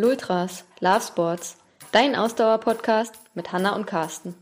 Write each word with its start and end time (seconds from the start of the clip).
Lultras, 0.00 0.62
Love 0.78 1.00
Sports, 1.00 1.56
dein 1.90 2.14
Ausdauer-Podcast 2.14 3.14
mit 3.34 3.50
Hanna 3.50 3.74
und 3.74 3.84
Carsten. 3.84 4.36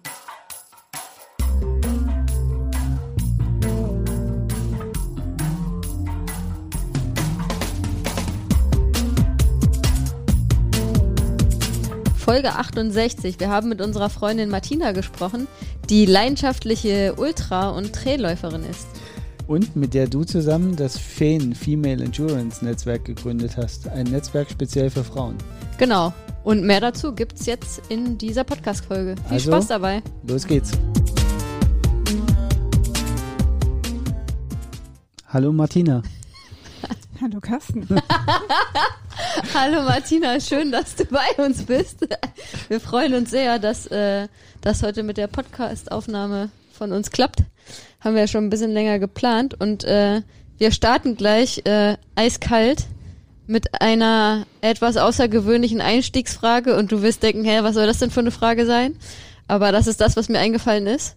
Folge 12.18 12.52
68. 12.52 13.40
Wir 13.40 13.48
haben 13.48 13.70
mit 13.70 13.80
unserer 13.80 14.10
Freundin 14.10 14.50
Martina 14.50 14.92
gesprochen, 14.92 15.48
die 15.88 16.04
leidenschaftliche 16.04 17.14
Ultra- 17.16 17.70
und 17.70 17.94
Trailläuferin 17.94 18.68
ist. 18.68 18.95
Und 19.46 19.76
mit 19.76 19.94
der 19.94 20.08
du 20.08 20.24
zusammen 20.24 20.74
das 20.74 20.98
FEN 20.98 21.54
Female 21.54 22.02
Endurance 22.02 22.64
Netzwerk 22.64 23.04
gegründet 23.04 23.56
hast. 23.56 23.88
Ein 23.88 24.06
Netzwerk 24.06 24.50
speziell 24.50 24.90
für 24.90 25.04
Frauen. 25.04 25.36
Genau. 25.78 26.12
Und 26.42 26.64
mehr 26.64 26.80
dazu 26.80 27.12
gibt 27.14 27.38
es 27.38 27.46
jetzt 27.46 27.82
in 27.88 28.18
dieser 28.18 28.42
Podcast-Folge. 28.44 29.14
Viel 29.28 29.32
Also- 29.32 29.52
Spaß 29.52 29.68
dabei. 29.68 30.02
Los 30.26 30.46
geht's. 30.46 30.72
Hallo 35.28 35.52
Martina. 35.52 36.02
Hallo 37.20 37.40
Carsten. 37.40 37.86
Hallo 39.54 39.82
Martina, 39.82 40.40
schön, 40.40 40.70
dass 40.72 40.94
du 40.96 41.04
bei 41.06 41.44
uns 41.44 41.62
bist. 41.64 42.06
Wir 42.68 42.80
freuen 42.80 43.14
uns 43.14 43.30
sehr, 43.30 43.58
dass 43.58 43.86
äh, 43.88 44.28
das 44.60 44.82
heute 44.82 45.02
mit 45.02 45.16
der 45.18 45.26
Podcast-Aufnahme 45.26 46.50
von 46.76 46.92
uns 46.92 47.10
klappt. 47.10 47.40
Haben 48.00 48.14
wir 48.14 48.22
ja 48.22 48.28
schon 48.28 48.44
ein 48.44 48.50
bisschen 48.50 48.72
länger 48.72 48.98
geplant 48.98 49.58
und 49.58 49.84
äh, 49.84 50.22
wir 50.58 50.70
starten 50.70 51.16
gleich 51.16 51.62
äh, 51.64 51.96
eiskalt 52.14 52.86
mit 53.46 53.80
einer 53.80 54.46
etwas 54.60 54.96
außergewöhnlichen 54.96 55.80
Einstiegsfrage 55.80 56.76
und 56.76 56.92
du 56.92 57.02
wirst 57.02 57.22
denken, 57.22 57.44
hä, 57.44 57.58
was 57.62 57.74
soll 57.74 57.86
das 57.86 57.98
denn 57.98 58.10
für 58.10 58.20
eine 58.20 58.30
Frage 58.30 58.66
sein? 58.66 58.96
Aber 59.48 59.72
das 59.72 59.86
ist 59.86 60.00
das, 60.00 60.16
was 60.16 60.28
mir 60.28 60.38
eingefallen 60.38 60.86
ist, 60.86 61.14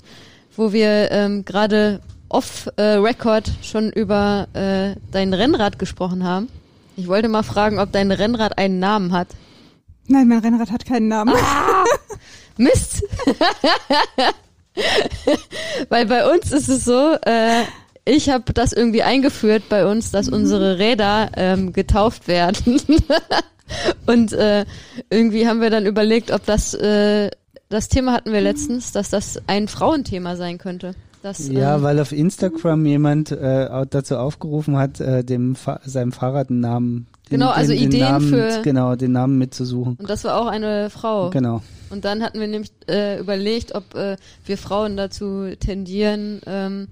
wo 0.56 0.72
wir 0.72 1.12
ähm, 1.12 1.46
gerade 1.46 2.02
off-Record 2.30 3.52
schon 3.64 3.92
über 3.92 4.48
äh, 4.54 4.96
dein 5.12 5.34
Rennrad 5.34 5.80
gesprochen 5.80 6.24
haben. 6.24 6.48
Ich 6.96 7.08
wollte 7.08 7.30
mal 7.30 7.44
fragen, 7.44 7.80
ob 7.80 7.92
dein 7.92 8.12
Rennrad 8.12 8.58
einen 8.58 8.80
Namen 8.80 9.14
hat. 9.14 9.30
Nein, 10.08 10.28
mein 10.28 10.40
Rennrad 10.40 10.72
hat 10.72 10.86
keinen 10.86 11.08
Namen. 11.08 11.34
Mist! 12.58 13.04
Weil 15.90 16.06
bei 16.06 16.32
uns 16.32 16.52
ist 16.52 16.70
es 16.70 16.86
so, 16.86 17.16
äh, 17.26 17.64
ich 18.06 18.30
habe 18.30 18.54
das 18.54 18.74
irgendwie 18.74 19.04
eingeführt 19.04 19.64
bei 19.70 19.86
uns, 19.86 20.12
dass 20.12 20.30
unsere 20.30 20.80
Räder 20.80 21.32
ähm, 21.36 21.74
getauft 21.74 22.28
werden. 22.28 22.82
Und 24.08 24.34
äh, 24.34 24.66
irgendwie 25.10 25.48
haben 25.48 25.62
wir 25.62 25.70
dann 25.70 25.86
überlegt, 25.86 26.32
ob 26.32 26.46
das, 26.46 26.74
äh, 26.74 27.30
das 27.70 27.88
Thema 27.88 28.14
hatten 28.14 28.34
wir 28.34 28.42
letztens, 28.42 28.92
dass 28.92 29.10
das 29.10 29.40
ein 29.48 29.68
Frauenthema 29.68 30.36
sein 30.36 30.58
könnte. 30.58 30.96
Das, 31.22 31.48
Ja, 31.48 31.76
ähm, 31.76 31.84
weil 31.84 32.00
auf 32.00 32.12
Instagram 32.12 32.86
jemand 32.86 33.32
äh, 33.32 33.86
dazu 33.90 34.18
aufgerufen 34.18 34.78
hat, 34.78 35.00
äh, 35.02 35.24
dem 35.24 35.56
Fa 35.56 35.82
seinem 35.84 36.12
Fahrrad 36.12 36.50
einen 36.50 36.62
Namen. 36.62 37.08
Den, 37.32 37.40
Genau, 37.40 37.50
also 37.52 37.72
den, 37.72 37.80
den 37.82 37.88
Ideen 37.90 38.02
Namen, 38.12 38.30
für- 38.30 38.62
Genau, 38.64 38.96
den 38.96 39.12
Namen 39.12 39.38
mitzusuchen. 39.38 39.96
und 40.00 40.10
das 40.10 40.24
war 40.24 40.40
auch 40.42 40.48
eine 40.48 40.90
Frau. 40.90 41.30
Genau. 41.30 41.62
Und 41.92 42.06
dann 42.06 42.22
hatten 42.24 42.40
wir 42.40 42.48
nämlich 42.48 42.72
äh, 42.88 43.20
überlegt, 43.20 43.74
ob 43.76 43.96
äh, 43.96 44.16
wir 44.46 44.58
Frauen 44.58 44.96
dazu 44.98 45.48
tendieren, 45.60 46.42
ähm, 46.46 46.88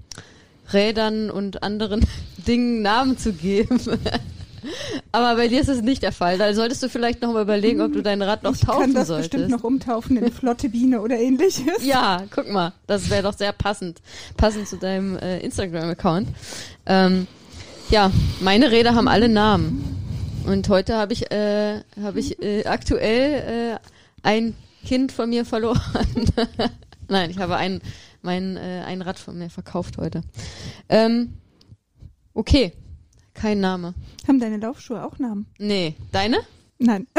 Rädern 0.72 1.30
und 1.30 1.62
anderen 1.62 2.04
Dingen 2.46 2.82
Namen 2.82 3.16
zu 3.18 3.32
geben. 3.32 3.80
Aber 5.12 5.36
bei 5.36 5.46
dir 5.48 5.60
ist 5.60 5.68
es 5.68 5.82
nicht 5.82 6.02
der 6.02 6.10
Fall. 6.12 6.36
Da 6.36 6.52
solltest 6.52 6.82
du 6.82 6.88
vielleicht 6.88 7.22
noch 7.22 7.32
mal 7.32 7.42
überlegen, 7.42 7.80
ob 7.80 7.92
du 7.92 8.02
dein 8.02 8.20
Rad 8.22 8.42
noch 8.42 8.54
ich 8.54 8.60
kann 8.66 8.76
taufen 8.76 8.94
das 8.94 9.06
solltest. 9.08 9.30
bestimmt 9.30 9.50
noch 9.52 9.62
umtaufen 9.64 10.16
in 10.16 10.32
Flotte 10.32 10.68
Biene 10.68 11.00
oder 11.00 11.16
ähnliches. 11.16 11.84
Ja, 11.84 12.24
guck 12.34 12.50
mal, 12.50 12.72
das 12.88 13.08
wäre 13.08 13.22
doch 13.22 13.34
sehr 13.36 13.52
passend, 13.52 14.00
passend 14.36 14.66
zu 14.68 14.76
deinem 14.76 15.16
äh, 15.16 15.38
Instagram-Account. 15.40 16.28
Ähm, 16.86 17.26
ja, 17.90 18.10
meine 18.40 18.70
Räder 18.70 18.94
haben 18.94 19.08
alle 19.08 19.28
Namen. 19.28 19.97
Und 20.48 20.68
heute 20.68 20.96
habe 20.96 21.12
ich, 21.12 21.30
äh, 21.30 21.80
habe 22.00 22.18
ich 22.20 22.42
äh, 22.42 22.64
aktuell 22.64 23.74
äh, 23.74 23.78
ein 24.22 24.54
Kind 24.84 25.12
von 25.12 25.28
mir 25.28 25.44
verloren. 25.44 25.78
Nein, 27.08 27.30
ich 27.30 27.38
habe 27.38 27.56
ein, 27.56 27.80
mein, 28.22 28.56
äh, 28.56 28.82
ein 28.86 29.02
Rad 29.02 29.18
von 29.18 29.38
mir 29.38 29.50
verkauft 29.50 29.98
heute. 29.98 30.22
Ähm, 30.88 31.34
okay, 32.34 32.72
kein 33.34 33.60
Name. 33.60 33.94
Haben 34.26 34.40
deine 34.40 34.56
Laufschuhe 34.56 35.04
auch 35.04 35.18
Namen? 35.18 35.46
Nee, 35.58 35.94
deine? 36.12 36.38
Nein. 36.78 37.06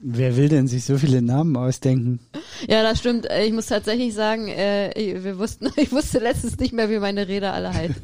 Wer 0.00 0.36
will 0.36 0.48
denn 0.48 0.68
sich 0.68 0.84
so 0.84 0.96
viele 0.98 1.20
Namen 1.22 1.56
ausdenken? 1.56 2.20
Ja, 2.68 2.82
das 2.84 3.00
stimmt. 3.00 3.28
Äh, 3.28 3.44
Ich 3.46 3.52
muss 3.52 3.66
tatsächlich 3.66 4.14
sagen, 4.14 4.46
äh, 4.48 4.92
ich- 4.92 5.24
wir 5.24 5.38
wussten, 5.38 5.68
ich 5.76 5.90
wusste 5.90 6.20
letztens 6.20 6.56
nicht 6.58 6.72
mehr, 6.72 6.88
wie 6.90 7.00
meine 7.00 7.26
Räder 7.26 7.52
alle 7.52 7.74
heißen. 7.74 7.98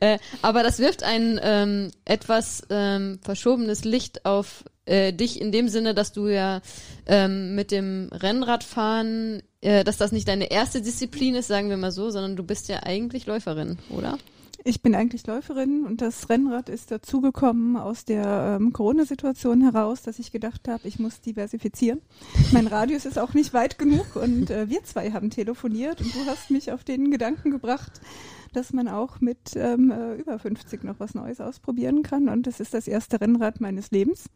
Äh, 0.00 0.18
aber 0.42 0.62
das 0.62 0.78
wirft 0.78 1.02
ein 1.02 1.40
ähm, 1.42 1.90
etwas 2.04 2.62
ähm, 2.70 3.18
verschobenes 3.22 3.84
Licht 3.84 4.24
auf 4.24 4.64
äh, 4.86 5.12
dich 5.12 5.40
in 5.40 5.52
dem 5.52 5.68
Sinne, 5.68 5.94
dass 5.94 6.12
du 6.12 6.26
ja 6.26 6.60
ähm, 7.06 7.54
mit 7.54 7.70
dem 7.70 8.08
Rennradfahren, 8.12 9.42
äh, 9.60 9.84
dass 9.84 9.98
das 9.98 10.12
nicht 10.12 10.26
deine 10.28 10.50
erste 10.50 10.82
Disziplin 10.82 11.34
ist, 11.34 11.48
sagen 11.48 11.70
wir 11.70 11.76
mal 11.76 11.92
so, 11.92 12.10
sondern 12.10 12.36
du 12.36 12.42
bist 12.42 12.68
ja 12.68 12.82
eigentlich 12.82 13.26
Läuferin, 13.26 13.78
oder? 13.90 14.18
Ich 14.62 14.82
bin 14.82 14.94
eigentlich 14.94 15.26
Läuferin 15.26 15.86
und 15.86 16.02
das 16.02 16.28
Rennrad 16.28 16.68
ist 16.68 16.90
dazugekommen 16.90 17.78
aus 17.78 18.04
der 18.04 18.58
ähm, 18.60 18.74
Corona-Situation 18.74 19.62
heraus, 19.62 20.02
dass 20.02 20.18
ich 20.18 20.32
gedacht 20.32 20.68
habe, 20.68 20.86
ich 20.86 20.98
muss 20.98 21.22
diversifizieren. 21.22 22.02
Mein 22.52 22.66
Radius 22.66 23.06
ist 23.06 23.18
auch 23.18 23.32
nicht 23.32 23.54
weit 23.54 23.78
genug 23.78 24.16
und 24.16 24.50
äh, 24.50 24.68
wir 24.68 24.84
zwei 24.84 25.12
haben 25.12 25.30
telefoniert 25.30 26.02
und 26.02 26.14
du 26.14 26.26
hast 26.26 26.50
mich 26.50 26.72
auf 26.72 26.84
den 26.84 27.10
Gedanken 27.10 27.50
gebracht, 27.50 28.02
dass 28.52 28.74
man 28.74 28.88
auch 28.88 29.20
mit 29.20 29.56
ähm, 29.56 29.90
äh, 29.90 30.16
über 30.16 30.38
50 30.38 30.84
noch 30.84 31.00
was 31.00 31.14
Neues 31.14 31.40
ausprobieren 31.40 32.02
kann 32.02 32.28
und 32.28 32.46
das 32.46 32.60
ist 32.60 32.74
das 32.74 32.86
erste 32.86 33.18
Rennrad 33.18 33.62
meines 33.62 33.90
Lebens. 33.90 34.26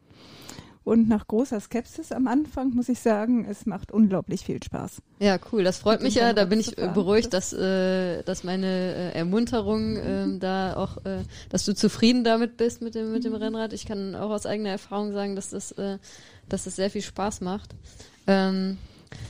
Und 0.84 1.08
nach 1.08 1.26
großer 1.26 1.58
Skepsis 1.60 2.12
am 2.12 2.26
Anfang 2.26 2.74
muss 2.74 2.90
ich 2.90 3.00
sagen, 3.00 3.46
es 3.48 3.64
macht 3.64 3.90
unglaublich 3.90 4.44
viel 4.44 4.62
Spaß. 4.62 5.00
Ja, 5.18 5.38
cool. 5.50 5.64
Das 5.64 5.78
freut 5.78 6.02
mich 6.02 6.16
ja. 6.16 6.34
Da 6.34 6.44
bin 6.44 6.60
ich 6.60 6.76
äh, 6.76 6.90
beruhigt, 6.92 7.32
dass, 7.32 7.54
äh, 7.54 8.22
dass 8.22 8.44
meine 8.44 8.66
äh, 8.66 9.18
Ermunterung 9.18 9.96
ähm, 9.96 10.40
da 10.40 10.76
auch, 10.76 10.98
äh, 11.06 11.22
dass 11.48 11.64
du 11.64 11.74
zufrieden 11.74 12.22
damit 12.22 12.58
bist 12.58 12.82
mit 12.82 12.94
dem, 12.94 13.12
mit 13.12 13.24
dem 13.24 13.34
Rennrad. 13.34 13.72
Ich 13.72 13.86
kann 13.86 14.14
auch 14.14 14.28
aus 14.28 14.44
eigener 14.44 14.70
Erfahrung 14.70 15.12
sagen, 15.12 15.36
dass 15.36 15.50
das, 15.50 15.72
äh, 15.72 15.96
dass 16.50 16.64
das 16.64 16.76
sehr 16.76 16.90
viel 16.90 17.02
Spaß 17.02 17.40
macht. 17.40 17.74
Ähm, 18.26 18.76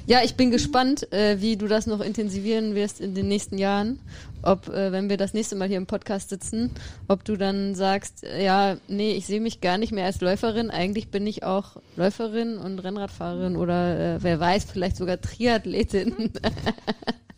ja, 0.06 0.20
ich 0.22 0.34
bin 0.34 0.50
gespannt, 0.50 1.12
äh, 1.12 1.40
wie 1.40 1.56
du 1.56 1.66
das 1.66 1.86
noch 1.86 2.00
intensivieren 2.00 2.74
wirst 2.74 3.00
in 3.00 3.14
den 3.14 3.28
nächsten 3.28 3.58
Jahren. 3.58 3.98
Ob, 4.42 4.68
äh, 4.68 4.92
wenn 4.92 5.08
wir 5.08 5.16
das 5.16 5.32
nächste 5.32 5.56
Mal 5.56 5.68
hier 5.68 5.78
im 5.78 5.86
Podcast 5.86 6.28
sitzen, 6.28 6.70
ob 7.08 7.24
du 7.24 7.36
dann 7.36 7.74
sagst, 7.74 8.24
äh, 8.24 8.44
ja, 8.44 8.76
nee, 8.88 9.12
ich 9.12 9.26
sehe 9.26 9.40
mich 9.40 9.62
gar 9.62 9.78
nicht 9.78 9.92
mehr 9.92 10.04
als 10.04 10.20
Läuferin. 10.20 10.70
Eigentlich 10.70 11.08
bin 11.08 11.26
ich 11.26 11.44
auch 11.44 11.76
Läuferin 11.96 12.58
und 12.58 12.78
Rennradfahrerin 12.80 13.56
oder 13.56 14.16
äh, 14.16 14.22
wer 14.22 14.38
weiß, 14.40 14.64
vielleicht 14.64 14.96
sogar 14.96 15.20
Triathletin. 15.20 16.32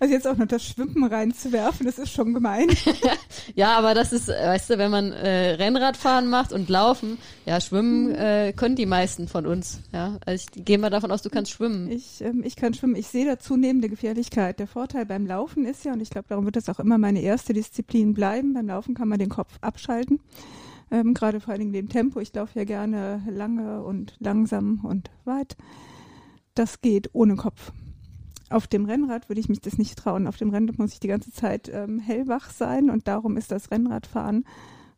Also 0.00 0.12
jetzt 0.12 0.26
auch 0.26 0.36
noch 0.36 0.46
das 0.46 0.64
Schwimmen 0.64 1.04
reinzuwerfen, 1.04 1.86
das 1.86 1.98
ist 1.98 2.12
schon 2.12 2.34
gemein. 2.34 2.68
ja, 3.54 3.76
aber 3.76 3.94
das 3.94 4.12
ist, 4.12 4.28
weißt 4.28 4.70
du, 4.70 4.78
wenn 4.78 4.90
man 4.90 5.12
äh, 5.12 5.54
Rennradfahren 5.54 6.28
macht 6.28 6.52
und 6.52 6.68
Laufen, 6.68 7.18
ja, 7.46 7.60
schwimmen 7.60 8.14
äh, 8.14 8.52
können 8.54 8.76
die 8.76 8.86
meisten 8.86 9.28
von 9.28 9.46
uns. 9.46 9.80
Ja, 9.92 10.18
also 10.26 10.44
ich 10.44 10.64
gehe 10.64 10.78
mal 10.78 10.90
davon 10.90 11.10
aus, 11.10 11.22
du 11.22 11.30
kannst 11.30 11.52
schwimmen. 11.52 11.90
Ich, 11.90 12.20
ähm, 12.20 12.42
ich 12.44 12.56
kann 12.56 12.74
schwimmen. 12.74 12.96
Ich 12.96 13.06
sehe 13.06 13.26
da 13.26 13.38
zunehmende 13.38 13.88
Gefährlichkeit. 13.88 14.58
Der 14.58 14.66
Vorteil 14.66 15.06
beim 15.06 15.26
Laufen 15.26 15.64
ist 15.64 15.84
ja, 15.84 15.92
und 15.92 16.00
ich 16.00 16.10
glaube, 16.10 16.28
darum 16.28 16.44
wird 16.44 16.56
das 16.56 16.68
auch 16.68 16.80
immer 16.80 16.98
meine 16.98 17.20
erste 17.20 17.52
Disziplin 17.52 18.14
bleiben, 18.14 18.54
beim 18.54 18.66
Laufen 18.66 18.94
kann 18.94 19.08
man 19.08 19.18
den 19.18 19.30
Kopf 19.30 19.58
abschalten. 19.60 20.20
Ähm, 20.90 21.14
Gerade 21.14 21.40
vor 21.40 21.52
allen 21.52 21.60
Dingen 21.60 21.72
dem 21.72 21.88
Tempo. 21.88 22.20
Ich 22.20 22.34
laufe 22.34 22.58
ja 22.58 22.64
gerne 22.64 23.22
lange 23.28 23.82
und 23.82 24.16
langsam 24.20 24.80
und 24.84 25.10
weit. 25.24 25.56
Das 26.54 26.80
geht 26.80 27.10
ohne 27.12 27.36
Kopf. 27.36 27.72
Auf 28.50 28.66
dem 28.66 28.84
Rennrad 28.84 29.28
würde 29.28 29.40
ich 29.40 29.48
mich 29.48 29.60
das 29.60 29.78
nicht 29.78 29.98
trauen. 29.98 30.26
Auf 30.26 30.36
dem 30.36 30.50
Rennrad 30.50 30.78
muss 30.78 30.92
ich 30.92 31.00
die 31.00 31.08
ganze 31.08 31.32
Zeit 31.32 31.70
ähm, 31.72 31.98
hellwach 31.98 32.50
sein 32.50 32.90
und 32.90 33.08
darum 33.08 33.36
ist 33.36 33.50
das 33.50 33.70
Rennradfahren 33.70 34.44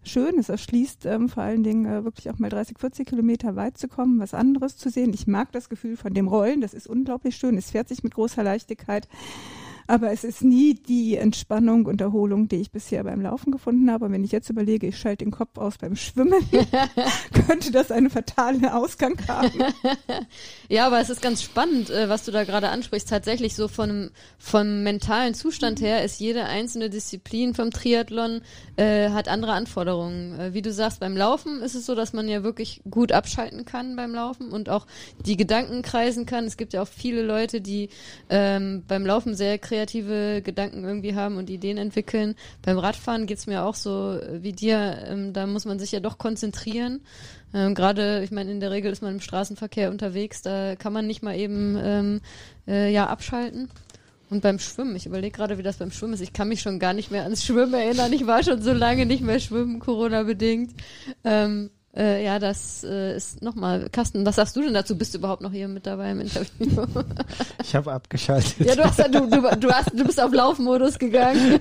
schön. 0.03 0.39
Es 0.39 0.49
erschließt 0.49 1.07
ähm, 1.07 1.29
vor 1.29 1.43
allen 1.43 1.63
Dingen 1.63 1.87
äh, 1.87 2.05
wirklich 2.05 2.31
auch 2.31 2.39
mal 2.39 2.51
30, 2.51 2.79
40 2.79 3.09
Kilometer 3.09 3.57
weit 3.57 3.79
zu 3.79 3.89
kommen, 3.89 4.19
was 4.19 4.35
anderes 4.35 4.77
zu 4.77 4.91
sehen. 4.91 5.13
Ich 5.13 5.27
mag 5.27 5.53
das 5.53 5.69
Gefühl 5.69 5.97
von 5.97 6.15
dem 6.15 6.29
Rollen, 6.29 6.61
das 6.61 6.75
ist 6.75 6.87
unglaublich 6.87 7.37
schön. 7.37 7.57
Es 7.57 7.71
fährt 7.71 7.89
sich 7.89 8.03
mit 8.03 8.15
großer 8.15 8.43
Leichtigkeit. 8.43 9.09
Aber 9.87 10.11
es 10.11 10.25
ist 10.25 10.43
nie 10.43 10.75
die 10.75 11.17
Entspannung 11.17 11.87
und 11.87 12.01
Erholung, 12.01 12.49
die 12.49 12.57
ich 12.57 12.71
bisher 12.71 13.05
beim 13.05 13.21
Laufen 13.21 13.53
gefunden 13.53 13.91
habe. 13.91 14.07
Und 14.07 14.13
wenn 14.13 14.25
ich 14.25 14.33
jetzt 14.33 14.51
überlege, 14.51 14.87
ich 14.87 14.99
schalte 14.99 15.25
den 15.25 15.31
Kopf 15.31 15.59
aus 15.59 15.79
beim 15.79 15.97
Schwimmen, 15.97 16.45
könnte 17.47 17.71
das 17.71 17.91
einen 17.91 18.11
fatalen 18.11 18.67
Ausgang 18.67 19.17
haben. 19.29 19.63
ja, 20.69 20.87
aber 20.87 21.01
es 21.01 21.11
ist 21.11 21.23
ganz 21.23 21.43
spannend, 21.43 21.91
äh, 21.91 22.09
was 22.09 22.25
du 22.25 22.33
da 22.33 22.45
gerade 22.45 22.69
ansprichst. 22.69 23.09
Tatsächlich 23.09 23.55
so 23.55 23.69
von, 23.69 24.11
vom 24.39 24.83
mentalen 24.83 25.35
Zustand 25.35 25.81
her 25.81 26.05
ist 26.05 26.21
jede 26.21 26.45
einzelne 26.45 26.91
Disziplin 26.91 27.55
vom 27.55 27.71
Triathlon 27.71 28.41
äh, 28.77 29.11
hat 29.11 29.29
andere 29.29 29.53
Anforderungen. 29.53 30.39
Äh, 30.39 30.55
wie 30.55 30.63
du 30.63 30.73
sagst, 30.73 31.01
beim 31.01 31.17
Laufen 31.17 31.63
ist 31.63 31.75
es 31.75 31.87
so, 31.87 31.95
dass 31.95 32.13
man 32.13 32.29
ja 32.29 32.43
wirklich 32.43 32.83
gut 32.91 33.13
abschalten 33.13 33.65
kann 33.65 33.97
beim 33.97 34.15
Laufen 34.15 34.51
und 34.51 34.69
auch 34.69 34.87
die 35.25 35.37
Gedanken 35.37 35.83
kreisen 35.83 36.27
kann. 36.27 36.45
Es 36.45 36.57
gibt 36.57 36.73
ja 36.73 36.83
auch 36.83 36.89
viele 36.89 37.23
Leute, 37.23 37.61
die 37.61 37.89
ähm, 38.29 38.85
beim 38.87 39.07
Laufen 39.07 39.35
sehr 39.35 39.59
kreative 39.77 40.41
Gedanken 40.43 40.85
irgendwie 40.85 41.15
haben 41.15 41.37
und 41.37 41.51
Ideen 41.51 41.77
entwickeln. 41.77 42.35
Beim 42.63 42.79
Radfahren 42.79 43.27
geht's 43.27 43.47
mir 43.47 43.65
auch 43.65 43.75
so 43.75 44.19
wie 44.33 44.53
dir. 44.53 45.05
Ähm, 45.07 45.33
da 45.35 45.47
muss 45.47 45.67
man 45.67 45.79
sich 45.79 45.93
ja 45.93 46.01
doch 46.01 46.17
konzentrieren. 46.17 47.03
Ähm, 47.53 47.75
Gerade, 47.75 48.23
ich 48.25 48.31
meine, 48.31 48.51
in 48.51 48.61
der 48.61 48.71
Regel 48.71 48.91
ist 48.91 49.03
man 49.03 49.15
im 49.15 49.21
Straßenverkehr 49.21 49.91
unterwegs, 49.91 50.41
da 50.41 50.77
kann 50.77 50.93
man 50.93 51.07
nicht 51.07 51.23
mal 51.23 51.37
eben 51.37 51.79
ähm, 51.79 52.21
äh, 52.67 52.91
ja 52.91 53.07
abschalten. 53.07 53.69
Und 54.29 54.43
beim 54.43 54.59
Schwimmen, 54.59 54.97
ich 54.97 55.07
überlege 55.07 55.37
gerade, 55.37 55.57
wie 55.59 55.63
das 55.63 55.77
beim 55.77 55.93
Schwimmen 55.93 56.15
ist. 56.15 56.21
Ich 56.21 56.33
kann 56.33 56.49
mich 56.49 56.61
schon 56.61 56.81
gar 56.81 56.95
nicht 56.95 57.11
mehr 57.11 57.23
ans 57.23 57.45
Schwimmen 57.45 57.75
erinnern. 57.75 58.13
Ich 58.13 58.27
war 58.27 58.43
schon 58.43 58.61
so 58.61 58.73
lange 58.73 59.07
nicht 59.07 59.23
mehr 59.23 59.39
schwimmen, 59.39 59.79
Corona-bedingt. 59.79 60.73
Ähm, 61.23 61.71
äh, 61.97 62.25
ja, 62.25 62.39
das 62.39 62.85
äh, 62.85 63.17
ist 63.17 63.43
nochmal, 63.43 63.89
Carsten, 63.91 64.27
was 64.27 64.37
sagst 64.37 64.55
du 64.57 64.63
denn 64.63 64.75
dazu? 64.75 64.99
Bist 64.99 65.15
du 65.15 65.19
überhaupt 65.19 65.43
noch 65.43 65.53
hier 65.53 65.67
mit 65.67 65.87
dabei 65.87 66.11
im 66.11 66.21
Interview? 66.21 66.51
Ich 67.63 67.75
habe 67.75 67.93
abgeschaltet. 67.93 68.65
ja, 68.65 68.77
du, 68.77 68.85
hast, 68.85 68.99
du, 68.99 69.29
du, 69.29 69.57
du, 69.59 69.71
hast, 69.73 69.91
du 69.93 70.05
bist 70.05 70.21
auf 70.21 70.33
Laufmodus 70.33 70.99
gegangen. 70.99 71.59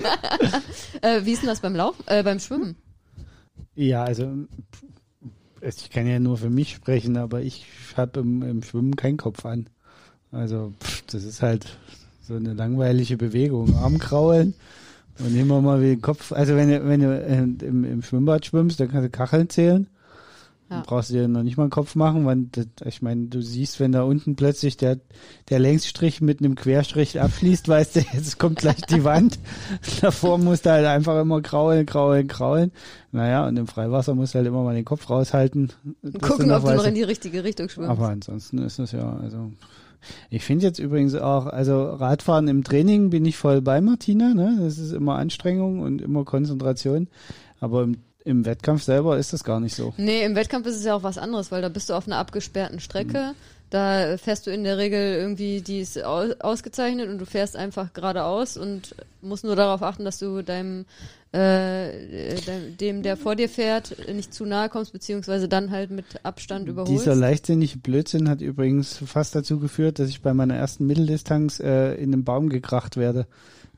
äh, 1.01 1.21
wie 1.23 1.31
ist 1.31 1.41
denn 1.41 1.49
das 1.49 1.61
beim 1.61 1.75
Laufen, 1.75 2.03
äh, 2.05 2.21
beim 2.21 2.39
Schwimmen? 2.39 2.75
Ja, 3.75 4.03
also 4.03 4.31
ich 5.61 5.89
kann 5.89 6.05
ja 6.05 6.19
nur 6.19 6.37
für 6.37 6.51
mich 6.51 6.75
sprechen, 6.75 7.17
aber 7.17 7.41
ich 7.41 7.65
habe 7.97 8.19
im, 8.19 8.43
im 8.43 8.61
Schwimmen 8.61 8.95
keinen 8.95 9.17
Kopf 9.17 9.45
an. 9.45 9.67
Also 10.31 10.73
pff, 10.83 11.03
das 11.07 11.23
ist 11.23 11.41
halt 11.41 11.65
so 12.21 12.35
eine 12.35 12.53
langweilige 12.53 13.17
Bewegung. 13.17 13.75
Arm 13.77 13.97
kraulen 13.97 14.53
und 15.19 15.35
immer 15.35 15.61
mal 15.61 15.81
wie 15.81 15.95
den 15.95 16.01
Kopf. 16.01 16.31
Also 16.31 16.55
wenn 16.55 16.69
du, 16.69 16.87
wenn 16.87 16.99
du 16.99 17.07
äh, 17.07 17.65
im, 17.65 17.83
im 17.83 18.03
Schwimmbad 18.03 18.45
schwimmst, 18.45 18.79
dann 18.79 18.89
kannst 18.89 19.05
du 19.05 19.09
Kacheln 19.09 19.49
zählen. 19.49 19.87
Ja. 20.75 20.83
Brauchst 20.85 21.09
du 21.09 21.13
dir 21.13 21.27
noch 21.27 21.43
nicht 21.43 21.57
mal 21.57 21.63
einen 21.63 21.71
Kopf 21.71 21.95
machen, 21.95 22.25
weil 22.25 22.45
das, 22.51 22.67
ich 22.85 23.01
meine, 23.01 23.27
du 23.27 23.41
siehst, 23.41 23.79
wenn 23.79 23.91
da 23.91 24.03
unten 24.03 24.35
plötzlich 24.35 24.77
der, 24.77 24.99
der 25.49 25.59
Längsstrich 25.59 26.21
mit 26.21 26.39
einem 26.39 26.55
Querstrich 26.55 27.21
abfließt, 27.21 27.67
weißt 27.67 27.95
du, 27.97 27.99
jetzt 28.13 28.39
kommt 28.39 28.59
gleich 28.59 28.81
die 28.81 29.03
Wand. 29.03 29.39
Davor 30.01 30.37
musst 30.37 30.65
du 30.65 30.71
halt 30.71 30.85
einfach 30.85 31.19
immer 31.19 31.41
kraulen, 31.41 31.85
kraulen, 31.85 32.27
kraulen. 32.27 32.71
Naja, 33.11 33.47
und 33.47 33.57
im 33.57 33.67
Freiwasser 33.67 34.15
musst 34.15 34.33
du 34.33 34.39
halt 34.39 34.47
immer 34.47 34.63
mal 34.63 34.75
den 34.75 34.85
Kopf 34.85 35.09
raushalten. 35.09 35.71
Gucken, 36.21 36.51
ob 36.51 36.65
du 36.65 36.75
noch 36.75 36.85
in 36.85 36.95
die 36.95 37.03
richtige 37.03 37.43
Richtung 37.43 37.69
schwimmst. 37.69 37.89
Aber 37.89 38.09
ansonsten 38.09 38.59
ist 38.59 38.79
das 38.79 38.91
ja, 38.91 39.17
also 39.17 39.51
ich 40.29 40.43
finde 40.43 40.65
jetzt 40.65 40.79
übrigens 40.79 41.15
auch, 41.15 41.47
also 41.47 41.83
Radfahren 41.83 42.47
im 42.47 42.63
Training 42.63 43.09
bin 43.09 43.25
ich 43.25 43.37
voll 43.37 43.61
bei 43.61 43.81
Martina, 43.81 44.33
ne? 44.33 44.57
Das 44.59 44.77
ist 44.77 44.91
immer 44.91 45.15
Anstrengung 45.15 45.79
und 45.79 46.01
immer 46.01 46.25
Konzentration. 46.25 47.07
Aber 47.59 47.83
im, 47.83 47.97
im 48.25 48.43
Wettkampf 48.43 48.83
selber 48.83 49.17
ist 49.17 49.31
das 49.31 49.43
gar 49.43 49.59
nicht 49.59 49.75
so. 49.75 49.93
Nee, 49.97 50.23
im 50.25 50.35
Wettkampf 50.35 50.65
ist 50.67 50.75
es 50.75 50.83
ja 50.83 50.95
auch 50.95 51.03
was 51.03 51.17
anderes, 51.17 51.51
weil 51.51 51.61
da 51.61 51.69
bist 51.69 51.89
du 51.89 51.93
auf 51.93 52.07
einer 52.07 52.17
abgesperrten 52.17 52.79
Strecke. 52.79 53.31
Mhm. 53.31 53.35
Da 53.69 54.17
fährst 54.17 54.45
du 54.47 54.51
in 54.51 54.63
der 54.63 54.77
Regel 54.77 55.15
irgendwie, 55.15 55.61
die 55.61 55.79
ist 55.79 56.01
ausgezeichnet 56.03 57.09
und 57.09 57.19
du 57.19 57.25
fährst 57.25 57.55
einfach 57.55 57.93
geradeaus 57.93 58.57
und 58.57 58.95
musst 59.21 59.43
nur 59.43 59.55
darauf 59.55 59.81
achten, 59.81 60.05
dass 60.05 60.19
du 60.19 60.43
deinem 60.43 60.85
äh, 61.31 62.35
dem, 62.79 63.03
der 63.03 63.17
vor 63.17 63.35
dir 63.35 63.49
fährt, 63.49 64.07
nicht 64.07 64.33
zu 64.33 64.45
nahe 64.45 64.69
kommst, 64.69 64.93
beziehungsweise 64.93 65.49
dann 65.49 65.71
halt 65.71 65.91
mit 65.91 66.05
Abstand 66.23 66.67
überholst. 66.69 66.93
Dieser 66.93 67.15
leichtsinnige 67.15 67.77
Blödsinn 67.77 68.29
hat 68.29 68.41
übrigens 68.41 68.97
fast 69.05 69.35
dazu 69.35 69.59
geführt, 69.59 69.99
dass 69.99 70.09
ich 70.09 70.21
bei 70.21 70.33
meiner 70.33 70.55
ersten 70.55 70.87
Mitteldistanz 70.87 71.59
äh, 71.59 71.95
in 71.95 72.11
den 72.11 72.23
Baum 72.23 72.49
gekracht 72.49 72.95
werde 72.95 73.27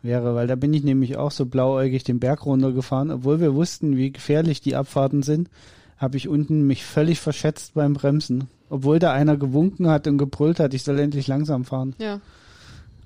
wäre, 0.01 0.35
weil 0.35 0.47
da 0.47 0.55
bin 0.55 0.73
ich 0.73 0.83
nämlich 0.83 1.17
auch 1.17 1.31
so 1.31 1.45
blauäugig 1.45 2.03
den 2.03 2.19
Berg 2.19 2.45
runtergefahren, 2.45 3.11
obwohl 3.11 3.39
wir 3.39 3.55
wussten, 3.55 3.97
wie 3.97 4.11
gefährlich 4.11 4.61
die 4.61 4.75
Abfahrten 4.75 5.23
sind, 5.23 5.49
habe 5.97 6.17
ich 6.17 6.27
unten 6.27 6.67
mich 6.67 6.85
völlig 6.85 7.19
verschätzt 7.19 7.73
beim 7.73 7.93
Bremsen. 7.93 8.49
Obwohl 8.69 8.99
da 8.99 9.13
einer 9.13 9.37
gewunken 9.37 9.87
hat 9.87 10.07
und 10.07 10.17
gebrüllt 10.17 10.59
hat, 10.59 10.73
ich 10.73 10.83
soll 10.83 10.99
endlich 10.99 11.27
langsam 11.27 11.65
fahren. 11.65 11.95
Ja. 11.99 12.19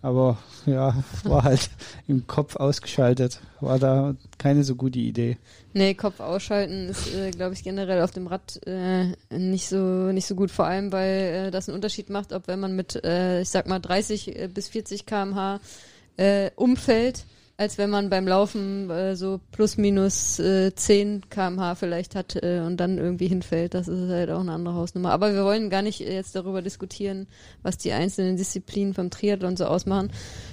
Aber 0.03 0.39
ja, 0.65 0.95
war 1.23 1.43
halt 1.43 1.69
im 2.07 2.25
Kopf 2.25 2.55
ausgeschaltet. 2.55 3.39
War 3.59 3.77
da 3.77 4.15
keine 4.39 4.63
so 4.63 4.75
gute 4.75 4.97
Idee. 4.97 5.37
Nee, 5.73 5.93
Kopf 5.93 6.19
ausschalten 6.19 6.89
ist, 6.89 7.13
äh, 7.13 7.29
glaube 7.29 7.53
ich, 7.53 7.63
generell 7.63 8.01
auf 8.01 8.09
dem 8.09 8.25
Rad 8.25 8.59
äh, 8.65 9.13
nicht 9.29 9.69
so 9.69 10.11
nicht 10.11 10.25
so 10.25 10.33
gut. 10.33 10.49
Vor 10.49 10.65
allem, 10.65 10.91
weil 10.91 11.47
äh, 11.47 11.51
das 11.51 11.69
einen 11.69 11.75
Unterschied 11.75 12.09
macht, 12.09 12.33
ob 12.33 12.47
wenn 12.47 12.59
man 12.59 12.75
mit, 12.75 13.03
äh, 13.03 13.41
ich 13.41 13.49
sag 13.49 13.67
mal, 13.67 13.79
30 13.79 14.35
äh, 14.35 14.47
bis 14.47 14.69
40 14.69 15.05
km/h 15.05 15.59
äh, 16.21 16.51
umfällt 16.55 17.25
als 17.61 17.77
wenn 17.77 17.91
man 17.91 18.09
beim 18.09 18.27
Laufen 18.27 18.89
äh, 18.89 19.15
so 19.15 19.39
plus 19.51 19.77
minus 19.77 20.39
äh, 20.39 20.73
10 20.73 21.29
kmh 21.29 21.75
vielleicht 21.75 22.15
hat 22.15 22.35
äh, 22.41 22.61
und 22.65 22.77
dann 22.77 22.97
irgendwie 22.97 23.27
hinfällt. 23.27 23.75
Das 23.75 23.87
ist 23.87 24.09
halt 24.09 24.31
auch 24.31 24.39
eine 24.39 24.53
andere 24.53 24.73
Hausnummer. 24.73 25.11
Aber 25.11 25.35
wir 25.35 25.43
wollen 25.43 25.69
gar 25.69 25.83
nicht 25.83 25.99
jetzt 25.99 26.35
darüber 26.35 26.63
diskutieren, 26.63 27.27
was 27.61 27.77
die 27.77 27.91
einzelnen 27.91 28.35
Disziplinen 28.35 28.95
vom 28.95 29.11
Triathlon 29.11 29.57
so 29.57 29.65
ausmachen, 29.65 30.11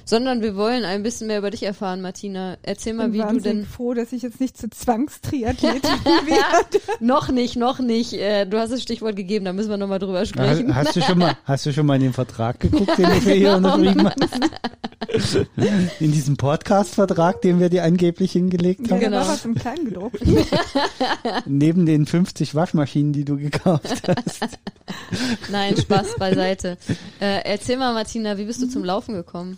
sondern 0.08 0.40
wir 0.40 0.56
wollen 0.56 0.84
ein 0.86 1.02
bisschen 1.02 1.26
mehr 1.26 1.36
über 1.36 1.50
dich 1.50 1.64
erfahren, 1.64 2.00
Martina. 2.00 2.56
Erzähl 2.62 2.94
mal, 2.94 3.12
wie 3.12 3.18
du 3.18 3.26
denn... 3.26 3.36
Ich 3.36 3.42
bin 3.42 3.66
froh, 3.66 3.92
dass 3.92 4.10
ich 4.12 4.22
jetzt 4.22 4.40
nicht 4.40 4.56
zu 4.56 4.70
Zwangstriathletin 4.70 5.82
werde. 6.24 6.80
noch 6.98 7.28
nicht, 7.28 7.56
noch 7.56 7.78
nicht. 7.78 8.14
Äh, 8.14 8.46
du 8.46 8.58
hast 8.58 8.72
das 8.72 8.80
Stichwort 8.80 9.16
gegeben, 9.16 9.44
da 9.44 9.52
müssen 9.52 9.68
wir 9.68 9.76
nochmal 9.76 9.98
drüber 9.98 10.24
sprechen. 10.24 10.74
Hast, 10.74 10.88
hast, 10.88 10.96
du 10.96 11.02
schon 11.02 11.18
mal, 11.18 11.36
hast 11.44 11.66
du 11.66 11.74
schon 11.74 11.84
mal 11.84 11.96
in 11.96 12.04
den 12.04 12.12
Vertrag 12.14 12.58
geguckt, 12.58 12.96
den 12.96 13.06
wir 13.06 13.34
hier 13.34 13.52
unterschrieben 13.56 14.08
haben? 14.08 14.50
In 16.00 16.12
diesem 16.12 16.36
Podcast-Vertrag, 16.36 17.40
den 17.42 17.60
wir 17.60 17.68
dir 17.68 17.84
angeblich 17.84 18.32
hingelegt 18.32 18.90
haben. 18.90 19.00
Ja, 19.00 19.08
genau. 19.08 19.28
was 19.28 19.44
im 19.44 19.54
Kleinen 19.54 19.86
gedruckt. 19.86 20.22
Neben 21.46 21.86
den 21.86 22.04
50 22.04 22.54
Waschmaschinen, 22.54 23.12
die 23.12 23.24
du 23.24 23.36
gekauft 23.36 24.02
hast. 24.06 24.58
Nein, 25.50 25.76
Spaß 25.76 26.16
beiseite. 26.18 26.76
Äh, 27.20 27.40
erzähl 27.44 27.78
mal, 27.78 27.94
Martina, 27.94 28.36
wie 28.38 28.44
bist 28.44 28.60
du 28.60 28.68
zum 28.68 28.84
Laufen 28.84 29.14
gekommen? 29.14 29.56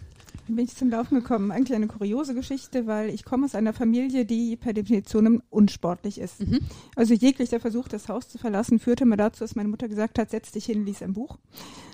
Bin 0.57 0.65
ich 0.65 0.75
zum 0.75 0.91
Laufen 0.91 1.15
gekommen? 1.17 1.51
Eigentlich 1.51 1.75
eine 1.75 1.87
kuriose 1.87 2.35
Geschichte, 2.35 2.87
weil 2.87 3.11
ich 3.11 3.25
komme 3.25 3.45
aus 3.45 3.55
einer 3.55 3.73
Familie, 3.73 4.25
die 4.25 4.57
per 4.57 4.73
Definition 4.73 5.43
unsportlich 5.51 6.19
ist. 6.19 6.41
Mhm. 6.47 6.61
Also 6.97 7.15
jeglicher 7.15 7.61
Versuch, 7.61 7.89
das 7.89 8.09
Haus 8.09 8.29
zu 8.29 8.39
verlassen, 8.39 8.79
führte 8.79 9.05
mal 9.07 9.17
dazu, 9.17 9.41
dass 9.41 9.57
meine 9.57 9.69
Mutter 9.69 9.89
gesagt 9.89 10.19
hat, 10.19 10.31
setz 10.31 10.53
dich 10.53 10.67
hin, 10.67 10.85
lies 10.85 11.03
ein 11.03 11.13
Buch. 11.13 11.39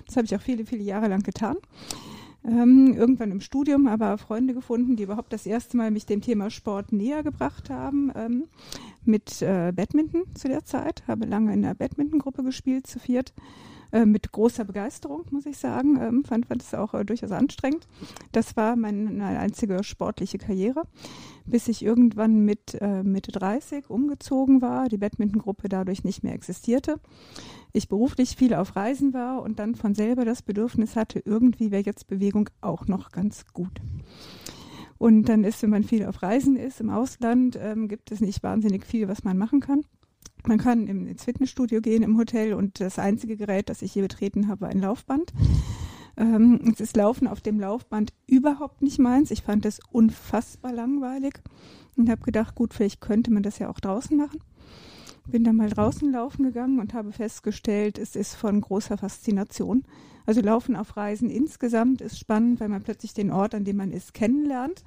Das 0.05 0.17
habe 0.17 0.25
ich 0.25 0.35
auch 0.35 0.41
viele, 0.41 0.65
viele 0.65 0.83
Jahre 0.83 1.07
lang 1.07 1.23
getan 1.23 1.57
ähm, 2.47 2.95
irgendwann 2.95 3.31
im 3.31 3.41
Studium 3.41 3.87
aber 3.87 4.17
Freunde 4.17 4.53
gefunden, 4.53 4.95
die 4.95 5.03
überhaupt 5.03 5.33
das 5.33 5.45
erste 5.45 5.75
Mal 5.77 5.91
mich 5.91 6.05
dem 6.05 6.21
Thema 6.21 6.49
Sport 6.49 6.93
näher 6.93 7.23
gebracht 7.23 7.69
haben. 7.69 8.11
Ähm, 8.15 8.45
mit 9.03 9.41
äh, 9.41 9.71
Badminton 9.73 10.23
zu 10.33 10.47
der 10.47 10.65
Zeit, 10.65 11.03
habe 11.07 11.25
lange 11.25 11.53
in 11.53 11.61
der 11.61 11.73
Badminton-Gruppe 11.73 12.43
gespielt, 12.43 12.87
zu 12.87 12.99
viert. 12.99 13.33
Äh, 13.91 14.05
mit 14.05 14.31
großer 14.31 14.65
Begeisterung, 14.65 15.25
muss 15.31 15.45
ich 15.45 15.57
sagen. 15.57 15.99
Ähm, 16.01 16.23
fand, 16.23 16.47
fand 16.47 16.61
es 16.61 16.73
auch 16.73 16.93
äh, 16.93 17.05
durchaus 17.05 17.31
anstrengend. 17.31 17.87
Das 18.31 18.57
war 18.57 18.75
meine 18.75 19.39
einzige 19.39 19.83
sportliche 19.83 20.37
Karriere, 20.37 20.83
bis 21.45 21.67
ich 21.67 21.83
irgendwann 21.83 22.41
mit 22.41 22.77
äh, 22.81 23.03
Mitte 23.03 23.31
30 23.31 23.89
umgezogen 23.89 24.61
war, 24.61 24.89
die 24.89 24.97
Badminton-Gruppe 24.97 25.69
dadurch 25.69 26.03
nicht 26.03 26.23
mehr 26.23 26.33
existierte 26.33 26.99
ich 27.73 27.87
beruflich 27.87 28.35
viel 28.35 28.53
auf 28.53 28.75
Reisen 28.75 29.13
war 29.13 29.41
und 29.41 29.59
dann 29.59 29.75
von 29.75 29.93
selber 29.93 30.25
das 30.25 30.41
Bedürfnis 30.41 30.95
hatte, 30.95 31.21
irgendwie 31.23 31.71
wäre 31.71 31.83
jetzt 31.83 32.07
Bewegung 32.07 32.49
auch 32.61 32.87
noch 32.87 33.11
ganz 33.11 33.45
gut. 33.53 33.79
Und 34.97 35.25
dann 35.25 35.43
ist, 35.43 35.61
wenn 35.61 35.69
man 35.69 35.83
viel 35.83 36.05
auf 36.05 36.23
Reisen 36.23 36.55
ist 36.55 36.81
im 36.81 36.89
Ausland, 36.89 37.57
ähm, 37.61 37.87
gibt 37.87 38.11
es 38.11 38.19
nicht 38.19 38.41
wahnsinnig 38.41 38.85
viel, 38.85 39.07
was 39.07 39.23
man 39.23 39.37
machen 39.37 39.59
kann. 39.59 39.83
Man 40.47 40.57
kann 40.57 40.87
ins 40.87 41.25
Fitnessstudio 41.25 41.81
gehen 41.81 42.03
im 42.03 42.17
Hotel 42.17 42.53
und 42.53 42.79
das 42.79 42.99
einzige 42.99 43.37
Gerät, 43.37 43.69
das 43.69 43.81
ich 43.81 43.93
je 43.93 44.01
betreten 44.01 44.47
habe, 44.47 44.61
war 44.61 44.69
ein 44.69 44.79
Laufband. 44.79 45.33
Ähm, 46.15 46.71
es 46.73 46.79
ist 46.79 46.97
Laufen 46.97 47.27
auf 47.27 47.41
dem 47.41 47.59
Laufband 47.59 48.13
überhaupt 48.25 48.81
nicht 48.81 48.97
meins. 48.97 49.29
Ich 49.29 49.43
fand 49.43 49.65
es 49.65 49.79
unfassbar 49.91 50.73
langweilig 50.73 51.41
und 51.95 52.09
habe 52.09 52.21
gedacht, 52.21 52.55
gut, 52.55 52.73
vielleicht 52.73 53.01
könnte 53.01 53.31
man 53.31 53.43
das 53.43 53.59
ja 53.59 53.69
auch 53.69 53.79
draußen 53.79 54.17
machen 54.17 54.39
bin 55.27 55.43
dann 55.43 55.57
mal 55.57 55.69
draußen 55.69 56.11
laufen 56.11 56.43
gegangen 56.43 56.79
und 56.79 56.93
habe 56.93 57.11
festgestellt, 57.11 57.97
es 57.97 58.15
ist 58.15 58.35
von 58.35 58.61
großer 58.61 58.97
Faszination. 58.97 59.83
Also 60.25 60.41
Laufen 60.41 60.75
auf 60.75 60.97
Reisen 60.97 61.29
insgesamt 61.29 62.01
ist 62.01 62.19
spannend, 62.19 62.59
weil 62.59 62.69
man 62.69 62.81
plötzlich 62.81 63.13
den 63.13 63.31
Ort, 63.31 63.53
an 63.53 63.63
dem 63.63 63.77
man 63.77 63.91
ist, 63.91 64.13
kennenlernt. 64.13 64.83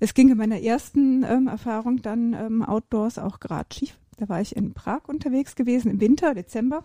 Es 0.00 0.14
ging 0.14 0.30
in 0.30 0.38
meiner 0.38 0.60
ersten 0.60 1.24
ähm, 1.24 1.48
Erfahrung 1.48 2.02
dann 2.02 2.34
ähm, 2.34 2.62
outdoors 2.62 3.18
auch 3.18 3.40
gerade 3.40 3.68
schief. 3.72 3.98
Da 4.18 4.28
war 4.28 4.40
ich 4.40 4.56
in 4.56 4.74
Prag 4.74 5.02
unterwegs 5.06 5.54
gewesen 5.54 5.90
im 5.90 6.00
Winter, 6.00 6.34
Dezember. 6.34 6.82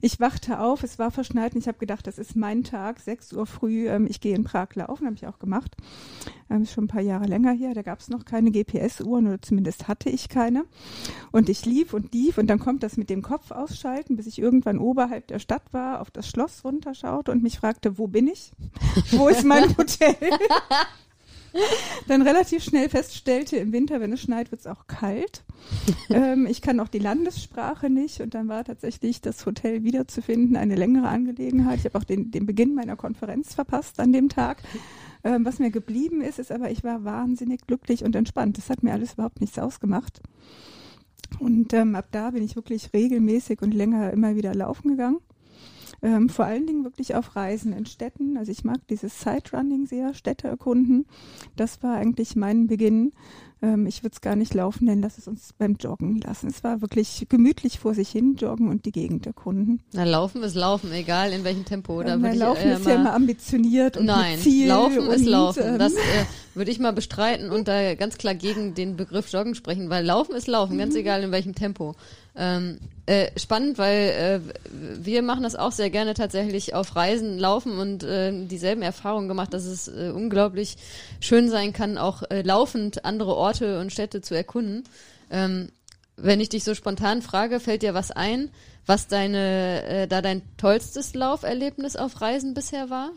ich 0.00 0.20
wachte 0.20 0.58
auf, 0.58 0.82
es 0.82 0.98
war 0.98 1.10
verschneit 1.10 1.54
und 1.54 1.60
ich 1.60 1.68
habe 1.68 1.78
gedacht, 1.78 2.06
das 2.06 2.18
ist 2.18 2.34
mein 2.34 2.64
Tag, 2.64 2.98
6 2.98 3.34
Uhr 3.34 3.46
früh, 3.46 3.88
ähm, 3.88 4.06
ich 4.08 4.20
gehe 4.20 4.34
in 4.34 4.44
Prag 4.44 4.68
laufen, 4.74 5.06
habe 5.06 5.16
ich 5.16 5.26
auch 5.26 5.38
gemacht. 5.38 5.76
Ähm, 6.48 6.62
ist 6.62 6.72
schon 6.72 6.84
ein 6.84 6.88
paar 6.88 7.02
Jahre 7.02 7.26
länger 7.26 7.52
her, 7.52 7.74
da 7.74 7.82
gab 7.82 8.00
es 8.00 8.08
noch 8.08 8.24
keine 8.24 8.50
GPS-Uhren 8.50 9.26
oder 9.26 9.42
zumindest 9.42 9.86
hatte 9.86 10.08
ich 10.08 10.30
keine. 10.30 10.64
Und 11.30 11.50
ich 11.50 11.66
lief 11.66 11.92
und 11.92 12.14
lief 12.14 12.38
und 12.38 12.46
dann 12.46 12.58
kommt 12.58 12.82
das 12.82 12.96
mit 12.96 13.10
dem 13.10 13.20
Kopf 13.20 13.50
ausschalten, 13.50 14.16
bis 14.16 14.26
ich 14.26 14.38
irgendwann 14.38 14.78
oberhalb 14.78 15.26
der 15.26 15.38
Stadt 15.38 15.72
war, 15.72 16.00
auf 16.00 16.10
das 16.10 16.26
Schloss 16.26 16.64
runterschaute 16.64 17.32
und 17.32 17.42
mich 17.42 17.58
fragte, 17.58 17.98
wo 17.98 18.06
bin 18.06 18.28
ich? 18.28 18.52
wo 19.10 19.28
ist 19.28 19.44
mein 19.44 19.76
Hotel? 19.76 20.16
dann 22.08 22.22
relativ 22.22 22.62
schnell 22.62 22.88
feststellte, 22.88 23.56
im 23.56 23.72
Winter, 23.72 24.00
wenn 24.00 24.12
es 24.12 24.20
schneit, 24.20 24.50
wird 24.50 24.60
es 24.60 24.66
auch 24.66 24.86
kalt. 24.86 25.44
ähm, 26.10 26.46
ich 26.46 26.62
kann 26.62 26.80
auch 26.80 26.88
die 26.88 26.98
Landessprache 26.98 27.90
nicht 27.90 28.20
und 28.20 28.34
dann 28.34 28.48
war 28.48 28.64
tatsächlich 28.64 29.20
das 29.20 29.44
Hotel 29.46 29.82
wiederzufinden 29.84 30.56
eine 30.56 30.76
längere 30.76 31.08
Angelegenheit. 31.08 31.80
Ich 31.80 31.84
habe 31.86 31.98
auch 31.98 32.04
den, 32.04 32.30
den 32.30 32.46
Beginn 32.46 32.74
meiner 32.74 32.96
Konferenz 32.96 33.54
verpasst 33.54 34.00
an 34.00 34.12
dem 34.12 34.28
Tag. 34.28 34.62
Ähm, 35.24 35.44
was 35.44 35.58
mir 35.58 35.70
geblieben 35.70 36.20
ist, 36.20 36.38
ist 36.38 36.52
aber, 36.52 36.70
ich 36.70 36.84
war 36.84 37.04
wahnsinnig 37.04 37.66
glücklich 37.66 38.04
und 38.04 38.14
entspannt. 38.14 38.58
Das 38.58 38.70
hat 38.70 38.82
mir 38.82 38.92
alles 38.92 39.14
überhaupt 39.14 39.40
nichts 39.40 39.58
ausgemacht. 39.58 40.20
Und 41.40 41.72
ähm, 41.72 41.94
ab 41.94 42.08
da 42.12 42.30
bin 42.30 42.42
ich 42.42 42.56
wirklich 42.56 42.92
regelmäßig 42.92 43.60
und 43.62 43.74
länger 43.74 44.12
immer 44.12 44.36
wieder 44.36 44.54
laufen 44.54 44.90
gegangen. 44.90 45.18
Ähm, 46.02 46.28
vor 46.28 46.44
allen 46.44 46.66
Dingen 46.66 46.84
wirklich 46.84 47.14
auf 47.14 47.36
Reisen 47.36 47.72
in 47.72 47.86
Städten. 47.86 48.36
Also 48.36 48.52
ich 48.52 48.64
mag 48.64 48.78
dieses 48.88 49.20
Sightrunning 49.20 49.86
sehr, 49.86 50.14
Städte 50.14 50.48
erkunden. 50.48 51.06
Das 51.56 51.82
war 51.82 51.94
eigentlich 51.96 52.36
mein 52.36 52.66
Beginn. 52.66 53.12
Ähm, 53.62 53.86
ich 53.86 54.02
würde 54.02 54.12
es 54.14 54.20
gar 54.20 54.36
nicht 54.36 54.52
laufen 54.52 54.84
nennen, 54.84 55.00
lass 55.00 55.16
es 55.16 55.26
uns 55.26 55.54
beim 55.56 55.76
Joggen 55.76 56.20
lassen. 56.20 56.48
Es 56.48 56.62
war 56.62 56.82
wirklich 56.82 57.26
gemütlich 57.30 57.78
vor 57.78 57.94
sich 57.94 58.10
hin 58.10 58.36
joggen 58.36 58.68
und 58.68 58.84
die 58.84 58.92
Gegend 58.92 59.26
erkunden. 59.26 59.80
Na, 59.94 60.04
laufen 60.04 60.42
ist 60.42 60.54
laufen, 60.54 60.92
egal 60.92 61.32
in 61.32 61.42
welchem 61.44 61.64
Tempo. 61.64 62.02
Da 62.02 62.14
Ähm, 62.14 62.22
würd 62.22 62.22
weil 62.22 62.34
ich, 62.34 62.40
laufen 62.40 62.68
äh, 62.68 62.74
ist 62.74 62.86
ja 62.86 62.94
immer 62.96 63.14
ambitioniert 63.14 63.96
und 63.96 64.04
Nein, 64.06 64.38
Ziel. 64.38 64.68
Laufen 64.68 65.06
ist 65.06 65.24
Laufen. 65.24 65.62
ähm, 65.64 65.78
Das 65.78 65.94
äh, 65.94 65.96
würde 66.54 66.70
ich 66.70 66.78
mal 66.78 66.92
bestreiten 66.92 67.50
und 67.50 67.66
da 67.66 67.94
ganz 67.94 68.18
klar 68.18 68.34
gegen 68.34 68.74
den 68.74 68.96
Begriff 68.96 69.32
Joggen 69.32 69.54
sprechen, 69.54 69.88
weil 69.88 70.04
Laufen 70.04 70.34
ist 70.34 70.48
Laufen, 70.48 70.76
ganz 70.76 70.94
egal 70.94 71.22
in 71.22 71.30
welchem 71.32 71.54
Tempo. 71.54 71.94
Ähm, 72.36 72.78
äh, 73.06 73.30
spannend, 73.38 73.78
weil 73.78 74.42
äh, 74.44 75.04
wir 75.04 75.22
machen 75.22 75.44
das 75.44 75.56
auch 75.56 75.72
sehr 75.72 75.90
gerne 75.90 76.14
tatsächlich 76.14 76.74
auf 76.74 76.96
Reisen 76.96 77.38
laufen 77.38 77.78
und 77.78 78.02
äh, 78.02 78.32
dieselben 78.46 78.82
Erfahrungen 78.82 79.28
gemacht, 79.28 79.54
dass 79.54 79.64
es 79.64 79.88
äh, 79.88 80.10
unglaublich 80.14 80.76
schön 81.20 81.48
sein 81.48 81.72
kann, 81.72 81.98
auch 81.98 82.24
äh, 82.30 82.42
laufend 82.42 83.04
andere 83.04 83.34
Orte 83.36 83.80
und 83.80 83.92
Städte 83.92 84.22
zu 84.22 84.34
erkunden. 84.34 84.84
Ähm, 85.30 85.70
wenn 86.16 86.40
ich 86.40 86.48
dich 86.48 86.64
so 86.64 86.74
spontan 86.74 87.22
frage, 87.22 87.60
fällt 87.60 87.82
dir 87.82 87.94
was 87.94 88.10
ein, 88.10 88.50
was 88.86 89.06
deine, 89.06 89.84
äh, 89.84 90.06
da 90.08 90.20
dein 90.20 90.42
tollstes 90.56 91.14
Lauferlebnis 91.14 91.96
auf 91.96 92.20
Reisen 92.20 92.54
bisher 92.54 92.90
war? 92.90 93.10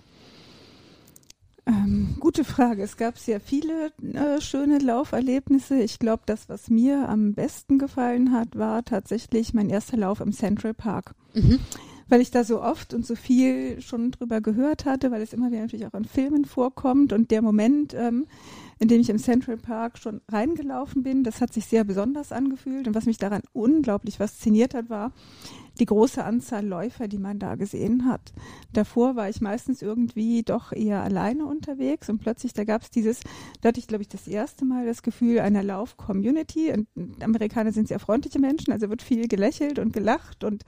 Ähm, 1.70 2.16
gute 2.20 2.44
Frage. 2.44 2.82
Es 2.82 2.98
gab 2.98 3.18
sehr 3.20 3.40
viele 3.40 3.92
äh, 4.02 4.42
schöne 4.42 4.80
Lauferlebnisse. 4.80 5.80
Ich 5.82 6.00
glaube, 6.00 6.24
das, 6.26 6.50
was 6.50 6.70
mir 6.70 7.08
am 7.08 7.34
besten 7.34 7.78
gefallen 7.78 8.32
hat, 8.32 8.58
war 8.58 8.84
tatsächlich 8.84 9.54
mein 9.54 9.70
erster 9.70 9.98
Lauf 9.98 10.20
im 10.20 10.32
Central 10.32 10.74
Park. 10.74 11.14
Mhm. 11.34 11.60
Weil 12.10 12.22
ich 12.22 12.32
da 12.32 12.44
so 12.44 12.62
oft 12.62 12.94
und 12.94 13.06
so 13.06 13.16
viel 13.16 13.82
schon 13.82 14.12
drüber 14.12 14.42
gehört 14.42 14.86
hatte, 14.86 15.12
weil 15.12 15.22
es 15.22 15.34
immer 15.34 15.52
wieder 15.52 15.62
natürlich 15.62 15.86
auch 15.86 15.94
in 15.94 16.06
Filmen 16.06 16.46
vorkommt 16.46 17.14
und 17.14 17.32
der 17.32 17.42
Moment, 17.42 17.94
ähm, 17.94 18.26
in 18.80 18.88
dem 18.88 19.02
ich 19.02 19.10
im 19.10 19.20
Central 19.20 19.58
Park 19.58 19.98
schon 19.98 20.22
reingelaufen 20.28 21.04
bin, 21.04 21.24
das 21.24 21.42
hat 21.42 21.54
sich 21.54 21.66
sehr 21.66 21.84
besonders 21.84 22.32
angefühlt 22.32 22.88
und 22.88 22.96
was 22.96 23.06
mich 23.06 23.18
daran 23.18 23.42
unglaublich 23.54 24.18
fasziniert 24.18 24.74
hat, 24.74 24.90
war 24.90 25.12
die 25.80 25.86
große 25.86 26.24
Anzahl 26.24 26.66
Läufer, 26.66 27.08
die 27.08 27.18
man 27.18 27.40
da 27.40 27.56
gesehen 27.56 28.06
hat. 28.06 28.34
Davor 28.74 29.16
war 29.16 29.30
ich 29.30 29.42
meistens 29.42 29.82
irgendwie 29.82 30.44
doch 30.44 30.72
eher 30.72 31.04
alleine 31.04 31.46
unterwegs 31.46 32.10
und 32.10 32.20
plötzlich, 32.20 32.54
da 32.54 32.64
gab 32.64 32.84
es 32.84 32.92
dieses, 32.92 33.22
da 33.62 33.70
hatte 33.70 33.80
ich, 33.80 33.88
glaube 33.88 34.02
ich, 34.02 34.10
das 34.10 34.28
erste 34.28 34.66
Mal 34.66 34.86
das 34.86 35.04
Gefühl 35.04 35.40
einer 35.40 35.64
Lauf-Community. 35.64 36.72
Und 36.72 36.88
Amerikaner 37.24 37.72
sind 37.72 37.88
sehr 37.88 38.00
freundliche 38.00 38.40
Menschen, 38.40 38.74
also 38.74 38.90
wird 38.90 39.02
viel 39.02 39.28
gelächelt 39.28 39.80
und 39.80 39.94
gelacht 39.94 40.44
und 40.44 40.64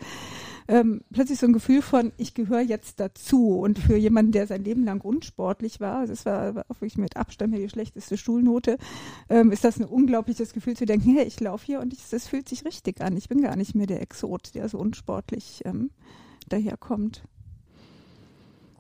ähm, 0.67 1.01
plötzlich 1.11 1.39
so 1.39 1.47
ein 1.47 1.53
Gefühl 1.53 1.81
von, 1.81 2.11
ich 2.17 2.33
gehöre 2.33 2.61
jetzt 2.61 2.99
dazu. 2.99 3.59
Und 3.59 3.79
für 3.79 3.95
jemanden, 3.95 4.31
der 4.31 4.47
sein 4.47 4.63
Leben 4.63 4.83
lang 4.83 5.01
unsportlich 5.01 5.79
war, 5.79 5.99
also 5.99 6.13
es 6.13 6.25
war 6.25 6.55
wirklich 6.55 6.97
mit 6.97 7.17
Abstand 7.17 7.55
die 7.55 7.69
schlechteste 7.69 8.17
Schulnote, 8.17 8.77
ähm, 9.29 9.51
ist 9.51 9.63
das 9.63 9.79
ein 9.79 9.85
unglaubliches 9.85 10.53
Gefühl 10.53 10.75
zu 10.75 10.85
denken, 10.85 11.15
hey, 11.15 11.25
ich 11.25 11.39
laufe 11.39 11.65
hier 11.65 11.79
und 11.79 11.93
ich, 11.93 11.99
das 12.09 12.27
fühlt 12.27 12.47
sich 12.47 12.65
richtig 12.65 13.01
an. 13.01 13.17
Ich 13.17 13.29
bin 13.29 13.41
gar 13.41 13.55
nicht 13.55 13.75
mehr 13.75 13.87
der 13.87 14.01
Exot, 14.01 14.55
der 14.55 14.69
so 14.69 14.77
unsportlich 14.77 15.61
ähm, 15.65 15.91
daherkommt. 16.49 17.23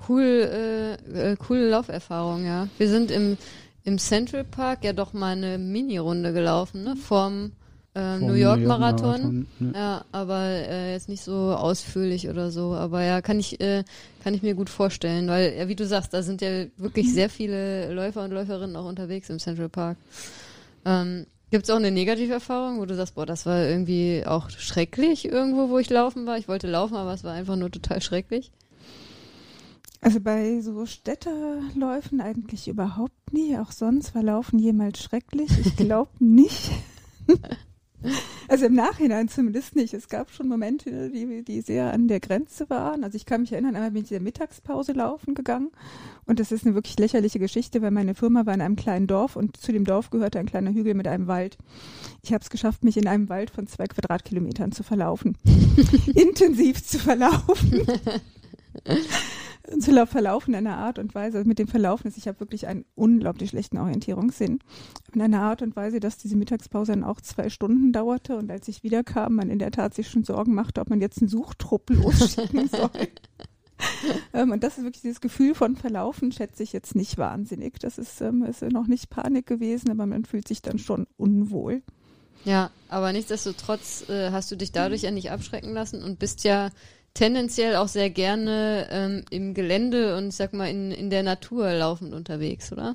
Cool, 0.07 0.23
äh, 0.23 1.31
äh, 1.31 1.35
coole 1.35 1.69
Lauferfahrung, 1.69 2.45
ja. 2.45 2.67
Wir 2.77 2.89
sind 2.89 3.11
im, 3.11 3.37
im 3.83 3.99
Central 3.99 4.43
Park 4.43 4.83
ja 4.83 4.93
doch 4.93 5.13
mal 5.13 5.37
eine 5.37 5.57
Mini-Runde 5.57 6.33
gelaufen, 6.33 6.83
ne? 6.83 6.95
Vorm 6.95 7.51
äh, 7.93 8.19
Vom 8.19 8.27
New 8.27 8.33
York 8.33 8.61
Marathon. 8.61 9.09
Marathon, 9.09 9.47
ne. 9.59 9.73
Ja, 9.75 10.05
aber 10.11 10.39
äh, 10.45 10.93
jetzt 10.93 11.09
nicht 11.09 11.23
so 11.23 11.53
ausführlich 11.53 12.29
oder 12.29 12.49
so. 12.49 12.73
Aber 12.73 13.03
ja, 13.03 13.21
kann 13.21 13.39
ich, 13.39 13.59
äh, 13.59 13.83
kann 14.23 14.33
ich 14.33 14.43
mir 14.43 14.55
gut 14.55 14.69
vorstellen, 14.69 15.27
weil, 15.27 15.53
ja, 15.57 15.67
wie 15.67 15.75
du 15.75 15.85
sagst, 15.85 16.13
da 16.13 16.23
sind 16.23 16.41
ja 16.41 16.65
wirklich 16.77 17.13
sehr 17.13 17.29
viele 17.29 17.93
Läufer 17.93 18.23
und 18.23 18.31
Läuferinnen 18.31 18.75
auch 18.75 18.85
unterwegs 18.85 19.29
im 19.29 19.39
Central 19.39 19.69
Park. 19.69 19.97
Ähm, 20.85 21.25
Gibt 21.51 21.65
es 21.65 21.69
auch 21.69 21.75
eine 21.75 21.91
Negativerfahrung, 21.91 22.79
wo 22.79 22.85
du 22.85 22.95
sagst, 22.95 23.15
boah, 23.15 23.25
das 23.25 23.45
war 23.45 23.67
irgendwie 23.67 24.23
auch 24.25 24.49
schrecklich 24.49 25.25
irgendwo, 25.25 25.67
wo 25.67 25.79
ich 25.79 25.89
laufen 25.89 26.25
war? 26.25 26.37
Ich 26.37 26.47
wollte 26.47 26.67
laufen, 26.67 26.95
aber 26.95 27.13
es 27.13 27.25
war 27.25 27.33
einfach 27.33 27.57
nur 27.57 27.69
total 27.69 28.01
schrecklich. 28.01 28.53
Also 29.99 30.21
bei 30.21 30.61
so 30.61 30.85
Städteläufen 30.85 32.21
eigentlich 32.21 32.69
überhaupt 32.69 33.33
nie. 33.33 33.57
Auch 33.57 33.71
sonst 33.71 34.15
war 34.15 34.23
Laufen 34.23 34.59
jemals 34.59 35.03
schrecklich. 35.03 35.51
Ich 35.59 35.75
glaube 35.75 36.11
nicht. 36.19 36.71
Also 38.47 38.65
im 38.65 38.73
Nachhinein 38.73 39.29
zumindest 39.29 39.75
nicht. 39.75 39.93
Es 39.93 40.09
gab 40.09 40.31
schon 40.31 40.47
Momente, 40.47 41.09
die, 41.09 41.43
die 41.43 41.61
sehr 41.61 41.93
an 41.93 42.07
der 42.07 42.19
Grenze 42.19 42.69
waren. 42.69 43.03
Also 43.03 43.15
ich 43.15 43.25
kann 43.25 43.41
mich 43.41 43.51
erinnern, 43.53 43.75
einmal 43.75 43.91
bin 43.91 44.03
ich 44.03 44.11
in 44.11 44.15
der 44.15 44.23
Mittagspause 44.23 44.93
laufen 44.93 45.35
gegangen 45.35 45.71
und 46.25 46.39
das 46.39 46.51
ist 46.51 46.65
eine 46.65 46.75
wirklich 46.75 46.97
lächerliche 46.97 47.39
Geschichte, 47.39 47.81
weil 47.81 47.91
meine 47.91 48.15
Firma 48.15 48.45
war 48.45 48.53
in 48.53 48.61
einem 48.61 48.75
kleinen 48.75 49.07
Dorf 49.07 49.35
und 49.35 49.57
zu 49.57 49.71
dem 49.71 49.85
Dorf 49.85 50.09
gehörte 50.09 50.39
ein 50.39 50.45
kleiner 50.45 50.73
Hügel 50.73 50.93
mit 50.93 51.07
einem 51.07 51.27
Wald. 51.27 51.57
Ich 52.23 52.33
habe 52.33 52.41
es 52.41 52.49
geschafft, 52.49 52.83
mich 52.83 52.97
in 52.97 53.07
einem 53.07 53.29
Wald 53.29 53.51
von 53.51 53.67
zwei 53.67 53.85
Quadratkilometern 53.85 54.71
zu 54.71 54.83
verlaufen. 54.83 55.37
Intensiv 56.15 56.83
zu 56.83 56.99
verlaufen. 56.99 57.85
zu 59.79 60.07
verlaufen 60.07 60.53
in 60.53 60.67
einer 60.67 60.77
Art 60.77 60.99
und 60.99 61.13
Weise, 61.15 61.37
also 61.37 61.47
mit 61.47 61.59
dem 61.59 61.67
Verlaufen 61.67 62.07
ist, 62.07 62.17
ich 62.17 62.27
habe 62.27 62.39
wirklich 62.39 62.67
einen 62.67 62.85
unglaublich 62.95 63.51
schlechten 63.51 63.77
Orientierungssinn. 63.77 64.59
In 65.13 65.21
einer 65.21 65.41
Art 65.41 65.61
und 65.61 65.75
Weise, 65.75 65.99
dass 65.99 66.17
diese 66.17 66.35
Mittagspause 66.35 66.93
dann 66.93 67.03
auch 67.03 67.21
zwei 67.21 67.49
Stunden 67.49 67.91
dauerte 67.91 68.37
und 68.37 68.51
als 68.51 68.67
ich 68.67 68.83
wiederkam, 68.83 69.35
man 69.35 69.49
in 69.49 69.59
der 69.59 69.71
Tat 69.71 69.93
sich 69.93 70.09
schon 70.09 70.23
Sorgen 70.23 70.53
machte, 70.53 70.81
ob 70.81 70.89
man 70.89 71.01
jetzt 71.01 71.19
einen 71.19 71.29
Suchtrupp 71.29 71.89
losschicken 71.89 72.67
soll. 72.67 72.89
ähm, 74.33 74.51
und 74.51 74.63
das 74.63 74.77
ist 74.77 74.83
wirklich 74.83 75.01
dieses 75.01 75.21
Gefühl 75.21 75.55
von 75.55 75.75
Verlaufen, 75.75 76.31
schätze 76.31 76.63
ich 76.63 76.73
jetzt 76.73 76.95
nicht 76.95 77.17
wahnsinnig. 77.17 77.79
Das 77.79 77.97
ist, 77.97 78.21
ähm, 78.21 78.43
ist 78.43 78.61
noch 78.61 78.87
nicht 78.87 79.09
Panik 79.09 79.45
gewesen, 79.45 79.91
aber 79.91 80.05
man 80.05 80.25
fühlt 80.25 80.47
sich 80.47 80.61
dann 80.61 80.79
schon 80.79 81.07
unwohl. 81.17 81.81
Ja, 82.43 82.71
aber 82.89 83.13
nichtsdestotrotz 83.13 84.09
äh, 84.09 84.31
hast 84.31 84.51
du 84.51 84.55
dich 84.55 84.71
dadurch 84.71 85.03
ja 85.03 85.11
nicht 85.11 85.31
abschrecken 85.31 85.73
lassen 85.73 86.01
und 86.03 86.17
bist 86.17 86.43
ja 86.43 86.69
tendenziell 87.13 87.75
auch 87.75 87.87
sehr 87.87 88.09
gerne 88.09 88.87
ähm, 88.91 89.23
im 89.29 89.53
Gelände 89.53 90.17
und 90.17 90.29
ich 90.29 90.35
sag 90.35 90.53
mal 90.53 90.69
in, 90.69 90.91
in 90.91 91.09
der 91.09 91.23
Natur 91.23 91.71
laufend 91.73 92.13
unterwegs, 92.13 92.71
oder? 92.71 92.93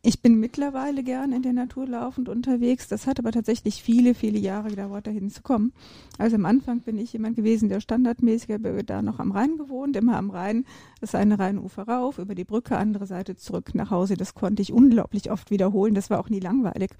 Ich 0.00 0.22
bin 0.22 0.38
mittlerweile 0.38 1.02
gern 1.02 1.32
in 1.32 1.42
der 1.42 1.52
Natur 1.52 1.86
laufend 1.86 2.28
unterwegs. 2.28 2.86
Das 2.86 3.08
hat 3.08 3.18
aber 3.18 3.32
tatsächlich 3.32 3.82
viele, 3.82 4.14
viele 4.14 4.38
Jahre 4.38 4.70
gedauert, 4.70 5.08
dahin 5.08 5.28
zu 5.28 5.42
kommen. 5.42 5.72
Also 6.18 6.36
am 6.36 6.46
Anfang 6.46 6.80
bin 6.80 6.98
ich 6.98 7.12
jemand 7.12 7.34
gewesen, 7.34 7.68
der 7.68 7.80
standardmäßig 7.80 8.56
da 8.86 9.02
noch 9.02 9.18
am 9.18 9.32
Rhein 9.32 9.58
gewohnt, 9.58 9.96
immer 9.96 10.16
am 10.16 10.30
Rhein, 10.30 10.64
das 11.00 11.16
eine 11.16 11.38
Rheinufer 11.38 11.82
rauf, 11.82 12.18
über 12.18 12.36
die 12.36 12.44
Brücke, 12.44 12.78
andere 12.78 13.06
Seite 13.06 13.36
zurück 13.36 13.74
nach 13.74 13.90
Hause. 13.90 14.16
Das 14.16 14.34
konnte 14.34 14.62
ich 14.62 14.72
unglaublich 14.72 15.32
oft 15.32 15.50
wiederholen. 15.50 15.94
Das 15.94 16.10
war 16.10 16.20
auch 16.20 16.30
nie 16.30 16.40
langweilig. 16.40 16.92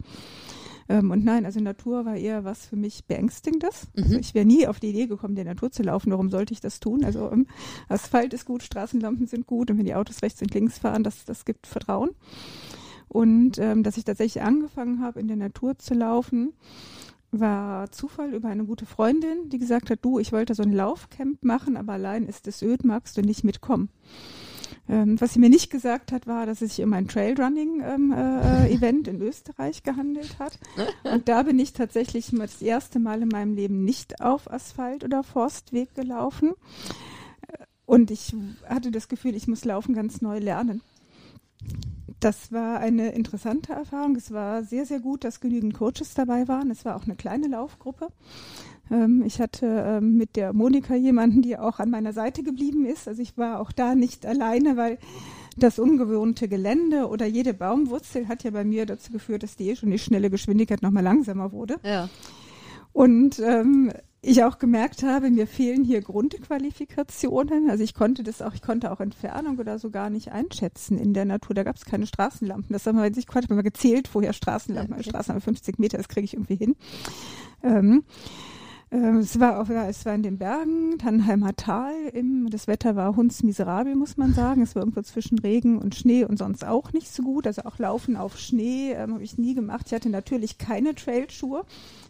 Ähm, 0.89 1.11
und 1.11 1.25
nein, 1.25 1.45
also 1.45 1.61
Natur 1.61 2.05
war 2.05 2.17
eher 2.17 2.45
was 2.45 2.67
für 2.67 2.77
mich 2.77 3.05
Beängstigendes. 3.05 3.89
Also 3.97 4.15
Mhm. 4.15 4.21
ich 4.21 4.35
wäre 4.35 4.47
nie 4.47 4.67
auf 4.67 4.81
die 4.81 4.89
Idee 4.91 5.07
gekommen, 5.07 5.35
der 5.35 5.45
Natur 5.45 5.71
zu 5.71 5.83
laufen. 5.83 6.11
Warum 6.11 6.31
sollte 6.31 6.53
ich 6.55 6.61
das 6.61 6.81
tun? 6.81 7.05
Also 7.05 7.31
ähm, 7.31 7.47
Asphalt 7.89 8.33
ist 8.35 8.47
gut, 8.47 8.63
Straßenlampen 8.63 9.27
sind 9.27 9.47
gut 9.47 9.71
und 9.71 9.79
wenn 9.79 9.85
die 9.85 9.95
Autos 9.95 10.23
rechts 10.23 10.41
und 10.43 10.53
links 10.55 10.79
fahren, 10.79 11.03
das, 11.05 11.25
das 11.25 11.45
gibt 11.45 11.67
Vertrauen. 11.67 12.11
Und 13.09 13.59
ähm, 13.59 13.83
dass 13.83 13.97
ich 13.97 14.05
tatsächlich 14.05 14.43
angefangen 14.43 15.01
habe, 15.03 15.21
in 15.21 15.29
der 15.29 15.37
Natur 15.37 15.79
zu 15.79 15.95
laufen, 15.95 16.53
war 17.31 17.91
Zufall 17.91 18.33
über 18.35 18.49
eine 18.49 18.65
gute 18.65 18.87
Freundin, 18.87 19.49
die 19.51 19.59
gesagt 19.59 19.91
hat, 19.91 19.99
du, 20.03 20.19
ich 20.19 20.33
wollte 20.33 20.55
so 20.55 20.63
ein 20.63 20.73
Laufcamp 20.73 21.45
machen, 21.45 21.77
aber 21.77 21.95
allein 21.95 22.27
ist 22.27 22.47
es 22.47 22.63
öd, 22.63 22.85
magst 22.85 23.17
du 23.17 23.23
nicht 23.23 23.45
mitkommen? 23.45 23.91
Ähm, 24.89 25.21
was 25.21 25.35
sie 25.35 25.39
mir 25.39 25.51
nicht 25.51 25.71
gesagt 25.71 26.13
hat, 26.13 26.27
war, 26.27 26.47
dass 26.47 26.63
es 26.63 26.77
sich 26.77 26.85
um 26.85 26.93
ein 26.95 27.09
Trailrunning-Event 27.09 29.07
ähm, 29.07 29.07
äh, 29.07 29.11
in 29.11 29.21
Österreich 29.21 29.83
gehandelt 29.83 30.39
hat. 30.39 30.59
Und 31.05 31.29
da 31.29 31.43
bin 31.43 31.59
ich 31.59 31.75
tatsächlich 31.75 32.31
das 32.33 32.63
erste 32.63 32.99
Mal 32.99 33.23
in 33.23 33.29
meinem 33.29 33.55
Leben 33.55 33.85
nicht 33.85 34.23
auf 34.23 34.51
Asphalt 34.51 35.05
oder 35.05 35.23
Forstweg 35.23 35.95
gelaufen. 35.95 36.55
Und 37.85 38.11
ich 38.11 38.35
hatte 38.67 38.91
das 38.91 39.09
Gefühl, 39.09 39.35
ich 39.35 39.47
muss 39.47 39.65
Laufen 39.65 39.95
ganz 39.95 40.21
neu 40.21 40.39
lernen. 40.39 40.83
Das 42.21 42.51
war 42.51 42.81
eine 42.81 43.13
interessante 43.13 43.73
Erfahrung. 43.73 44.17
Es 44.17 44.33
war 44.33 44.65
sehr, 44.65 44.87
sehr 44.87 45.01
gut, 45.01 45.25
dass 45.25 45.41
genügend 45.41 45.75
Coaches 45.75 46.15
dabei 46.15 46.49
waren. 46.49 46.71
Es 46.71 46.85
war 46.85 46.97
auch 46.97 47.05
eine 47.05 47.15
kleine 47.15 47.47
Laufgruppe. 47.47 48.09
Ähm, 48.91 49.23
ich 49.27 49.41
hatte 49.41 49.67
ähm, 49.67 50.17
mit 50.17 50.37
der 50.37 50.53
Monika 50.53 50.95
jemanden, 50.95 51.43
die 51.43 51.57
auch 51.57 51.79
an 51.79 51.91
meiner 51.91 52.13
Seite 52.13 52.43
geblieben 52.43 52.87
ist. 52.87 53.09
Also 53.09 53.23
ich 53.23 53.37
war 53.37 53.61
auch 53.61 53.73
da 53.73 53.95
nicht 53.95 54.27
alleine, 54.27 54.77
weil 54.77 54.99
das 55.57 55.79
ungewohnte 55.79 56.49
Gelände 56.49 57.09
oder 57.09 57.27
jede 57.27 57.55
Baumwurzel 57.55 58.29
hat 58.29 58.45
ja 58.45 58.51
bei 58.51 58.65
mir 58.65 58.87
dazu 58.87 59.13
geführt, 59.13 59.43
dass 59.43 59.57
die 59.57 59.71
eh 59.71 59.77
schon 59.77 59.91
die 59.91 59.99
schnelle 59.99 60.31
Geschwindigkeit 60.31 60.83
nochmal 60.83 61.03
langsamer 61.03 61.53
wurde. 61.53 61.77
Ja. 61.83 62.09
Und 62.93 63.39
ähm, 63.41 63.93
ich 64.21 64.43
auch 64.43 64.59
gemerkt 64.59 65.03
habe, 65.03 65.31
mir 65.31 65.47
fehlen 65.47 65.85
hier 65.85 66.01
Grundqualifikationen. 66.01 67.71
Also 67.71 67.85
ich 67.85 67.95
konnte 67.95 68.23
das 68.25 68.43
auch, 68.43 68.55
ich 68.55 68.63
konnte 68.63 68.91
auch 68.91 69.01
Entfernung 69.01 69.59
oder 69.59 69.79
so 69.79 69.91
gar 69.91 70.11
nicht 70.11 70.33
einschätzen 70.33 70.99
in 70.99 71.15
der 71.15 71.25
Natur. 71.25 71.55
Da 71.55 71.63
gab 71.63 71.77
es 71.77 71.85
keine 71.85 72.07
Straßenlampen. 72.07 72.73
Das 72.73 72.87
haben 72.87 72.99
wir, 72.99 73.17
ich 73.17 73.27
konnte 73.27 73.53
mal 73.55 73.63
gezählt, 73.63 74.11
woher 74.13 74.33
Straßenlampen, 74.33 74.95
okay. 74.95 75.09
Straßenlampe 75.09 75.45
50 75.45 75.79
Meter, 75.79 75.99
das 75.99 76.09
kriege 76.09 76.25
ich 76.25 76.35
irgendwie 76.35 76.57
hin. 76.57 76.77
Ähm, 77.63 78.03
es 78.91 79.39
war 79.39 79.61
auch, 79.61 79.69
es 79.69 80.07
war 80.07 80.15
in 80.15 80.23
den 80.23 80.39
Bergen, 80.39 80.99
Tannheimer 80.99 81.55
Tal. 81.55 81.95
Im, 82.15 82.49
das 82.49 82.67
Wetter 82.67 82.97
war 82.97 83.17
hundsmiserabel, 83.17 83.95
muss 83.95 84.17
man 84.17 84.33
sagen. 84.33 84.63
Es 84.63 84.75
war 84.75 84.83
irgendwo 84.83 85.03
zwischen 85.03 85.39
Regen 85.39 85.79
und 85.79 85.95
Schnee 85.95 86.25
und 86.25 86.39
sonst 86.39 86.65
auch 86.65 86.93
nicht 86.93 87.13
so 87.13 87.23
gut. 87.23 87.47
Also 87.47 87.63
auch 87.63 87.79
Laufen 87.79 88.17
auf 88.17 88.39
Schnee 88.39 88.93
ähm, 88.93 89.15
habe 89.15 89.25
ich 89.25 89.37
nie 89.37 89.55
gemacht. 89.55 89.87
Ich 89.87 89.93
hatte 89.93 90.09
natürlich 90.09 90.57
keine 90.57 90.95
Trailschuhe. 90.95 91.65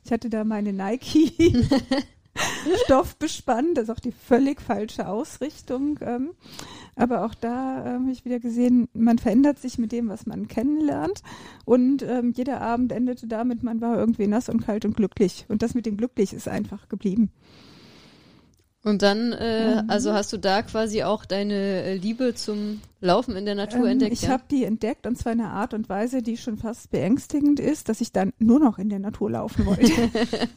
Ich 0.04 0.12
hatte 0.12 0.30
da 0.30 0.44
meine 0.44 0.72
Nike 0.72 1.66
Stoff 2.84 3.16
bespannt, 3.16 3.76
das 3.76 3.84
ist 3.84 3.90
auch 3.90 4.00
die 4.00 4.12
völlig 4.12 4.60
falsche 4.60 5.08
Ausrichtung. 5.08 5.98
Ähm, 6.02 6.30
aber 6.96 7.24
auch 7.24 7.34
da 7.34 7.84
ähm, 7.86 8.02
habe 8.02 8.12
ich 8.12 8.24
wieder 8.24 8.40
gesehen, 8.40 8.88
man 8.92 9.18
verändert 9.18 9.58
sich 9.58 9.78
mit 9.78 9.92
dem, 9.92 10.08
was 10.08 10.26
man 10.26 10.48
kennenlernt. 10.48 11.22
Und 11.64 12.02
ähm, 12.02 12.32
jeder 12.36 12.60
Abend 12.60 12.92
endete 12.92 13.26
damit, 13.26 13.62
man 13.62 13.80
war 13.80 13.96
irgendwie 13.96 14.26
nass 14.26 14.48
und 14.48 14.64
kalt 14.64 14.84
und 14.84 14.96
glücklich. 14.96 15.46
Und 15.48 15.62
das 15.62 15.74
mit 15.74 15.86
dem 15.86 15.96
glücklich 15.96 16.32
ist 16.32 16.48
einfach 16.48 16.88
geblieben. 16.88 17.30
Und 18.84 19.02
dann, 19.02 19.32
äh, 19.32 19.82
mhm. 19.82 19.90
also 19.90 20.12
hast 20.12 20.32
du 20.32 20.36
da 20.36 20.62
quasi 20.62 21.02
auch 21.02 21.24
deine 21.24 21.54
äh, 21.54 21.96
Liebe 21.96 22.34
zum 22.34 22.80
Laufen 23.00 23.36
in 23.36 23.44
der 23.44 23.54
Natur 23.54 23.84
ähm, 23.84 23.92
entdeckt? 23.92 24.12
Ich 24.12 24.22
ja? 24.22 24.30
habe 24.30 24.44
die 24.50 24.64
entdeckt 24.64 25.06
und 25.06 25.18
zwar 25.18 25.32
in 25.32 25.40
einer 25.40 25.50
Art 25.50 25.74
und 25.74 25.88
Weise, 25.88 26.22
die 26.22 26.36
schon 26.36 26.56
fast 26.56 26.90
beängstigend 26.90 27.60
ist, 27.60 27.88
dass 27.88 28.00
ich 28.00 28.12
dann 28.12 28.32
nur 28.38 28.60
noch 28.60 28.78
in 28.78 28.88
der 28.88 29.00
Natur 29.00 29.32
laufen 29.32 29.66
wollte. 29.66 29.92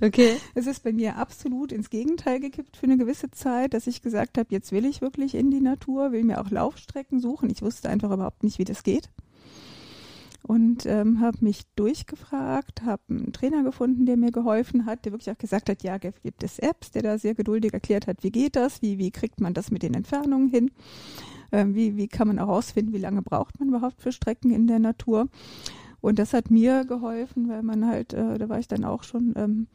okay. 0.00 0.36
Es 0.54 0.66
ist 0.66 0.82
bei 0.82 0.92
mir 0.92 1.16
absolut 1.16 1.72
ins 1.72 1.90
Gegenteil 1.90 2.40
gekippt 2.40 2.76
für 2.76 2.86
eine 2.86 2.96
gewisse 2.96 3.30
Zeit, 3.30 3.74
dass 3.74 3.86
ich 3.86 4.02
gesagt 4.02 4.38
habe, 4.38 4.48
jetzt 4.50 4.72
will 4.72 4.84
ich 4.84 5.00
wirklich 5.00 5.34
in 5.34 5.50
die 5.50 5.60
Natur, 5.60 6.12
will 6.12 6.24
mir 6.24 6.40
auch 6.40 6.50
Laufstrecken 6.50 7.20
suchen. 7.20 7.50
Ich 7.50 7.62
wusste 7.62 7.88
einfach 7.88 8.10
überhaupt 8.10 8.42
nicht, 8.42 8.58
wie 8.58 8.64
das 8.64 8.82
geht 8.82 9.10
und 10.46 10.84
ähm, 10.84 11.20
habe 11.20 11.38
mich 11.40 11.62
durchgefragt, 11.74 12.82
habe 12.82 13.02
einen 13.08 13.32
Trainer 13.32 13.62
gefunden, 13.62 14.04
der 14.04 14.18
mir 14.18 14.30
geholfen 14.30 14.84
hat, 14.84 15.04
der 15.04 15.12
wirklich 15.12 15.30
auch 15.34 15.38
gesagt 15.38 15.70
hat, 15.70 15.82
ja, 15.82 15.96
gibt 15.96 16.42
es 16.42 16.58
Apps, 16.58 16.90
der 16.90 17.02
da 17.02 17.18
sehr 17.18 17.34
geduldig 17.34 17.72
erklärt 17.72 18.06
hat, 18.06 18.22
wie 18.22 18.30
geht 18.30 18.54
das, 18.54 18.82
wie, 18.82 18.98
wie 18.98 19.10
kriegt 19.10 19.40
man 19.40 19.54
das 19.54 19.70
mit 19.70 19.82
den 19.82 19.94
Entfernungen 19.94 20.48
hin, 20.48 20.70
ähm, 21.50 21.74
wie, 21.74 21.96
wie 21.96 22.08
kann 22.08 22.28
man 22.28 22.36
herausfinden, 22.36 22.92
wie 22.92 22.98
lange 22.98 23.22
braucht 23.22 23.58
man 23.58 23.70
überhaupt 23.70 24.02
für 24.02 24.12
Strecken 24.12 24.50
in 24.50 24.66
der 24.66 24.80
Natur. 24.80 25.28
Und 26.04 26.18
das 26.18 26.34
hat 26.34 26.50
mir 26.50 26.84
geholfen, 26.84 27.48
weil 27.48 27.62
man 27.62 27.86
halt, 27.86 28.12
äh, 28.12 28.36
da 28.36 28.50
war 28.50 28.58
ich 28.58 28.68
dann 28.68 28.84
auch 28.84 29.04
schon 29.04 29.32
ähm, 29.36 29.68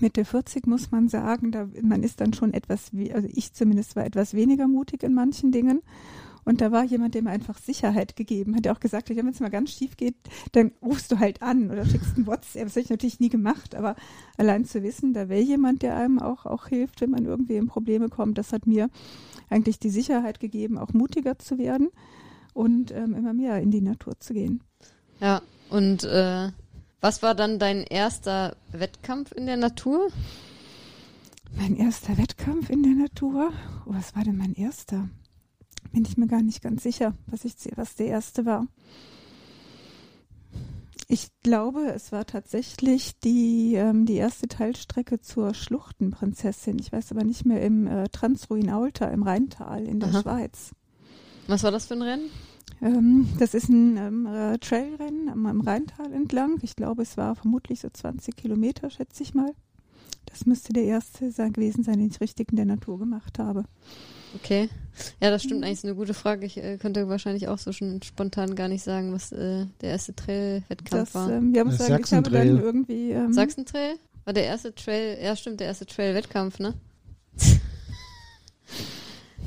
Mitte 0.00 0.24
40 0.24 0.68
muss 0.68 0.92
man 0.92 1.08
sagen, 1.08 1.50
da 1.50 1.68
man 1.82 2.04
ist 2.04 2.20
dann 2.20 2.32
schon 2.34 2.52
etwas, 2.52 2.92
also 3.12 3.28
ich 3.32 3.52
zumindest 3.52 3.96
war 3.96 4.04
etwas 4.04 4.34
weniger 4.34 4.68
mutig 4.68 5.02
in 5.02 5.12
manchen 5.12 5.50
Dingen 5.50 5.82
und 6.44 6.60
da 6.60 6.70
war 6.70 6.84
jemand, 6.84 7.16
der 7.16 7.22
mir 7.22 7.30
einfach 7.30 7.58
Sicherheit 7.58 8.14
gegeben 8.14 8.54
hat, 8.54 8.64
der 8.64 8.74
auch 8.74 8.80
gesagt 8.80 9.10
hat, 9.10 9.16
wenn 9.16 9.26
es 9.26 9.40
mal 9.40 9.50
ganz 9.50 9.72
schief 9.72 9.96
geht, 9.96 10.14
dann 10.52 10.70
rufst 10.80 11.10
du 11.10 11.18
halt 11.18 11.42
an 11.42 11.68
oder 11.68 11.84
schickst 11.84 12.16
ein 12.16 12.28
WhatsApp. 12.28 12.66
Das 12.66 12.76
habe 12.76 12.82
ich 12.82 12.90
natürlich 12.90 13.18
nie 13.18 13.28
gemacht, 13.28 13.74
aber 13.74 13.96
allein 14.36 14.64
zu 14.64 14.84
wissen, 14.84 15.14
da 15.14 15.28
wäre 15.28 15.42
jemand, 15.42 15.82
der 15.82 15.96
einem 15.96 16.20
auch, 16.20 16.46
auch 16.46 16.68
hilft, 16.68 17.00
wenn 17.00 17.10
man 17.10 17.24
irgendwie 17.24 17.56
in 17.56 17.66
Probleme 17.66 18.08
kommt, 18.08 18.38
das 18.38 18.52
hat 18.52 18.68
mir 18.68 18.88
eigentlich 19.50 19.80
die 19.80 19.90
Sicherheit 19.90 20.38
gegeben, 20.38 20.78
auch 20.78 20.92
mutiger 20.92 21.40
zu 21.40 21.58
werden 21.58 21.88
und 22.52 22.92
ähm, 22.92 23.14
immer 23.14 23.34
mehr 23.34 23.60
in 23.60 23.72
die 23.72 23.80
Natur 23.80 24.20
zu 24.20 24.32
gehen. 24.32 24.62
Ja, 25.20 25.42
und 25.70 26.04
äh, 26.04 26.50
was 27.00 27.22
war 27.22 27.34
dann 27.34 27.58
dein 27.58 27.84
erster 27.84 28.56
Wettkampf 28.72 29.32
in 29.32 29.46
der 29.46 29.56
Natur? 29.56 30.08
Mein 31.56 31.76
erster 31.76 32.18
Wettkampf 32.18 32.70
in 32.70 32.82
der 32.82 32.94
Natur? 32.94 33.52
Oh, 33.86 33.94
was 33.94 34.16
war 34.16 34.24
denn 34.24 34.36
mein 34.36 34.54
erster? 34.54 35.08
bin 35.94 36.04
ich 36.04 36.16
mir 36.16 36.26
gar 36.26 36.42
nicht 36.42 36.60
ganz 36.60 36.82
sicher, 36.82 37.14
was, 37.26 37.44
ich, 37.44 37.54
was 37.76 37.94
der 37.94 38.08
erste 38.08 38.44
war. 38.44 38.66
Ich 41.06 41.28
glaube, 41.42 41.92
es 41.94 42.12
war 42.12 42.26
tatsächlich 42.26 43.18
die, 43.20 43.74
ähm, 43.74 44.04
die 44.04 44.16
erste 44.16 44.48
Teilstrecke 44.48 45.20
zur 45.20 45.54
Schluchtenprinzessin. 45.54 46.78
Ich 46.78 46.92
weiß 46.92 47.12
aber 47.12 47.24
nicht 47.24 47.46
mehr 47.46 47.62
im 47.62 47.86
äh, 47.86 48.08
Transruin-Aulta 48.08 49.06
im 49.06 49.22
Rheintal 49.22 49.84
in 49.84 50.00
der 50.00 50.08
Aha. 50.08 50.22
Schweiz. 50.22 50.72
Was 51.46 51.62
war 51.62 51.70
das 51.70 51.86
für 51.86 51.94
ein 51.94 52.02
Rennen? 52.02 52.30
Ähm, 52.84 53.26
das 53.38 53.54
ist 53.54 53.70
ein 53.70 53.96
ähm, 53.96 54.26
äh, 54.26 54.58
Trailrennen 54.58 55.30
am, 55.30 55.46
am 55.46 55.62
Rheintal 55.62 56.12
entlang. 56.12 56.58
Ich 56.60 56.76
glaube, 56.76 57.02
es 57.02 57.16
war 57.16 57.34
vermutlich 57.34 57.80
so 57.80 57.88
20 57.88 58.36
Kilometer, 58.36 58.90
schätze 58.90 59.22
ich 59.22 59.34
mal. 59.34 59.52
Das 60.26 60.44
müsste 60.44 60.74
der 60.74 60.84
erste 60.84 61.30
sein, 61.30 61.54
gewesen 61.54 61.82
sein, 61.82 61.98
den 61.98 62.10
ich 62.10 62.20
richtig 62.20 62.50
in 62.50 62.56
der 62.56 62.66
Natur 62.66 62.98
gemacht 62.98 63.38
habe. 63.38 63.64
Okay. 64.34 64.68
Ja, 65.20 65.30
das 65.30 65.42
stimmt 65.42 65.64
eigentlich. 65.64 65.78
Ist 65.78 65.84
eine 65.84 65.94
gute 65.94 66.12
Frage. 66.12 66.44
Ich 66.44 66.58
äh, 66.58 66.76
könnte 66.76 67.08
wahrscheinlich 67.08 67.48
auch 67.48 67.58
so 67.58 67.72
schon 67.72 68.02
spontan 68.02 68.54
gar 68.54 68.68
nicht 68.68 68.82
sagen, 68.82 69.12
was 69.14 69.32
äh, 69.32 69.66
der 69.80 69.90
erste 69.90 70.14
Trail-Wettkampf 70.14 71.14
war. 71.14 71.30
Ähm, 71.30 71.54
ja, 71.54 71.64
muss 71.64 71.78
sagen, 71.78 72.04
ich 72.04 72.12
habe 72.12 72.30
dann 72.30 72.58
irgendwie. 72.58 73.12
Ähm, 73.12 73.32
Sachsen-Trail? 73.32 73.96
War 74.24 74.34
der 74.34 74.44
erste 74.44 74.74
Trail, 74.74 75.18
ja 75.22 75.36
stimmt, 75.36 75.60
der 75.60 75.68
erste 75.68 75.86
Trail-Wettkampf, 75.86 76.58
ne? 76.58 76.74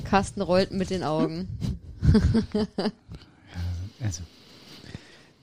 Carsten 0.06 0.42
rollt 0.42 0.72
mit 0.72 0.90
den 0.90 1.04
Augen. 1.04 1.48
also, 4.02 4.24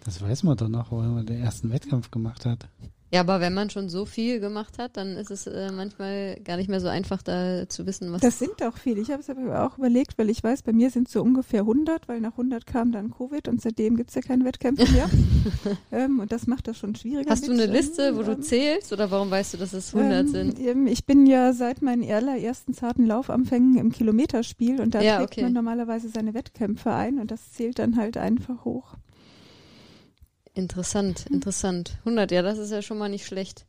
das 0.01 0.21
weiß 0.21 0.43
man 0.43 0.57
doch 0.57 0.69
noch, 0.69 0.91
wo 0.91 1.01
man 1.01 1.27
den 1.27 1.43
ersten 1.43 1.71
Wettkampf 1.71 2.11
gemacht 2.11 2.47
hat. 2.47 2.69
Ja, 3.15 3.21
aber 3.21 3.41
wenn 3.41 3.55
man 3.55 3.71
schon 3.71 3.89
so 3.89 4.07
viel 4.07 4.41
gemacht 4.41 4.77
hat, 4.77 4.97
dann 4.97 5.17
ist 5.17 5.31
es 5.31 5.47
äh, 5.47 5.71
manchmal 5.71 6.35
gar 6.43 6.57
nicht 6.57 6.69
mehr 6.69 6.81
so 6.81 6.89
einfach, 6.89 7.23
da 7.23 7.69
zu 7.69 7.87
wissen, 7.87 8.11
was. 8.11 8.21
Das 8.23 8.41
sind 8.41 8.61
auch 8.65 8.77
viele. 8.77 9.01
Ich 9.01 9.13
habe 9.13 9.21
es 9.21 9.31
aber 9.31 9.65
auch 9.65 9.79
überlegt, 9.79 10.19
weil 10.19 10.31
ich 10.31 10.43
weiß, 10.43 10.63
bei 10.63 10.73
mir 10.73 10.91
sind 10.91 11.07
es 11.07 11.13
so 11.13 11.23
ungefähr 11.23 11.61
100, 11.61 12.09
weil 12.09 12.21
nach 12.21 12.33
100 12.33 12.67
kam 12.67 12.91
dann 12.91 13.13
Covid 13.13 13.47
und 13.47 13.63
seitdem 13.63 13.97
gibt 13.97 14.09
es 14.11 14.17
ja 14.17 14.23
keine 14.23 14.45
Wettkämpfe 14.45 14.85
mehr. 14.93 15.09
ähm, 15.93 16.19
und 16.19 16.33
das 16.33 16.49
macht 16.49 16.67
das 16.67 16.77
schon 16.77 16.97
schwieriger. 16.97 17.31
Hast 17.31 17.47
du 17.47 17.53
eine 17.53 17.67
Liste, 17.67 18.17
wo 18.17 18.23
ähm, 18.23 18.27
du 18.27 18.41
zählst 18.41 18.93
oder 18.93 19.09
warum 19.13 19.31
weißt 19.31 19.55
du, 19.55 19.59
dass 19.59 19.75
es 19.75 19.95
100 19.95 20.21
ähm, 20.21 20.29
sind? 20.29 20.89
Ich 20.89 21.07
bin 21.07 21.25
ja 21.27 21.53
seit 21.53 21.83
meinen 21.83 22.03
allerersten 22.11 22.75
zarten 22.75 23.07
Laufanfängen 23.07 23.77
im 23.77 23.93
Kilometerspiel 23.93 24.81
und 24.81 24.93
da 24.93 25.01
ja, 25.01 25.19
trägt 25.19 25.35
okay. 25.35 25.43
man 25.43 25.53
normalerweise 25.53 26.09
seine 26.09 26.35
Wettkämpfe 26.35 26.91
ein 26.93 27.21
und 27.21 27.31
das 27.31 27.53
zählt 27.53 27.79
dann 27.79 27.97
halt 27.97 28.17
einfach 28.17 28.65
hoch. 28.65 28.97
Interessant, 30.55 31.27
interessant. 31.27 31.99
100, 32.01 32.31
ja, 32.31 32.43
das 32.43 32.59
ist 32.59 32.71
ja 32.71 32.81
schon 32.81 32.99
mal 32.99 33.09
nicht 33.09 33.27
schlecht. 33.27 33.67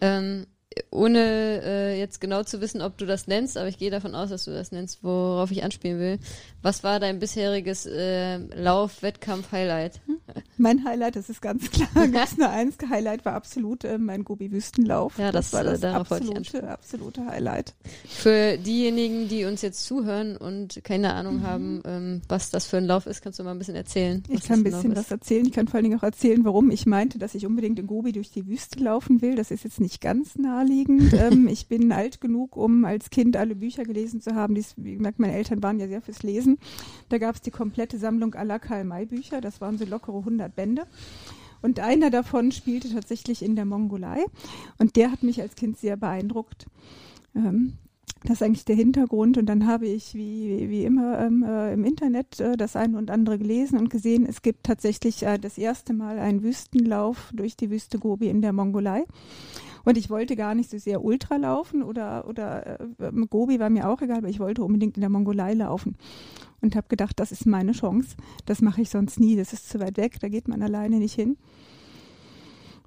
Ähm, 0.00 0.46
ohne 0.90 1.62
äh, 1.64 1.98
jetzt 1.98 2.20
genau 2.20 2.42
zu 2.42 2.60
wissen, 2.60 2.82
ob 2.82 2.98
du 2.98 3.06
das 3.06 3.26
nennst, 3.26 3.56
aber 3.56 3.68
ich 3.68 3.78
gehe 3.78 3.90
davon 3.90 4.14
aus, 4.14 4.28
dass 4.28 4.44
du 4.44 4.50
das 4.50 4.70
nennst, 4.70 5.02
worauf 5.02 5.50
ich 5.50 5.64
anspielen 5.64 5.98
will. 5.98 6.18
Was 6.60 6.82
war 6.82 6.98
dein 6.98 7.20
bisheriges 7.20 7.86
äh, 7.86 8.38
Lauf-Wettkampf-Highlight? 8.38 10.00
Hm? 10.06 10.18
Mein 10.56 10.84
Highlight, 10.84 11.14
das 11.14 11.30
ist 11.30 11.40
ganz 11.40 11.70
klar, 11.70 11.88
gibt's 12.08 12.36
nur 12.36 12.50
eins. 12.50 12.76
Highlight 12.90 13.24
war 13.24 13.34
absolut 13.34 13.84
äh, 13.84 13.96
mein 13.96 14.24
Gobi-Wüstenlauf. 14.24 15.18
Ja, 15.18 15.30
das, 15.30 15.50
das 15.50 15.52
war 15.52 15.64
das 15.64 15.82
äh, 15.84 15.86
absolute, 15.86 16.68
absolute 16.68 17.26
Highlight. 17.26 17.74
Für 18.08 18.58
diejenigen, 18.58 19.28
die 19.28 19.44
uns 19.44 19.62
jetzt 19.62 19.84
zuhören 19.84 20.36
und 20.36 20.80
keine 20.82 21.14
Ahnung 21.14 21.38
mhm. 21.38 21.42
haben, 21.42 21.82
ähm, 21.84 22.22
was 22.28 22.50
das 22.50 22.66
für 22.66 22.78
ein 22.78 22.86
Lauf 22.86 23.06
ist, 23.06 23.22
kannst 23.22 23.38
du 23.38 23.44
mal 23.44 23.52
ein 23.52 23.58
bisschen 23.58 23.76
erzählen. 23.76 24.24
Ich 24.28 24.42
kann 24.42 24.60
ein 24.60 24.64
bisschen 24.64 24.96
was 24.96 25.12
erzählen. 25.12 25.46
Ich 25.46 25.52
kann 25.52 25.68
vor 25.68 25.76
allen 25.76 25.84
Dingen 25.84 25.98
auch 25.98 26.02
erzählen, 26.02 26.44
warum 26.44 26.72
ich 26.72 26.86
meinte, 26.86 27.20
dass 27.20 27.36
ich 27.36 27.46
unbedingt 27.46 27.78
in 27.78 27.86
Gobi 27.86 28.10
durch 28.10 28.32
die 28.32 28.48
Wüste 28.48 28.80
laufen 28.80 29.22
will. 29.22 29.36
Das 29.36 29.52
ist 29.52 29.62
jetzt 29.62 29.80
nicht 29.80 30.00
ganz 30.00 30.36
naheliegend. 30.36 31.12
ähm, 31.12 31.46
ich 31.46 31.68
bin 31.68 31.92
alt 31.92 32.20
genug, 32.20 32.56
um 32.56 32.84
als 32.84 33.10
Kind 33.10 33.36
alle 33.36 33.54
Bücher 33.54 33.84
gelesen 33.84 34.20
zu 34.20 34.34
haben. 34.34 34.56
Dies, 34.56 34.74
wie 34.76 34.96
gesagt, 34.96 35.20
meine 35.20 35.34
Eltern 35.34 35.62
waren 35.62 35.78
ja 35.78 35.86
sehr 35.86 36.02
fürs 36.02 36.24
Lesen. 36.24 36.47
Da 37.08 37.18
gab 37.18 37.34
es 37.34 37.42
die 37.42 37.50
komplette 37.50 37.98
Sammlung 37.98 38.34
aller 38.34 38.58
Karl-May-Bücher. 38.58 39.40
Das 39.40 39.60
waren 39.60 39.76
so 39.76 39.84
lockere 39.84 40.18
100 40.18 40.54
Bände. 40.54 40.86
Und 41.60 41.80
einer 41.80 42.10
davon 42.10 42.52
spielte 42.52 42.88
tatsächlich 42.92 43.42
in 43.42 43.56
der 43.56 43.64
Mongolei. 43.64 44.24
Und 44.78 44.96
der 44.96 45.10
hat 45.10 45.22
mich 45.22 45.40
als 45.40 45.56
Kind 45.56 45.76
sehr 45.78 45.96
beeindruckt. 45.96 46.66
Ähm, 47.34 47.74
Das 48.24 48.40
ist 48.40 48.42
eigentlich 48.42 48.64
der 48.64 48.76
Hintergrund. 48.76 49.38
Und 49.38 49.46
dann 49.46 49.66
habe 49.66 49.86
ich, 49.86 50.14
wie, 50.14 50.68
wie 50.70 50.84
immer, 50.84 51.20
ähm, 51.20 51.44
äh, 51.44 51.72
im 51.72 51.84
Internet 51.84 52.40
äh, 52.40 52.56
das 52.56 52.74
eine 52.74 52.98
und 52.98 53.10
andere 53.10 53.38
gelesen 53.38 53.78
und 53.78 53.90
gesehen, 53.90 54.26
es 54.26 54.42
gibt 54.42 54.64
tatsächlich 54.64 55.22
äh, 55.24 55.38
das 55.38 55.56
erste 55.56 55.92
Mal 55.94 56.18
einen 56.18 56.42
Wüstenlauf 56.42 57.30
durch 57.32 57.56
die 57.56 57.70
Wüste 57.70 57.98
Gobi 57.98 58.28
in 58.28 58.42
der 58.42 58.52
Mongolei. 58.52 59.04
Und 59.88 59.96
ich 59.96 60.10
wollte 60.10 60.36
gar 60.36 60.54
nicht 60.54 60.68
so 60.68 60.76
sehr 60.76 61.02
Ultra 61.02 61.36
laufen 61.36 61.82
oder, 61.82 62.28
oder 62.28 62.78
äh, 62.78 63.26
Gobi 63.30 63.58
war 63.58 63.70
mir 63.70 63.88
auch 63.88 64.02
egal, 64.02 64.18
aber 64.18 64.28
ich 64.28 64.38
wollte 64.38 64.62
unbedingt 64.62 64.98
in 64.98 65.00
der 65.00 65.08
Mongolei 65.08 65.54
laufen. 65.54 65.96
Und 66.60 66.76
habe 66.76 66.88
gedacht, 66.88 67.18
das 67.18 67.32
ist 67.32 67.46
meine 67.46 67.72
Chance. 67.72 68.14
Das 68.44 68.60
mache 68.60 68.82
ich 68.82 68.90
sonst 68.90 69.18
nie. 69.18 69.34
Das 69.34 69.54
ist 69.54 69.70
zu 69.70 69.80
weit 69.80 69.96
weg, 69.96 70.20
da 70.20 70.28
geht 70.28 70.46
man 70.46 70.60
alleine 70.60 70.98
nicht 70.98 71.14
hin 71.14 71.38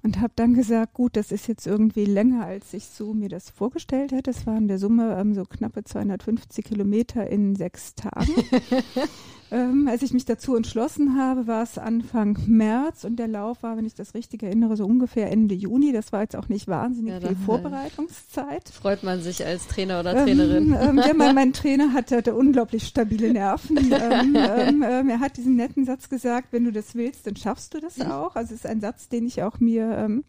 und 0.04 0.20
habe 0.20 0.32
dann 0.36 0.54
gesagt, 0.54 0.94
gut, 0.94 1.16
das 1.16 1.32
ist 1.32 1.46
jetzt 1.46 1.66
irgendwie 1.66 2.04
länger, 2.04 2.44
als 2.44 2.72
ich 2.72 2.86
so 2.86 3.14
mir 3.14 3.28
das 3.28 3.50
vorgestellt 3.50 4.12
hätte. 4.12 4.30
Es 4.30 4.46
waren 4.46 4.62
in 4.62 4.68
der 4.68 4.78
Summe 4.78 5.16
ähm, 5.18 5.34
so 5.34 5.44
knappe 5.44 5.84
250 5.84 6.64
Kilometer 6.64 7.28
in 7.28 7.56
sechs 7.56 7.94
Tagen. 7.94 8.32
ähm, 9.52 9.86
als 9.86 10.02
ich 10.02 10.14
mich 10.14 10.24
dazu 10.24 10.56
entschlossen 10.56 11.18
habe, 11.18 11.46
war 11.46 11.62
es 11.62 11.76
Anfang 11.76 12.38
März 12.46 13.04
und 13.04 13.16
der 13.16 13.28
Lauf 13.28 13.62
war, 13.62 13.76
wenn 13.76 13.84
ich 13.84 13.94
das 13.94 14.14
richtig 14.14 14.42
erinnere, 14.42 14.78
so 14.78 14.86
ungefähr 14.86 15.30
Ende 15.30 15.54
Juni. 15.54 15.92
Das 15.92 16.10
war 16.10 16.22
jetzt 16.22 16.36
auch 16.36 16.48
nicht 16.48 16.68
wahnsinnig 16.68 17.12
ja, 17.12 17.20
viel 17.20 17.36
Vorbereitungszeit. 17.36 18.70
Freut 18.70 19.02
man 19.02 19.20
sich 19.20 19.44
als 19.44 19.66
Trainer 19.66 20.00
oder 20.00 20.14
Trainerin. 20.14 20.74
Ähm, 20.80 20.96
ja, 20.96 21.12
mein, 21.14 21.34
mein, 21.34 21.52
Trainer 21.52 21.92
hatte, 21.92 22.16
hatte 22.16 22.34
unglaublich 22.34 22.84
stabile 22.84 23.32
Nerven. 23.32 23.78
Ähm, 24.02 24.36
ähm, 24.36 24.84
ähm, 24.88 25.10
er 25.10 25.20
hat 25.20 25.36
diesen 25.36 25.56
netten 25.56 25.84
Satz 25.84 26.08
gesagt, 26.08 26.48
wenn 26.52 26.64
du 26.64 26.72
das 26.72 26.94
willst, 26.94 27.26
dann 27.26 27.36
schaffst 27.36 27.74
du 27.74 27.80
das 27.80 28.00
auch. 28.00 28.36
Also 28.36 28.54
es 28.54 28.60
ist 28.60 28.66
ein 28.66 28.80
Satz, 28.80 29.08
den 29.08 29.26
ich 29.26 29.42
auch 29.42 29.60
mir, 29.60 29.84
ähm, 29.96 30.24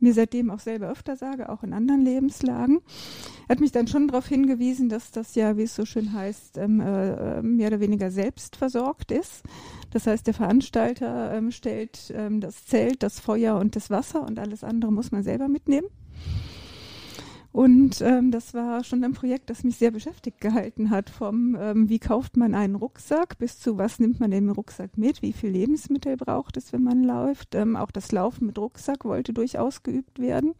mir 0.00 0.14
seitdem 0.14 0.50
auch 0.50 0.58
selber 0.58 0.88
öfter 0.88 1.16
sage, 1.16 1.48
auch 1.50 1.62
in 1.62 1.72
anderen 1.72 2.02
Lebenslagen. 2.02 2.80
Er 3.48 3.56
hat 3.56 3.60
mich 3.60 3.72
dann 3.72 3.86
schon 3.86 4.08
darauf 4.08 4.26
hingewiesen, 4.26 4.88
dass 4.88 5.10
das 5.10 5.34
ja, 5.34 5.56
wie 5.56 5.64
es 5.64 5.74
so 5.74 5.84
schön 5.84 6.12
heißt, 6.12 6.58
äh, 6.58 6.64
äh, 6.64 7.42
mehr 7.42 7.68
oder 7.68 7.80
weniger 7.80 8.10
selbst 8.10 8.56
versorgt 8.62 9.10
ist. 9.10 9.42
Das 9.90 10.06
heißt, 10.06 10.24
der 10.24 10.34
Veranstalter 10.34 11.34
ähm, 11.34 11.50
stellt 11.50 12.12
ähm, 12.14 12.40
das 12.40 12.64
Zelt, 12.64 13.02
das 13.02 13.18
Feuer 13.18 13.56
und 13.56 13.74
das 13.74 13.90
Wasser 13.90 14.24
und 14.24 14.38
alles 14.38 14.62
andere 14.62 14.92
muss 14.92 15.10
man 15.10 15.24
selber 15.24 15.48
mitnehmen. 15.48 15.88
Und 17.50 18.00
ähm, 18.02 18.30
das 18.30 18.54
war 18.54 18.84
schon 18.84 19.02
ein 19.02 19.14
Projekt, 19.14 19.50
das 19.50 19.64
mich 19.64 19.76
sehr 19.76 19.90
beschäftigt 19.90 20.40
gehalten 20.40 20.90
hat. 20.90 21.10
Vom 21.10 21.56
ähm, 21.60 21.88
wie 21.88 21.98
kauft 21.98 22.36
man 22.36 22.54
einen 22.54 22.76
Rucksack 22.76 23.36
bis 23.38 23.58
zu 23.58 23.78
was 23.78 23.98
nimmt 23.98 24.20
man 24.20 24.30
im 24.30 24.48
Rucksack 24.48 24.96
mit, 24.96 25.22
wie 25.22 25.32
viel 25.32 25.50
Lebensmittel 25.50 26.16
braucht 26.16 26.56
es, 26.56 26.72
wenn 26.72 26.84
man 26.84 27.02
läuft. 27.02 27.56
Ähm, 27.56 27.74
auch 27.74 27.90
das 27.90 28.12
Laufen 28.12 28.46
mit 28.46 28.58
Rucksack 28.58 29.04
wollte 29.04 29.32
durchaus 29.32 29.82
geübt 29.82 30.20
werden. 30.20 30.54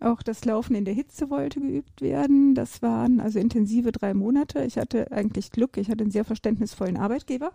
Auch 0.00 0.22
das 0.22 0.46
Laufen 0.46 0.74
in 0.74 0.86
der 0.86 0.94
Hitze 0.94 1.28
wollte 1.28 1.60
geübt 1.60 2.00
werden. 2.00 2.54
Das 2.54 2.80
waren 2.80 3.20
also 3.20 3.38
intensive 3.38 3.92
drei 3.92 4.14
Monate. 4.14 4.64
Ich 4.64 4.78
hatte 4.78 5.12
eigentlich 5.12 5.50
Glück. 5.50 5.76
Ich 5.76 5.90
hatte 5.90 6.02
einen 6.02 6.10
sehr 6.10 6.24
verständnisvollen 6.24 6.96
Arbeitgeber, 6.96 7.52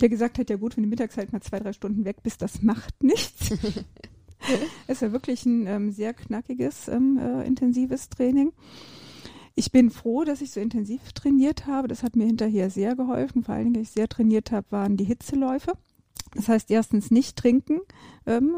der 0.00 0.10
gesagt 0.10 0.38
hat, 0.38 0.50
ja 0.50 0.56
gut, 0.56 0.76
wenn 0.76 0.84
du 0.84 0.90
mittags 0.90 1.16
halt 1.16 1.32
mal 1.32 1.40
zwei, 1.40 1.58
drei 1.58 1.72
Stunden 1.72 2.04
weg 2.04 2.22
bist, 2.22 2.42
das 2.42 2.62
macht 2.62 2.94
nichts. 3.02 3.50
es 4.86 5.00
war 5.00 5.12
wirklich 5.12 5.46
ein 5.46 5.66
ähm, 5.66 5.90
sehr 5.90 6.12
knackiges, 6.12 6.88
ähm, 6.88 7.18
äh, 7.18 7.46
intensives 7.46 8.10
Training. 8.10 8.52
Ich 9.54 9.72
bin 9.72 9.90
froh, 9.90 10.24
dass 10.24 10.42
ich 10.42 10.52
so 10.52 10.60
intensiv 10.60 11.12
trainiert 11.12 11.66
habe. 11.66 11.88
Das 11.88 12.02
hat 12.02 12.14
mir 12.14 12.26
hinterher 12.26 12.70
sehr 12.70 12.94
geholfen. 12.94 13.42
Vor 13.42 13.54
allen 13.54 13.64
Dingen, 13.64 13.76
als 13.76 13.88
ich 13.88 13.94
sehr 13.94 14.08
trainiert 14.08 14.52
habe, 14.52 14.66
waren 14.70 14.96
die 14.96 15.04
Hitzeläufe. 15.04 15.72
Das 16.34 16.48
heißt, 16.48 16.70
erstens 16.70 17.10
nicht 17.10 17.36
trinken, 17.36 17.80
ähm, 18.24 18.56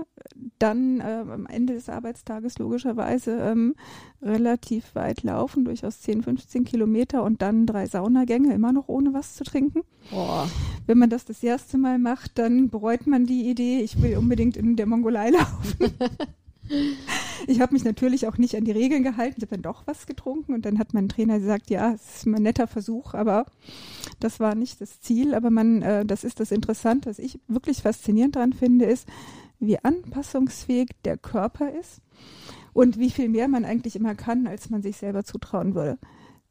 dann 0.59 1.01
äh, 1.01 1.25
am 1.27 1.47
Ende 1.47 1.73
des 1.73 1.89
Arbeitstages 1.89 2.59
logischerweise 2.59 3.39
ähm, 3.39 3.75
relativ 4.21 4.95
weit 4.95 5.23
laufen, 5.23 5.65
durchaus 5.65 6.03
10, 6.03 6.23
15 6.23 6.65
Kilometer 6.65 7.23
und 7.23 7.41
dann 7.41 7.65
drei 7.65 7.87
Saunagänge, 7.87 8.53
immer 8.53 8.73
noch 8.73 8.89
ohne 8.89 9.15
was 9.15 9.37
zu 9.37 9.45
trinken. 9.45 9.81
Boah. 10.11 10.51
Wenn 10.87 10.99
man 10.99 11.09
das 11.09 11.25
das 11.25 11.43
erste 11.43 11.79
Mal 11.79 11.99
macht, 11.99 12.39
dann 12.39 12.69
bereut 12.69 13.07
man 13.07 13.25
die 13.25 13.49
Idee, 13.49 13.81
ich 13.81 14.03
will 14.03 14.19
unbedingt 14.19 14.57
in 14.57 14.77
der 14.77 14.87
Mongolei 14.87 15.31
laufen. 15.31 15.95
Ich 17.47 17.61
habe 17.61 17.73
mich 17.73 17.85
natürlich 17.85 18.27
auch 18.29 18.39
nicht 18.39 18.57
an 18.57 18.65
die 18.65 18.71
Regeln 18.71 19.03
gehalten. 19.03 19.37
Ich 19.39 19.43
habe 19.43 19.57
dann 19.57 19.63
doch 19.63 19.87
was 19.87 20.07
getrunken 20.07 20.55
und 20.55 20.65
dann 20.65 20.79
hat 20.79 20.95
mein 20.95 21.09
Trainer 21.09 21.39
gesagt, 21.39 21.71
ja, 21.71 21.93
es 21.93 22.17
ist 22.17 22.27
ein 22.27 22.43
netter 22.43 22.67
Versuch, 22.67 23.15
aber 23.15 23.47
das 24.23 24.41
war 24.41 24.55
nicht 24.55 24.81
das 24.81 25.01
Ziel. 25.01 25.35
Aber 25.35 25.51
man, 25.51 25.83
äh, 25.83 26.05
das 26.05 26.25
ist 26.25 26.41
das 26.41 26.53
Interessante, 26.53 27.11
was 27.11 27.19
ich 27.19 27.41
wirklich 27.49 27.83
faszinierend 27.83 28.37
daran 28.37 28.53
finde, 28.53 28.87
ist, 28.87 29.09
wie 29.59 29.79
anpassungsfähig 29.79 30.91
der 31.05 31.17
Körper 31.17 31.71
ist 31.73 32.01
und 32.73 32.99
wie 32.99 33.11
viel 33.11 33.29
mehr 33.29 33.49
man 33.49 33.65
eigentlich 33.65 33.97
immer 33.97 34.15
kann, 34.15 34.47
als 34.47 34.71
man 34.71 34.83
sich 34.83 34.97
selber 34.97 35.25
zutrauen 35.25 35.75
würde. 35.75 35.99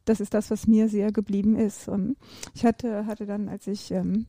Das 0.06 0.20
ist 0.20 0.34
das, 0.34 0.50
was 0.50 0.68
mir 0.68 0.90
sehr 0.90 1.12
geblieben 1.12 1.56
ist. 1.56 1.88
Und 1.88 2.18
ich 2.54 2.66
hatte, 2.66 3.06
hatte 3.06 3.26
dann, 3.26 3.50
als 3.50 3.68
ich 3.68 3.92
ähm, 3.92 4.28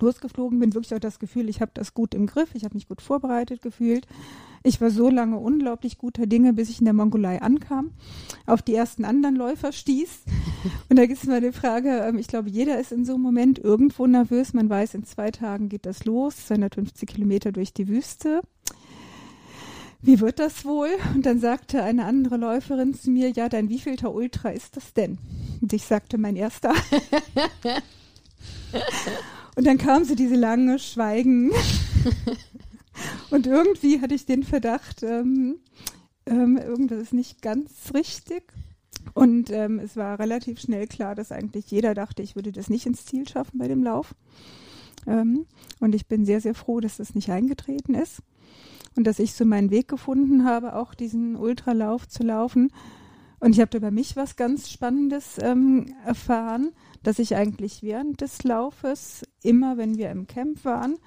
losgeflogen 0.00 0.58
bin, 0.58 0.74
wirklich 0.74 0.94
auch 0.94 1.00
das 1.00 1.18
Gefühl, 1.18 1.48
ich 1.48 1.60
habe 1.60 1.72
das 1.74 1.94
gut 1.94 2.14
im 2.14 2.26
Griff, 2.26 2.54
ich 2.54 2.64
habe 2.64 2.74
mich 2.74 2.88
gut 2.88 3.02
vorbereitet 3.02 3.62
gefühlt. 3.62 4.06
Ich 4.62 4.80
war 4.80 4.90
so 4.90 5.08
lange 5.08 5.38
unglaublich 5.38 5.98
guter 5.98 6.26
Dinge, 6.26 6.52
bis 6.52 6.68
ich 6.68 6.80
in 6.80 6.84
der 6.84 6.94
Mongolei 6.94 7.40
ankam, 7.40 7.92
auf 8.46 8.60
die 8.60 8.74
ersten 8.74 9.04
anderen 9.04 9.36
Läufer 9.36 9.72
stieß. 9.72 10.22
Und 10.88 10.98
da 10.98 11.06
gibt 11.06 11.22
es 11.22 11.28
mal 11.28 11.40
die 11.40 11.52
Frage, 11.52 11.90
ähm, 12.06 12.18
ich 12.18 12.26
glaube, 12.26 12.50
jeder 12.50 12.78
ist 12.78 12.92
in 12.92 13.04
so 13.04 13.14
einem 13.14 13.22
Moment 13.22 13.58
irgendwo 13.58 14.06
nervös. 14.06 14.54
Man 14.54 14.68
weiß, 14.68 14.94
in 14.94 15.04
zwei 15.04 15.30
Tagen 15.30 15.68
geht 15.68 15.86
das 15.86 16.04
los, 16.04 16.46
250 16.46 17.08
Kilometer 17.08 17.52
durch 17.52 17.72
die 17.72 17.88
Wüste. 17.88 18.42
Wie 20.00 20.20
wird 20.20 20.38
das 20.38 20.64
wohl? 20.64 20.90
Und 21.14 21.26
dann 21.26 21.40
sagte 21.40 21.82
eine 21.82 22.04
andere 22.04 22.36
Läuferin 22.36 22.94
zu 22.94 23.10
mir, 23.10 23.30
ja, 23.30 23.48
dein 23.48 23.68
wievielter 23.68 24.12
Ultra 24.12 24.50
ist 24.50 24.76
das 24.76 24.92
denn? 24.94 25.18
Und 25.60 25.72
ich 25.72 25.84
sagte, 25.84 26.18
mein 26.18 26.36
erster. 26.36 26.72
Und 29.58 29.66
dann 29.66 29.76
kam 29.76 30.04
so 30.04 30.14
diese 30.14 30.36
lange 30.36 30.78
Schweigen. 30.78 31.50
Und 33.30 33.48
irgendwie 33.48 34.00
hatte 34.00 34.14
ich 34.14 34.24
den 34.24 34.44
Verdacht, 34.44 35.02
ähm, 35.02 35.56
ähm, 36.26 36.58
irgendwas 36.58 37.00
ist 37.00 37.12
nicht 37.12 37.42
ganz 37.42 37.72
richtig. 37.92 38.52
Und 39.14 39.50
ähm, 39.50 39.80
es 39.80 39.96
war 39.96 40.20
relativ 40.20 40.60
schnell 40.60 40.86
klar, 40.86 41.16
dass 41.16 41.32
eigentlich 41.32 41.72
jeder 41.72 41.94
dachte, 41.94 42.22
ich 42.22 42.36
würde 42.36 42.52
das 42.52 42.70
nicht 42.70 42.86
ins 42.86 43.04
Ziel 43.04 43.26
schaffen 43.26 43.58
bei 43.58 43.66
dem 43.66 43.82
Lauf. 43.82 44.14
Ähm, 45.08 45.44
und 45.80 45.92
ich 45.92 46.06
bin 46.06 46.24
sehr, 46.24 46.40
sehr 46.40 46.54
froh, 46.54 46.78
dass 46.78 46.98
das 46.98 47.16
nicht 47.16 47.28
eingetreten 47.28 47.96
ist. 47.96 48.22
Und 48.94 49.08
dass 49.08 49.18
ich 49.18 49.34
so 49.34 49.44
meinen 49.44 49.72
Weg 49.72 49.88
gefunden 49.88 50.44
habe, 50.44 50.76
auch 50.76 50.94
diesen 50.94 51.34
Ultralauf 51.34 52.06
zu 52.06 52.22
laufen. 52.22 52.70
Und 53.40 53.56
ich 53.56 53.60
habe 53.60 53.76
über 53.76 53.90
mich 53.90 54.14
was 54.14 54.36
ganz 54.36 54.70
Spannendes 54.70 55.36
ähm, 55.42 55.96
erfahren 56.06 56.70
dass 57.08 57.18
ich 57.18 57.36
eigentlich 57.36 57.82
während 57.82 58.20
des 58.20 58.44
Laufes, 58.44 59.22
immer 59.42 59.78
wenn 59.78 59.96
wir 59.96 60.10
im 60.10 60.26
Camp 60.26 60.62
waren, 60.66 60.98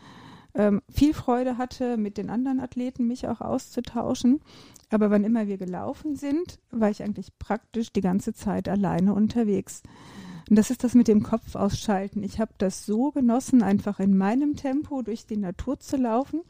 ähm, 0.56 0.82
viel 0.90 1.14
Freude 1.14 1.60
hatte, 1.60 1.96
mit 1.96 2.18
den 2.18 2.32
anderen 2.32 2.60
Athleten 2.60 3.06
mich 3.06 3.28
auch 3.28 3.40
auszutauschen. 3.40 4.42
Aber 4.90 5.12
wann 5.12 5.24
immer 5.24 5.46
wir 5.46 5.60
gelaufen 5.60 6.16
sind, 6.16 6.58
war 6.72 6.90
ich 6.90 7.04
eigentlich 7.04 7.38
praktisch 7.38 7.94
die 7.94 8.02
ganze 8.02 8.34
Zeit 8.34 8.68
alleine 8.68 9.14
unterwegs. 9.14 9.84
Und 10.50 10.58
das 10.58 10.70
ist 10.70 10.84
das 10.84 10.96
mit 10.96 11.08
dem 11.08 11.24
Kopf 11.24 11.56
ausschalten. 11.56 12.24
Ich 12.24 12.40
habe 12.40 12.52
das 12.58 12.86
so 12.86 13.12
genossen, 13.12 13.64
einfach 13.64 14.00
in 14.00 14.18
meinem 14.18 14.56
Tempo 14.56 15.02
durch 15.02 15.26
die 15.26 15.38
Natur 15.38 15.80
zu 15.80 15.98
laufen. 15.98 16.42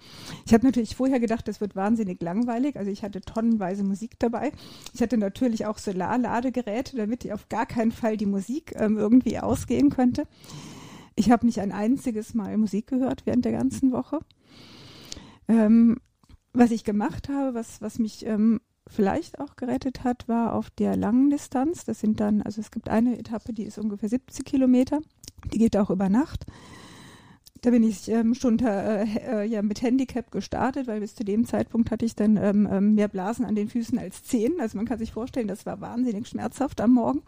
Ich 0.45 0.53
habe 0.53 0.65
natürlich 0.65 0.95
vorher 0.95 1.19
gedacht, 1.19 1.47
das 1.47 1.61
wird 1.61 1.75
wahnsinnig 1.75 2.21
langweilig. 2.21 2.77
Also 2.77 2.89
ich 2.89 3.03
hatte 3.03 3.21
tonnenweise 3.21 3.83
Musik 3.83 4.17
dabei. 4.19 4.51
Ich 4.93 5.01
hatte 5.01 5.17
natürlich 5.17 5.65
auch 5.65 5.77
Solarladegeräte, 5.77 6.95
damit 6.95 7.25
ich 7.25 7.33
auf 7.33 7.49
gar 7.49 7.65
keinen 7.65 7.91
Fall 7.91 8.17
die 8.17 8.25
Musik 8.25 8.73
ähm, 8.75 8.97
irgendwie 8.97 9.39
ausgehen 9.39 9.89
könnte. 9.89 10.25
Ich 11.15 11.29
habe 11.29 11.45
nicht 11.45 11.59
ein 11.59 11.71
einziges 11.71 12.33
Mal 12.33 12.57
Musik 12.57 12.87
gehört 12.87 13.25
während 13.25 13.45
der 13.45 13.51
ganzen 13.51 13.91
Woche. 13.91 14.19
Ähm, 15.47 15.97
was 16.53 16.71
ich 16.71 16.83
gemacht 16.83 17.29
habe, 17.29 17.53
was, 17.53 17.81
was 17.81 17.99
mich 17.99 18.25
ähm, 18.25 18.61
vielleicht 18.87 19.39
auch 19.39 19.55
gerettet 19.55 20.03
hat, 20.03 20.27
war 20.27 20.53
auf 20.53 20.69
der 20.71 20.95
langen 20.95 21.29
Distanz. 21.29 21.85
Das 21.85 21.99
sind 21.99 22.19
dann, 22.19 22.41
also 22.41 22.61
es 22.61 22.71
gibt 22.71 22.89
eine 22.89 23.17
Etappe, 23.17 23.53
die 23.53 23.63
ist 23.63 23.77
ungefähr 23.77 24.09
70 24.09 24.45
Kilometer. 24.45 24.99
Die 25.53 25.57
geht 25.57 25.77
auch 25.77 25.89
über 25.89 26.09
Nacht. 26.09 26.45
Da 27.61 27.69
bin 27.69 27.83
ich 27.83 28.09
ähm, 28.09 28.33
schon 28.33 28.57
äh, 28.59 29.03
äh, 29.03 29.43
ja, 29.45 29.61
mit 29.61 29.83
Handicap 29.83 30.31
gestartet, 30.31 30.87
weil 30.87 30.99
bis 30.99 31.13
zu 31.13 31.23
dem 31.23 31.45
Zeitpunkt 31.45 31.91
hatte 31.91 32.05
ich 32.05 32.15
dann 32.15 32.35
ähm, 32.37 32.67
ähm, 32.71 32.95
mehr 32.95 33.07
Blasen 33.07 33.45
an 33.45 33.53
den 33.53 33.69
Füßen 33.69 33.99
als 33.99 34.23
Zehen. 34.23 34.53
Also 34.59 34.77
man 34.77 34.87
kann 34.87 34.97
sich 34.97 35.11
vorstellen, 35.11 35.47
das 35.47 35.67
war 35.67 35.79
wahnsinnig 35.79 36.27
schmerzhaft 36.27 36.81
am 36.81 36.93
Morgen. 36.93 37.21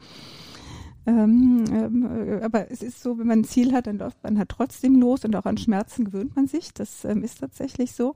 Ähm, 1.06 1.66
ähm, 1.72 2.28
äh, 2.28 2.42
aber 2.42 2.72
es 2.72 2.82
ist 2.82 3.04
so, 3.04 3.20
wenn 3.20 3.28
man 3.28 3.40
ein 3.40 3.44
Ziel 3.44 3.74
hat, 3.74 3.86
dann 3.86 4.00
läuft 4.00 4.24
man 4.24 4.40
halt 4.40 4.50
trotzdem 4.50 5.00
los 5.00 5.24
und 5.24 5.36
auch 5.36 5.46
an 5.46 5.58
Schmerzen 5.58 6.06
gewöhnt 6.06 6.36
man 6.36 6.48
sich. 6.48 6.74
Das 6.74 7.06
ähm, 7.06 7.24
ist 7.24 7.42
tatsächlich 7.42 7.92
so. 7.92 8.16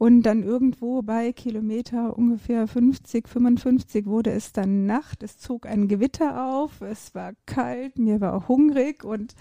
Und 0.00 0.22
dann 0.22 0.42
irgendwo 0.42 1.02
bei 1.02 1.30
Kilometer 1.30 2.16
ungefähr 2.16 2.66
50, 2.66 3.28
55 3.28 4.06
wurde 4.06 4.30
es 4.30 4.50
dann 4.54 4.86
Nacht. 4.86 5.22
Es 5.22 5.36
zog 5.36 5.66
ein 5.66 5.88
Gewitter 5.88 6.54
auf. 6.54 6.80
Es 6.80 7.14
war 7.14 7.34
kalt. 7.44 7.98
Mir 7.98 8.18
war 8.22 8.48
hungrig 8.48 9.04
und 9.04 9.34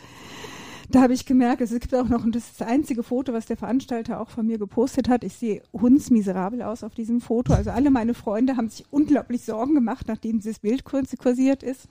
da 0.89 1.02
habe 1.02 1.13
ich 1.13 1.26
gemerkt, 1.26 1.62
es 1.62 1.72
gibt 1.72 1.95
auch 1.95 2.10
noch, 2.10 2.26
und 2.26 2.36
das 2.36 2.48
ist 2.48 2.60
das 2.60 2.67
einzige 2.67 3.04
Foto, 3.04 3.32
was 3.32 3.45
der 3.45 3.56
Veranstalter 3.56 4.19
auch 4.19 4.30
von 4.30 4.48
mir 4.48 4.58
gepostet 4.58 5.08
hat. 5.08 5.24
Ich 5.24 5.36
sehe 5.36 5.62
hundsmiserabel 5.72 6.62
aus 6.62 6.84
auf 6.84 6.93
diesem 6.93 7.22
Foto. 7.22 7.54
Also 7.54 7.69
alle 7.69 7.89
meine 7.89 8.13
Freunde 8.13 8.58
haben 8.58 8.67
sich 8.67 8.86
unglaublich 8.91 9.45
Sorgen 9.45 9.76
gemacht, 9.76 10.10
nachdem 10.10 10.39
dieses 10.39 10.60
Bild 10.60 10.84
kursiert 10.84 11.63
ist. 11.63 11.88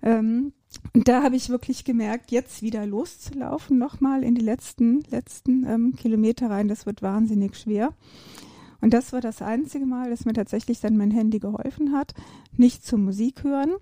Ähm, 0.00 0.54
und 0.92 1.08
da 1.08 1.22
habe 1.22 1.36
ich 1.36 1.48
wirklich 1.48 1.84
gemerkt, 1.84 2.30
jetzt 2.30 2.62
wieder 2.62 2.86
loszulaufen, 2.86 3.78
nochmal 3.78 4.22
in 4.22 4.34
die 4.34 4.44
letzten, 4.44 5.02
letzten 5.10 5.64
ähm, 5.66 5.94
Kilometer 5.96 6.50
rein, 6.50 6.68
das 6.68 6.86
wird 6.86 7.02
wahnsinnig 7.02 7.56
schwer. 7.56 7.92
Und 8.80 8.92
das 8.92 9.12
war 9.12 9.20
das 9.20 9.42
einzige 9.42 9.86
Mal, 9.86 10.10
dass 10.10 10.24
mir 10.24 10.34
tatsächlich 10.34 10.80
dann 10.80 10.96
mein 10.96 11.10
Handy 11.10 11.38
geholfen 11.38 11.92
hat, 11.92 12.14
nicht 12.56 12.84
zur 12.84 12.98
Musik 12.98 13.42
hören. 13.42 13.74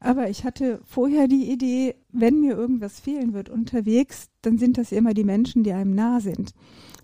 Aber 0.00 0.30
ich 0.30 0.44
hatte 0.44 0.80
vorher 0.84 1.26
die 1.26 1.50
Idee, 1.50 1.96
wenn 2.12 2.40
mir 2.40 2.56
irgendwas 2.56 3.00
fehlen 3.00 3.32
wird 3.32 3.48
unterwegs, 3.48 4.28
dann 4.42 4.58
sind 4.58 4.78
das 4.78 4.92
immer 4.92 5.12
die 5.12 5.24
Menschen, 5.24 5.64
die 5.64 5.72
einem 5.72 5.94
nah 5.94 6.20
sind. 6.20 6.54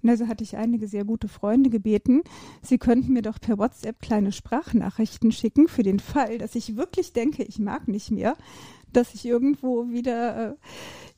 Und 0.02 0.10
also 0.10 0.28
hatte 0.28 0.44
ich 0.44 0.56
einige 0.56 0.86
sehr 0.86 1.04
gute 1.04 1.28
Freunde 1.28 1.70
gebeten, 1.70 2.22
sie 2.62 2.78
könnten 2.78 3.14
mir 3.14 3.22
doch 3.22 3.40
per 3.40 3.58
WhatsApp 3.58 4.00
kleine 4.00 4.32
Sprachnachrichten 4.32 5.32
schicken 5.32 5.66
für 5.66 5.82
den 5.82 5.98
Fall, 5.98 6.38
dass 6.38 6.54
ich 6.54 6.76
wirklich 6.76 7.12
denke, 7.14 7.42
ich 7.42 7.58
mag 7.58 7.88
nicht 7.88 8.10
mehr, 8.10 8.36
dass 8.96 9.14
ich 9.14 9.24
irgendwo 9.24 9.90
wieder 9.90 10.50
äh, 10.50 10.54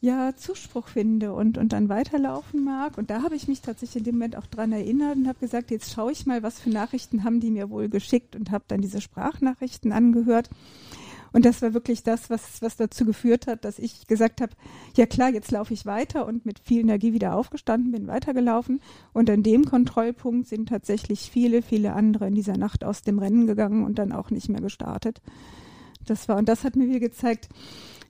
ja 0.01 0.35
Zuspruch 0.37 0.89
finde 0.89 1.33
und 1.33 1.59
und 1.59 1.73
dann 1.73 1.89
weiterlaufen 1.89 2.65
mag. 2.65 2.99
Und 2.99 3.11
da 3.11 3.23
habe 3.23 3.37
ich 3.37 3.49
mich 3.49 3.61
tatsächlich 3.61 3.99
in 3.99 4.05
dem 4.05 4.15
Moment 4.17 4.37
auch 4.37 4.47
dran 4.47 4.73
erinnert 4.73 5.17
und 5.17 5.29
habe 5.29 5.39
gesagt, 5.39 5.71
jetzt 5.71 5.93
schaue 5.93 6.13
ich 6.13 6.27
mal, 6.27 6.43
was 6.43 6.61
für 6.61 6.71
Nachrichten 6.71 7.25
haben 7.25 7.41
die 7.41 7.51
mir 7.51 7.71
wohl 7.71 7.89
geschickt 7.89 8.37
und 8.37 8.51
habe 8.51 8.65
dann 8.69 8.81
diese 8.81 9.01
Sprachnachrichten 9.01 9.93
angehört. 9.93 10.51
Und 11.37 11.45
das 11.45 11.61
war 11.61 11.75
wirklich 11.75 12.03
das, 12.03 12.31
was, 12.31 12.63
was 12.63 12.77
dazu 12.77 13.05
geführt 13.05 13.47
hat, 13.47 13.67
dass 13.67 13.79
ich 13.79 14.07
gesagt 14.07 14.41
habe, 14.41 14.53
ja 14.97 15.05
klar, 15.05 15.29
jetzt 15.29 15.51
laufe 15.51 15.75
ich 15.75 15.85
weiter 15.85 16.25
und 16.25 16.47
mit 16.47 16.59
viel 16.59 16.81
Energie 16.81 17.13
wieder 17.13 17.35
aufgestanden 17.35 17.93
bin, 17.93 18.07
weitergelaufen. 18.07 18.81
Und 19.13 19.29
an 19.29 19.43
dem 19.43 19.67
Kontrollpunkt 19.67 20.49
sind 20.49 20.71
tatsächlich 20.71 21.31
viele, 21.31 21.61
viele 21.61 21.93
andere 21.93 22.29
in 22.29 22.35
dieser 22.35 22.57
Nacht 22.57 22.85
aus 22.85 23.03
dem 23.03 23.19
Rennen 23.19 23.47
gegangen 23.47 23.85
und 23.85 23.99
dann 23.99 24.13
auch 24.13 24.31
nicht 24.31 24.49
mehr 24.49 24.63
gestartet. 24.63 25.21
Das 26.07 26.29
war, 26.29 26.37
und 26.37 26.49
das 26.49 26.65
hat 26.65 26.77
mir 26.77 26.89
wieder 26.89 27.01
gezeigt, 27.01 27.49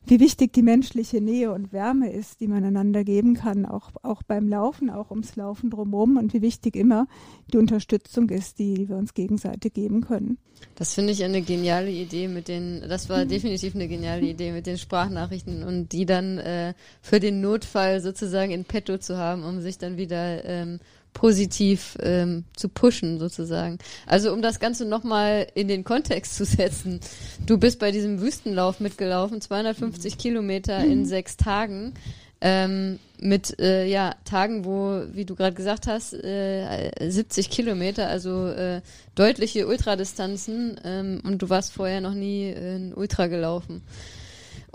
wie 0.09 0.21
wichtig 0.21 0.53
die 0.53 0.63
menschliche 0.63 1.21
Nähe 1.21 1.53
und 1.53 1.73
Wärme 1.73 2.13
ist, 2.13 2.41
die 2.41 2.47
man 2.47 2.65
einander 2.65 3.03
geben 3.03 3.35
kann, 3.35 3.67
auch, 3.67 3.91
auch 4.03 4.23
beim 4.23 4.49
Laufen, 4.49 4.89
auch 4.89 5.11
ums 5.11 5.35
Laufen 5.35 5.69
drumherum 5.69 6.17
und 6.17 6.33
wie 6.33 6.43
wichtig 6.43 6.77
immer 6.77 7.09
die 7.53 7.57
Unterstützung 7.57 8.31
ist, 8.31 8.61
die, 8.61 8.75
die 8.75 8.89
wir 8.89 8.97
uns 8.97 9.15
gegenseitig 9.15 9.75
geben 9.75 10.03
können. 10.03 10.39
Das 10.77 10.95
finde 10.95 11.13
ich 11.13 11.25
eine 11.25 11.43
geniale 11.43 11.91
Idee 11.91 12.29
mit 12.29 12.47
den, 12.47 12.83
das 12.89 13.09
war 13.09 13.25
mhm. 13.25 13.29
definitiv 13.29 13.75
eine 13.75 13.89
geniale 13.89 14.25
Idee 14.25 14.53
mit 14.53 14.67
den 14.67 14.79
Sprachnachrichten 14.79 15.65
und 15.65 15.91
die 15.91 16.07
dann 16.07 16.39
äh, 16.39 16.75
für 17.03 17.19
den 17.19 17.41
Notfall 17.41 18.01
sozusagen 18.01 18.53
in 18.53 18.65
petto 18.65 18.99
zu 18.99 19.19
haben, 19.19 19.43
um 19.43 19.61
sich 19.61 19.77
dann 19.77 19.97
wieder 19.97 20.45
ähm, 20.45 20.79
positiv 21.17 21.97
ähm, 22.03 22.45
zu 22.55 22.69
pushen 22.69 23.19
sozusagen. 23.19 23.79
Also 24.05 24.35
um 24.35 24.43
das 24.43 24.61
Ganze 24.61 24.85
nochmal 24.85 25.47
in 25.55 25.67
den 25.67 25.83
Kontext 25.83 26.37
zu 26.37 26.45
setzen. 26.45 27.01
Du 27.47 27.57
bist 27.57 27.79
bei 27.79 27.91
diesem 27.91 28.21
Wüstenlauf 28.21 28.81
mitgelaufen, 28.81 29.41
250 29.41 30.19
Kilometer 30.19 30.85
in 30.85 31.01
mhm. 31.01 31.05
sechs 31.07 31.39
Tagen. 31.39 31.95
Ähm, 32.43 32.99
mit 33.19 33.59
äh, 33.61 33.87
ja 33.87 34.15
Tagen, 34.27 34.67
wo, 34.67 35.05
wie 35.15 35.25
du 35.25 35.35
gerade 35.37 35.57
gesagt 35.57 35.87
hast, 35.87 36.13
äh, 36.13 36.91
70 37.01 37.49
Kilometer, 37.49 38.09
also 38.09 38.49
äh, 38.49 38.83
deutliche 39.15 39.67
Ultradistanzen 39.67 40.79
ähm, 40.85 41.23
und 41.25 41.41
du 41.41 41.49
warst 41.49 41.73
vorher 41.73 42.03
noch 42.03 42.13
nie 42.13 42.53
ein 42.53 42.93
Ultra 42.95 43.29
gelaufen. 43.29 43.81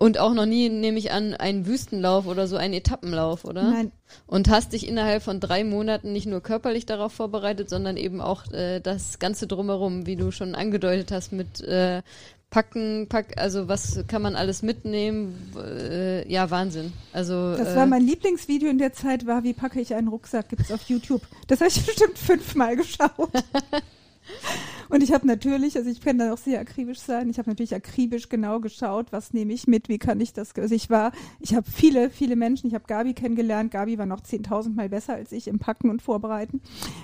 Und 0.02 0.18
auch 0.18 0.34
noch 0.34 0.48
nie, 0.48 0.68
nehme 0.68 0.98
ich 0.98 1.12
an, 1.12 1.36
einen 1.36 1.68
Wüstenlauf 1.68 2.26
oder 2.26 2.48
so 2.48 2.58
einen 2.58 2.74
Etappenlauf, 2.74 3.46
oder? 3.46 3.62
Nein. 3.62 3.92
Und 4.26 4.50
hast 4.50 4.74
dich 4.74 4.88
innerhalb 4.88 5.22
von 5.22 5.40
drei 5.40 5.64
Monaten 5.64 6.12
nicht 6.12 6.26
nur 6.26 6.42
körperlich 6.42 6.88
darauf 6.88 7.14
vorbereitet, 7.14 7.70
sondern 7.70 7.98
eben 7.98 8.20
auch 8.20 8.52
äh, 8.52 8.80
das 8.80 9.20
Ganze 9.20 9.46
drumherum, 9.46 10.08
wie 10.08 10.16
du 10.16 10.32
schon 10.32 10.56
angedeutet 10.56 11.12
hast, 11.12 11.34
mit 11.34 11.62
äh, 11.62 12.02
Packen, 12.50 13.10
Pack, 13.10 13.38
also 13.38 13.68
was 13.68 14.04
kann 14.08 14.24
man 14.24 14.36
alles 14.36 14.64
mitnehmen? 14.64 15.36
Äh, 15.56 16.28
ja, 16.28 16.50
Wahnsinn. 16.50 16.94
Also 17.14 17.56
das 17.56 17.76
war 17.76 17.84
äh, 17.84 17.88
mein 17.88 18.02
Lieblingsvideo 18.02 18.72
in 18.72 18.80
der 18.80 18.94
Zeit, 18.94 19.28
war 19.28 19.44
wie 19.44 19.54
packe 19.54 19.80
ich 19.80 19.94
einen 19.94 20.08
Rucksack, 20.08 20.50
gibt's 20.50 20.72
auf 20.72 20.82
YouTube. 20.90 21.22
Das 21.46 21.60
habe 21.60 21.70
ich 21.70 21.80
bestimmt 21.86 22.18
fünfmal 22.18 22.76
geschaut. 22.76 23.30
Und 24.92 25.02
ich 25.02 25.14
habe 25.14 25.26
natürlich, 25.26 25.78
also 25.78 25.90
ich 25.90 26.02
kann 26.02 26.18
da 26.18 26.34
auch 26.34 26.38
sehr 26.38 26.60
akribisch 26.60 27.00
sein, 27.00 27.30
ich 27.30 27.40
habe 27.40 27.50
natürlich 27.50 27.74
akribisch 27.74 28.28
genau 28.28 28.60
geschaut, 28.60 29.14
was 29.14 29.32
nehme 29.32 29.54
ich 29.54 29.66
mit, 29.66 29.88
wie 29.88 29.98
kann 29.98 30.20
ich 30.20 30.34
das, 30.34 30.54
also 30.58 30.76
ich 30.76 30.90
war, 30.90 31.14
ich 31.40 31.56
habe 31.56 31.66
viele, 31.72 32.10
viele 32.10 32.36
Menschen, 32.36 32.68
ich 32.68 32.74
habe 32.74 32.84
Gabi 32.88 33.14
kennengelernt, 33.14 33.72
Gabi 33.72 33.98
war 33.98 34.06
noch 34.06 34.20
10.000 34.20 34.76
Mal 34.76 34.90
besser 34.90 35.14
als 35.14 35.32
ich 35.32 35.48
im 35.48 35.60
Packen 35.60 35.90
und 35.90 36.02
Vorbereiten. 36.02 36.60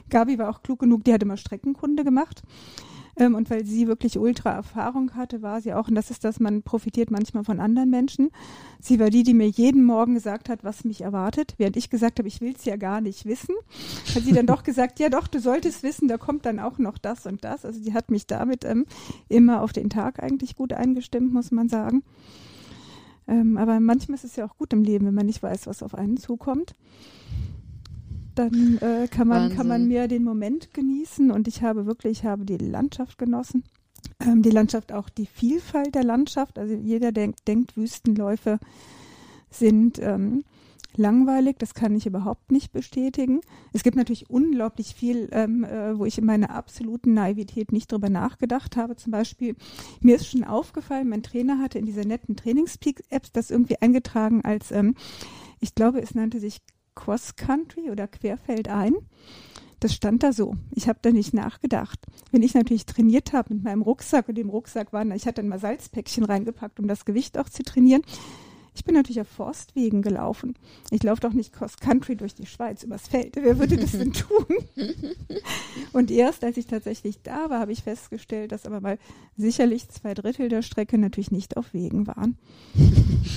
Gabi 0.09 0.37
war 0.37 0.49
auch 0.49 0.63
klug 0.63 0.79
genug, 0.79 1.05
die 1.05 1.13
hat 1.13 1.23
immer 1.23 1.37
Streckenkunde 1.37 2.03
gemacht. 2.03 2.43
Ähm, 3.19 3.33
und 3.35 3.49
weil 3.49 3.65
sie 3.65 3.87
wirklich 3.87 4.17
ultra 4.19 4.51
Erfahrung 4.51 5.15
hatte, 5.15 5.41
war 5.41 5.61
sie 5.61 5.73
auch, 5.73 5.87
und 5.87 5.95
das 5.95 6.11
ist 6.11 6.23
das, 6.23 6.39
man 6.39 6.61
profitiert 6.61 7.09
manchmal 7.09 7.43
von 7.43 7.59
anderen 7.59 7.89
Menschen. 7.89 8.29
Sie 8.79 8.99
war 8.99 9.09
die, 9.09 9.23
die 9.23 9.33
mir 9.33 9.47
jeden 9.47 9.83
Morgen 9.83 10.13
gesagt 10.13 10.49
hat, 10.49 10.63
was 10.63 10.83
mich 10.83 11.01
erwartet, 11.01 11.55
während 11.57 11.77
ich 11.77 11.89
gesagt 11.89 12.19
habe, 12.19 12.27
ich 12.27 12.41
will 12.41 12.53
es 12.55 12.65
ja 12.65 12.75
gar 12.75 13.01
nicht 13.01 13.25
wissen. 13.25 13.55
Hat 14.13 14.23
sie 14.23 14.33
dann 14.33 14.45
doch 14.45 14.63
gesagt, 14.63 14.99
ja 14.99 15.09
doch, 15.09 15.27
du 15.27 15.39
solltest 15.39 15.81
wissen, 15.81 16.07
da 16.07 16.17
kommt 16.17 16.45
dann 16.45 16.59
auch 16.59 16.77
noch 16.77 16.97
das 16.99 17.25
und 17.25 17.43
das. 17.43 17.65
Also 17.65 17.81
sie 17.81 17.93
hat 17.93 18.11
mich 18.11 18.27
damit 18.27 18.63
ähm, 18.63 18.85
immer 19.29 19.63
auf 19.63 19.73
den 19.73 19.89
Tag 19.89 20.21
eigentlich 20.21 20.55
gut 20.55 20.73
eingestimmt, 20.73 21.33
muss 21.33 21.51
man 21.51 21.69
sagen. 21.69 22.03
Ähm, 23.27 23.57
aber 23.57 23.79
manchmal 23.79 24.15
ist 24.15 24.25
es 24.25 24.35
ja 24.35 24.45
auch 24.45 24.57
gut 24.57 24.73
im 24.73 24.83
Leben, 24.83 25.07
wenn 25.07 25.15
man 25.15 25.25
nicht 25.25 25.41
weiß, 25.41 25.65
was 25.65 25.81
auf 25.81 25.95
einen 25.95 26.17
zukommt 26.17 26.75
dann 28.37 28.77
äh, 28.81 29.07
kann 29.07 29.27
man 29.27 29.55
kann 29.55 29.67
man 29.67 29.87
mehr 29.87 30.07
den 30.07 30.23
Moment 30.23 30.73
genießen. 30.73 31.31
Und 31.31 31.47
ich 31.47 31.61
habe 31.61 31.85
wirklich 31.85 32.19
ich 32.19 32.25
habe 32.25 32.45
die 32.45 32.57
Landschaft 32.57 33.17
genossen. 33.17 33.63
Ähm, 34.19 34.41
die 34.41 34.49
Landschaft 34.49 34.91
auch 34.91 35.09
die 35.09 35.25
Vielfalt 35.25 35.95
der 35.95 36.03
Landschaft. 36.03 36.57
Also 36.57 36.73
jeder 36.73 37.11
denkt 37.11 37.47
denkt 37.47 37.77
Wüstenläufe 37.77 38.59
sind 39.49 39.99
ähm, 39.99 40.43
langweilig 40.95 41.57
das 41.59 41.73
kann 41.73 41.95
ich 41.95 42.05
überhaupt 42.05 42.51
nicht 42.51 42.71
bestätigen. 42.71 43.41
Es 43.73 43.83
gibt 43.83 43.95
natürlich 43.95 44.29
unglaublich 44.29 44.95
viel 44.95 45.29
ähm, 45.31 45.63
äh, 45.63 45.97
wo 45.97 46.05
ich 46.05 46.17
in 46.17 46.25
meiner 46.25 46.49
absoluten 46.51 47.13
Naivität 47.13 47.71
nicht 47.71 47.91
drüber 47.91 48.09
nachgedacht 48.09 48.77
habe. 48.77 48.95
Zum 48.95 49.11
Beispiel 49.11 49.55
mir 50.01 50.15
ist 50.15 50.27
schon 50.27 50.43
aufgefallen 50.43 51.09
mein 51.09 51.23
Trainer 51.23 51.59
hatte 51.59 51.77
in 51.77 51.85
dieser 51.85 52.05
netten 52.05 52.35
Trainingspeak 52.35 53.03
Apps 53.09 53.31
das 53.31 53.51
irgendwie 53.51 53.81
eingetragen 53.81 54.43
als 54.43 54.71
ähm, 54.71 54.95
ich 55.59 55.75
glaube 55.75 56.01
es 56.01 56.15
nannte 56.15 56.39
sich 56.39 56.61
Cross 56.97 57.35
Country 57.35 57.91
oder 57.91 58.07
Querfeldein. 58.07 58.95
Das 59.79 59.93
stand 59.93 60.23
da 60.23 60.33
so. 60.33 60.55
Ich 60.71 60.89
habe 60.89 60.97
da 61.03 61.11
nicht 61.11 61.33
nachgedacht. 61.33 61.99
Wenn 62.31 62.41
ich 62.41 62.55
natürlich 62.55 62.87
trainiert 62.87 63.33
habe 63.33 63.53
mit 63.53 63.63
meinem 63.63 63.83
Rucksack 63.83 64.27
und 64.27 64.35
dem 64.35 64.49
Rucksack 64.49 64.91
waren, 64.91 65.11
ich 65.11 65.27
hatte 65.27 65.41
dann 65.41 65.49
mal 65.49 65.59
Salzpäckchen 65.59 66.25
reingepackt, 66.25 66.79
um 66.79 66.87
das 66.87 67.05
Gewicht 67.05 67.37
auch 67.37 67.49
zu 67.49 67.61
trainieren. 67.61 68.01
Ich 68.77 68.85
bin 68.85 68.93
natürlich 68.93 69.19
auf 69.19 69.27
Forstwegen 69.27 70.03
gelaufen. 70.03 70.53
Ich 70.91 71.01
laufe 71.01 71.21
doch 71.21 71.33
nicht 71.33 71.51
Cross 71.51 71.77
Country 71.77 72.15
durch 72.15 72.35
die 72.35 72.45
Schweiz 72.45 72.83
übers 72.83 73.07
Feld. 73.07 73.35
Wer 73.35 73.57
würde 73.57 73.75
das 73.75 73.93
denn 73.93 74.13
tun? 74.13 74.45
Und 75.93 76.11
erst 76.11 76.43
als 76.43 76.57
ich 76.57 76.67
tatsächlich 76.67 77.23
da 77.23 77.49
war, 77.49 77.59
habe 77.59 77.71
ich 77.71 77.81
festgestellt, 77.81 78.51
dass 78.51 78.67
aber 78.67 78.79
mal 78.79 78.99
sicherlich 79.35 79.89
zwei 79.89 80.13
Drittel 80.13 80.47
der 80.47 80.61
Strecke 80.61 80.99
natürlich 80.99 81.31
nicht 81.31 81.57
auf 81.57 81.73
Wegen 81.73 82.05
waren. 82.05 82.37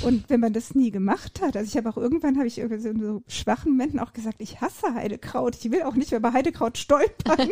Und 0.05 0.29
wenn 0.29 0.41
man 0.41 0.53
das 0.53 0.75
nie 0.75 0.91
gemacht 0.91 1.41
hat, 1.41 1.57
also 1.57 1.67
ich 1.67 1.77
habe 1.79 1.89
auch 1.89 1.97
irgendwann, 1.97 2.37
habe 2.37 2.47
ich 2.47 2.59
irgendwie 2.59 2.83
so 2.83 2.91
in 2.91 3.01
so 3.01 3.23
schwachen 3.27 3.73
Momenten 3.73 3.99
auch 3.99 4.13
gesagt, 4.13 4.43
ich 4.43 4.61
hasse 4.61 4.93
Heidekraut. 4.93 5.57
Ich 5.57 5.71
will 5.71 5.85
auch 5.85 5.95
nicht 5.95 6.11
mehr 6.11 6.21
bei 6.21 6.33
Heidekraut 6.35 6.77
stolpern. 6.77 7.49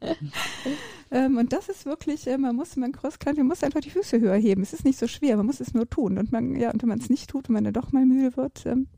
ähm, 1.10 1.36
und 1.36 1.52
das 1.52 1.68
ist 1.68 1.86
wirklich, 1.86 2.26
äh, 2.26 2.38
man 2.38 2.56
muss, 2.56 2.76
man 2.76 2.92
Cross 2.92 3.18
man 3.24 3.46
muss 3.46 3.62
einfach 3.62 3.80
die 3.80 3.90
Füße 3.90 4.20
höher 4.20 4.36
heben. 4.36 4.62
Es 4.62 4.72
ist 4.72 4.84
nicht 4.84 4.98
so 4.98 5.06
schwer, 5.06 5.36
man 5.36 5.46
muss 5.46 5.60
es 5.60 5.74
nur 5.74 5.88
tun. 5.88 6.18
Und 6.18 6.32
man, 6.32 6.56
ja, 6.56 6.70
und 6.72 6.82
wenn 6.82 6.88
man 6.88 6.98
es 6.98 7.10
nicht 7.10 7.30
tut 7.30 7.48
und 7.48 7.52
man 7.52 7.64
dann 7.64 7.74
doch 7.74 7.92
mal 7.92 8.04
müde 8.04 8.36
wird, 8.36 8.66
ähm, 8.66 8.88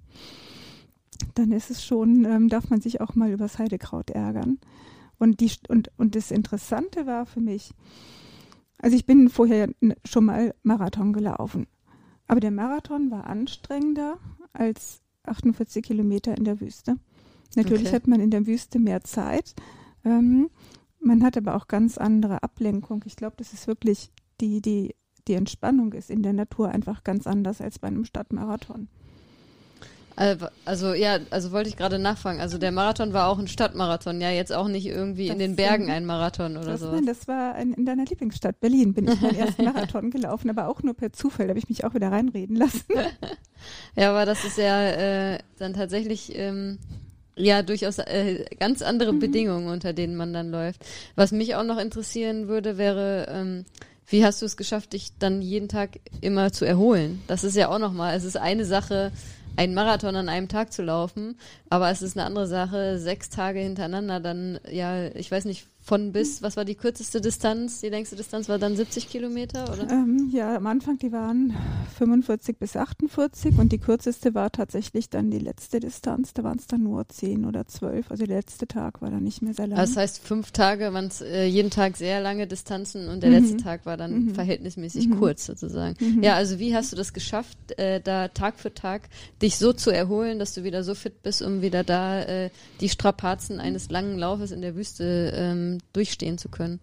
dann 1.34 1.52
ist 1.52 1.70
es 1.70 1.84
schon, 1.84 2.24
ähm, 2.24 2.48
darf 2.48 2.70
man 2.70 2.80
sich 2.80 3.00
auch 3.00 3.14
mal 3.14 3.30
übers 3.30 3.58
Heidekraut 3.58 4.10
ärgern. 4.10 4.58
Und, 5.18 5.40
die, 5.40 5.50
und, 5.68 5.90
und 5.96 6.14
das 6.14 6.30
Interessante 6.30 7.06
war 7.06 7.26
für 7.26 7.40
mich, 7.40 7.72
also 8.78 8.96
ich 8.96 9.04
bin 9.04 9.28
vorher 9.28 9.68
schon 10.04 10.24
mal 10.24 10.54
Marathon 10.62 11.12
gelaufen. 11.12 11.66
Aber 12.26 12.40
der 12.40 12.52
Marathon 12.52 13.10
war 13.10 13.26
anstrengender 13.26 14.18
als 14.52 15.00
48 15.24 15.84
Kilometer 15.84 16.36
in 16.36 16.44
der 16.44 16.60
Wüste. 16.60 16.96
Natürlich 17.56 17.88
okay. 17.88 17.96
hat 17.96 18.06
man 18.06 18.20
in 18.20 18.30
der 18.30 18.46
Wüste 18.46 18.78
mehr 18.78 19.02
Zeit. 19.02 19.54
Ähm, 20.04 20.50
man 21.00 21.22
hat 21.22 21.36
aber 21.36 21.54
auch 21.54 21.68
ganz 21.68 21.98
andere 21.98 22.42
Ablenkung. 22.42 23.02
Ich 23.06 23.16
glaube, 23.16 23.36
das 23.36 23.52
ist 23.52 23.66
wirklich 23.66 24.10
die, 24.40 24.60
die, 24.60 24.94
die 25.26 25.34
Entspannung 25.34 25.92
ist 25.92 26.10
in 26.10 26.22
der 26.22 26.32
Natur 26.32 26.70
einfach 26.70 27.04
ganz 27.04 27.26
anders 27.26 27.60
als 27.60 27.78
bei 27.78 27.88
einem 27.88 28.04
Stadtmarathon. 28.04 28.88
Also 30.64 30.94
ja, 30.94 31.20
also 31.30 31.52
wollte 31.52 31.68
ich 31.68 31.76
gerade 31.76 32.00
nachfragen. 32.00 32.40
Also 32.40 32.58
der 32.58 32.72
Marathon 32.72 33.12
war 33.12 33.28
auch 33.28 33.38
ein 33.38 33.46
Stadtmarathon, 33.46 34.20
ja, 34.20 34.30
jetzt 34.30 34.52
auch 34.52 34.66
nicht 34.66 34.86
irgendwie 34.86 35.28
das 35.28 35.34
in 35.34 35.38
den 35.38 35.54
Bergen 35.54 35.90
ein 35.90 36.04
Marathon 36.06 36.56
oder 36.56 36.76
so. 36.76 36.90
Nein, 36.90 37.06
das 37.06 37.28
war 37.28 37.54
ein, 37.54 37.72
in 37.72 37.86
deiner 37.86 38.04
Lieblingsstadt 38.04 38.58
Berlin. 38.58 38.94
Bin 38.94 39.06
ich 39.06 39.20
meinen 39.20 39.36
ersten 39.36 39.64
Marathon 39.64 40.10
gelaufen, 40.10 40.50
aber 40.50 40.66
auch 40.66 40.82
nur 40.82 40.94
per 40.94 41.12
Zufall. 41.12 41.46
Da 41.46 41.50
habe 41.50 41.60
ich 41.60 41.68
mich 41.68 41.84
auch 41.84 41.94
wieder 41.94 42.10
reinreden 42.10 42.56
lassen. 42.56 42.82
ja, 43.96 44.10
aber 44.10 44.26
das 44.26 44.44
ist 44.44 44.58
ja 44.58 44.90
äh, 44.90 45.38
dann 45.56 45.74
tatsächlich 45.74 46.36
ähm, 46.36 46.80
ja 47.38 47.62
durchaus 47.62 47.98
äh, 47.98 48.44
ganz 48.58 48.82
andere 48.82 49.12
mhm. 49.12 49.18
Bedingungen, 49.20 49.68
unter 49.68 49.92
denen 49.92 50.16
man 50.16 50.32
dann 50.32 50.50
läuft. 50.50 50.84
Was 51.14 51.32
mich 51.32 51.54
auch 51.54 51.64
noch 51.64 51.78
interessieren 51.78 52.48
würde, 52.48 52.78
wäre 52.78 53.26
ähm, 53.30 53.64
wie 54.10 54.24
hast 54.24 54.40
du 54.40 54.46
es 54.46 54.56
geschafft, 54.56 54.94
dich 54.94 55.10
dann 55.18 55.42
jeden 55.42 55.68
Tag 55.68 56.00
immer 56.20 56.50
zu 56.50 56.64
erholen? 56.64 57.22
Das 57.26 57.44
ist 57.44 57.56
ja 57.56 57.68
auch 57.68 57.78
nochmal, 57.78 58.16
es 58.16 58.24
ist 58.24 58.36
eine 58.36 58.64
Sache, 58.64 59.12
einen 59.58 59.74
Marathon 59.74 60.14
an 60.14 60.28
einem 60.28 60.48
Tag 60.48 60.72
zu 60.72 60.82
laufen, 60.82 61.36
aber 61.68 61.90
es 61.90 62.00
ist 62.00 62.16
eine 62.16 62.24
andere 62.24 62.46
Sache, 62.46 62.98
sechs 63.00 63.28
Tage 63.28 63.58
hintereinander 63.58 64.20
dann, 64.20 64.60
ja, 64.70 65.08
ich 65.08 65.30
weiß 65.30 65.46
nicht, 65.46 65.66
von 65.88 66.12
bis, 66.12 66.42
was 66.42 66.56
war 66.56 66.66
die 66.66 66.74
kürzeste 66.74 67.20
Distanz? 67.20 67.80
Die 67.80 67.88
längste 67.88 68.14
Distanz 68.14 68.48
war 68.50 68.58
dann 68.58 68.76
70 68.76 69.08
Kilometer, 69.08 69.72
oder? 69.72 69.90
Ähm, 69.90 70.28
ja, 70.30 70.54
am 70.54 70.66
Anfang, 70.66 70.98
die 70.98 71.12
waren 71.12 71.56
45 71.96 72.58
bis 72.58 72.76
48 72.76 73.58
und 73.58 73.72
die 73.72 73.78
kürzeste 73.78 74.34
war 74.34 74.52
tatsächlich 74.52 75.08
dann 75.08 75.30
die 75.30 75.38
letzte 75.38 75.80
Distanz. 75.80 76.34
Da 76.34 76.44
waren 76.44 76.58
es 76.58 76.66
dann 76.66 76.82
nur 76.82 77.08
10 77.08 77.46
oder 77.46 77.66
12. 77.66 78.10
Also 78.10 78.26
der 78.26 78.36
letzte 78.36 78.68
Tag 78.68 79.00
war 79.00 79.10
dann 79.10 79.24
nicht 79.24 79.40
mehr 79.40 79.54
sehr 79.54 79.66
lang. 79.66 79.78
Das 79.78 79.96
heißt, 79.96 80.18
fünf 80.18 80.50
Tage 80.50 80.92
waren 80.92 81.06
es 81.06 81.22
äh, 81.22 81.46
jeden 81.46 81.70
Tag 81.70 81.96
sehr 81.96 82.20
lange 82.20 82.46
Distanzen 82.46 83.08
und 83.08 83.22
der 83.22 83.30
mhm. 83.30 83.36
letzte 83.36 83.56
Tag 83.56 83.86
war 83.86 83.96
dann 83.96 84.26
mhm. 84.26 84.34
verhältnismäßig 84.34 85.08
mhm. 85.08 85.18
kurz 85.18 85.46
sozusagen. 85.46 85.96
Mhm. 85.98 86.22
Ja, 86.22 86.34
also 86.34 86.58
wie 86.58 86.74
hast 86.74 86.92
du 86.92 86.96
das 86.96 87.14
geschafft, 87.14 87.56
äh, 87.78 88.02
da 88.02 88.28
Tag 88.28 88.58
für 88.58 88.74
Tag 88.74 89.08
dich 89.40 89.47
so 89.56 89.72
zu 89.72 89.90
erholen, 89.90 90.38
dass 90.38 90.54
du 90.54 90.64
wieder 90.64 90.84
so 90.84 90.94
fit 90.94 91.22
bist, 91.22 91.42
um 91.42 91.62
wieder 91.62 91.84
da 91.84 92.22
äh, 92.22 92.50
die 92.80 92.88
Strapazen 92.88 93.60
eines 93.60 93.90
langen 93.90 94.18
Laufes 94.18 94.50
in 94.50 94.60
der 94.60 94.74
Wüste 94.74 95.32
ähm, 95.34 95.78
durchstehen 95.92 96.38
zu 96.38 96.48
können? 96.48 96.80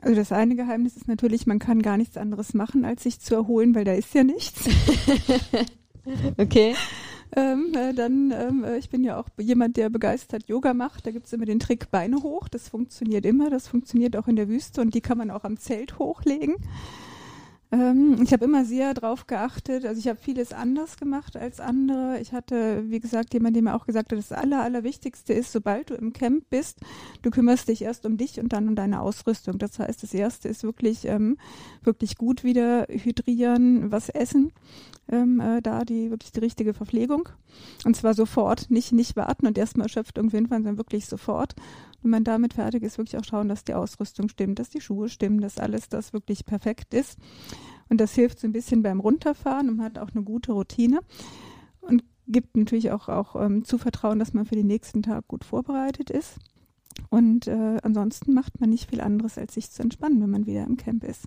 Also 0.00 0.14
das 0.14 0.30
eine 0.30 0.54
Geheimnis 0.54 0.96
ist 0.96 1.08
natürlich, 1.08 1.46
man 1.46 1.58
kann 1.58 1.82
gar 1.82 1.96
nichts 1.96 2.16
anderes 2.16 2.54
machen, 2.54 2.84
als 2.84 3.02
sich 3.02 3.20
zu 3.20 3.34
erholen, 3.34 3.74
weil 3.74 3.84
da 3.84 3.92
ist 3.92 4.14
ja 4.14 4.22
nichts. 4.22 4.68
okay. 6.36 6.74
Ähm, 7.36 7.74
äh, 7.74 7.92
dann, 7.92 8.32
ähm, 8.32 8.64
äh, 8.64 8.78
ich 8.78 8.88
bin 8.88 9.04
ja 9.04 9.18
auch 9.18 9.28
jemand, 9.38 9.76
der 9.76 9.90
begeistert 9.90 10.48
Yoga 10.48 10.72
macht. 10.72 11.06
Da 11.06 11.10
gibt 11.10 11.26
es 11.26 11.32
immer 11.32 11.44
den 11.44 11.58
Trick 11.58 11.90
Beine 11.90 12.22
hoch. 12.22 12.48
Das 12.48 12.68
funktioniert 12.68 13.26
immer. 13.26 13.50
Das 13.50 13.68
funktioniert 13.68 14.16
auch 14.16 14.28
in 14.28 14.36
der 14.36 14.48
Wüste 14.48 14.80
und 14.80 14.94
die 14.94 15.00
kann 15.00 15.18
man 15.18 15.30
auch 15.30 15.44
am 15.44 15.58
Zelt 15.58 15.98
hochlegen. 15.98 16.56
Ähm, 17.70 18.18
ich 18.22 18.32
habe 18.32 18.46
immer 18.46 18.64
sehr 18.64 18.94
drauf 18.94 19.26
geachtet. 19.26 19.84
Also 19.84 19.98
ich 19.98 20.08
habe 20.08 20.18
vieles 20.18 20.52
anders 20.52 20.96
gemacht 20.96 21.36
als 21.36 21.60
andere. 21.60 22.18
Ich 22.20 22.32
hatte, 22.32 22.84
wie 22.88 23.00
gesagt, 23.00 23.34
jemand, 23.34 23.56
der 23.56 23.62
mir 23.62 23.74
auch 23.74 23.86
gesagt 23.86 24.10
hat, 24.10 24.18
das 24.18 24.32
Aller, 24.32 24.62
Allerwichtigste 24.62 25.34
ist, 25.34 25.52
sobald 25.52 25.90
du 25.90 25.94
im 25.94 26.12
Camp 26.12 26.48
bist, 26.48 26.78
du 27.22 27.30
kümmerst 27.30 27.68
dich 27.68 27.82
erst 27.82 28.06
um 28.06 28.16
dich 28.16 28.40
und 28.40 28.52
dann 28.52 28.68
um 28.68 28.74
deine 28.74 29.00
Ausrüstung. 29.00 29.58
Das 29.58 29.78
heißt, 29.78 30.02
das 30.02 30.14
Erste 30.14 30.48
ist 30.48 30.62
wirklich, 30.62 31.04
ähm, 31.04 31.36
wirklich 31.82 32.16
gut 32.16 32.42
wieder 32.42 32.86
hydrieren, 32.88 33.92
was 33.92 34.08
essen. 34.08 34.52
Ähm, 35.10 35.40
äh, 35.40 35.62
da 35.62 35.84
die 35.84 36.10
wirklich 36.10 36.32
die 36.32 36.40
richtige 36.40 36.74
Verpflegung. 36.74 37.30
Und 37.84 37.96
zwar 37.96 38.12
sofort, 38.12 38.70
nicht, 38.70 38.92
nicht 38.92 39.16
warten 39.16 39.46
und 39.46 39.56
erstmal 39.56 39.86
erschöpft 39.86 40.18
irgendwann, 40.18 40.48
sondern 40.48 40.76
wirklich 40.76 41.06
sofort 41.06 41.54
wenn 42.08 42.22
man 42.22 42.24
damit 42.24 42.54
fertig 42.54 42.82
ist, 42.82 42.96
wirklich 42.96 43.20
auch 43.20 43.24
schauen, 43.24 43.50
dass 43.50 43.64
die 43.64 43.74
Ausrüstung 43.74 44.30
stimmt, 44.30 44.58
dass 44.58 44.70
die 44.70 44.80
Schuhe 44.80 45.10
stimmen, 45.10 45.42
dass 45.42 45.58
alles 45.58 45.90
das 45.90 46.14
wirklich 46.14 46.46
perfekt 46.46 46.94
ist. 46.94 47.18
Und 47.90 48.00
das 48.00 48.14
hilft 48.14 48.40
so 48.40 48.46
ein 48.46 48.52
bisschen 48.52 48.82
beim 48.82 48.98
Runterfahren 48.98 49.68
und 49.68 49.76
man 49.76 49.86
hat 49.86 49.98
auch 49.98 50.10
eine 50.14 50.24
gute 50.24 50.52
Routine 50.52 51.00
und 51.82 52.02
gibt 52.26 52.56
natürlich 52.56 52.92
auch, 52.92 53.08
auch 53.10 53.36
ähm, 53.36 53.64
Zuvertrauen, 53.64 54.18
dass 54.18 54.32
man 54.32 54.46
für 54.46 54.56
den 54.56 54.66
nächsten 54.66 55.02
Tag 55.02 55.28
gut 55.28 55.44
vorbereitet 55.44 56.08
ist. 56.08 56.38
Und 57.10 57.46
äh, 57.46 57.76
ansonsten 57.82 58.32
macht 58.32 58.58
man 58.58 58.70
nicht 58.70 58.88
viel 58.88 59.02
anderes, 59.02 59.36
als 59.36 59.54
sich 59.54 59.70
zu 59.70 59.82
entspannen, 59.82 60.22
wenn 60.22 60.30
man 60.30 60.46
wieder 60.46 60.64
im 60.64 60.78
Camp 60.78 61.04
ist. 61.04 61.24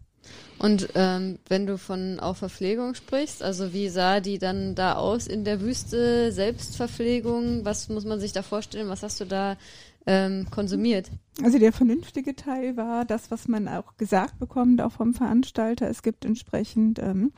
Und 0.60 0.89
ähm, 0.96 1.39
wenn 1.48 1.65
du 1.65 1.78
von 1.78 2.20
auch 2.20 2.36
Verpflegung 2.36 2.94
sprichst, 2.94 3.41
also 3.41 3.74
wie 3.74 3.89
sah 3.89 4.20
die 4.20 4.38
dann 4.38 4.76
da 4.76 4.96
aus 4.96 5.28
in 5.28 5.44
der 5.44 5.62
Wüste, 5.62 6.32
Selbstverpflegung, 6.32 7.65
was 7.65 7.89
muss 7.89 8.06
man 8.06 8.20
sich 8.20 8.32
da 8.32 8.44
vorstellen, 8.44 8.89
was 8.89 9.04
hast 9.04 9.20
du 9.20 9.26
da 9.26 9.58
ähm, 10.06 10.48
konsumiert. 10.50 11.12
Also 11.44 11.60
der 11.60 11.74
vernünftige 11.74 12.36
Teil 12.36 12.78
war 12.78 13.06
das, 13.06 13.32
was 13.32 13.48
man 13.48 13.68
auch 13.68 13.98
gesagt 13.98 14.40
bekommt, 14.40 14.82
auch 14.82 14.92
vom 14.92 15.14
Veranstalter. 15.14 15.90
Es 15.90 16.04
gibt 16.04 16.26
entsprechend 16.26 17.00
ähm, 17.00 17.32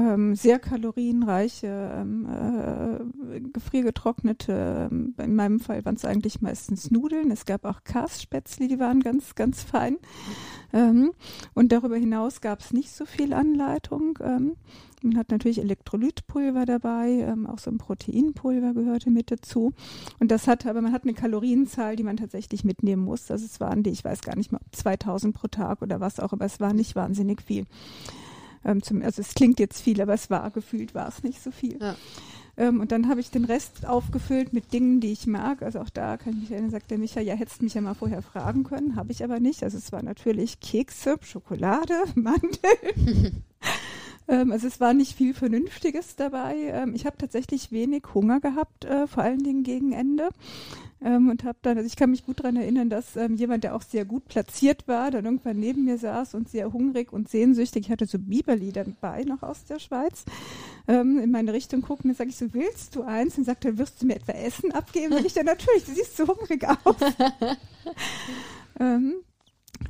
ähm, 0.00 0.34
sehr 0.34 0.58
kalorienreiche, 0.58 1.92
ähm, 1.94 2.26
äh, 2.26 3.40
gefriergetrocknete, 3.40 4.88
ähm, 4.90 5.14
in 5.18 5.34
meinem 5.34 5.60
Fall 5.60 5.84
waren 5.84 5.96
es 5.96 6.06
eigentlich 6.06 6.40
meistens 6.40 6.90
Nudeln. 6.90 7.30
Es 7.30 7.44
gab 7.44 7.66
auch 7.66 7.84
Kasspätzli, 7.84 8.68
die 8.68 8.78
waren 8.78 9.00
ganz, 9.00 9.34
ganz 9.34 9.62
fein. 9.62 9.98
Ähm, 10.72 11.12
und 11.54 11.70
darüber 11.72 11.96
hinaus 11.96 12.40
gab 12.40 12.60
es 12.60 12.72
nicht 12.72 12.90
so 12.92 13.04
viel 13.04 13.34
Anleitung. 13.34 14.18
Ähm, 14.22 14.56
man 15.02 15.16
hat 15.16 15.30
natürlich 15.30 15.58
Elektrolytpulver 15.58 16.64
dabei, 16.64 17.08
ähm, 17.08 17.46
auch 17.46 17.58
so 17.58 17.70
ein 17.70 17.78
Proteinpulver 17.78 18.74
gehörte 18.74 19.10
mit 19.10 19.30
dazu. 19.30 19.72
Und 20.18 20.30
das 20.30 20.46
hat, 20.46 20.66
aber 20.66 20.80
man 20.80 20.92
hat 20.92 21.04
eine 21.04 21.14
Kalorienzahl, 21.14 21.96
die 21.96 22.04
man 22.04 22.16
tatsächlich 22.16 22.64
mitnehmen 22.64 23.04
muss. 23.04 23.30
Also 23.30 23.44
es 23.44 23.60
waren 23.60 23.82
die, 23.82 23.90
ich 23.90 24.04
weiß 24.04 24.22
gar 24.22 24.36
nicht 24.36 24.52
mal, 24.52 24.60
2000 24.72 25.34
pro 25.34 25.48
Tag 25.48 25.82
oder 25.82 26.00
was 26.00 26.20
auch, 26.20 26.32
aber 26.32 26.46
es 26.46 26.60
war 26.60 26.72
nicht 26.72 26.96
wahnsinnig 26.96 27.42
viel. 27.42 27.66
Ähm, 28.64 28.82
zum, 28.82 29.02
also 29.02 29.22
es 29.22 29.34
klingt 29.34 29.58
jetzt 29.58 29.80
viel, 29.80 30.00
aber 30.00 30.14
es 30.14 30.30
war 30.30 30.50
gefühlt 30.50 30.94
war 30.94 31.08
es 31.08 31.22
nicht 31.22 31.42
so 31.42 31.50
viel. 31.50 31.78
Ja. 31.80 31.96
Ähm, 32.56 32.80
und 32.80 32.92
dann 32.92 33.08
habe 33.08 33.20
ich 33.20 33.30
den 33.30 33.44
Rest 33.44 33.86
aufgefüllt 33.86 34.52
mit 34.52 34.72
Dingen, 34.72 35.00
die 35.00 35.12
ich 35.12 35.26
mag. 35.26 35.62
Also 35.62 35.80
auch 35.80 35.90
da 35.90 36.16
kann 36.16 36.34
ich 36.34 36.40
mich 36.40 36.50
erinnern, 36.52 36.70
sagt 36.70 36.90
der 36.90 36.98
Micha, 36.98 37.20
ja, 37.20 37.34
hättest 37.34 37.62
mich 37.62 37.74
ja 37.74 37.80
mal 37.80 37.94
vorher 37.94 38.22
fragen 38.22 38.64
können. 38.64 38.96
Habe 38.96 39.12
ich 39.12 39.24
aber 39.24 39.40
nicht. 39.40 39.62
Also 39.62 39.78
es 39.78 39.92
war 39.92 40.02
natürlich 40.02 40.60
Kekse, 40.60 41.16
Schokolade, 41.22 41.94
Mandel. 42.14 42.52
Ähm, 44.28 44.52
also 44.52 44.66
es 44.66 44.80
war 44.80 44.94
nicht 44.94 45.16
viel 45.16 45.34
Vernünftiges 45.34 46.16
dabei. 46.16 46.56
Ähm, 46.56 46.94
ich 46.94 47.06
habe 47.06 47.16
tatsächlich 47.18 47.72
wenig 47.72 48.04
Hunger 48.14 48.40
gehabt, 48.40 48.84
äh, 48.84 49.06
vor 49.06 49.22
allen 49.22 49.42
Dingen 49.42 49.62
gegen 49.62 49.92
Ende. 49.92 50.30
Ähm, 51.02 51.30
und 51.30 51.44
habe 51.44 51.58
dann, 51.62 51.78
also 51.78 51.86
ich 51.86 51.96
kann 51.96 52.10
mich 52.10 52.26
gut 52.26 52.40
daran 52.40 52.56
erinnern, 52.56 52.90
dass 52.90 53.16
ähm, 53.16 53.36
jemand, 53.36 53.64
der 53.64 53.74
auch 53.74 53.82
sehr 53.82 54.04
gut 54.04 54.28
platziert 54.28 54.86
war, 54.86 55.10
dann 55.10 55.24
irgendwann 55.24 55.58
neben 55.58 55.86
mir 55.86 55.96
saß 55.96 56.34
und 56.34 56.50
sehr 56.50 56.72
hungrig 56.72 57.12
und 57.12 57.28
sehnsüchtig. 57.28 57.86
Ich 57.86 57.90
hatte 57.90 58.06
so 58.06 58.18
Biberlieder 58.18 58.84
dabei 58.84 59.24
noch 59.24 59.42
aus 59.42 59.64
der 59.64 59.78
Schweiz. 59.78 60.24
Ähm, 60.88 61.18
in 61.18 61.30
meine 61.30 61.54
Richtung 61.54 61.80
gucken, 61.80 62.10
dann 62.10 62.16
sage 62.16 62.30
ich 62.30 62.36
so, 62.36 62.52
willst 62.52 62.96
du 62.96 63.02
eins? 63.02 63.38
Und 63.38 63.44
sagt 63.44 63.64
er, 63.64 63.78
wirst 63.78 64.02
du 64.02 64.06
mir 64.06 64.16
etwa 64.16 64.32
Essen 64.32 64.72
abgeben? 64.72 65.14
Und 65.14 65.24
ich 65.24 65.32
dann 65.32 65.46
natürlich, 65.46 65.84
du 65.84 65.92
siehst 65.92 66.16
so 66.16 66.28
hungrig 66.28 66.66
aus. 66.68 66.96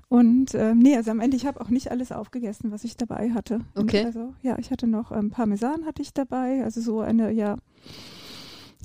und 0.08 0.54
ähm, 0.54 0.78
nee, 0.78 0.96
also 0.96 1.10
am 1.10 1.20
Ende, 1.20 1.36
ich 1.36 1.46
habe 1.46 1.60
auch 1.60 1.68
nicht 1.68 1.90
alles 1.90 2.12
aufgegessen, 2.12 2.70
was 2.70 2.84
ich 2.84 2.96
dabei 2.96 3.30
hatte. 3.30 3.60
Okay. 3.74 4.04
also 4.04 4.34
ja, 4.42 4.58
ich 4.58 4.70
hatte 4.70 4.86
noch 4.86 5.12
ähm, 5.12 5.30
Parmesan 5.30 5.86
hatte 5.86 6.02
ich 6.02 6.12
dabei, 6.12 6.62
also 6.64 6.80
so 6.80 7.00
eine, 7.00 7.32
ja, 7.32 7.56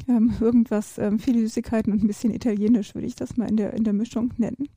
ähm, 0.07 0.33
irgendwas, 0.39 0.97
ähm, 0.97 1.19
viele 1.19 1.39
Süßigkeiten 1.39 1.91
und 1.91 2.03
ein 2.03 2.07
bisschen 2.07 2.33
Italienisch 2.33 2.95
würde 2.95 3.07
ich 3.07 3.15
das 3.15 3.37
mal 3.37 3.49
in 3.49 3.57
der, 3.57 3.73
in 3.73 3.83
der 3.83 3.93
Mischung 3.93 4.33
nennen. 4.37 4.69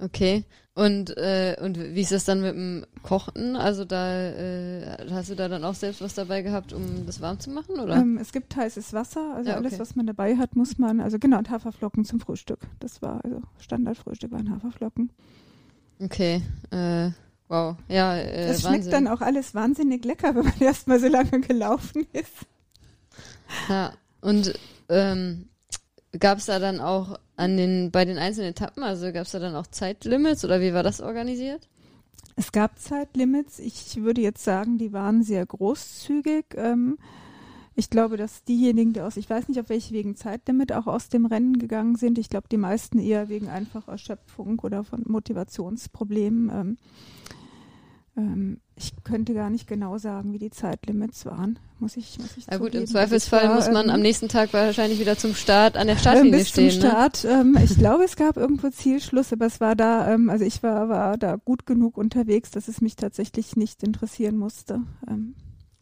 Okay. 0.00 0.44
Und, 0.78 1.16
äh, 1.16 1.56
und 1.60 1.76
wie 1.76 2.02
ist 2.02 2.12
das 2.12 2.24
dann 2.24 2.40
mit 2.40 2.54
dem 2.54 2.86
Kochen? 3.02 3.56
Also 3.56 3.84
da 3.84 4.28
äh, 4.30 5.08
hast 5.10 5.28
du 5.28 5.34
da 5.34 5.48
dann 5.48 5.64
auch 5.64 5.74
selbst 5.74 6.00
was 6.00 6.14
dabei 6.14 6.42
gehabt, 6.42 6.72
um 6.72 7.04
das 7.04 7.20
warm 7.20 7.40
zu 7.40 7.50
machen, 7.50 7.80
oder? 7.80 7.96
Ähm, 7.96 8.16
es 8.16 8.30
gibt 8.30 8.54
heißes 8.54 8.92
Wasser, 8.92 9.34
also 9.34 9.50
ja, 9.50 9.56
okay. 9.56 9.66
alles, 9.66 9.80
was 9.80 9.96
man 9.96 10.06
dabei 10.06 10.36
hat, 10.36 10.54
muss 10.54 10.78
man, 10.78 11.00
also 11.00 11.18
genau, 11.18 11.38
und 11.38 11.50
Haferflocken 11.50 12.04
zum 12.04 12.20
Frühstück. 12.20 12.60
Das 12.78 13.02
war, 13.02 13.24
also 13.24 13.42
Standardfrühstück 13.58 14.30
waren 14.30 14.52
Haferflocken. 14.52 15.10
Okay, 16.00 16.42
äh, 16.70 17.10
wow, 17.48 17.74
ja, 17.88 18.16
äh, 18.16 18.46
Das 18.46 18.60
schmeckt 18.60 18.84
Wahnsinn. 18.84 18.92
dann 18.92 19.08
auch 19.08 19.20
alles 19.20 19.56
wahnsinnig 19.56 20.04
lecker, 20.04 20.32
wenn 20.36 20.44
man 20.44 20.60
erstmal 20.60 21.00
so 21.00 21.08
lange 21.08 21.40
gelaufen 21.40 22.06
ist. 22.12 22.46
Ja, 23.68 23.94
und 24.20 24.54
ähm, 24.88 25.48
gab 26.18 26.38
es 26.38 26.46
da 26.46 26.58
dann 26.58 26.80
auch 26.80 27.18
an 27.36 27.56
den, 27.56 27.90
bei 27.90 28.04
den 28.04 28.18
einzelnen 28.18 28.50
Etappen, 28.50 28.82
also 28.82 29.12
gab 29.12 29.26
es 29.26 29.32
da 29.32 29.38
dann 29.38 29.54
auch 29.54 29.66
Zeitlimits 29.66 30.44
oder 30.44 30.60
wie 30.60 30.72
war 30.72 30.82
das 30.82 31.00
organisiert? 31.00 31.68
Es 32.36 32.52
gab 32.52 32.78
Zeitlimits. 32.78 33.58
Ich 33.58 33.96
würde 33.96 34.20
jetzt 34.20 34.44
sagen, 34.44 34.78
die 34.78 34.92
waren 34.92 35.24
sehr 35.24 35.44
großzügig. 35.44 36.44
Ähm, 36.54 36.98
ich 37.74 37.90
glaube, 37.90 38.16
dass 38.16 38.44
diejenigen, 38.44 38.92
die 38.92 39.00
aus, 39.00 39.16
ich 39.16 39.28
weiß 39.28 39.48
nicht, 39.48 39.60
auf 39.60 39.68
welche 39.68 39.92
wegen 39.92 40.16
Zeitlimit 40.16 40.72
auch 40.72 40.86
aus 40.86 41.08
dem 41.08 41.26
Rennen 41.26 41.58
gegangen 41.58 41.96
sind. 41.96 42.18
Ich 42.18 42.28
glaube, 42.28 42.48
die 42.50 42.56
meisten 42.56 42.98
eher 42.98 43.28
wegen 43.28 43.48
einfacher 43.48 43.92
Erschöpfung 43.92 44.58
oder 44.60 44.84
von 44.84 45.02
Motivationsproblemen. 45.06 46.50
Ähm, 46.50 46.78
ähm, 48.18 48.60
ich 48.74 48.92
könnte 49.04 49.32
gar 49.32 49.48
nicht 49.48 49.68
genau 49.68 49.98
sagen, 49.98 50.32
wie 50.32 50.38
die 50.38 50.50
Zeitlimits 50.50 51.24
waren. 51.24 51.58
Muss 51.78 51.96
ich, 51.96 52.18
muss 52.18 52.36
ich 52.36 52.46
Ja 52.50 52.58
gut, 52.58 52.74
im 52.74 52.86
Zweifelsfall 52.86 53.48
war, 53.48 53.54
muss 53.54 53.70
man 53.70 53.86
ähm, 53.86 53.94
am 53.94 54.00
nächsten 54.00 54.28
Tag 54.28 54.52
wahrscheinlich 54.52 54.98
wieder 54.98 55.16
zum 55.16 55.34
Start 55.34 55.76
an 55.76 55.86
der 55.86 55.96
Startlinie 55.96 56.38
bis 56.38 56.48
stehen. 56.48 56.70
Zum 56.70 56.80
ne? 56.80 56.88
Start. 56.88 57.24
Ähm, 57.24 57.56
ich 57.62 57.78
glaube, 57.78 58.04
es 58.04 58.16
gab 58.16 58.36
irgendwo 58.36 58.70
Zielschluss, 58.70 59.32
aber 59.32 59.46
es 59.46 59.60
war 59.60 59.76
da, 59.76 60.12
ähm, 60.12 60.30
also 60.30 60.44
ich 60.44 60.62
war, 60.62 60.88
war 60.88 61.16
da 61.16 61.36
gut 61.36 61.64
genug 61.64 61.96
unterwegs, 61.96 62.50
dass 62.50 62.66
es 62.66 62.80
mich 62.80 62.96
tatsächlich 62.96 63.56
nicht 63.56 63.82
interessieren 63.84 64.36
musste. 64.36 64.80
Ähm. 65.08 65.34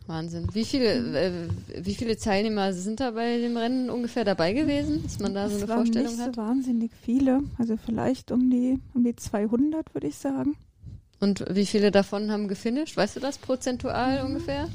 Wahnsinn. 0.07 0.47
Wie 0.53 0.65
viele, 0.65 0.93
äh, 1.19 1.49
wie 1.83 1.95
viele 1.95 2.17
Teilnehmer 2.17 2.73
sind 2.73 3.01
da 3.01 3.13
bei 3.13 3.39
dem 3.39 3.57
Rennen 3.57 3.91
ungefähr 3.91 4.25
dabei 4.25 4.53
gewesen, 4.53 5.03
dass 5.03 5.19
man 5.19 5.35
da 5.35 5.49
so 5.49 5.57
eine 5.57 5.67
Vorstellung 5.67 6.13
nicht 6.13 6.21
hat? 6.21 6.37
so 6.37 6.41
wahnsinnig 6.41 6.93
viele, 7.03 7.41
also 7.59 7.77
vielleicht 7.77 8.31
um 8.31 8.51
die, 8.51 8.79
um 8.95 9.03
die 9.03 9.17
200 9.17 9.95
würde 9.95 10.07
ich 10.07 10.17
sagen. 10.17 10.55
Und 11.21 11.45
wie 11.51 11.67
viele 11.67 11.91
davon 11.91 12.31
haben 12.31 12.49
gefinisht? 12.49 12.97
Weißt 12.97 13.17
du 13.17 13.21
das 13.21 13.39
prozentual 13.39 14.21
Mhm. 14.21 14.27
ungefähr? 14.31 14.69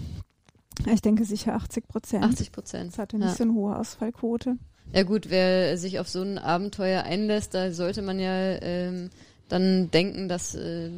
Ich 0.91 1.01
denke 1.01 1.25
sicher 1.25 1.54
80 1.54 1.87
Prozent. 1.87 2.23
80 2.25 2.52
Prozent. 2.52 2.92
Das 2.94 2.98
hatte 3.00 3.17
nicht 3.17 3.27
Ja. 3.29 3.35
so 3.35 3.44
eine 3.44 3.54
hohe 3.54 3.75
Ausfallquote. 3.77 4.56
Ja 4.94 5.04
gut, 5.04 5.29
wer 5.29 5.77
sich 5.77 6.00
auf 6.00 6.10
so 6.10 6.21
ein 6.21 6.37
Abenteuer 6.39 7.04
einlässt, 7.04 7.54
da 7.54 7.71
sollte 7.71 8.02
man 8.02 8.19
ja 8.19 8.33
ähm, 8.62 9.10
dann 9.52 9.91
denken, 9.91 10.29
dass 10.29 10.56
äh, 10.56 10.89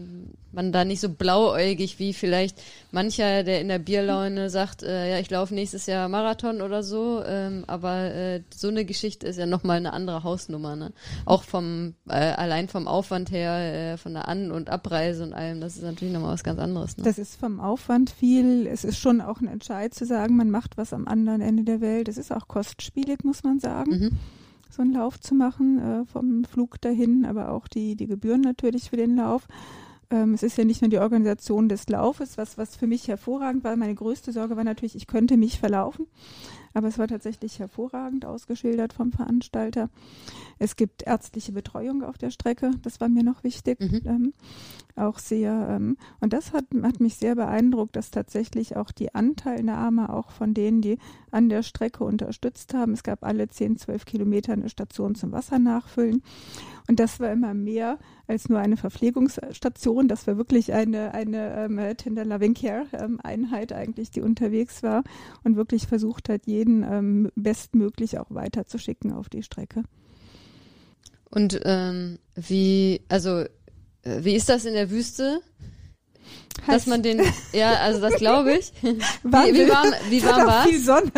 man 0.52 0.72
da 0.72 0.86
nicht 0.86 1.00
so 1.00 1.10
blauäugig 1.10 1.98
wie 1.98 2.14
vielleicht 2.14 2.62
mancher, 2.92 3.44
der 3.44 3.60
in 3.62 3.68
der 3.68 3.80
Bierlaune 3.80 4.50
sagt, 4.50 4.84
äh, 4.84 5.10
ja, 5.10 5.20
ich 5.20 5.30
laufe 5.32 5.56
nächstes 5.56 5.88
Jahr 5.88 6.08
Marathon 6.10 6.62
oder 6.62 6.84
so, 6.84 7.24
ähm, 7.26 7.64
aber 7.66 8.14
äh, 8.14 8.42
so 8.56 8.68
eine 8.68 8.86
Geschichte 8.86 9.26
ist 9.26 9.40
ja 9.40 9.48
nochmal 9.48 9.78
eine 9.78 9.94
andere 9.94 10.24
Hausnummer, 10.24 10.76
ne? 10.76 10.94
Auch 11.26 11.44
vom, 11.44 11.96
äh, 12.08 12.14
allein 12.14 12.68
vom 12.68 12.88
Aufwand 12.88 13.32
her, 13.32 13.94
äh, 13.94 13.98
von 13.98 14.14
der 14.14 14.28
An- 14.28 14.52
und 14.52 14.70
Abreise 14.70 15.24
und 15.24 15.34
allem, 15.34 15.60
das 15.60 15.76
ist 15.76 15.84
natürlich 15.84 16.14
nochmal 16.14 16.34
was 16.34 16.44
ganz 16.44 16.60
anderes, 16.60 16.98
ne? 16.98 17.04
Das 17.04 17.18
ist 17.18 17.40
vom 17.40 17.60
Aufwand 17.60 18.12
viel. 18.12 18.68
Es 18.68 18.84
ist 18.84 19.00
schon 19.00 19.22
auch 19.22 19.42
ein 19.42 19.48
Entscheid 19.48 19.94
zu 19.94 20.06
sagen, 20.06 20.36
man 20.36 20.52
macht 20.52 20.78
was 20.78 20.94
am 20.94 21.08
anderen 21.08 21.42
Ende 21.42 21.64
der 21.64 21.82
Welt. 21.82 22.08
Es 22.08 22.18
ist 22.18 22.32
auch 22.32 22.48
kostspielig, 22.48 23.24
muss 23.24 23.44
man 23.44 23.60
sagen, 23.60 23.92
Mhm. 23.92 24.12
So 24.74 24.82
einen 24.82 24.94
Lauf 24.94 25.20
zu 25.20 25.36
machen, 25.36 25.80
äh, 25.80 26.06
vom 26.06 26.44
Flug 26.46 26.82
dahin, 26.82 27.26
aber 27.26 27.50
auch 27.50 27.68
die, 27.68 27.96
die 27.96 28.08
Gebühren 28.08 28.42
natürlich 28.42 28.90
für 28.90 28.98
den 28.98 29.16
Lauf. 29.16 29.48
Ähm, 30.10 30.34
es 30.34 30.44
ist 30.44 30.58
ja 30.58 30.66
nicht 30.66 30.82
nur 30.82 30.90
die 30.90 31.00
Organisation 31.00 31.70
des 31.70 31.88
Laufes, 31.90 32.38
was, 32.38 32.58
was 32.58 32.76
für 32.76 32.88
mich 32.88 33.08
hervorragend 33.08 33.64
war. 33.64 33.76
Meine 33.76 33.96
größte 33.96 34.32
Sorge 34.32 34.56
war 34.56 34.64
natürlich, 34.64 34.96
ich 34.96 35.08
könnte 35.08 35.38
mich 35.38 35.60
verlaufen. 35.60 36.08
Aber 36.74 36.88
es 36.88 36.98
war 36.98 37.08
tatsächlich 37.08 37.60
hervorragend 37.60 38.26
ausgeschildert 38.26 38.94
vom 38.94 39.12
Veranstalter. 39.12 39.90
Es 40.60 40.76
gibt 40.76 41.04
ärztliche 41.04 41.52
Betreuung 41.52 42.04
auf 42.04 42.18
der 42.18 42.32
Strecke, 42.32 42.72
das 42.82 43.00
war 43.00 43.10
mir 43.10 43.24
noch 43.24 43.44
wichtig. 43.44 43.80
Mhm. 43.80 44.02
Ähm, 44.06 44.34
auch 44.96 45.18
sehr, 45.18 45.68
ähm, 45.72 45.98
und 46.20 46.34
das 46.34 46.54
hat, 46.54 46.66
hat 46.84 47.00
mich 47.00 47.16
sehr 47.16 47.36
beeindruckt, 47.36 47.96
dass 47.96 48.12
tatsächlich 48.12 48.76
auch 48.76 48.92
die 48.92 49.16
Anteilnahme 49.16 50.14
auch 50.14 50.32
von 50.32 50.54
denen, 50.54 50.82
die 50.82 51.00
an 51.32 51.50
der 51.50 51.64
Strecke 51.64 52.04
unterstützt 52.04 52.74
haben, 52.74 52.94
es 52.94 53.04
gab 53.04 53.24
alle 53.24 53.50
10, 53.50 53.78
12 53.78 54.06
Kilometer 54.06 54.54
eine 54.54 54.70
Station 54.70 55.16
zum 55.16 55.32
Wasser 55.32 55.58
nachfüllen. 55.58 56.22
Und 56.88 57.00
das 57.00 57.20
war 57.20 57.32
immer 57.32 57.54
mehr 57.54 57.98
als 58.28 58.50
nur 58.50 58.60
eine 58.60 58.78
Verpflegungsstation. 58.78 60.08
Das 60.08 60.28
war 60.28 60.38
wirklich 60.38 60.74
eine, 60.74 61.14
eine 61.14 61.56
ähm, 61.56 61.98
Tender 61.98 62.26
Loving 62.26 62.54
Care 62.54 62.86
ähm, 62.94 63.20
Einheit 63.24 63.74
eigentlich, 63.74 64.12
die 64.12 64.22
unterwegs 64.22 64.84
war 64.84 65.04
und 65.44 65.56
wirklich 65.56 65.88
versucht 65.88 66.30
hat, 66.30 66.46
jeden 66.46 66.63
ähm, 66.68 67.32
bestmöglich 67.36 68.18
auch 68.20 68.28
weiterzuschicken 68.30 69.14
auf 69.14 69.30
die 69.30 69.44
Strecke. 69.44 69.84
Und 71.30 71.60
ähm, 71.66 72.20
wie, 72.36 73.02
also 73.10 73.40
äh, 73.40 73.48
wie 74.04 74.36
ist 74.36 74.50
das 74.50 74.66
in 74.66 74.74
der 74.74 74.90
Wüste? 74.90 75.42
Dass 76.66 76.68
Heiß. 76.68 76.88
man 76.88 77.04
den, 77.04 77.22
ja, 77.52 77.74
also 77.76 78.00
das 78.00 78.16
glaube 78.16 78.54
ich. 78.54 78.72
Wie, 78.82 78.98
Wahnsinn. 79.24 79.56
wie 79.56 79.70
warm, 79.70 79.94
wie 80.10 80.18
es 80.18 80.26
warm 80.26 80.48
war 80.48 80.68
viel 80.68 80.80
Sonne. 80.80 81.12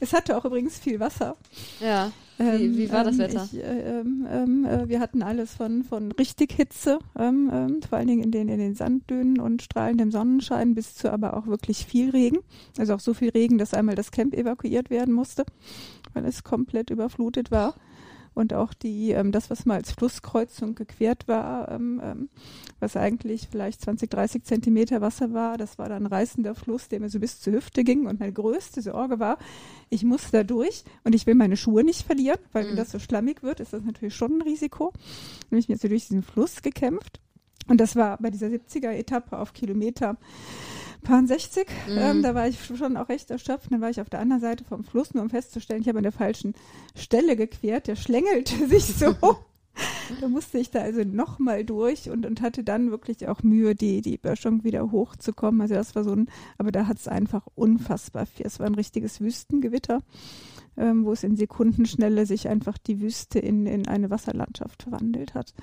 Es 0.00 0.12
hatte 0.12 0.36
auch 0.36 0.44
übrigens 0.44 0.78
viel 0.78 1.00
Wasser. 1.00 1.36
Ja. 1.80 2.12
Wie, 2.58 2.78
wie 2.78 2.92
war 2.92 3.04
das 3.04 3.14
Ähm, 3.14 3.18
Wetter? 3.20 3.48
Ich, 3.52 3.58
äh, 3.58 4.00
ähm, 4.00 4.26
ähm, 4.30 4.64
äh, 4.64 4.88
wir 4.88 5.00
hatten 5.00 5.22
alles 5.22 5.54
von, 5.54 5.84
von 5.84 6.12
richtig 6.12 6.52
Hitze, 6.52 6.98
ähm, 7.18 7.50
ähm, 7.52 7.82
vor 7.82 7.98
allen 7.98 8.08
Dingen 8.08 8.22
in 8.22 8.30
den, 8.30 8.48
in 8.48 8.58
den 8.58 8.74
Sanddünen 8.74 9.40
und 9.40 9.62
strahlendem 9.62 10.10
Sonnenschein, 10.10 10.74
bis 10.74 10.94
zu 10.94 11.12
aber 11.12 11.36
auch 11.36 11.46
wirklich 11.46 11.86
viel 11.86 12.10
Regen. 12.10 12.38
Also 12.78 12.94
auch 12.94 13.00
so 13.00 13.14
viel 13.14 13.30
Regen, 13.30 13.58
dass 13.58 13.74
einmal 13.74 13.94
das 13.94 14.10
Camp 14.10 14.34
evakuiert 14.34 14.90
werden 14.90 15.14
musste, 15.14 15.44
weil 16.14 16.24
es 16.24 16.44
komplett 16.44 16.90
überflutet 16.90 17.50
war. 17.50 17.74
Und 18.34 18.54
auch 18.54 18.72
die, 18.72 19.10
ähm, 19.10 19.30
das, 19.30 19.50
was 19.50 19.66
mal 19.66 19.74
als 19.74 19.92
Flusskreuzung 19.92 20.74
gequert 20.74 21.28
war, 21.28 21.70
ähm, 21.70 22.00
ähm, 22.02 22.28
was 22.80 22.96
eigentlich 22.96 23.48
vielleicht 23.50 23.82
20, 23.82 24.10
30 24.10 24.44
Zentimeter 24.44 25.00
Wasser 25.02 25.32
war, 25.34 25.58
das 25.58 25.78
war 25.78 25.88
dann 25.88 26.04
ein 26.04 26.12
reißender 26.12 26.54
Fluss, 26.54 26.88
der 26.88 27.00
mir 27.00 27.10
so 27.10 27.20
bis 27.20 27.40
zur 27.40 27.52
Hüfte 27.52 27.84
ging. 27.84 28.06
Und 28.06 28.20
meine 28.20 28.32
größte 28.32 28.80
Sorge 28.80 29.18
war, 29.18 29.38
ich 29.90 30.02
muss 30.04 30.30
da 30.30 30.44
durch 30.44 30.84
und 31.04 31.14
ich 31.14 31.26
will 31.26 31.34
meine 31.34 31.56
Schuhe 31.58 31.84
nicht 31.84 32.06
verlieren, 32.06 32.38
weil 32.52 32.64
wenn 32.64 32.72
Mhm. 32.72 32.76
das 32.76 32.90
so 32.92 32.98
schlammig 32.98 33.42
wird, 33.42 33.60
ist 33.60 33.72
das 33.74 33.82
natürlich 33.82 34.14
schon 34.14 34.38
ein 34.38 34.42
Risiko. 34.42 34.92
Habe 35.46 35.58
ich 35.58 35.68
mir 35.68 35.76
so 35.76 35.88
durch 35.88 36.06
diesen 36.08 36.22
Fluss 36.22 36.62
gekämpft. 36.62 37.20
Und 37.68 37.80
das 37.80 37.94
war 37.96 38.16
bei 38.18 38.30
dieser 38.30 38.48
70er-Etappe 38.48 39.38
auf 39.38 39.52
Kilometer 39.52 40.16
paar 41.02 41.26
60. 41.26 41.66
Mhm. 41.88 41.98
Ähm, 41.98 42.22
da 42.22 42.34
war 42.34 42.48
ich 42.48 42.64
schon 42.64 42.96
auch 42.96 43.08
recht 43.08 43.30
erschöpft. 43.30 43.70
Dann 43.70 43.80
war 43.80 43.90
ich 43.90 44.00
auf 44.00 44.10
der 44.10 44.20
anderen 44.20 44.40
Seite 44.40 44.64
vom 44.64 44.84
Fluss, 44.84 45.14
nur 45.14 45.22
um 45.22 45.30
festzustellen, 45.30 45.82
ich 45.82 45.88
habe 45.88 45.98
an 45.98 46.04
der 46.04 46.12
falschen 46.12 46.54
Stelle 46.94 47.36
gequert. 47.36 47.86
Der 47.86 47.96
schlängelte 47.96 48.66
sich 48.68 48.84
so. 48.84 49.14
da 50.20 50.28
musste 50.28 50.58
ich 50.58 50.70
da 50.70 50.80
also 50.80 51.02
nochmal 51.04 51.64
durch 51.64 52.10
und, 52.10 52.26
und 52.26 52.42
hatte 52.42 52.62
dann 52.62 52.90
wirklich 52.90 53.28
auch 53.28 53.42
Mühe, 53.42 53.74
die, 53.74 54.02
die 54.02 54.18
Böschung 54.18 54.64
wieder 54.64 54.90
hochzukommen. 54.90 55.60
Also 55.60 55.74
das 55.74 55.94
war 55.94 56.04
so 56.04 56.12
ein, 56.12 56.28
aber 56.58 56.72
da 56.72 56.86
hat 56.86 56.98
es 56.98 57.08
einfach 57.08 57.46
unfassbar 57.54 58.26
viel. 58.26 58.46
Es 58.46 58.60
war 58.60 58.66
ein 58.66 58.74
richtiges 58.74 59.20
Wüstengewitter, 59.20 60.00
ähm, 60.76 61.04
wo 61.04 61.12
es 61.12 61.24
in 61.24 61.36
Sekundenschnelle 61.36 62.26
sich 62.26 62.48
einfach 62.48 62.78
die 62.78 63.00
Wüste 63.00 63.38
in, 63.38 63.66
in 63.66 63.88
eine 63.88 64.10
Wasserlandschaft 64.10 64.82
verwandelt 64.82 65.34
hat. 65.34 65.54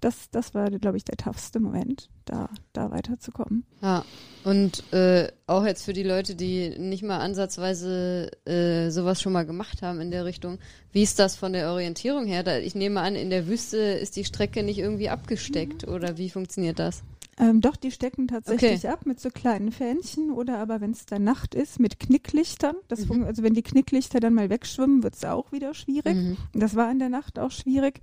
Das, 0.00 0.30
das 0.30 0.54
war, 0.54 0.70
glaube 0.70 0.96
ich, 0.96 1.04
der 1.04 1.16
toughste 1.16 1.60
Moment, 1.60 2.08
da, 2.24 2.48
da 2.72 2.90
weiterzukommen. 2.90 3.64
Ja. 3.82 4.04
Und 4.44 4.82
äh, 4.92 5.28
auch 5.46 5.64
jetzt 5.66 5.84
für 5.84 5.92
die 5.92 6.02
Leute, 6.02 6.34
die 6.34 6.70
nicht 6.78 7.02
mal 7.02 7.18
ansatzweise 7.18 8.30
äh, 8.46 8.90
sowas 8.90 9.20
schon 9.20 9.32
mal 9.32 9.44
gemacht 9.44 9.82
haben 9.82 10.00
in 10.00 10.10
der 10.10 10.24
Richtung, 10.24 10.58
wie 10.92 11.02
ist 11.02 11.18
das 11.18 11.36
von 11.36 11.52
der 11.52 11.70
Orientierung 11.72 12.26
her? 12.26 12.42
Da, 12.42 12.58
ich 12.58 12.74
nehme 12.74 13.00
an, 13.00 13.14
in 13.14 13.30
der 13.30 13.46
Wüste 13.46 13.76
ist 13.76 14.16
die 14.16 14.24
Strecke 14.24 14.62
nicht 14.62 14.78
irgendwie 14.78 15.08
abgesteckt 15.10 15.86
oder 15.86 16.16
wie 16.16 16.30
funktioniert 16.30 16.78
das? 16.78 17.02
Ähm, 17.38 17.62
doch, 17.62 17.76
die 17.76 17.90
stecken 17.90 18.28
tatsächlich 18.28 18.86
ab 18.88 19.06
mit 19.06 19.18
so 19.18 19.30
kleinen 19.30 19.72
Fähnchen 19.72 20.30
oder 20.30 20.58
aber 20.58 20.82
wenn 20.82 20.90
es 20.90 21.06
dann 21.06 21.24
Nacht 21.24 21.54
ist, 21.54 21.80
mit 21.80 21.98
Knicklichtern. 21.98 22.74
Das 22.88 23.04
fun- 23.06 23.24
Also 23.24 23.42
wenn 23.42 23.54
die 23.54 23.62
Knicklichter 23.62 24.20
dann 24.20 24.34
mal 24.34 24.50
wegschwimmen, 24.50 25.02
wird 25.02 25.14
es 25.14 25.24
auch 25.24 25.50
wieder 25.50 25.72
schwierig. 25.72 26.16
Mhm. 26.16 26.36
Das 26.52 26.76
war 26.76 26.90
in 26.90 26.98
der 26.98 27.08
Nacht 27.08 27.38
auch 27.38 27.50
schwierig. 27.50 28.00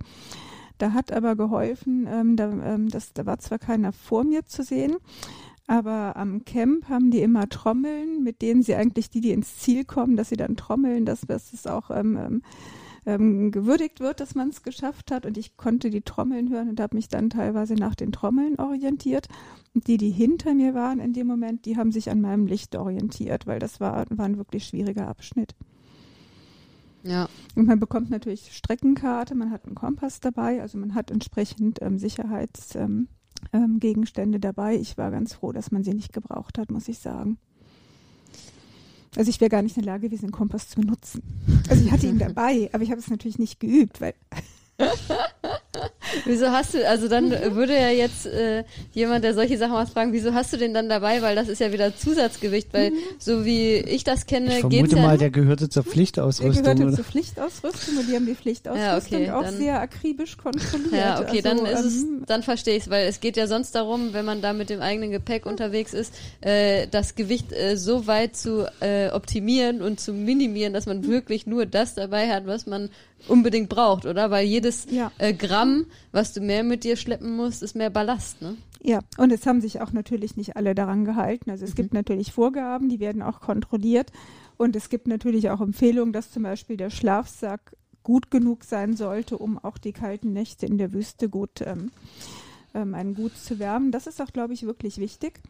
Da 0.78 0.92
hat 0.92 1.12
aber 1.12 1.36
geholfen, 1.36 2.06
ähm, 2.08 2.36
da, 2.36 2.50
ähm, 2.50 2.88
das, 2.88 3.12
da 3.12 3.26
war 3.26 3.38
zwar 3.38 3.58
keiner 3.58 3.92
vor 3.92 4.24
mir 4.24 4.46
zu 4.46 4.62
sehen, 4.62 4.96
aber 5.66 6.16
am 6.16 6.44
Camp 6.44 6.88
haben 6.88 7.10
die 7.10 7.20
immer 7.20 7.48
Trommeln, 7.48 8.22
mit 8.22 8.40
denen 8.40 8.62
sie 8.62 8.74
eigentlich 8.74 9.10
die, 9.10 9.20
die 9.20 9.32
ins 9.32 9.58
Ziel 9.58 9.84
kommen, 9.84 10.16
dass 10.16 10.30
sie 10.30 10.36
dann 10.36 10.56
trommeln, 10.56 11.04
dass, 11.04 11.20
dass 11.20 11.52
es 11.52 11.66
auch 11.66 11.90
ähm, 11.90 12.16
ähm, 12.16 12.42
ähm, 13.04 13.50
gewürdigt 13.50 14.00
wird, 14.00 14.20
dass 14.20 14.34
man 14.34 14.48
es 14.48 14.62
geschafft 14.62 15.10
hat. 15.10 15.26
Und 15.26 15.36
ich 15.36 15.56
konnte 15.56 15.90
die 15.90 16.00
Trommeln 16.00 16.50
hören 16.50 16.70
und 16.70 16.80
habe 16.80 16.96
mich 16.96 17.08
dann 17.08 17.28
teilweise 17.28 17.74
nach 17.74 17.94
den 17.94 18.12
Trommeln 18.12 18.58
orientiert. 18.58 19.28
Und 19.74 19.88
die, 19.88 19.98
die 19.98 20.10
hinter 20.10 20.54
mir 20.54 20.74
waren 20.74 21.00
in 21.00 21.12
dem 21.12 21.26
Moment, 21.26 21.66
die 21.66 21.76
haben 21.76 21.92
sich 21.92 22.10
an 22.10 22.20
meinem 22.20 22.46
Licht 22.46 22.74
orientiert, 22.76 23.46
weil 23.46 23.58
das 23.58 23.80
war, 23.80 24.06
war 24.10 24.24
ein 24.24 24.38
wirklich 24.38 24.64
schwieriger 24.64 25.08
Abschnitt. 25.08 25.54
Ja. 27.02 27.28
Und 27.54 27.66
man 27.66 27.78
bekommt 27.78 28.10
natürlich 28.10 28.52
Streckenkarte, 28.52 29.34
man 29.34 29.50
hat 29.50 29.64
einen 29.66 29.74
Kompass 29.74 30.20
dabei, 30.20 30.60
also 30.62 30.78
man 30.78 30.94
hat 30.94 31.10
entsprechend 31.10 31.80
ähm, 31.80 31.98
Sicherheitsgegenstände 31.98 33.08
ähm, 33.52 34.34
ähm, 34.34 34.40
dabei. 34.40 34.76
Ich 34.76 34.98
war 34.98 35.10
ganz 35.10 35.34
froh, 35.34 35.52
dass 35.52 35.70
man 35.70 35.84
sie 35.84 35.94
nicht 35.94 36.12
gebraucht 36.12 36.58
hat, 36.58 36.70
muss 36.70 36.88
ich 36.88 36.98
sagen. 36.98 37.38
Also 39.16 39.30
ich 39.30 39.40
wäre 39.40 39.48
gar 39.48 39.62
nicht 39.62 39.76
in 39.76 39.82
der 39.82 39.94
Lage 39.94 40.08
gewesen, 40.08 40.26
den 40.26 40.32
Kompass 40.32 40.68
zu 40.68 40.80
benutzen. 40.80 41.22
Also 41.68 41.84
ich 41.84 41.90
hatte 41.90 42.06
ihn 42.06 42.18
dabei, 42.20 42.68
aber 42.72 42.82
ich 42.82 42.90
habe 42.90 43.00
es 43.00 43.08
natürlich 43.08 43.38
nicht 43.38 43.58
geübt, 43.60 44.00
weil 44.00 44.14
Wieso 46.24 46.50
hast 46.50 46.74
du, 46.74 46.86
also 46.88 47.08
dann 47.08 47.30
würde 47.54 47.74
ja 47.74 47.90
jetzt 47.90 48.26
äh, 48.26 48.64
jemand, 48.92 49.24
der 49.24 49.34
solche 49.34 49.56
Sachen 49.58 49.72
macht, 49.72 49.92
fragen, 49.92 50.12
wieso 50.12 50.34
hast 50.34 50.52
du 50.52 50.56
den 50.56 50.74
dann 50.74 50.88
dabei? 50.88 51.22
Weil 51.22 51.34
das 51.36 51.48
ist 51.48 51.60
ja 51.60 51.72
wieder 51.72 51.96
Zusatzgewicht, 51.96 52.68
weil 52.72 52.92
so 53.18 53.44
wie 53.44 53.74
ich 53.76 54.04
das 54.04 54.26
kenne, 54.26 54.46
Ich 54.46 54.54
geht's 54.68 54.90
vermute 54.92 54.96
ja 54.96 55.02
mal, 55.02 55.18
der 55.18 55.30
gehörte 55.30 55.68
zur 55.68 55.82
der 55.82 55.92
Pflichtausrüstung. 55.92 56.62
gehörte 56.62 56.82
Oder? 56.84 56.92
zur 56.94 57.04
Pflichtausrüstung 57.04 57.98
und 57.98 58.08
die 58.08 58.14
haben 58.14 58.26
die 58.26 58.34
Pflichtausrüstung 58.34 59.20
Ja, 59.22 59.26
okay, 59.26 59.30
auch 59.30 59.42
dann- 59.44 59.56
sehr 59.56 59.80
akribisch 59.80 60.36
kontrolliert. 60.36 60.92
Ja, 60.92 61.20
okay, 61.20 61.42
also, 61.44 61.64
dann 61.64 61.66
ist 61.66 61.84
es, 61.84 62.02
ähm, 62.02 62.22
dann 62.26 62.42
verstehe 62.42 62.76
ich 62.76 62.84
es, 62.84 62.90
weil 62.90 63.06
es 63.06 63.20
geht 63.20 63.36
ja 63.36 63.46
sonst 63.46 63.74
darum, 63.74 64.12
wenn 64.12 64.24
man 64.24 64.40
da 64.40 64.52
mit 64.52 64.70
dem 64.70 64.80
eigenen 64.80 65.10
Gepäck 65.10 65.46
unterwegs 65.46 65.94
ist, 65.94 66.14
äh, 66.40 66.86
das 66.90 67.14
Gewicht 67.14 67.52
äh, 67.52 67.76
so 67.76 68.06
weit 68.06 68.36
zu 68.36 68.66
äh, 68.80 69.10
optimieren 69.10 69.82
und 69.82 70.00
zu 70.00 70.12
minimieren, 70.12 70.72
dass 70.72 70.86
man 70.86 71.06
wirklich 71.06 71.46
nur 71.46 71.66
das 71.66 71.94
dabei 71.94 72.28
hat, 72.28 72.46
was 72.46 72.66
man 72.66 72.90
unbedingt 73.26 73.68
braucht, 73.68 74.06
oder? 74.06 74.30
Weil 74.30 74.46
jedes 74.46 74.86
Ja. 74.90 75.10
äh, 75.18 75.34
Gramm, 75.34 75.86
was 76.12 76.32
du 76.32 76.40
mehr 76.40 76.62
mit 76.62 76.84
dir 76.84 76.96
schleppen 76.96 77.36
musst, 77.36 77.62
ist 77.62 77.74
mehr 77.74 77.90
Ballast, 77.90 78.40
ne? 78.42 78.56
Ja, 78.80 79.00
und 79.16 79.32
es 79.32 79.44
haben 79.44 79.60
sich 79.60 79.80
auch 79.80 79.92
natürlich 79.92 80.36
nicht 80.36 80.56
alle 80.56 80.74
daran 80.74 81.04
gehalten. 81.04 81.50
Also 81.50 81.64
es 81.64 81.74
gibt 81.74 81.92
natürlich 81.92 82.32
Vorgaben, 82.32 82.88
die 82.88 83.00
werden 83.00 83.22
auch 83.22 83.40
kontrolliert. 83.40 84.12
Und 84.56 84.76
es 84.76 84.88
gibt 84.88 85.08
natürlich 85.08 85.50
auch 85.50 85.60
Empfehlungen, 85.60 86.12
dass 86.12 86.30
zum 86.30 86.44
Beispiel 86.44 86.76
der 86.76 86.90
Schlafsack 86.90 87.76
gut 88.04 88.30
genug 88.30 88.64
sein 88.64 88.96
sollte, 88.96 89.36
um 89.36 89.58
auch 89.58 89.78
die 89.78 89.92
kalten 89.92 90.32
Nächte 90.32 90.66
in 90.66 90.78
der 90.78 90.92
Wüste 90.92 91.28
gut 91.28 91.60
ähm, 91.60 91.90
ähm, 92.74 92.94
einen 92.94 93.14
gut 93.14 93.36
zu 93.36 93.58
wärmen. 93.58 93.90
Das 93.92 94.06
ist 94.06 94.20
auch, 94.22 94.32
glaube 94.32 94.54
ich, 94.54 94.62
wirklich 94.62 94.98
wichtig. 94.98 95.40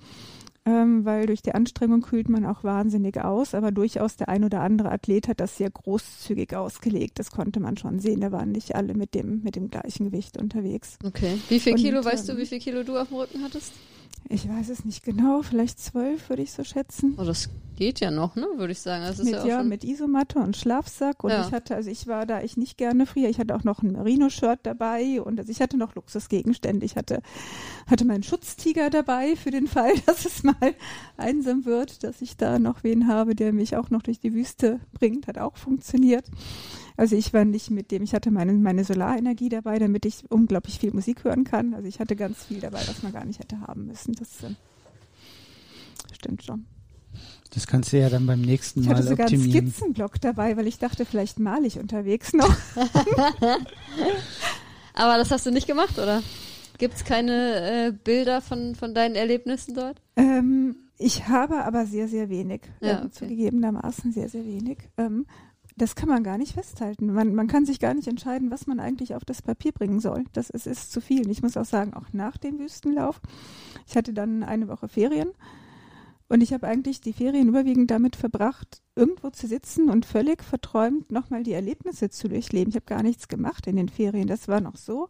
Ähm, 0.69 1.07
weil 1.07 1.25
durch 1.25 1.41
die 1.41 1.55
Anstrengung 1.55 2.03
kühlt 2.03 2.29
man 2.29 2.45
auch 2.45 2.63
wahnsinnig 2.63 3.19
aus, 3.19 3.55
aber 3.55 3.73
durchaus 3.73 4.17
der 4.17 4.29
ein 4.29 4.45
oder 4.45 4.61
andere 4.61 4.93
Athlet 4.93 5.27
hat 5.27 5.41
das 5.41 5.57
sehr 5.57 5.71
großzügig 5.71 6.55
ausgelegt. 6.55 7.19
Das 7.19 7.31
konnte 7.31 7.59
man 7.59 7.79
schon 7.79 8.01
sehen. 8.01 8.21
Da 8.21 8.33
waren 8.33 8.53
nicht 8.53 8.75
alle 8.75 8.93
mit 8.93 9.15
dem, 9.15 9.43
mit 9.43 9.57
dem 9.57 9.71
gleichen 9.71 10.11
Gewicht 10.11 10.37
unterwegs. 10.37 10.99
Okay. 11.03 11.39
Wie 11.49 11.59
viel 11.59 11.73
Und, 11.73 11.79
Kilo, 11.79 12.05
weißt 12.05 12.29
du, 12.29 12.33
ähm, 12.33 12.39
wie 12.39 12.47
viel 12.47 12.59
Kilo 12.59 12.83
du 12.83 12.99
auf 12.99 13.09
dem 13.09 13.17
Rücken 13.17 13.43
hattest? 13.43 13.73
Ich 14.29 14.49
weiß 14.49 14.69
es 14.69 14.85
nicht 14.85 15.03
genau, 15.03 15.43
vielleicht 15.43 15.79
zwölf 15.79 16.29
würde 16.29 16.43
ich 16.43 16.53
so 16.53 16.65
schätzen. 16.65 17.15
Oh, 17.19 17.25
das 17.25 17.49
geht 17.77 18.01
ja 18.01 18.11
noch, 18.11 18.35
ne, 18.35 18.47
würde 18.57 18.73
ich 18.73 18.81
sagen. 18.81 19.05
Das 19.05 19.19
ist 19.19 19.25
mit, 19.25 19.35
ja 19.35 19.43
auch 19.43 19.47
ja, 19.47 19.63
mit 19.63 19.85
Isomatte 19.85 20.41
und 20.41 20.57
Schlafsack. 20.57 21.23
Und 21.23 21.31
Ja. 21.31 21.47
ich 21.47 21.53
hatte, 21.53 21.77
also 21.77 21.89
ich 21.89 22.07
war 22.09 22.27
da 22.27 22.43
ich 22.43 22.57
nicht 22.57 22.77
gerne 22.77 23.07
friere, 23.07 23.31
ich 23.31 23.39
hatte 23.39 23.55
auch 23.55 23.65
noch 23.65 23.83
ein 23.83 23.93
Merino-Shirt 23.93 24.61
dabei 24.65 25.23
und 25.23 25.39
also 25.39 25.51
ich 25.51 25.61
hatte 25.61 25.77
noch 25.77 25.95
Luxusgegenstände. 25.95 26.85
Ich 26.85 26.97
hatte, 26.97 27.23
hatte 27.87 28.05
meinen 28.05 28.25
Schutztiger 28.25 28.91
dabei 28.91 29.37
für 29.37 29.51
den 29.51 29.69
Fall, 29.69 29.93
dass 30.07 30.25
es 30.25 30.43
mal 30.43 30.75
einsam 31.17 31.65
wird, 31.65 32.03
dass 32.03 32.21
ich 32.21 32.37
da 32.37 32.59
noch 32.59 32.83
wen 32.83 33.07
habe, 33.07 33.35
der 33.35 33.53
mich 33.53 33.77
auch 33.77 33.91
noch 33.91 34.03
durch 34.03 34.19
die 34.19 34.35
Wüste 34.35 34.81
bringt. 34.93 35.29
Hat 35.29 35.39
auch 35.39 35.57
funktioniert. 35.57 36.27
Also 36.99 37.15
ich 37.15 37.33
war 37.33 37.45
nicht 37.45 37.71
mit 37.71 37.93
dem, 37.93 38.03
ich 38.03 38.13
hatte 38.13 38.33
meine, 38.33 38.53
meine 38.53 38.83
Solarenergie 38.83 39.49
dabei, 39.49 39.79
damit 39.79 40.05
ich 40.05 40.25
unglaublich 40.31 40.81
viel 40.81 40.93
Musik 40.93 41.23
hören 41.23 41.45
kann. 41.45 41.73
Also 41.73 41.87
ich 41.87 42.01
hatte 42.01 42.17
ganz 42.17 42.43
viel 42.45 42.59
dabei, 42.59 42.81
was 42.89 43.05
man 43.05 43.13
gar 43.13 43.25
nicht 43.25 43.39
hätte 43.39 43.61
haben 43.61 43.87
müssen. 43.87 44.15
Das 44.15 44.43
äh, 44.43 44.55
stimmt 46.13 46.43
schon. 46.43 46.67
Das 47.55 47.69
kannst 47.69 47.93
du 47.93 48.01
ja 48.01 48.11
dann 48.11 48.27
beim 48.27 48.41
nächsten 48.41 48.81
Ich 48.81 48.87
Mal 48.89 48.97
hatte 48.97 49.07
sogar 49.07 49.29
einen 49.29 49.37
optimieren. 49.37 49.71
Skizzenblock 49.71 50.21
dabei, 50.21 50.57
weil 50.57 50.67
ich 50.67 50.81
dachte, 50.81 51.05
vielleicht 51.05 51.39
male 51.39 51.69
ich 51.69 51.79
unterwegs 51.79 52.33
noch. 52.33 52.53
Aber 54.95 55.19
das 55.19 55.31
hast 55.31 55.47
du 55.47 55.53
nicht 55.53 55.69
gemacht, 55.69 56.01
oder? 56.01 56.21
Gibt's 56.79 57.05
keine 57.05 57.87
äh, 57.87 57.93
Bilder 57.93 58.41
von, 58.41 58.75
von 58.75 58.93
deinen 58.93 59.15
Erlebnissen 59.15 59.75
dort? 59.75 60.03
Ähm, 60.17 60.75
ich 60.99 61.29
habe 61.29 61.65
aber 61.65 61.87
sehr, 61.87 62.09
sehr 62.09 62.29
wenig. 62.29 62.63
Ja, 62.81 62.99
ähm, 62.99 63.07
okay. 63.07 63.11
Zugegebenermaßen 63.13 64.13
sehr, 64.13 64.29
sehr 64.29 64.45
wenig. 64.45 64.79
Ähm, 64.97 65.27
das 65.79 65.95
kann 65.95 66.09
man 66.09 66.23
gar 66.23 66.39
nicht 66.39 66.55
festhalten. 66.55 67.13
Man, 67.13 67.35
man 67.35 67.47
kann 67.47 67.65
sich 67.65 67.81
gar 67.81 67.95
nicht 67.95 68.09
entscheiden, 68.09 68.51
was 68.51 68.67
man 68.67 68.81
eigentlich 68.81 69.15
auf 69.15 69.25
das 69.25 69.43
Papier 69.43 69.73
bringen 69.73 70.01
soll. 70.01 70.25
Das 70.33 70.51
ist, 70.51 70.67
ist 70.67 70.93
zu 70.93 71.01
viel. 71.01 71.31
Ich 71.31 71.43
muss 71.43 71.57
auch 71.57 71.65
sagen, 71.65 71.95
auch 71.95 72.13
nach 72.13 72.37
dem 72.37 72.59
Wüstenlauf. 72.59 73.21
Ich 73.87 73.97
hatte 73.97 74.13
dann 74.13 74.43
eine 74.43 74.69
Woche 74.69 74.89
Ferien. 74.89 75.31
Und 76.31 76.43
ich 76.43 76.53
habe 76.53 76.67
eigentlich 76.67 77.01
die 77.01 77.15
Ferien 77.15 77.49
überwiegend 77.49 77.91
damit 77.91 78.15
verbracht, 78.15 78.83
irgendwo 78.95 79.31
zu 79.31 79.47
sitzen 79.47 79.89
und 79.89 80.05
völlig 80.05 80.45
verträumt 80.45 81.11
nochmal 81.11 81.43
die 81.43 81.55
Erlebnisse 81.55 82.11
zu 82.11 82.29
durchleben. 82.29 82.69
Ich 82.69 82.77
habe 82.77 82.85
gar 82.85 83.03
nichts 83.03 83.29
gemacht 83.29 83.67
in 83.67 83.77
den 83.77 83.89
Ferien. 83.89 84.27
Das 84.27 84.47
war 84.47 84.61
noch 84.61 84.77
so. 84.77 85.09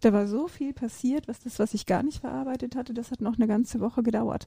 Da 0.00 0.14
war 0.14 0.26
so 0.26 0.48
viel 0.48 0.72
passiert, 0.72 1.28
was 1.28 1.40
das, 1.40 1.58
was 1.58 1.74
ich 1.74 1.84
gar 1.84 2.02
nicht 2.02 2.20
verarbeitet 2.20 2.76
hatte, 2.76 2.94
das 2.94 3.10
hat 3.10 3.20
noch 3.20 3.36
eine 3.36 3.46
ganze 3.46 3.80
Woche 3.80 4.02
gedauert. 4.02 4.46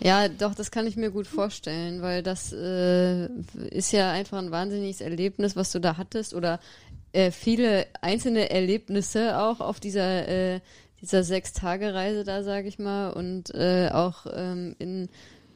Ja, 0.00 0.28
doch, 0.28 0.54
das 0.54 0.70
kann 0.70 0.86
ich 0.86 0.96
mir 0.96 1.10
gut 1.10 1.26
vorstellen, 1.26 2.02
weil 2.02 2.22
das 2.22 2.52
äh, 2.52 3.26
ist 3.70 3.92
ja 3.92 4.10
einfach 4.10 4.38
ein 4.38 4.50
wahnsinniges 4.50 5.00
Erlebnis, 5.00 5.56
was 5.56 5.72
du 5.72 5.80
da 5.80 5.96
hattest 5.96 6.34
oder 6.34 6.60
äh, 7.12 7.30
viele 7.30 7.86
einzelne 8.00 8.50
Erlebnisse 8.50 9.38
auch 9.38 9.60
auf 9.60 9.80
dieser 9.80 10.28
äh, 10.28 10.60
dieser 11.04 11.22
Sechs-Tage-Reise 11.22 12.24
da, 12.24 12.42
sage 12.42 12.68
ich 12.68 12.78
mal, 12.78 13.10
und 13.10 13.54
äh, 13.54 13.90
auch 13.92 14.26
ähm, 14.32 14.74
in 14.78 15.08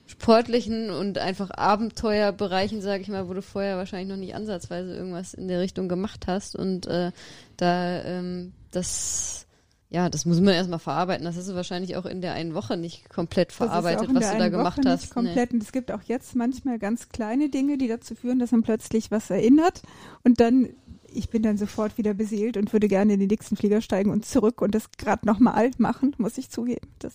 sportlichen 0.06 0.90
und 0.90 1.18
einfach 1.18 1.50
Abenteuerbereichen, 1.50 2.80
sage 2.80 3.02
ich 3.02 3.08
mal, 3.08 3.28
wo 3.28 3.34
du 3.34 3.42
vorher 3.42 3.76
wahrscheinlich 3.76 4.08
noch 4.08 4.16
nicht 4.16 4.34
ansatzweise 4.34 4.94
irgendwas 4.94 5.34
in 5.34 5.48
der 5.48 5.60
Richtung 5.60 5.88
gemacht 5.88 6.26
hast 6.26 6.56
und 6.56 6.86
äh, 6.86 7.12
da 7.56 8.02
ähm, 8.04 8.52
das 8.70 9.46
ja, 9.90 10.10
das 10.10 10.26
muss 10.26 10.38
man 10.40 10.52
erstmal 10.52 10.78
verarbeiten. 10.78 11.24
Das 11.24 11.36
hast 11.36 11.48
du 11.48 11.54
wahrscheinlich 11.54 11.96
auch 11.96 12.04
in 12.04 12.20
der 12.20 12.34
einen 12.34 12.52
Woche 12.52 12.76
nicht 12.76 13.08
komplett 13.08 13.52
verarbeitet, 13.52 14.08
was 14.12 14.14
du 14.14 14.20
da 14.20 14.30
einen 14.32 14.50
gemacht 14.50 14.78
Woche 14.78 14.90
hast. 14.90 15.02
Nicht 15.04 15.14
komplett. 15.14 15.52
Und 15.54 15.62
es 15.62 15.72
gibt 15.72 15.90
auch 15.90 16.02
jetzt 16.02 16.36
manchmal 16.36 16.78
ganz 16.78 17.08
kleine 17.08 17.48
Dinge, 17.48 17.78
die 17.78 17.88
dazu 17.88 18.14
führen, 18.14 18.38
dass 18.38 18.52
man 18.52 18.62
plötzlich 18.62 19.10
was 19.10 19.30
erinnert 19.30 19.80
und 20.24 20.40
dann 20.40 20.68
ich 21.12 21.30
bin 21.30 21.42
dann 21.42 21.56
sofort 21.56 21.98
wieder 21.98 22.14
beseelt 22.14 22.56
und 22.56 22.72
würde 22.72 22.88
gerne 22.88 23.14
in 23.14 23.20
den 23.20 23.28
nächsten 23.28 23.56
Flieger 23.56 23.80
steigen 23.80 24.10
und 24.10 24.26
zurück 24.26 24.60
und 24.62 24.74
das 24.74 24.90
gerade 24.98 25.26
nochmal 25.26 25.70
machen, 25.78 26.14
muss 26.18 26.38
ich 26.38 26.50
zugeben. 26.50 26.88
Das, 26.98 27.14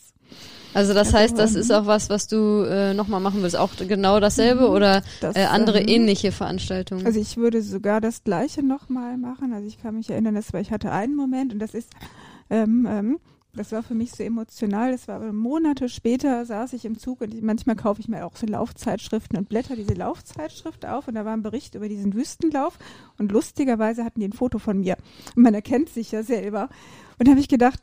Also 0.74 0.94
das 0.94 1.14
heißt, 1.14 1.38
das 1.38 1.56
ist 1.56 1.72
auch 1.72 1.86
was, 1.86 2.10
was 2.10 2.28
du 2.28 2.64
äh, 2.64 2.94
nochmal 2.94 3.20
machen 3.20 3.42
willst. 3.42 3.56
Auch 3.56 3.72
genau 3.78 4.20
dasselbe 4.20 4.62
Mhm. 4.68 4.74
oder 4.76 5.04
das, 5.22 5.36
äh, 5.36 5.44
andere 5.46 5.82
ähm, 5.82 5.88
ähnliche 5.88 6.32
Veranstaltungen. 6.32 7.06
Also 7.06 7.20
ich 7.20 7.38
würde 7.38 7.62
sogar 7.62 8.02
das 8.02 8.24
Gleiche 8.24 8.64
nochmal 8.64 9.18
machen. 9.18 9.54
Also 9.54 9.68
ich 9.68 9.82
kann 9.82 9.96
mich 9.96 10.10
erinnern, 10.10 10.36
das 10.36 10.54
war, 10.54 10.62
ich 10.62 10.72
hatte 10.72 10.92
einen 10.92 11.16
Moment 11.16 11.54
und 11.54 11.60
das 11.60 11.74
ist, 11.74 11.90
ähm, 12.50 12.88
ähm, 12.90 13.20
das 13.56 13.72
war 13.72 13.84
für 13.84 13.94
mich 13.94 14.12
so 14.12 14.24
emotional. 14.24 14.92
Das 14.92 15.08
war 15.08 15.18
aber 15.18 15.32
Monate 15.32 15.88
später 15.88 16.46
saß 16.46 16.74
ich 16.74 16.86
im 16.86 16.98
Zug 16.98 17.22
und 17.22 17.42
manchmal 17.44 17.76
kaufe 17.76 18.02
ich 18.02 18.08
mir 18.08 18.26
auch 18.26 18.36
so 18.36 18.48
Laufzeitschriften 18.48 19.38
und 19.38 19.48
blätter 19.48 19.76
diese 19.76 19.94
Laufzeitschrift 19.94 20.86
auf 20.86 21.08
und 21.08 21.16
da 21.16 21.24
war 21.24 21.34
ein 21.34 21.44
Bericht 21.44 21.76
über 21.76 21.88
diesen 21.88 22.14
Wüstenlauf 22.16 22.80
und 23.20 23.32
lustigerweise 23.32 24.04
hatten 24.04 24.20
die 24.20 24.28
ein 24.28 24.34
Foto 24.34 24.58
von 24.58 24.80
mir. 24.80 24.98
Und 25.36 25.44
man 25.44 25.54
erkennt 25.54 25.90
sich 25.90 26.12
ja 26.12 26.24
selber. 26.24 26.70
Und 27.20 27.28
da 27.28 27.32
habe 27.32 27.42
ich 27.42 27.48
gedacht, 27.48 27.80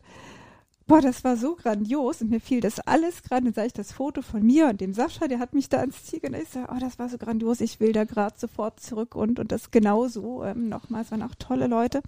boah, 0.89 1.01
das 1.01 1.23
war 1.23 1.37
so 1.37 1.55
grandios 1.55 2.21
und 2.21 2.31
mir 2.31 2.41
fiel 2.41 2.61
das 2.61 2.81
alles 2.81 3.23
gerade, 3.23 3.45
dann 3.45 3.55
sah 3.55 3.65
ich 3.65 3.73
das 3.73 3.93
Foto 3.93 4.23
von 4.23 4.43
mir 4.43 4.67
und 4.67 4.81
dem 4.81 4.93
Sascha, 4.93 5.29
der 5.29 5.39
hat 5.39 5.55
mich 5.55 5.69
da 5.69 5.79
ans 5.79 6.05
Ziel 6.05 6.19
genommen. 6.19 6.43
Ich 6.43 6.49
sage, 6.49 6.67
oh, 6.75 6.81
das 6.81 6.99
war 6.99 7.09
so 7.09 7.17
grandios, 7.17 7.61
ich 7.61 7.79
will 7.79 7.93
da 7.93 8.03
gerade 8.03 8.35
sofort 8.37 8.81
zurück 8.81 9.15
und, 9.15 9.39
und 9.39 9.53
das 9.53 9.71
genauso 9.71 10.43
ähm, 10.43 10.69
nochmal. 10.69 11.03
Es 11.03 11.13
waren 11.13 11.23
auch 11.23 11.37
tolle 11.39 11.69
Leute, 11.69 12.03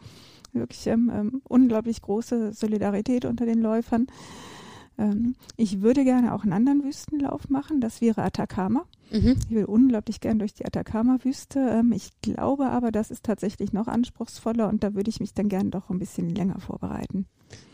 wirklich 0.52 0.86
ähm, 0.86 1.10
ähm, 1.14 1.42
unglaublich 1.44 2.02
große 2.02 2.52
Solidarität 2.52 3.24
unter 3.24 3.46
den 3.46 3.60
Läufern. 3.60 4.06
Ähm, 4.98 5.34
ich 5.56 5.82
würde 5.82 6.04
gerne 6.04 6.34
auch 6.34 6.42
einen 6.42 6.52
anderen 6.52 6.84
Wüstenlauf 6.84 7.48
machen, 7.48 7.80
das 7.80 8.00
wäre 8.00 8.22
Atacama. 8.22 8.84
mhm. 9.10 9.36
Ich 9.48 9.54
will 9.54 9.64
unglaublich 9.64 10.20
gern 10.20 10.38
durch 10.38 10.54
die 10.54 10.64
Atacama-Wüste. 10.64 11.60
Ähm, 11.60 11.92
ich 11.92 12.10
glaube 12.20 12.66
aber, 12.66 12.92
das 12.92 13.10
ist 13.10 13.24
tatsächlich 13.24 13.72
noch 13.72 13.88
anspruchsvoller 13.88 14.68
und 14.68 14.84
da 14.84 14.94
würde 14.94 15.10
ich 15.10 15.20
mich 15.20 15.34
dann 15.34 15.48
gern 15.48 15.70
doch 15.70 15.90
ein 15.90 15.98
bisschen 15.98 16.34
länger 16.34 16.60
vorbereiten. 16.60 17.26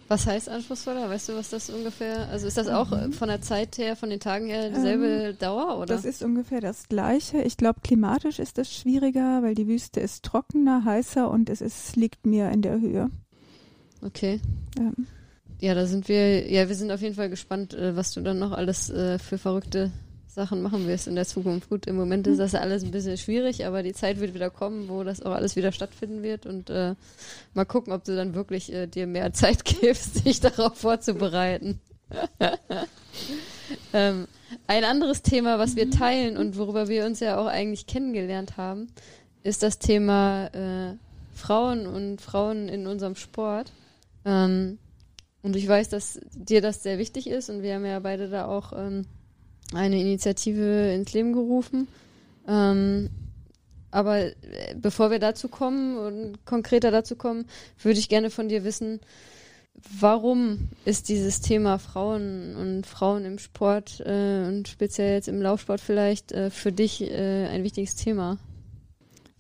Was 0.09 0.27
heißt 0.27 0.49
anspruchsvoller? 0.49 1.09
Weißt 1.11 1.29
du, 1.29 1.35
was 1.35 1.51
das 1.51 1.69
ungefähr? 1.69 2.29
Also 2.31 2.47
ist 2.47 2.57
das 2.57 2.69
auch 2.69 2.91
äh, 2.93 3.09
Mhm. 3.09 3.13
von 3.13 3.29
der 3.29 3.43
Zeit 3.43 3.77
her, 3.79 3.95
von 3.95 4.09
den 4.09 4.21
Tagen 4.21 4.47
her 4.47 4.71
dieselbe 4.71 5.35
Dauer 5.35 5.77
oder? 5.77 5.87
Das 5.87 6.05
ist 6.07 6.23
ungefähr 6.23 6.61
das 6.63 6.89
Gleiche. 6.89 7.43
Ich 7.43 7.57
glaube, 7.59 7.81
klimatisch 7.83 8.39
ist 8.39 8.59
es 8.59 8.75
schwieriger, 8.75 9.43
weil 9.43 9.55
die 9.55 9.67
Wüste 9.69 10.01
ist 10.01 10.25
trockener, 10.25 10.85
heißer 10.85 11.31
und 11.31 11.51
es 11.51 11.61
ist, 11.61 11.95
liegt 11.97 12.25
mir 12.27 12.51
in 12.51 12.63
der 12.63 12.81
Höhe. 12.81 13.11
okay. 14.03 14.41
Ähm, 14.79 15.07
Ja, 15.61 15.75
da 15.75 15.87
sind 15.87 16.09
wir. 16.09 16.51
Ja, 16.51 16.69
wir 16.69 16.75
sind 16.75 16.91
auf 16.91 17.03
jeden 17.03 17.15
Fall 17.17 17.29
gespannt, 17.29 17.75
äh, 17.75 17.95
was 17.97 18.13
du 18.13 18.21
dann 18.23 18.39
noch 18.39 18.53
alles 18.53 18.89
äh, 18.91 19.19
für 19.19 19.37
verrückte 19.39 19.91
Sachen 20.39 20.63
machen 20.63 20.87
wirst 20.87 21.09
in 21.09 21.17
der 21.17 21.27
Zukunft. 21.27 21.69
Gut, 21.69 21.87
im 21.87 21.97
Moment 21.97 22.29
ist 22.29 22.39
das 22.39 22.55
alles 22.55 22.85
ein 22.85 22.93
bisschen 22.93 23.19
schwierig, 23.19 23.67
aber 23.67 23.83
die 23.83 23.93
Zeit 23.93 24.21
wird 24.21 24.35
wieder 24.35 24.51
kommen, 24.51 24.89
wo 24.89 25.03
das 25.03 25.21
auch 25.21 25.33
alles 25.33 25.57
wieder 25.57 25.73
stattfinden 25.73 26.23
wird 26.23 26.47
und 26.47 26.71
äh, 26.71 26.95
mal 27.55 27.65
gucken, 27.65 27.93
ob 27.93 28.05
du 28.05 28.15
dann 28.15 28.35
wirklich 28.35 28.73
äh, 28.73 28.87
dir 28.87 29.09
mehr 29.09 29.33
Zeit 29.35 29.65
gibst, 29.65 30.25
dich 30.25 30.41
darauf 30.41 30.79
vorzubereiten. 30.79 31.81
ähm, 33.93 34.29
ein 34.69 34.85
anderes 34.85 35.23
Thema, 35.23 35.59
was 35.59 35.75
wir 35.75 35.91
teilen 35.91 36.37
und 36.37 36.57
worüber 36.57 36.89
wir 36.89 37.05
uns 37.05 37.19
ja 37.21 37.37
auch 37.37 37.47
eigentlich 37.47 37.87
kennengelernt 37.87 38.57
haben, 38.57 38.87
ist 39.43 39.65
das 39.65 39.81
Thema 39.81 40.47
äh, 40.55 40.95
Frauen 41.35 41.87
und 41.87 42.21
Frauen 42.21 42.69
in 42.69 42.87
unserem 42.87 43.17
Sport. 43.17 43.73
Ähm, 44.25 44.79
und 45.43 45.57
ich 45.57 45.67
weiß, 45.67 45.89
dass 45.89 46.21
dir 46.33 46.61
das 46.61 46.83
sehr 46.85 46.99
wichtig 46.99 47.29
ist 47.29 47.51
und 47.51 47.63
wir 47.63 47.75
haben 47.75 47.85
ja 47.85 47.99
beide 47.99 48.29
da 48.29 48.47
auch 48.47 48.73
ähm, 48.73 49.07
eine 49.75 50.01
Initiative 50.01 50.93
ins 50.93 51.13
Leben 51.13 51.33
gerufen. 51.33 51.89
Ähm, 52.47 53.11
aber 53.91 54.21
äh, 54.21 54.35
bevor 54.77 55.11
wir 55.11 55.19
dazu 55.19 55.49
kommen 55.49 55.99
und 55.99 56.45
konkreter 56.45 56.91
dazu 56.91 57.17
kommen, 57.17 57.47
würde 57.83 57.99
ich 57.99 58.09
gerne 58.09 58.31
von 58.31 58.49
dir 58.49 58.65
wissen, 58.65 59.01
warum 60.01 60.69
ist 60.85 61.09
dieses 61.09 61.41
Thema 61.41 61.79
Frauen 61.79 62.57
und 62.57 62.87
Frauen 62.87 63.25
im 63.25 63.39
Sport 63.39 64.01
äh, 64.05 64.47
und 64.47 64.69
speziell 64.69 65.15
jetzt 65.15 65.29
im 65.29 65.41
Laufsport 65.41 65.81
vielleicht 65.81 66.33
äh, 66.33 66.51
für 66.51 66.73
dich 66.73 67.03
äh, 67.03 67.47
ein 67.47 67.65
wichtiges 67.65 67.95
Thema? 67.95 68.39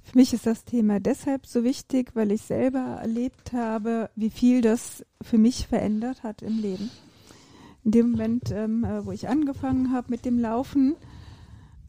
Für 0.03 0.16
mich 0.16 0.33
ist 0.33 0.47
das 0.47 0.64
Thema 0.64 1.01
deshalb 1.01 1.47
so 1.47 1.64
wichtig, 1.64 2.12
weil 2.14 2.33
ich 2.33 2.41
selber 2.43 2.99
erlebt 3.03 3.53
habe, 3.53 4.09
wie 4.16 4.31
viel 4.31 4.62
das 4.62 5.05
für 5.20 5.37
mich 5.37 5.66
verändert 5.66 6.22
hat 6.22 6.41
im 6.41 6.62
Leben. 6.62 6.91
In 7.89 7.93
dem 7.93 8.11
Moment, 8.11 8.51
ähm, 8.51 8.84
äh, 8.84 9.07
wo 9.07 9.12
ich 9.12 9.30
angefangen 9.30 9.93
habe 9.93 10.09
mit 10.11 10.26
dem 10.26 10.39
Laufen, 10.39 10.95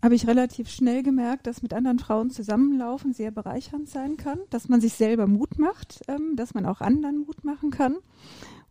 habe 0.01 0.15
ich 0.15 0.27
relativ 0.27 0.69
schnell 0.69 1.03
gemerkt, 1.03 1.45
dass 1.45 1.61
mit 1.61 1.73
anderen 1.73 1.99
Frauen 1.99 2.29
zusammenlaufen 2.29 3.11
sehr 3.11 3.31
bereichernd 3.31 3.89
sein 3.89 4.15
kann, 4.15 4.39
dass 4.49 4.69
man 4.69 4.79
sich 4.79 4.93
selber 4.93 5.27
Mut 5.27 5.59
macht, 5.59 5.99
ähm, 6.07 6.37
dass 6.37 6.53
man 6.53 6.65
auch 6.65 6.79
anderen 6.79 7.25
Mut 7.25 7.43
machen 7.43 7.69
kann. 7.69 7.97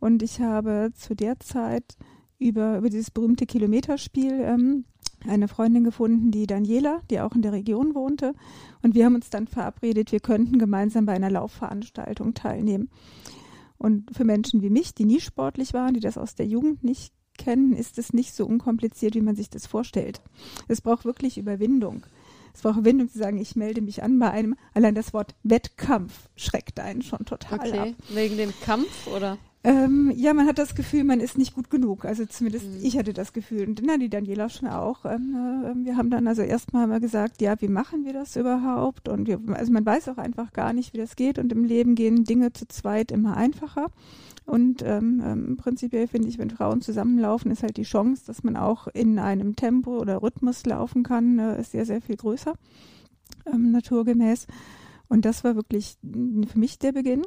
Und 0.00 0.22
ich 0.22 0.40
habe 0.40 0.90
zu 0.94 1.14
der 1.14 1.38
Zeit 1.38 1.98
über, 2.38 2.78
über 2.78 2.88
dieses 2.88 3.10
berühmte 3.10 3.44
Kilometerspiel 3.44 4.32
ähm, 4.32 4.84
eine 5.26 5.48
Freundin 5.48 5.84
gefunden, 5.84 6.30
die 6.30 6.46
Daniela, 6.46 7.02
die 7.10 7.20
auch 7.20 7.34
in 7.34 7.42
der 7.42 7.52
Region 7.52 7.94
wohnte. 7.94 8.32
Und 8.80 8.94
wir 8.94 9.04
haben 9.04 9.16
uns 9.16 9.28
dann 9.28 9.48
verabredet, 9.48 10.12
wir 10.12 10.20
könnten 10.20 10.58
gemeinsam 10.58 11.04
bei 11.04 11.12
einer 11.12 11.30
Laufveranstaltung 11.30 12.32
teilnehmen. 12.32 12.88
Und 13.76 14.16
für 14.16 14.24
Menschen 14.24 14.62
wie 14.62 14.70
mich, 14.70 14.94
die 14.94 15.04
nie 15.04 15.20
sportlich 15.20 15.74
waren, 15.74 15.92
die 15.92 16.00
das 16.00 16.16
aus 16.16 16.34
der 16.34 16.46
Jugend 16.46 16.82
nicht 16.84 17.12
kennen, 17.48 17.72
ist 17.72 17.98
es 17.98 18.12
nicht 18.12 18.34
so 18.34 18.44
unkompliziert, 18.46 19.14
wie 19.14 19.22
man 19.22 19.34
sich 19.36 19.48
das 19.48 19.66
vorstellt. 19.66 20.20
Es 20.68 20.82
braucht 20.82 21.06
wirklich 21.06 21.38
Überwindung. 21.38 22.04
Es 22.54 22.60
braucht 22.62 22.76
Überwindung 22.76 23.08
zu 23.10 23.18
sagen, 23.18 23.38
ich 23.38 23.56
melde 23.56 23.80
mich 23.80 24.02
an 24.02 24.18
bei 24.18 24.30
einem. 24.30 24.54
Allein 24.74 24.94
das 24.94 25.14
Wort 25.14 25.34
Wettkampf 25.44 26.28
schreckt 26.36 26.78
einen 26.80 27.00
schon 27.02 27.24
total 27.24 27.58
Okay, 27.60 27.78
ab. 27.78 27.88
wegen 28.10 28.36
dem 28.36 28.52
Kampf 28.64 29.06
oder? 29.06 29.38
Ähm, 29.64 30.12
ja, 30.14 30.34
man 30.34 30.46
hat 30.46 30.58
das 30.58 30.74
Gefühl, 30.74 31.04
man 31.04 31.20
ist 31.20 31.36
nicht 31.38 31.54
gut 31.54 31.68
genug. 31.70 32.04
Also 32.04 32.26
zumindest 32.26 32.66
Mhm. 32.66 32.78
ich 32.82 32.96
hatte 32.98 33.12
das 33.12 33.32
Gefühl. 33.32 33.66
Und 33.66 33.80
na, 33.84 33.96
die 33.96 34.08
Daniela 34.10 34.48
schon 34.50 34.68
auch. 34.68 35.04
Ähm, 35.04 35.34
äh, 35.34 35.84
wir 35.86 35.96
haben 35.96 36.10
dann 36.10 36.28
also 36.28 36.42
erstmal 36.42 36.86
mal 36.86 37.00
gesagt, 37.00 37.40
ja, 37.40 37.54
wie 37.60 37.68
machen 37.68 38.04
wir 38.04 38.12
das 38.12 38.36
überhaupt? 38.36 39.08
Und 39.08 39.26
wir, 39.26 39.40
also 39.54 39.72
man 39.72 39.84
weiß 39.86 40.08
auch 40.10 40.18
einfach 40.18 40.52
gar 40.52 40.72
nicht, 40.72 40.92
wie 40.92 40.98
das 40.98 41.16
geht. 41.16 41.38
Und 41.38 41.50
im 41.52 41.64
Leben 41.64 41.94
gehen 41.96 42.24
Dinge 42.24 42.52
zu 42.52 42.68
zweit 42.68 43.10
immer 43.10 43.36
einfacher. 43.36 43.86
Und 44.48 44.80
ähm, 44.82 45.22
ähm, 45.22 45.56
prinzipiell 45.58 46.08
finde 46.08 46.26
ich, 46.28 46.38
wenn 46.38 46.48
Frauen 46.48 46.80
zusammenlaufen, 46.80 47.50
ist 47.50 47.62
halt 47.62 47.76
die 47.76 47.82
Chance, 47.82 48.22
dass 48.26 48.44
man 48.44 48.56
auch 48.56 48.86
in 48.86 49.18
einem 49.18 49.56
Tempo 49.56 49.98
oder 49.98 50.22
Rhythmus 50.22 50.64
laufen 50.64 51.02
kann, 51.02 51.38
äh, 51.38 51.60
ist 51.60 51.72
sehr, 51.72 51.84
sehr 51.84 52.00
viel 52.00 52.16
größer, 52.16 52.54
ähm, 53.44 53.72
naturgemäß. 53.72 54.46
Und 55.06 55.26
das 55.26 55.44
war 55.44 55.54
wirklich 55.54 55.98
für 56.00 56.58
mich 56.58 56.78
der 56.78 56.92
Beginn. 56.92 57.24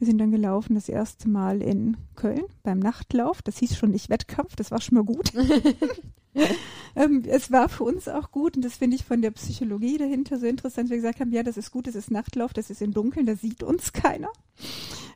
Wir 0.00 0.08
sind 0.08 0.18
dann 0.18 0.32
gelaufen 0.32 0.74
das 0.74 0.88
erste 0.88 1.28
Mal 1.28 1.62
in 1.62 1.98
Köln 2.16 2.42
beim 2.64 2.80
Nachtlauf. 2.80 3.42
Das 3.42 3.58
hieß 3.58 3.76
schon 3.76 3.92
nicht 3.92 4.10
Wettkampf, 4.10 4.56
das 4.56 4.72
war 4.72 4.80
schon 4.80 4.96
mal 4.96 5.04
gut. 5.04 5.32
ähm, 6.96 7.22
es 7.28 7.52
war 7.52 7.68
für 7.68 7.84
uns 7.84 8.08
auch 8.08 8.32
gut 8.32 8.56
und 8.56 8.64
das 8.64 8.78
finde 8.78 8.96
ich 8.96 9.04
von 9.04 9.22
der 9.22 9.30
Psychologie 9.30 9.98
dahinter 9.98 10.40
so 10.40 10.46
interessant. 10.46 10.90
Wir 10.90 10.96
gesagt 10.96 11.20
haben, 11.20 11.30
ja, 11.30 11.44
das 11.44 11.56
ist 11.56 11.70
gut, 11.70 11.86
das 11.86 11.94
ist 11.94 12.10
Nachtlauf, 12.10 12.52
das 12.52 12.70
ist 12.70 12.82
im 12.82 12.92
Dunkeln, 12.92 13.26
da 13.26 13.36
sieht 13.36 13.62
uns 13.62 13.92
keiner. 13.92 14.30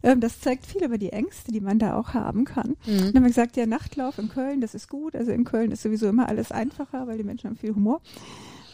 Ähm, 0.03 0.21
das 0.21 0.41
zeigt 0.41 0.67
viel 0.67 0.85
über 0.85 0.99
die 0.99 1.11
Ängste, 1.11 1.53
die 1.53 1.61
man 1.61 1.79
da 1.79 1.97
auch 1.97 2.15
haben 2.15 2.45
kann. 2.45 2.77
Mhm. 2.87 2.99
Dann 2.99 3.07
haben 3.07 3.23
wir 3.23 3.29
gesagt, 3.29 3.57
ja, 3.57 3.67
Nachtlauf 3.67 4.19
in 4.19 4.29
Köln, 4.29 4.61
das 4.61 4.75
ist 4.75 4.89
gut. 4.89 5.15
Also 5.15 5.33
in 5.33 5.45
Köln 5.45 5.71
ist 5.71 5.83
sowieso 5.83 6.09
immer 6.09 6.29
alles 6.29 6.53
einfacher, 6.53 7.07
weil 7.07 7.19
die 7.19 7.25
Menschen 7.25 7.51
haben 7.51 7.57
viel 7.57 7.75
Humor. 7.75 8.01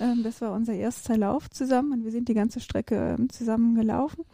Ähm, 0.01 0.23
das 0.23 0.41
war 0.41 0.53
unser 0.53 0.75
erster 0.75 1.17
Lauf 1.17 1.51
zusammen 1.51 1.93
und 1.93 2.05
wir 2.05 2.13
sind 2.13 2.29
die 2.29 2.35
ganze 2.35 2.61
Strecke 2.61 3.17
ähm, 3.19 3.31
zusammen 3.31 3.75
gelaufen. 3.75 4.25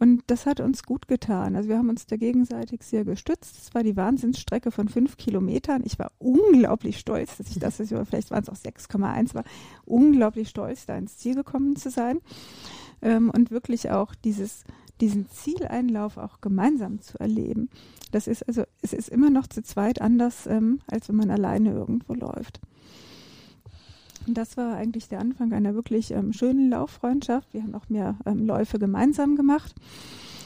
Und 0.00 0.22
das 0.28 0.46
hat 0.46 0.60
uns 0.60 0.84
gut 0.84 1.08
getan. 1.08 1.56
Also 1.56 1.68
wir 1.68 1.76
haben 1.76 1.88
uns 1.88 2.06
da 2.06 2.16
gegenseitig 2.16 2.84
sehr 2.84 3.04
gestützt. 3.04 3.58
Es 3.60 3.74
war 3.74 3.82
die 3.82 3.96
Wahnsinnsstrecke 3.96 4.70
von 4.70 4.88
fünf 4.88 5.16
Kilometern. 5.16 5.82
Ich 5.84 5.98
war 5.98 6.12
unglaublich 6.18 7.00
stolz, 7.00 7.36
dass 7.36 7.50
ich 7.50 7.58
das, 7.58 7.78
vielleicht 7.78 8.30
waren 8.30 8.44
es 8.44 8.48
auch 8.48 8.54
6,1 8.54 9.34
war, 9.34 9.42
unglaublich 9.86 10.50
stolz, 10.50 10.86
da 10.86 10.96
ins 10.96 11.18
Ziel 11.18 11.34
gekommen 11.34 11.74
zu 11.74 11.90
sein. 11.90 12.20
Und 13.00 13.50
wirklich 13.50 13.90
auch 13.90 14.14
dieses, 14.14 14.62
diesen 15.00 15.28
Zieleinlauf 15.30 16.16
auch 16.16 16.40
gemeinsam 16.40 17.00
zu 17.00 17.18
erleben. 17.18 17.68
Das 18.10 18.26
ist 18.26 18.46
also, 18.46 18.64
es 18.82 18.92
ist 18.92 19.08
immer 19.08 19.30
noch 19.30 19.46
zu 19.46 19.62
zweit 19.62 20.00
anders, 20.00 20.46
ähm, 20.46 20.80
als 20.90 21.08
wenn 21.08 21.16
man 21.16 21.30
alleine 21.30 21.72
irgendwo 21.72 22.14
läuft. 22.14 22.60
Und 24.26 24.36
das 24.36 24.56
war 24.56 24.76
eigentlich 24.76 25.08
der 25.08 25.20
Anfang 25.20 25.52
einer 25.52 25.74
wirklich 25.74 26.10
ähm, 26.10 26.32
schönen 26.32 26.68
Lauffreundschaft. 26.68 27.52
Wir 27.54 27.62
haben 27.62 27.74
auch 27.74 27.88
mehr 27.88 28.16
ähm, 28.26 28.46
Läufe 28.46 28.78
gemeinsam 28.78 29.36
gemacht. 29.36 29.74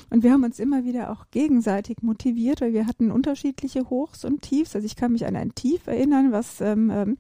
Und 0.09 0.22
wir 0.22 0.30
haben 0.30 0.44
uns 0.44 0.61
immer 0.61 0.84
wieder 0.84 1.11
auch 1.11 1.24
gegenseitig 1.30 2.03
motiviert, 2.03 2.61
weil 2.61 2.74
wir 2.74 2.86
hatten 2.86 3.11
unterschiedliche 3.11 3.88
Hochs 3.88 4.26
und 4.26 4.42
Tiefs. 4.42 4.76
Also 4.76 4.84
ich 4.84 4.94
kann 4.94 5.12
mich 5.12 5.26
an 5.26 5.36
ein 5.36 5.55
Tief 5.55 5.86
erinnern, 5.86 6.32
was, 6.32 6.61
ähm, 6.61 6.90
ähm, 6.90 7.16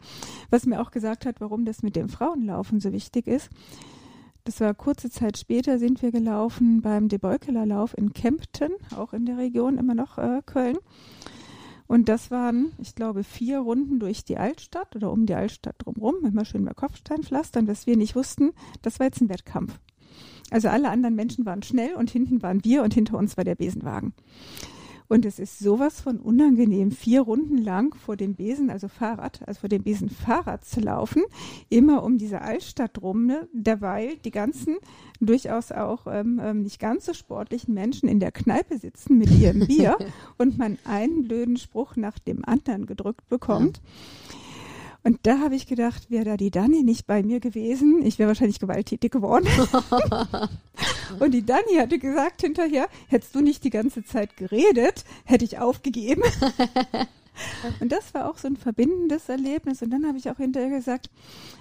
was 0.50 0.66
mir 0.66 0.80
auch 0.80 0.90
gesagt 0.90 1.24
hat, 1.24 1.40
warum 1.40 1.64
das 1.64 1.82
mit 1.82 1.96
dem 1.96 2.10
Frauenlaufen 2.10 2.80
so 2.80 2.92
wichtig 2.92 3.26
ist. 3.26 3.48
Das 4.44 4.60
war 4.60 4.74
kurze 4.74 5.08
Zeit 5.08 5.38
später, 5.38 5.78
sind 5.78 6.02
wir 6.02 6.10
gelaufen 6.10 6.82
beim 6.82 7.08
Debeukeler 7.08 7.64
Lauf 7.64 7.96
in 7.96 8.12
Kempten, 8.12 8.72
auch 8.96 9.12
in 9.12 9.24
der 9.24 9.38
Region, 9.38 9.78
immer 9.78 9.94
noch 9.94 10.18
äh, 10.18 10.42
Köln. 10.44 10.78
Und 11.86 12.08
das 12.08 12.30
waren, 12.30 12.72
ich 12.78 12.94
glaube, 12.94 13.22
vier 13.22 13.60
Runden 13.60 14.00
durch 14.00 14.24
die 14.24 14.38
Altstadt 14.38 14.96
oder 14.96 15.12
um 15.12 15.26
die 15.26 15.34
Altstadt 15.34 15.76
drumherum, 15.78 16.24
immer 16.24 16.44
schön 16.44 16.64
bei 16.64 16.72
Kopfsteinpflastern, 16.72 17.66
dass 17.66 17.86
wir 17.86 17.96
nicht 17.96 18.16
wussten, 18.16 18.52
das 18.80 18.98
war 18.98 19.06
jetzt 19.06 19.20
ein 19.20 19.28
Wettkampf. 19.28 19.78
Also 20.50 20.68
alle 20.68 20.90
anderen 20.90 21.14
Menschen 21.14 21.46
waren 21.46 21.62
schnell 21.62 21.94
und 21.94 22.10
hinten 22.10 22.42
waren 22.42 22.64
wir 22.64 22.82
und 22.82 22.94
hinter 22.94 23.16
uns 23.18 23.36
war 23.36 23.44
der 23.44 23.54
Besenwagen. 23.54 24.12
Und 25.12 25.26
es 25.26 25.38
ist 25.38 25.58
sowas 25.58 26.00
von 26.00 26.18
unangenehm, 26.18 26.90
vier 26.90 27.20
Runden 27.20 27.58
lang 27.58 27.94
vor 27.94 28.16
dem 28.16 28.34
Besen, 28.34 28.70
also 28.70 28.88
Fahrrad, 28.88 29.46
also 29.46 29.60
vor 29.60 29.68
dem 29.68 29.82
Besen 29.82 30.08
Fahrrad 30.08 30.64
zu 30.64 30.80
laufen, 30.80 31.22
immer 31.68 32.02
um 32.02 32.16
diese 32.16 32.40
Altstadt 32.40 33.02
rum, 33.02 33.26
ne, 33.26 33.46
derweil 33.52 34.16
die 34.24 34.30
ganzen 34.30 34.78
durchaus 35.20 35.70
auch 35.70 36.06
ähm, 36.06 36.40
ähm, 36.42 36.62
nicht 36.62 36.80
ganz 36.80 37.04
so 37.04 37.12
sportlichen 37.12 37.74
Menschen 37.74 38.08
in 38.08 38.20
der 38.20 38.32
Kneipe 38.32 38.78
sitzen 38.78 39.18
mit 39.18 39.30
ihrem 39.30 39.66
Bier 39.66 39.98
und 40.38 40.56
man 40.56 40.78
einen 40.86 41.24
blöden 41.28 41.58
Spruch 41.58 41.96
nach 41.96 42.18
dem 42.18 42.42
anderen 42.46 42.86
gedrückt 42.86 43.28
bekommt. 43.28 43.82
Und 45.04 45.18
da 45.24 45.40
habe 45.40 45.56
ich 45.56 45.66
gedacht, 45.66 46.10
wäre 46.10 46.24
da 46.24 46.36
die 46.36 46.50
Dani 46.50 46.82
nicht 46.82 47.06
bei 47.06 47.22
mir 47.22 47.40
gewesen, 47.40 48.02
ich 48.04 48.18
wäre 48.18 48.28
wahrscheinlich 48.28 48.60
gewalttätig 48.60 49.10
geworden. 49.10 49.48
Und 51.18 51.32
die 51.32 51.44
Dani 51.44 51.74
hatte 51.78 51.98
gesagt 51.98 52.42
hinterher, 52.42 52.88
hättest 53.08 53.34
du 53.34 53.40
nicht 53.40 53.64
die 53.64 53.70
ganze 53.70 54.04
Zeit 54.04 54.36
geredet, 54.36 55.04
hätte 55.24 55.44
ich 55.44 55.58
aufgegeben. 55.58 56.22
Und 57.80 57.90
das 57.90 58.14
war 58.14 58.30
auch 58.30 58.38
so 58.38 58.46
ein 58.46 58.56
verbindendes 58.56 59.28
Erlebnis. 59.28 59.82
Und 59.82 59.90
dann 59.90 60.06
habe 60.06 60.18
ich 60.18 60.30
auch 60.30 60.36
hinterher 60.36 60.70
gesagt, 60.70 61.10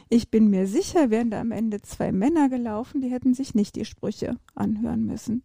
ich 0.10 0.30
bin 0.30 0.50
mir 0.50 0.68
sicher, 0.68 1.10
wären 1.10 1.32
da 1.32 1.42
am 1.42 1.52
Ende 1.52 1.82
zwei 1.82 2.12
Männer 2.12 2.50
gelaufen, 2.50 3.02
die 3.02 3.10
hätten 3.10 3.34
sich 3.34 3.56
nicht 3.56 3.76
die 3.76 3.86
Sprüche 3.86 4.36
anhören 4.54 5.06
müssen. 5.06 5.44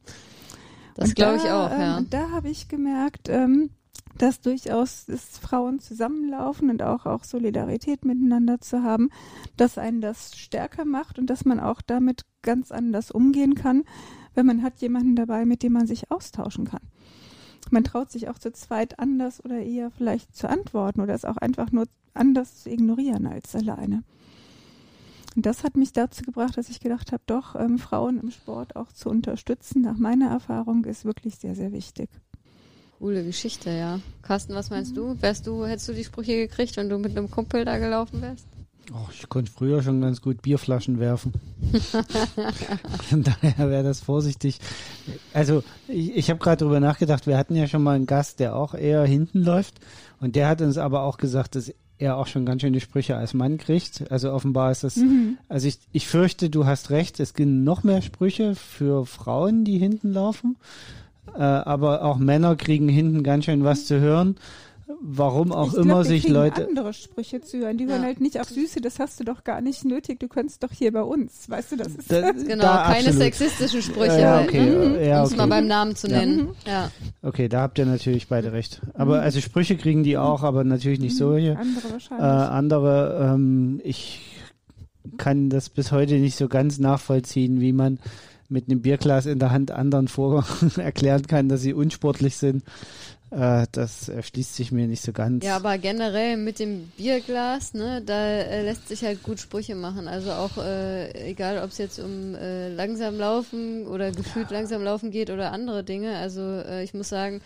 Das 0.95 1.15
glaube 1.15 1.37
ich 1.37 1.45
auch, 1.45 1.71
ähm, 1.71 1.81
ja. 1.81 1.97
Und 1.99 2.13
da 2.13 2.31
habe 2.31 2.49
ich 2.49 2.69
gemerkt, 2.69 3.29
ähm, 3.29 3.71
dass 4.19 4.41
durchaus 4.41 5.07
dass 5.07 5.39
Frauen 5.39 5.79
zusammenlaufen 5.79 6.71
und 6.71 6.83
auch, 6.83 7.07
auch 7.07 7.25
Solidarität 7.25 8.05
miteinander 8.05 8.61
zu 8.61 8.83
haben, 8.83 9.11
dass 9.57 9.79
einen 9.79 10.01
das 10.01 10.37
stärker 10.37 10.85
macht 10.85 11.19
und 11.19 11.29
dass 11.29 11.45
man 11.45 11.61
auch 11.61 11.83
damit 11.83 12.23
ganz 12.43 12.73
anders 12.73 13.11
umgehen 13.11 13.55
kann, 13.55 13.85
wenn 14.35 14.47
man 14.47 14.63
hat 14.63 14.81
jemanden 14.81 15.17
dabei, 15.17 15.45
mit 15.45 15.63
dem 15.63 15.73
man 15.73 15.87
sich 15.87 16.11
austauschen 16.11 16.67
kann. 16.67 16.83
Man 17.71 17.85
traut 17.85 18.11
sich 18.11 18.29
auch 18.29 18.39
zu 18.39 18.53
zweit 18.53 18.99
anders 18.99 19.45
oder 19.45 19.59
eher 19.59 19.91
vielleicht 19.91 20.37
zu 20.37 20.49
antworten 20.49 21.01
oder 21.01 21.15
es 21.15 21.25
auch 21.25 21.37
einfach 21.37 21.73
nur 21.73 21.87
anders 22.15 22.63
zu 22.63 22.71
ignorieren 22.71 23.27
als 23.27 23.55
alleine. 23.55 24.05
Und 25.35 25.45
das 25.45 25.65
hat 25.65 25.77
mich 25.77 25.93
dazu 25.93 26.23
gebracht, 26.23 26.57
dass 26.57 26.71
ich 26.71 26.81
gedacht 26.81 27.13
habe, 27.13 27.23
doch, 27.27 27.57
ähm, 27.57 27.79
Frauen 27.79 28.19
im 28.19 28.31
Sport 28.31 28.75
auch 28.75 28.91
zu 28.93 29.11
unterstützen, 29.11 29.83
nach 29.83 29.99
meiner 29.99 30.31
Erfahrung, 30.31 30.85
ist 30.87 31.05
wirklich 31.05 31.37
sehr, 31.37 31.55
sehr 31.55 31.73
wichtig. 31.73 32.09
Coole 32.99 33.25
Geschichte, 33.25 33.71
ja. 33.71 34.01
Carsten, 34.23 34.55
was 34.55 34.71
meinst 34.71 34.93
Mhm. 34.93 34.97
du? 34.97 35.17
Wärst 35.23 35.47
du, 35.47 35.67
hättest 35.67 35.89
du 35.89 35.93
die 35.93 36.05
Sprüche 36.05 36.37
gekriegt, 36.37 36.77
wenn 36.77 36.89
du 36.89 36.99
mit 36.99 37.17
einem 37.17 37.31
Kumpel 37.31 37.65
da 37.65 37.79
gelaufen 37.79 38.23
wärst? 38.23 38.47
Oh, 38.93 39.09
ich 39.13 39.29
konnte 39.29 39.51
früher 39.51 39.83
schon 39.83 40.01
ganz 40.01 40.23
gut 40.23 40.43
Bierflaschen 40.43 41.01
werfen. 41.01 41.33
Von 43.09 43.25
daher 43.25 43.69
wäre 43.71 43.83
das 43.83 44.01
vorsichtig. 44.01 44.61
Also 45.35 45.65
ich, 45.89 46.17
ich 46.17 46.31
habe 46.31 46.39
gerade 46.39 46.65
drüber 46.65 46.79
nachgedacht, 46.81 47.27
wir 47.27 47.37
hatten 47.37 47.57
ja 47.57 47.67
schon 47.67 47.83
mal 47.83 47.97
einen 47.97 48.07
Gast, 48.07 48.39
der 48.41 48.55
auch 48.55 48.75
eher 48.75 49.05
hinten 49.05 49.43
läuft. 49.43 49.75
Und 50.21 50.37
der 50.37 50.49
hat 50.49 50.61
uns 50.63 50.79
aber 50.79 51.03
auch 51.03 51.19
gesagt, 51.19 51.57
dass 51.57 51.73
er 51.99 52.17
auch 52.17 52.27
schon 52.29 52.47
ganz 52.47 52.61
schöne 52.63 52.79
Sprüche 52.81 53.17
als 53.17 53.35
Mann 53.35 53.59
kriegt. 53.59 54.11
Also 54.13 54.33
offenbar 54.33 54.71
ist 54.71 54.85
das, 54.85 55.01
also 55.49 55.67
ich, 55.67 55.79
ich 55.93 56.07
fürchte, 56.07 56.49
du 56.49 56.65
hast 56.67 56.91
recht, 56.91 57.19
es 57.21 57.35
gibt 57.35 57.51
noch 57.51 57.83
mehr 57.83 58.03
Sprüche 58.03 58.55
für 58.55 59.05
Frauen, 59.05 59.65
die 59.65 59.79
hinten 59.79 60.13
laufen. 60.13 60.57
Äh, 61.35 61.41
aber 61.43 62.05
auch 62.05 62.19
Männer 62.19 62.57
kriegen 62.57 62.89
hinten 62.89 63.23
ganz 63.23 63.45
schön 63.47 63.65
was 63.65 63.87
zu 63.87 64.01
hören. 64.01 64.37
Warum 65.01 65.51
auch 65.53 65.73
ich 65.73 65.75
immer 65.75 65.85
glaub, 65.85 65.99
wir 65.99 66.05
sich 66.05 66.29
Leute. 66.29 66.69
andere 66.69 66.93
Sprüche 66.93 67.41
zu 67.41 67.59
hören. 67.59 67.77
Die 67.77 67.85
Ja. 67.85 67.91
hören 67.91 68.03
halt 68.03 68.21
nicht 68.21 68.41
auf 68.41 68.49
Süße, 68.49 68.81
das 68.81 69.01
hast 69.01 69.19
du 69.19 69.25
doch 69.25 69.43
gar 69.43 69.61
nicht 69.61 69.85
nötig, 69.85 70.21
du 70.21 70.29
kannst 70.29 70.63
doch 70.63 70.71
hier 70.71 70.93
bei 70.93 71.03
uns. 71.03 71.51
Weißt 71.51 71.73
du, 71.73 71.77
das 71.77 71.89
ist 71.89 72.11
Da- 72.11 72.31
Genau, 72.31 72.63
da 72.63 72.85
keine 72.85 72.99
absolut. 73.09 73.15
sexistischen 73.23 73.83
Sprüche. 73.83 74.21
Ja, 74.21 74.37
halt, 74.37 74.49
okay, 74.49 74.61
ne? 74.65 75.07
ja, 75.09 75.21
Um 75.21 75.27
es 75.27 75.37
mal 75.37 75.43
okay. 75.43 75.51
beim 75.51 75.67
Namen 75.67 75.97
zu 75.97 76.07
Ja. 76.07 76.19
nennen. 76.21 76.51
Ja. 76.67 76.91
Okay, 77.23 77.49
da 77.49 77.63
habt 77.63 77.79
ihr 77.81 77.85
natürlich 77.87 78.29
beide 78.29 78.53
recht. 78.53 78.81
Mhm. 78.85 78.91
Aber 78.95 79.21
also 79.21 79.41
Sprüche 79.41 79.77
kriegen 79.77 80.05
die 80.05 80.17
auch, 80.19 80.45
aber 80.45 80.63
natürlich 80.63 81.01
nicht 81.01 81.17
solche. 81.17 81.59
andere 81.59 81.89
Äh, 81.89 81.93
wahrscheinlich. 81.93 82.25
andere, 82.25 83.33
ähm, 83.35 83.81
ich 83.83 84.21
kann 85.19 85.51
das 85.51 85.69
bis 85.69 85.91
heute 85.93 86.15
nicht 86.15 86.37
so 86.37 86.47
ganz 86.49 86.79
nachvollziehen, 86.79 87.61
wie 87.61 87.73
man 87.73 87.99
mit 88.49 88.69
einem 88.69 88.83
Bierglas 88.83 89.27
in 89.27 89.39
der 89.39 89.51
Hand 89.51 89.71
anderen 89.71 90.09
vor 90.09 90.45
erklären 90.77 91.27
kann, 91.27 91.49
dass 91.49 91.63
sie 91.63 91.75
unsportlich 91.75 92.37
sind. 92.37 92.63
Äh, 93.31 93.67
das 93.73 94.09
erschließt 94.09 94.55
sich 94.55 94.71
mir 94.71 94.87
nicht 94.87 95.03
so 95.03 95.13
ganz. 95.13 95.45
Ja, 95.45 95.57
aber 95.57 95.79
generell 95.79 96.37
mit 96.37 96.61
dem 96.61 96.93
Bierglas, 96.97 97.75
ne, 97.75 98.03
da 98.05 98.25
äh, 98.25 98.63
lässt 98.63 98.89
sich 98.89 99.03
halt 99.03 99.23
gut 99.23 99.41
Sprüche 99.41 99.75
machen. 99.75 100.07
Also 100.07 100.31
auch 100.33 100.59
äh, 100.59 101.31
egal, 101.31 101.63
ob 101.63 101.71
es 101.71 101.79
jetzt 101.79 101.99
um 101.99 102.35
äh, 102.37 102.69
langsam 102.69 103.19
laufen 103.19 103.87
oder 103.87 104.13
gefühlt 104.13 104.51
langsam 104.51 104.83
laufen 104.83 105.11
geht 105.11 105.31
oder 105.31 105.53
andere 105.53 105.83
Dinge. 105.83 106.17
Also 106.17 106.63
ich 106.83 106.95
muss 106.95 107.09
sagen, 107.09 107.41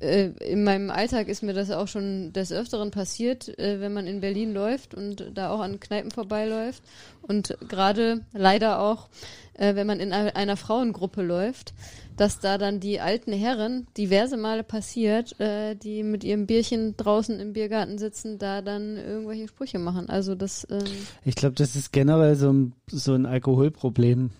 in 0.00 0.64
meinem 0.64 0.90
Alltag 0.90 1.28
ist 1.28 1.44
mir 1.44 1.52
das 1.52 1.70
auch 1.70 1.86
schon 1.86 2.32
des 2.32 2.50
Öfteren 2.50 2.90
passiert, 2.90 3.52
wenn 3.56 3.92
man 3.92 4.08
in 4.08 4.20
Berlin 4.20 4.52
läuft 4.52 4.94
und 4.94 5.30
da 5.32 5.50
auch 5.50 5.60
an 5.60 5.78
Kneipen 5.78 6.10
vorbeiläuft. 6.10 6.82
Und 7.22 7.56
gerade 7.68 8.22
leider 8.32 8.80
auch, 8.80 9.08
äh, 9.54 9.74
wenn 9.74 9.86
man 9.86 10.00
in 10.00 10.12
einer 10.12 10.56
Frauengruppe 10.56 11.22
läuft, 11.22 11.74
dass 12.16 12.38
da 12.38 12.58
dann 12.58 12.80
die 12.80 13.00
alten 13.00 13.32
Herren 13.32 13.86
diverse 13.96 14.36
Male 14.36 14.64
passiert, 14.64 15.38
äh, 15.40 15.74
die 15.74 16.02
mit 16.02 16.24
ihrem 16.24 16.46
Bierchen 16.46 16.96
draußen 16.96 17.38
im 17.40 17.52
Biergarten 17.52 17.98
sitzen, 17.98 18.38
da 18.38 18.62
dann 18.62 18.96
irgendwelche 18.96 19.48
Sprüche 19.48 19.78
machen. 19.78 20.08
Also 20.08 20.34
das. 20.34 20.66
Ähm 20.70 20.84
ich 21.24 21.34
glaube, 21.34 21.54
das 21.54 21.76
ist 21.76 21.92
generell 21.92 22.36
so 22.36 22.52
ein, 22.52 22.74
so 22.90 23.14
ein 23.14 23.26
Alkoholproblem. 23.26 24.30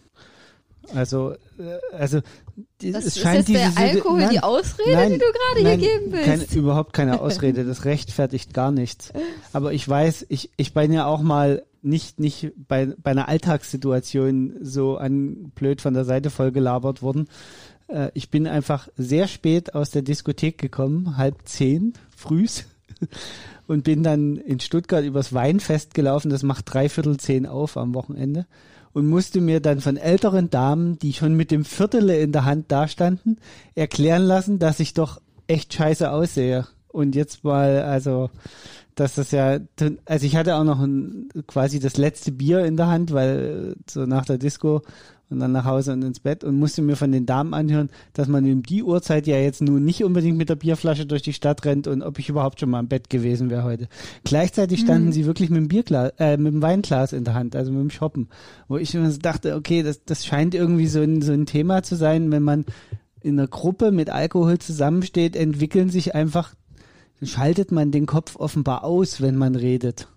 Also, 0.95 1.33
äh, 1.59 1.79
also 1.93 2.21
das 2.81 3.07
es 3.07 3.19
scheint 3.19 3.49
ist 3.49 3.49
jetzt 3.49 3.77
der 3.77 3.85
Alkohol 3.85 4.21
nein, 4.21 4.31
die 4.31 4.41
Ausrede, 4.41 4.93
nein, 4.93 5.13
die 5.13 5.19
du 5.19 5.25
gerade 5.25 5.63
nein, 5.63 5.79
hier 5.79 5.89
geben 5.89 6.13
willst? 6.13 6.27
Keine, 6.27 6.61
überhaupt 6.61 6.93
keine 6.93 7.21
Ausrede, 7.21 7.65
das 7.65 7.85
rechtfertigt 7.85 8.53
gar 8.53 8.71
nichts. 8.73 9.13
Aber 9.53 9.73
ich 9.73 9.89
weiß, 9.89 10.27
ich, 10.29 10.51
ich 10.57 10.75
bin 10.75 10.93
ja 10.93 11.07
auch 11.07 11.23
mal 11.23 11.63
nicht, 11.83 12.21
nicht 12.21 12.53
bei, 12.69 12.87
bei 12.87 13.11
einer 13.11 13.29
Alltagssituation 13.29 14.55
so 14.61 14.97
an 14.97 15.53
blöd 15.55 15.81
von 15.81 15.95
der 15.95 16.05
Seite 16.05 16.31
voll 16.31 16.53
gelabert 16.53 17.03
worden. 17.03 17.29
Äh, 17.89 18.11
ich 18.15 18.31
bin 18.31 18.47
einfach 18.47 18.89
sehr 18.97 19.29
spät 19.29 19.75
aus 19.75 19.91
der 19.91 20.03
Diskothek 20.03 20.59
gekommen, 20.59 21.17
halb 21.17 21.37
zehn, 21.45 21.95
frühs. 22.17 22.65
Und 23.69 23.85
bin 23.85 24.03
dann 24.03 24.37
in 24.37 24.61
Stuttgart 24.61 25.05
übers 25.05 25.33
Weinfest 25.33 25.95
gelaufen, 25.95 26.31
das 26.31 26.43
macht 26.43 26.73
dreiviertel 26.73 27.17
zehn 27.17 27.47
auf 27.47 27.77
am 27.77 27.95
Wochenende 27.95 28.47
und 28.93 29.07
musste 29.07 29.41
mir 29.41 29.61
dann 29.61 29.81
von 29.81 29.97
älteren 29.97 30.51
Damen, 30.51 30.99
die 30.99 31.13
schon 31.13 31.35
mit 31.35 31.51
dem 31.51 31.65
Viertel 31.65 32.11
in 32.11 32.33
der 32.33 32.45
Hand 32.45 32.71
dastanden, 32.71 33.39
erklären 33.75 34.23
lassen, 34.23 34.59
dass 34.59 34.81
ich 34.81 34.95
doch 34.95 35.21
echt 35.47 35.73
scheiße 35.73 36.11
aussehe. 36.11 36.67
Und 36.89 37.15
jetzt 37.15 37.45
mal, 37.45 37.83
also, 37.83 38.31
dass 38.95 39.15
das 39.15 39.31
ja, 39.31 39.59
also 40.05 40.27
ich 40.27 40.37
hatte 40.37 40.57
auch 40.57 40.65
noch 40.65 40.81
ein, 40.81 41.29
quasi 41.47 41.81
das 41.81 41.97
letzte 41.97 42.33
Bier 42.33 42.65
in 42.65 42.77
der 42.77 42.89
Hand, 42.89 43.13
weil 43.13 43.75
so 43.89 44.07
nach 44.07 44.25
der 44.25 44.39
Disco 44.39 44.83
und 45.33 45.41
dann 45.41 45.53
nach 45.53 45.65
Hause 45.65 45.95
und 45.95 46.03
ins 46.03 46.21
Bett 46.21 46.45
und 46.45 46.59
musste 46.59 46.83
mir 46.83 46.95
von 46.95 47.11
den 47.11 47.27
Damen 47.27 47.55
anhören, 47.55 47.89
dass 48.13 48.29
man 48.29 48.45
um 48.45 48.63
die 48.63 48.83
Uhrzeit 48.83 49.27
ja 49.27 49.39
jetzt 49.39 49.63
nun 49.63 49.85
nicht 49.85 50.05
unbedingt 50.05 50.37
mit 50.37 50.51
der 50.51 50.57
Bierflasche 50.57 51.07
durch 51.07 51.23
die 51.23 51.33
Stadt 51.33 51.65
rennt 51.65 51.87
und 51.89 52.03
ob 52.03 52.19
ich 52.19 52.29
überhaupt 52.29 52.61
schon 52.61 52.71
mal 52.71 52.81
im 52.81 52.89
Bett 52.89 53.11
gewesen 53.11 53.51
wäre 53.51 53.65
heute. 53.65 53.89
Gleichzeitig 54.25 54.81
standen 54.81 55.07
mhm. 55.07 55.13
sie 55.13 55.27
wirklich 55.27 55.51
mit 55.51 55.59
dem 55.59 55.69
Bierglas, 55.69 56.13
äh, 56.19 56.37
mit 56.37 56.53
dem 56.53 56.63
Weinglas 56.63 57.13
in 57.13 57.25
der 57.25 57.35
Hand, 57.35 57.57
also 57.57 57.73
mit 57.73 57.81
dem 57.81 57.91
Shoppen, 57.91 58.29
wo 58.69 58.77
ich 58.77 58.95
immer 58.95 59.11
so 59.11 59.19
dachte, 59.19 59.57
okay, 59.57 59.83
das, 59.83 60.05
das 60.05 60.25
scheint 60.27 60.55
irgendwie 60.55 60.87
so 60.87 61.01
ein, 61.01 61.23
so 61.23 61.33
ein 61.33 61.47
Thema 61.47 61.83
zu 61.83 61.97
sein, 61.97 62.31
wenn 62.31 62.43
man 62.43 62.67
in 63.23 63.39
einer 63.39 63.49
Gruppe 63.49 63.93
mit 63.93 64.11
Alkohol 64.11 64.59
zusammensteht, 64.59 65.37
entwickeln 65.37 65.91
sich 65.91 66.15
einfach, 66.15 66.55
schaltet 67.23 67.73
man 67.73 67.91
den 67.91 68.07
Kopf 68.07 68.37
offenbar 68.37 68.85
aus, 68.85 69.21
wenn 69.21 69.37
man 69.37 69.55
redet. 69.55 70.09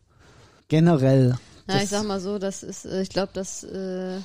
Generell. 0.67 1.37
Na, 1.67 1.81
ich 1.81 1.89
sag 1.89 2.05
mal 2.05 2.19
so, 2.19 2.39
das 2.39 2.63
ist, 2.63 2.85
äh, 2.85 3.01
ich 3.01 3.09
glaube, 3.09 3.31
das 3.33 3.63
äh, 3.63 4.19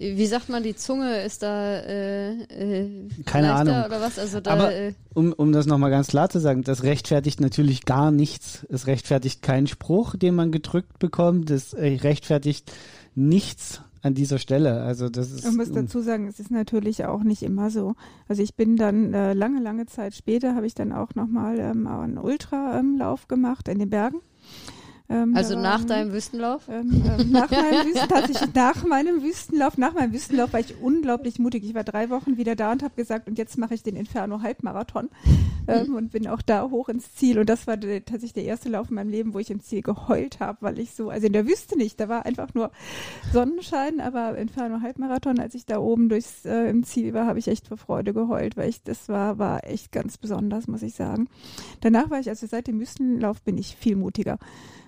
wie 0.00 0.26
sagt 0.26 0.48
man, 0.48 0.62
die 0.62 0.74
Zunge 0.74 1.20
ist 1.20 1.42
da 1.42 1.76
äh, 1.76 2.30
äh, 2.30 2.88
keine 3.26 3.52
Ahnung 3.52 3.84
oder 3.84 4.00
was? 4.00 4.18
Also 4.18 4.40
da, 4.40 4.52
Aber 4.52 4.74
äh, 4.74 4.94
um, 5.12 5.34
um 5.34 5.52
das 5.52 5.66
nochmal 5.66 5.90
ganz 5.90 6.08
klar 6.08 6.30
zu 6.30 6.40
sagen, 6.40 6.64
das 6.64 6.84
rechtfertigt 6.84 7.38
natürlich 7.38 7.84
gar 7.84 8.10
nichts. 8.10 8.66
Es 8.70 8.86
rechtfertigt 8.86 9.42
keinen 9.42 9.66
Spruch, 9.66 10.16
den 10.16 10.34
man 10.34 10.52
gedrückt 10.52 10.98
bekommt. 10.98 11.50
Es 11.50 11.74
rechtfertigt 11.76 12.72
nichts 13.14 13.82
an 14.02 14.14
dieser 14.14 14.38
Stelle. 14.38 14.82
Also 14.82 15.08
das 15.08 15.30
ist. 15.30 15.44
Ich 15.44 15.56
muss 15.56 15.70
dazu 15.70 16.00
sagen, 16.00 16.26
es 16.26 16.40
ist 16.40 16.50
natürlich 16.50 17.04
auch 17.04 17.22
nicht 17.22 17.42
immer 17.42 17.70
so. 17.70 17.94
Also 18.28 18.42
ich 18.42 18.54
bin 18.54 18.76
dann 18.76 19.12
äh, 19.12 19.34
lange, 19.34 19.60
lange 19.60 19.86
Zeit 19.86 20.14
später 20.14 20.54
habe 20.54 20.66
ich 20.66 20.74
dann 20.74 20.92
auch 20.92 21.14
nochmal 21.14 21.58
ähm, 21.58 21.86
einen 21.86 22.18
Ultralauf 22.18 23.28
gemacht 23.28 23.68
in 23.68 23.78
den 23.78 23.90
Bergen. 23.90 24.20
Ähm, 25.10 25.34
also 25.36 25.58
nach 25.58 25.84
deinem 25.84 26.12
Wüstenlauf? 26.12 26.68
Ähm, 26.68 27.02
ähm, 27.04 27.30
nach, 27.32 27.50
meinem 27.50 27.86
Wüsten, 27.86 28.08
tatsächlich 28.08 28.54
nach 28.54 28.84
meinem 28.84 29.22
Wüstenlauf, 29.22 29.76
nach 29.76 29.92
meinem 29.92 30.12
Wüstenlauf 30.12 30.52
war 30.52 30.60
ich 30.60 30.80
unglaublich 30.80 31.40
mutig. 31.40 31.64
Ich 31.64 31.74
war 31.74 31.82
drei 31.82 32.10
Wochen 32.10 32.36
wieder 32.36 32.54
da 32.54 32.70
und 32.70 32.84
habe 32.84 32.94
gesagt, 32.94 33.26
und 33.28 33.36
jetzt 33.36 33.58
mache 33.58 33.74
ich 33.74 33.82
den 33.82 33.96
Inferno 33.96 34.42
Halbmarathon 34.42 35.10
ähm, 35.66 35.88
mhm. 35.88 35.94
und 35.96 36.12
bin 36.12 36.28
auch 36.28 36.42
da 36.42 36.70
hoch 36.70 36.88
ins 36.88 37.12
Ziel. 37.16 37.40
Und 37.40 37.48
das 37.48 37.66
war 37.66 37.76
der, 37.76 38.04
tatsächlich 38.04 38.34
der 38.34 38.44
erste 38.44 38.68
Lauf 38.68 38.90
in 38.90 38.94
meinem 38.94 39.10
Leben, 39.10 39.34
wo 39.34 39.40
ich 39.40 39.50
im 39.50 39.60
Ziel 39.60 39.82
geheult 39.82 40.38
habe, 40.38 40.58
weil 40.60 40.78
ich 40.78 40.92
so, 40.92 41.10
also 41.10 41.26
in 41.26 41.32
der 41.32 41.46
Wüste 41.46 41.76
nicht, 41.76 41.98
da 41.98 42.08
war 42.08 42.24
einfach 42.24 42.54
nur 42.54 42.70
Sonnenschein, 43.32 44.00
aber 44.00 44.38
Inferno 44.38 44.80
Halbmarathon, 44.80 45.40
als 45.40 45.56
ich 45.56 45.66
da 45.66 45.78
oben 45.78 46.08
durchs 46.08 46.44
äh, 46.44 46.70
im 46.70 46.84
Ziel 46.84 47.14
war, 47.14 47.26
habe 47.26 47.40
ich 47.40 47.48
echt 47.48 47.66
vor 47.66 47.78
Freude 47.78 48.14
geheult, 48.14 48.56
weil 48.56 48.68
ich 48.68 48.84
das 48.84 49.08
war, 49.08 49.38
war 49.38 49.66
echt 49.66 49.90
ganz 49.90 50.18
besonders, 50.18 50.68
muss 50.68 50.82
ich 50.82 50.94
sagen. 50.94 51.28
Danach 51.80 52.10
war 52.10 52.20
ich, 52.20 52.28
also 52.28 52.46
seit 52.46 52.68
dem 52.68 52.78
Wüstenlauf 52.78 53.42
bin 53.42 53.58
ich 53.58 53.74
viel 53.74 53.96
mutiger. 53.96 54.38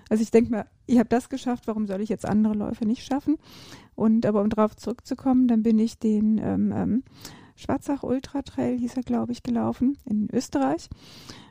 Also 0.09 0.23
ich 0.23 0.31
denke 0.31 0.51
mir, 0.51 0.65
ich 0.85 0.99
habe 0.99 1.09
das 1.09 1.29
geschafft, 1.29 1.67
warum 1.67 1.87
soll 1.87 2.01
ich 2.01 2.09
jetzt 2.09 2.25
andere 2.25 2.53
Läufe 2.53 2.85
nicht 2.85 3.03
schaffen? 3.03 3.37
Und 3.95 4.25
aber 4.25 4.41
um 4.41 4.49
darauf 4.49 4.75
zurückzukommen, 4.75 5.47
dann 5.47 5.63
bin 5.63 5.79
ich 5.79 5.97
den 5.97 6.37
ähm, 6.37 6.71
ähm, 6.75 7.03
Schwarzach 7.55 8.03
Ultra 8.03 8.41
Trail, 8.41 8.77
hieß 8.77 8.97
er, 8.97 9.03
glaube 9.03 9.31
ich, 9.31 9.43
gelaufen 9.43 9.97
in 10.05 10.29
Österreich. 10.31 10.89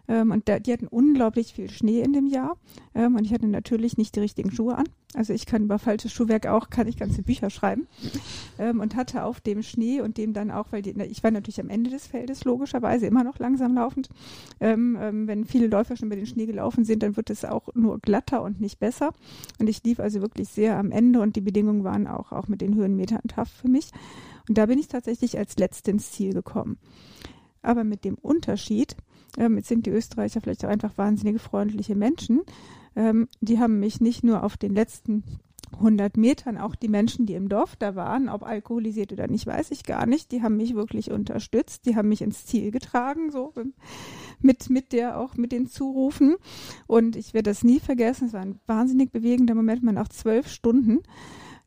Ähm, 0.09 0.31
und 0.31 0.49
da, 0.49 0.59
die 0.59 0.73
hatten 0.73 0.89
unglaublich 0.89 1.55
viel 1.55 1.71
Schnee 1.71 2.01
in 2.01 2.13
dem 2.13 2.27
Jahr. 2.27 2.57
Ähm, 2.95 3.17
und 3.17 3.25
ich 3.25 3.33
hatte 3.33 3.47
natürlich 3.47 3.97
nicht 3.97 4.17
die 4.17 4.21
richtigen 4.21 4.51
Schuhe 4.51 4.77
an. 4.77 4.87
Also 5.15 5.35
ich 5.35 5.45
kann 5.45 5.65
über 5.65 5.79
falsches 5.79 6.13
Schuhwerk 6.13 6.47
auch, 6.47 6.71
kann 6.71 6.89
ich 6.89 6.97
ganze 6.97 7.23
Bücher 7.23 7.51
schreiben. 7.51 7.87
Ähm, 8.59 8.81
und 8.81 8.97
hatte 8.97 9.25
auf 9.25 9.41
dem 9.41 9.63
Schnee 9.63 10.01
und 10.01 10.17
dem 10.17 10.33
dann 10.33 10.51
auch, 10.51 10.67
weil 10.71 10.83
die, 10.83 10.91
ich 11.03 11.23
war 11.23 11.31
natürlich 11.31 11.61
am 11.61 11.69
Ende 11.69 11.91
des 11.91 12.07
Feldes, 12.07 12.45
logischerweise 12.45 13.07
immer 13.07 13.25
noch 13.25 13.39
langsam 13.39 13.75
laufend. 13.75 14.09
Ähm, 14.61 14.97
ähm, 15.01 15.27
wenn 15.27 15.45
viele 15.45 15.67
Läufer 15.67 15.97
schon 15.97 16.09
über 16.09 16.17
den 16.17 16.27
Schnee 16.27 16.47
gelaufen 16.47 16.85
sind, 16.85 17.03
dann 17.03 17.17
wird 17.17 17.31
es 17.31 17.45
auch 17.45 17.69
nur 17.75 17.99
glatter 17.99 18.43
und 18.43 18.61
nicht 18.61 18.79
besser. 18.79 19.13
Und 19.59 19.69
ich 19.69 19.85
lief 19.85 20.01
also 20.01 20.21
wirklich 20.21 20.49
sehr 20.49 20.79
am 20.79 20.91
Ende 20.91 21.21
und 21.21 21.37
die 21.37 21.41
Bedingungen 21.41 21.85
waren 21.85 22.07
auch, 22.07 22.33
auch 22.33 22.49
mit 22.49 22.61
den 22.61 22.75
Höhenmetern 22.75 23.23
tough 23.29 23.51
für 23.51 23.69
mich. 23.69 23.91
Und 24.49 24.59
da 24.59 24.67
bin 24.67 24.79
ich 24.79 24.89
tatsächlich 24.89 25.39
als 25.39 25.57
Letzte 25.57 25.91
ins 25.91 26.11
Ziel 26.11 26.33
gekommen. 26.33 26.79
Aber 27.63 27.85
mit 27.85 28.05
dem 28.05 28.17
Unterschied, 28.17 28.97
ähm, 29.39 29.57
jetzt 29.57 29.69
sind 29.69 29.87
die 29.87 29.91
Österreicher 29.91 30.41
vielleicht 30.41 30.65
auch 30.65 30.71
einfach 30.71 30.97
wahnsinnige 30.97 31.39
freundliche 31.39 31.95
Menschen. 31.95 32.43
Ähm, 32.97 33.29
die 33.41 33.59
haben 33.59 33.81
mich 33.81 34.01
nicht 34.01 34.25
nur 34.25 34.43
auf 34.43 34.57
den 34.57 34.75
letzten 34.75 35.25
100 35.75 36.17
Metern, 36.17 36.59
auch 36.59 36.75
die 36.75 36.89
Menschen, 36.89 37.27
die 37.27 37.35
im 37.35 37.49
Dorf 37.49 37.77
da 37.77 37.95
waren, 37.95 38.29
ob 38.29 38.43
alkoholisiert 38.43 39.13
oder 39.13 39.27
nicht, 39.27 39.47
weiß 39.47 39.71
ich 39.71 39.85
gar 39.85 40.07
nicht. 40.07 40.31
Die 40.33 40.43
haben 40.43 40.57
mich 40.57 40.75
wirklich 40.75 41.11
unterstützt. 41.11 41.87
Die 41.87 41.97
haben 41.97 42.09
mich 42.09 42.23
ins 42.23 42.45
Ziel 42.47 42.71
getragen, 42.71 43.31
so 43.31 43.53
mit, 44.41 44.71
mit 44.71 44.93
der 44.93 45.19
auch 45.19 45.37
mit 45.37 45.53
den 45.53 45.67
Zurufen. 45.67 46.37
Und 46.87 47.17
ich 47.17 47.35
werde 47.35 47.51
das 47.51 47.65
nie 47.65 47.81
vergessen. 47.81 48.29
Es 48.29 48.33
war 48.33 48.43
ein 48.43 48.61
wahnsinnig 48.67 49.13
bewegender 49.13 49.55
Moment, 49.55 49.83
man 49.83 49.99
auch 49.99 50.09
zwölf 50.09 50.49
Stunden 50.49 51.01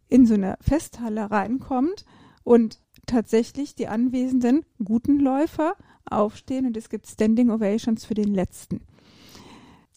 in 0.08 0.26
so 0.26 0.36
eine 0.36 0.58
Festhalle 0.62 1.32
reinkommt 1.32 2.06
und 2.44 2.80
tatsächlich 3.08 3.76
die 3.76 3.88
anwesenden 3.88 4.66
guten 4.84 5.20
Läufer 5.20 5.74
aufstehen 6.10 6.66
und 6.66 6.78
es 6.78 6.90
gibt 6.90 7.08
Standing 7.08 7.50
Ovations 7.50 8.06
für 8.06 8.14
den 8.14 8.34
letzten. 8.34 8.82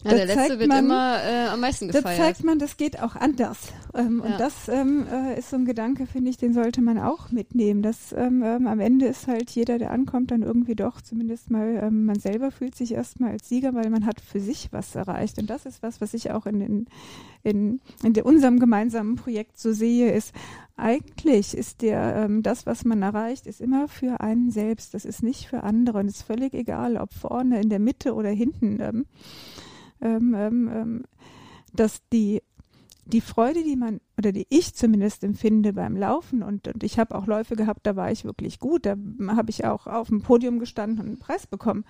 Ja, 0.05 0.15
der 0.15 0.27
letzte 0.27 0.61
wird 0.61 0.69
man, 0.69 0.85
immer 0.85 1.19
äh, 1.25 1.49
am 1.49 1.59
meisten 1.61 1.89
gefeiert. 1.89 2.21
Da 2.21 2.23
zeigt 2.23 2.45
man, 2.45 2.61
das 2.61 2.77
geht 2.77 3.03
auch 3.03 3.17
anders. 3.17 3.59
Ähm, 3.95 4.23
ja. 4.25 4.31
Und 4.31 4.41
das 4.41 4.69
ähm, 4.69 5.07
äh, 5.13 5.37
ist 5.37 5.51
so 5.51 5.57
ein 5.57 5.65
Gedanke, 5.65 6.07
finde 6.07 6.31
ich, 6.31 6.37
den 6.37 6.55
sollte 6.55 6.81
man 6.81 7.01
auch 7.01 7.33
mitnehmen. 7.33 7.83
Dass 7.83 8.13
ähm, 8.13 8.45
ähm, 8.45 8.69
am 8.69 8.79
Ende 8.79 9.07
ist 9.07 9.27
halt 9.27 9.51
jeder, 9.51 9.77
der 9.79 9.91
ankommt, 9.91 10.31
dann 10.31 10.43
irgendwie 10.43 10.77
doch 10.77 11.01
zumindest 11.01 11.51
mal, 11.51 11.81
ähm, 11.83 12.05
man 12.05 12.21
selber 12.21 12.53
fühlt 12.53 12.77
sich 12.77 12.93
erstmal 12.93 13.33
als 13.33 13.49
Sieger, 13.49 13.75
weil 13.75 13.91
man 13.91 14.07
hat 14.07 14.21
für 14.21 14.39
sich 14.39 14.69
was 14.71 14.95
erreicht. 14.95 15.37
Und 15.41 15.51
das 15.51 15.67
ist 15.67 15.83
was, 15.83 16.01
was 16.01 16.15
ich 16.15 16.31
auch 16.31 16.47
in, 16.47 16.61
in, 16.61 16.87
in, 17.43 17.81
in 18.05 18.13
der, 18.13 18.25
unserem 18.25 18.61
gemeinsamen 18.61 19.17
Projekt 19.17 19.59
so 19.59 19.73
sehe, 19.73 20.13
ist, 20.13 20.33
eigentlich 20.77 21.57
ist 21.57 21.83
der, 21.83 22.15
ähm, 22.25 22.45
das, 22.45 22.67
was 22.67 22.85
man 22.85 23.03
erreicht, 23.03 23.49
ist 23.49 23.61
immer 23.61 23.89
für 23.89 24.21
einen 24.21 24.53
selbst. 24.53 24.95
Das 24.95 25.05
ist 25.05 25.25
nicht 25.25 25.49
für 25.49 25.65
andere. 25.65 25.99
Und 25.99 26.07
es 26.07 26.19
ist 26.19 26.23
völlig 26.23 26.55
egal, 26.55 26.97
ob 26.99 27.13
vorne, 27.13 27.61
in 27.61 27.69
der 27.69 27.81
Mitte 27.81 28.15
oder 28.15 28.31
hinten. 28.31 29.07
Ähm, 30.01 30.35
ähm, 30.37 30.71
ähm, 30.73 31.05
dass 31.73 32.01
die 32.13 32.43
die 33.09 33.23
Freude, 33.23 33.65
die 33.65 33.77
man 33.77 34.01
oder 34.19 34.33
die 34.33 34.47
ich 34.51 34.75
zumindest 34.75 35.25
empfinde 35.25 35.73
beim 35.73 35.97
Laufen 35.97 36.43
und, 36.43 36.69
und 36.69 36.85
ich 36.85 36.99
habe 36.99 37.15
auch 37.15 37.27
Läufe 37.27 37.57
gehabt, 37.57 37.87
da 37.87 37.97
war 37.97 38.13
ich 38.13 38.25
wirklich 38.25 38.59
gut, 38.59 38.85
da 38.85 38.97
habe 39.29 39.51
ich 39.51 39.65
auch 39.65 39.87
auf 39.87 40.09
dem 40.09 40.21
Podium 40.21 40.59
gestanden 40.59 41.01
und 41.01 41.07
einen 41.07 41.19
Preis 41.19 41.47
bekommen. 41.47 41.85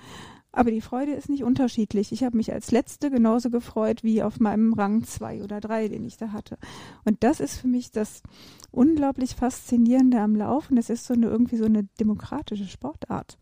Aber 0.53 0.71
die 0.71 0.81
Freude 0.81 1.13
ist 1.13 1.29
nicht 1.29 1.45
unterschiedlich. 1.45 2.11
Ich 2.11 2.25
habe 2.25 2.37
mich 2.37 2.53
als 2.53 2.71
Letzte 2.71 3.11
genauso 3.11 3.51
gefreut 3.51 4.03
wie 4.03 4.23
auf 4.23 4.41
meinem 4.41 4.73
Rang 4.73 5.05
zwei 5.05 5.43
oder 5.43 5.61
drei, 5.61 5.89
den 5.89 6.05
ich 6.05 6.17
da 6.17 6.33
hatte. 6.33 6.57
Und 7.05 7.23
das 7.23 7.41
ist 7.41 7.59
für 7.59 7.69
mich 7.69 7.91
das 7.91 8.23
unglaublich 8.71 9.35
Faszinierende 9.35 10.21
am 10.21 10.37
Laufen. 10.37 10.77
Das 10.77 10.89
ist 10.89 11.05
so 11.05 11.15
eine 11.15 11.27
irgendwie 11.27 11.57
so 11.57 11.67
eine 11.67 11.85
demokratische 12.01 12.67
Sportart. 12.67 13.39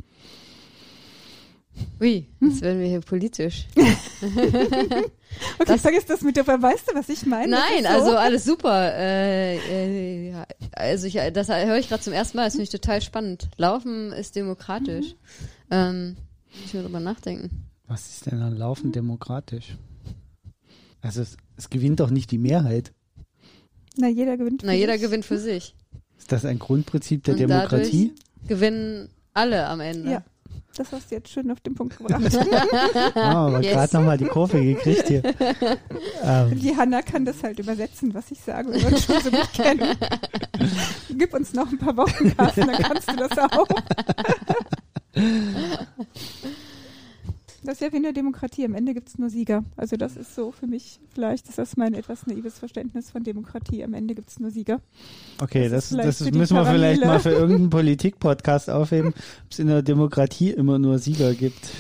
Ui, 2.01 2.27
jetzt 2.41 2.61
werden 2.63 2.81
wir 2.81 2.89
hier 2.89 3.01
politisch. 3.01 3.67
okay, 3.77 5.05
das, 5.67 5.81
vergiss 5.81 6.07
das 6.07 6.23
mit 6.23 6.37
der, 6.37 6.47
weißt 6.47 6.91
du, 6.91 6.95
was 6.95 7.09
ich 7.09 7.27
meine? 7.27 7.53
Nein, 7.53 7.83
so. 7.83 7.89
also 7.89 8.17
alles 8.17 8.45
super. 8.45 8.93
Äh, 8.95 10.29
äh, 10.29 10.33
also 10.73 11.07
ich, 11.07 11.19
das 11.33 11.49
höre 11.49 11.79
ich 11.79 11.89
gerade 11.89 12.03
zum 12.03 12.13
ersten 12.13 12.37
Mal, 12.37 12.45
das 12.45 12.55
finde 12.55 12.65
ich 12.65 12.71
total 12.71 13.01
spannend. 13.03 13.49
Laufen 13.57 14.13
ist 14.13 14.37
demokratisch. 14.37 15.15
Mhm. 15.15 15.17
Ähm, 15.71 16.17
Ich 16.65 16.75
will 16.75 16.83
drüber 16.83 17.01
nachdenken. 17.01 17.67
Was 17.87 18.09
ist 18.09 18.27
denn 18.27 18.43
an 18.43 18.57
Laufen 18.57 18.93
demokratisch? 18.93 19.77
Also 21.01 21.23
es, 21.23 21.37
es 21.57 21.71
gewinnt 21.71 22.01
doch 22.01 22.11
nicht 22.11 22.31
die 22.31 22.39
Mehrheit. 22.39 22.93
Na, 23.97 24.09
jeder 24.09 24.37
gewinnt. 24.37 24.63
für 24.63 24.67
Na, 24.67 24.73
jeder 24.73 24.95
sich. 24.95 25.03
gewinnt 25.03 25.25
für 25.25 25.39
sich. 25.39 25.75
Ist 26.19 26.33
das 26.33 26.45
ein 26.45 26.59
Grundprinzip 26.59 27.25
der 27.25 27.35
Und 27.35 27.41
Demokratie? 27.41 28.13
gewinnen 28.47 29.09
alle 29.33 29.67
am 29.67 29.81
Ende. 29.81 30.11
Ja. 30.11 30.25
Das 30.77 30.93
hast 30.93 31.11
du 31.11 31.15
jetzt 31.15 31.31
schön 31.31 31.51
auf 31.51 31.61
den 31.61 31.75
Punkt 31.75 31.97
gebracht. 31.99 32.23
Ah, 33.15 33.47
aber 33.47 33.61
Yes. 33.63 33.73
gerade 33.73 33.97
nochmal 33.97 34.19
die 34.19 34.27
Kurve 34.27 34.63
gekriegt 34.63 35.09
hier. 35.09 35.23
ähm, 36.23 36.59
Die 36.61 36.77
Hanna 36.77 37.01
kann 37.03 37.25
das 37.25 37.43
halt 37.43 37.59
übersetzen, 37.59 38.13
was 38.15 38.31
ich 38.31 38.41
sage, 38.41 38.69
und 38.69 38.85
uns 38.85 39.05
schon 39.05 39.21
so 39.23 39.31
gut 39.31 39.53
kennen. 39.55 39.97
Gib 41.11 41.33
uns 41.35 41.55
noch 41.55 41.71
ein 41.71 41.79
paar 41.79 41.97
Wochen, 41.97 42.37
Carsten, 42.37 42.67
dann 42.67 42.77
kannst 42.83 43.11
du 43.11 43.17
das 43.17 43.39
auch. 43.39 43.67
Das 47.67 47.75
ist 47.75 47.81
ja 47.81 47.93
wie 47.93 47.97
in 47.97 48.05
der 48.05 48.13
Demokratie. 48.13 48.65
Am 48.65 48.75
Ende 48.75 48.95
gibt 48.95 49.09
es 49.09 49.19
nur 49.19 49.29
Sieger. 49.29 49.65
Also 49.77 49.97
das 49.97 50.17
ist 50.17 50.37
so 50.37 50.53
für 50.53 50.69
mich, 50.69 51.01
vielleicht 51.13 51.49
ist 51.49 51.59
das 51.59 51.77
mein 51.77 51.95
etwas 51.95 52.25
naives 52.27 52.61
Verständnis 52.61 53.11
von 53.11 53.25
Demokratie. 53.25 53.83
Am 53.83 53.93
Ende 53.93 54.15
gibt 54.15 54.31
es 54.31 54.39
nur 54.39 54.53
Sieger. 54.53 54.81
okay, 55.43 55.69
Das 55.69 55.89
das, 55.89 56.19
das 56.19 56.19
die 56.19 56.31
müssen 56.31 56.55
wir 56.57 56.65
vielleicht 56.65 57.05
mal 57.05 57.19
für 57.19 57.31
irgendeinen 57.31 57.71
Politik-Podcast 57.71 58.71
aufheben, 58.71 59.09
ob 59.09 59.51
es 59.51 59.59
in 59.59 59.67
der 59.67 59.83
Demokratie 59.83 60.51
immer 60.51 60.79
nur 60.79 61.01
Sieger 61.01 61.35
gibt. 61.35 61.71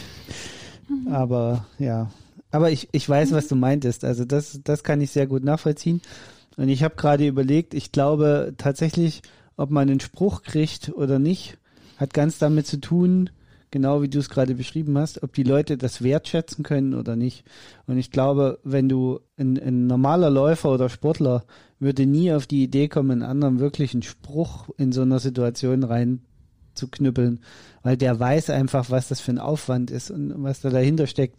Mhm. 0.89 1.07
Aber 1.13 1.67
ja, 1.79 2.11
aber 2.51 2.73
ich, 2.73 2.89
ich 2.91 3.09
weiß, 3.09 3.31
was 3.31 3.47
du 3.47 3.55
meintest. 3.55 4.05
Also 4.05 4.25
das, 4.25 4.61
das 4.65 4.83
kann 4.83 5.01
ich 5.01 5.13
sehr 5.13 5.29
gut 5.29 5.45
nachvollziehen. 5.45 6.03
Und 6.57 6.69
ich 6.69 6.83
habe 6.83 6.97
gerade 6.97 7.29
überlegt, 7.29 7.75
ich 7.75 7.93
glaube 7.93 8.55
tatsächlich, 8.59 9.23
ob 9.57 9.71
man 9.71 9.89
einen 9.89 10.01
Spruch 10.01 10.43
kriegt 10.43 10.89
oder 10.95 11.21
nicht, 11.21 11.59
hat 11.97 12.13
ganz 12.13 12.39
damit 12.39 12.67
zu 12.67 12.81
tun, 12.81 13.31
genau 13.77 14.01
wie 14.01 14.09
du 14.09 14.21
es 14.21 14.31
gerade 14.31 14.55
beschrieben 14.55 14.97
hast, 14.97 15.23
ob 15.23 15.35
die 15.35 15.43
Leute 15.43 15.77
das 15.77 16.03
wertschätzen 16.03 16.65
können 16.65 16.95
oder 16.95 17.15
nicht. 17.15 17.45
Und 17.87 17.99
ich 17.99 18.11
glaube, 18.11 18.59
wenn 18.65 18.89
du 18.89 19.21
ein, 19.37 19.59
ein 19.59 19.87
normaler 19.87 20.31
Läufer 20.31 20.73
oder 20.73 20.89
Sportler 20.89 21.45
würde 21.79 22.07
nie 22.07 22.33
auf 22.33 22.47
die 22.47 22.63
Idee 22.63 22.89
kommen, 22.89 23.23
einen 23.23 23.31
anderen 23.31 23.61
wirklich 23.61 23.93
einen 23.93 24.03
Spruch 24.03 24.71
in 24.79 24.93
so 24.93 25.03
einer 25.03 25.19
Situation 25.19 25.83
rein 25.83 26.23
zu 26.73 26.89
knüppeln, 26.89 27.41
weil 27.83 27.99
der 27.99 28.19
weiß 28.19 28.49
einfach, 28.49 28.91
was 28.91 29.09
das 29.09 29.21
für 29.21 29.33
ein 29.33 29.39
Aufwand 29.39 29.91
ist 29.91 30.11
und 30.11 30.33
was 30.43 30.63
da 30.63 30.71
dahinter 30.71 31.07
steckt. 31.07 31.37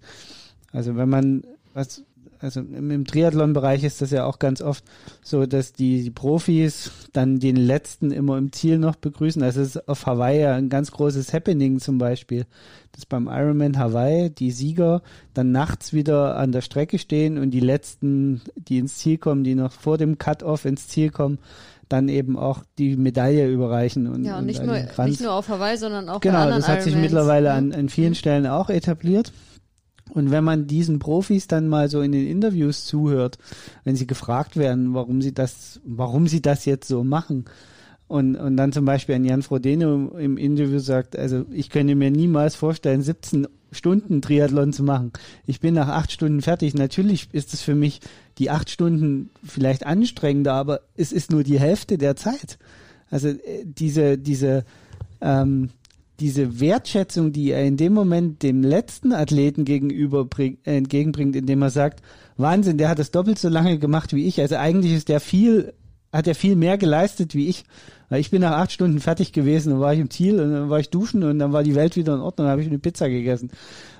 Also 0.72 0.96
wenn 0.96 1.10
man 1.10 1.44
was 1.74 2.04
also 2.40 2.60
im, 2.60 2.92
im 2.92 3.06
Triathlon-Bereich 3.06 3.84
ist 3.84 4.02
das 4.02 4.12
ja 4.12 4.26
auch 4.26 4.40
ganz 4.40 4.62
oft 4.62 4.84
so, 5.24 5.46
dass 5.46 5.74
die, 5.74 6.04
die 6.04 6.12
Profis 6.12 6.92
dann 7.14 7.40
den 7.40 7.56
letzten 7.56 8.12
immer 8.12 8.38
im 8.38 8.52
Ziel 8.52 8.78
noch 8.78 8.96
begrüßen. 8.96 9.42
Also 9.44 9.62
es 9.62 9.76
ist 9.76 9.88
auf 9.90 10.06
Hawaii 10.06 10.42
ja 10.42 10.56
ein 10.56 10.70
ganz 10.70 10.92
großes 10.92 11.34
Happening 11.34 11.80
zum 11.80 11.98
Beispiel, 11.98 12.46
dass 12.94 13.06
beim 13.06 13.28
Ironman 13.28 13.78
Hawaii 13.78 14.30
die 14.30 14.52
Sieger 14.52 15.02
dann 15.34 15.52
nachts 15.52 15.94
wieder 15.94 16.38
an 16.38 16.52
der 16.52 16.62
Strecke 16.62 17.00
stehen 17.00 17.38
und 17.38 17.52
die 17.52 17.60
letzten, 17.60 18.42
die 18.56 18.78
ins 18.80 18.98
Ziel 18.98 19.18
kommen, 19.18 19.44
die 19.44 19.56
noch 19.56 19.72
vor 19.72 19.98
dem 19.98 20.18
Cut-Off 20.18 20.66
ins 20.66 20.88
Ziel 20.88 21.10
kommen, 21.10 21.40
dann 21.90 22.10
eben 22.10 22.38
auch 22.38 22.64
die 22.78 22.98
Medaille 22.98 23.48
überreichen 23.50 24.08
und, 24.08 24.26
Ja, 24.26 24.40
und 24.40 24.46
nicht, 24.46 24.60
an 24.60 24.66
nur, 24.66 25.06
nicht 25.06 25.22
nur 25.22 25.32
auf 25.32 25.48
Hawaii, 25.48 25.78
sondern 25.78 26.10
auch 26.10 26.20
bei 26.20 26.28
Genau, 26.30 26.40
anderen 26.40 26.60
das 26.62 26.68
hat 26.70 26.82
sich 26.84 26.92
Ironmans. 26.94 27.12
mittlerweile 27.14 27.52
an, 27.54 27.68
Mhm. 27.68 27.74
an 27.76 27.90
vielen 27.90 28.14
Stellen 28.16 28.46
auch 28.46 28.70
etabliert. 28.70 29.32
Und 30.18 30.32
wenn 30.32 30.44
man 30.44 30.66
diesen 30.66 30.98
Profis 30.98 31.46
dann 31.46 31.68
mal 31.68 31.90
so 31.90 32.02
in 32.02 32.12
den 32.12 32.26
Interviews 32.26 32.86
zuhört, 32.86 33.38
wenn 33.84 33.96
sie 33.96 34.08
gefragt 34.08 34.58
werden, 34.58 34.96
warum 34.96 35.22
sie 35.22 35.32
das, 35.32 35.80
warum 35.86 36.26
sie 36.28 36.42
das 36.42 36.66
jetzt 36.66 36.88
so 36.88 37.04
machen, 37.04 37.46
und, 38.08 38.36
und 38.36 38.58
dann 38.58 38.72
zum 38.72 38.84
Beispiel 38.84 39.16
ein 39.16 39.26
Jan 39.26 39.44
Frodeno 39.44 40.18
im 40.18 40.38
Interview 40.38 40.80
sagt, 40.80 41.16
also 41.16 41.46
ich 41.52 41.70
könnte 41.70 41.94
mir 41.94 42.10
niemals 42.10 42.56
vorstellen, 42.56 43.04
17 43.04 43.48
Stunden 43.72 44.22
Triathlon 44.22 44.74
zu 44.74 44.82
machen. 44.82 45.12
Ich 45.46 45.60
bin 45.60 45.76
nach 45.76 45.90
acht 45.90 46.12
Stunden 46.12 46.42
fertig. 46.42 46.74
Natürlich 46.74 47.28
ist 47.34 47.54
es 47.54 47.62
für 47.62 47.76
mich 47.76 48.00
die 48.40 48.50
acht 48.50 48.72
Stunden 48.72 49.30
vielleicht 49.44 49.86
anstrengender, 49.86 50.54
aber 50.54 50.80
es 50.96 51.12
ist 51.12 51.32
nur 51.32 51.44
die 51.44 51.60
Hälfte 51.60 52.00
der 52.00 52.16
Zeit. 52.16 52.58
Also 53.12 53.28
äh, 53.28 53.66
diese, 53.66 54.18
diese, 54.18 54.64
ähm, 55.22 55.70
diese 56.20 56.60
Wertschätzung, 56.60 57.32
die 57.32 57.52
er 57.52 57.64
in 57.64 57.78
dem 57.78 57.94
Moment 57.94 58.42
dem 58.42 58.64
letzten 58.64 59.14
Athleten 59.14 59.66
gegenüber 59.66 60.26
bring, 60.26 60.58
äh, 60.66 60.78
entgegenbringt, 60.78 61.36
indem 61.36 61.62
er 61.62 61.70
sagt, 61.70 62.02
Wahnsinn, 62.38 62.78
der 62.78 62.90
hat 62.90 63.00
das 63.00 63.12
doppelt 63.12 63.40
so 63.40 63.50
lange 63.50 63.78
gemacht 63.78 64.14
wie 64.14 64.28
ich. 64.28 64.40
Also 64.40 64.56
eigentlich 64.56 64.94
ist 64.94 65.10
der 65.10 65.20
viel, 65.20 65.74
hat 66.12 66.28
er 66.28 66.36
viel 66.36 66.56
mehr 66.56 66.78
geleistet 66.78 67.36
wie 67.36 67.48
ich. 67.48 67.66
Weil 68.10 68.22
ich 68.22 68.32
bin 68.32 68.42
nach 68.42 68.54
acht 68.54 68.72
Stunden 68.72 69.00
fertig 69.00 69.34
gewesen, 69.34 69.72
dann 69.72 69.80
war 69.80 69.94
ich 69.94 70.00
im 70.00 70.10
Ziel 70.10 70.40
und 70.40 70.52
dann 70.52 70.70
war 70.70 70.80
ich 70.80 70.90
duschen 70.90 71.24
und 71.24 71.40
dann 71.40 71.52
war 71.52 71.64
die 71.64 71.76
Welt 71.76 71.96
wieder 71.96 72.14
in 72.14 72.22
Ordnung, 72.22 72.46
dann 72.46 72.52
habe 72.52 72.62
ich 72.62 72.68
eine 72.68 72.80
Pizza 72.80 73.10
gegessen. 73.10 73.52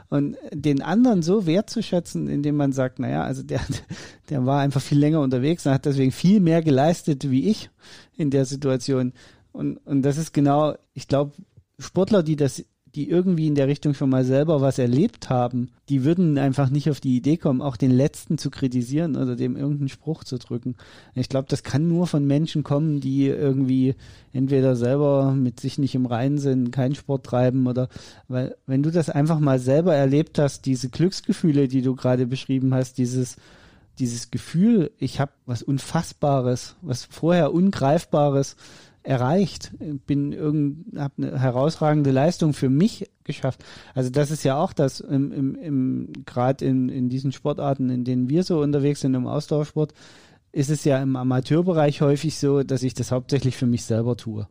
Und 0.10 0.38
den 0.54 0.82
anderen 0.82 1.22
so 1.22 1.46
wertzuschätzen, 1.46 2.30
indem 2.30 2.56
man 2.56 2.72
sagt, 2.72 3.00
naja, 3.00 3.24
also 3.24 3.44
der, 3.44 3.60
der 4.30 4.46
war 4.46 4.62
einfach 4.62 4.82
viel 4.82 4.98
länger 4.98 5.20
unterwegs 5.22 5.66
und 5.66 5.74
hat 5.74 5.86
deswegen 5.86 6.12
viel 6.12 6.40
mehr 6.40 6.62
geleistet 6.62 7.30
wie 7.30 7.50
ich 7.50 7.70
in 8.16 8.30
der 8.30 8.46
Situation. 8.46 9.12
Und, 9.52 9.78
und 9.86 10.04
das 10.04 10.18
ist 10.18 10.34
genau, 10.34 10.76
ich 10.94 11.10
glaube, 11.10 11.34
Sportler, 11.80 12.24
die 12.24 12.36
das, 12.36 12.64
die 12.96 13.10
irgendwie 13.10 13.48
in 13.48 13.56
der 13.56 13.68
Richtung 13.68 13.94
schon 13.94 14.10
mal 14.10 14.26
selber 14.26 14.62
was 14.62 14.80
erlebt 14.80 15.30
haben, 15.30 15.70
die 15.90 16.04
würden 16.04 16.38
einfach 16.38 16.70
nicht 16.70 16.90
auf 16.90 17.00
die 17.00 17.16
Idee 17.16 17.38
kommen, 17.38 17.62
auch 17.62 17.78
den 17.78 17.92
Letzten 17.92 18.38
zu 18.38 18.50
kritisieren 18.50 19.16
oder 19.16 19.36
dem 19.36 19.56
irgendeinen 19.56 19.90
Spruch 19.90 20.24
zu 20.24 20.40
drücken. 20.40 20.76
Ich 21.14 21.30
glaube, 21.30 21.48
das 21.50 21.64
kann 21.64 21.88
nur 21.88 22.08
von 22.08 22.26
Menschen 22.26 22.64
kommen, 22.64 23.00
die 23.00 23.28
irgendwie 23.28 23.96
entweder 24.34 24.76
selber 24.76 25.34
mit 25.34 25.60
sich 25.60 25.78
nicht 25.78 25.94
im 25.96 26.08
Reinen 26.08 26.40
sind, 26.40 26.72
keinen 26.72 26.96
Sport 26.96 27.26
treiben 27.26 27.68
oder 27.68 27.90
weil 28.28 28.56
wenn 28.66 28.84
du 28.84 28.92
das 28.92 29.10
einfach 29.10 29.40
mal 29.40 29.60
selber 29.60 29.94
erlebt 29.94 30.40
hast, 30.40 30.66
diese 30.66 30.90
Glücksgefühle, 30.90 31.68
die 31.68 31.82
du 31.82 31.96
gerade 31.96 32.26
beschrieben 32.26 32.74
hast, 32.74 32.98
dieses 32.98 33.36
dieses 34.00 34.30
Gefühl, 34.30 34.92
ich 35.00 35.20
habe 35.20 35.32
was 35.46 35.64
Unfassbares, 35.64 36.76
was 36.82 37.06
vorher 37.06 37.54
Ungreifbares 37.54 38.56
erreicht, 39.08 39.72
bin 40.06 40.34
irgend, 40.34 40.98
habe 40.98 41.14
eine 41.18 41.40
herausragende 41.40 42.12
Leistung 42.12 42.54
für 42.54 42.68
mich 42.68 43.10
geschafft. 43.24 43.64
Also 43.96 44.10
das 44.10 44.32
ist 44.32 44.44
ja 44.44 44.58
auch 44.58 44.74
das 44.74 45.00
im, 45.00 45.32
im, 45.32 45.56
im 45.56 46.14
gerade 46.26 46.66
in, 46.66 46.90
in 46.90 47.08
diesen 47.08 47.32
Sportarten, 47.32 47.90
in 47.90 48.04
denen 48.04 48.30
wir 48.30 48.44
so 48.44 48.60
unterwegs 48.60 49.00
sind 49.00 49.14
im 49.14 49.26
Ausdauersport, 49.26 49.94
ist 50.52 50.70
es 50.70 50.84
ja 50.84 51.02
im 51.02 51.16
Amateurbereich 51.16 52.02
häufig 52.02 52.38
so, 52.38 52.64
dass 52.64 52.84
ich 52.84 52.96
das 52.96 53.12
hauptsächlich 53.12 53.56
für 53.56 53.66
mich 53.66 53.86
selber 53.86 54.18
tue. 54.18 54.48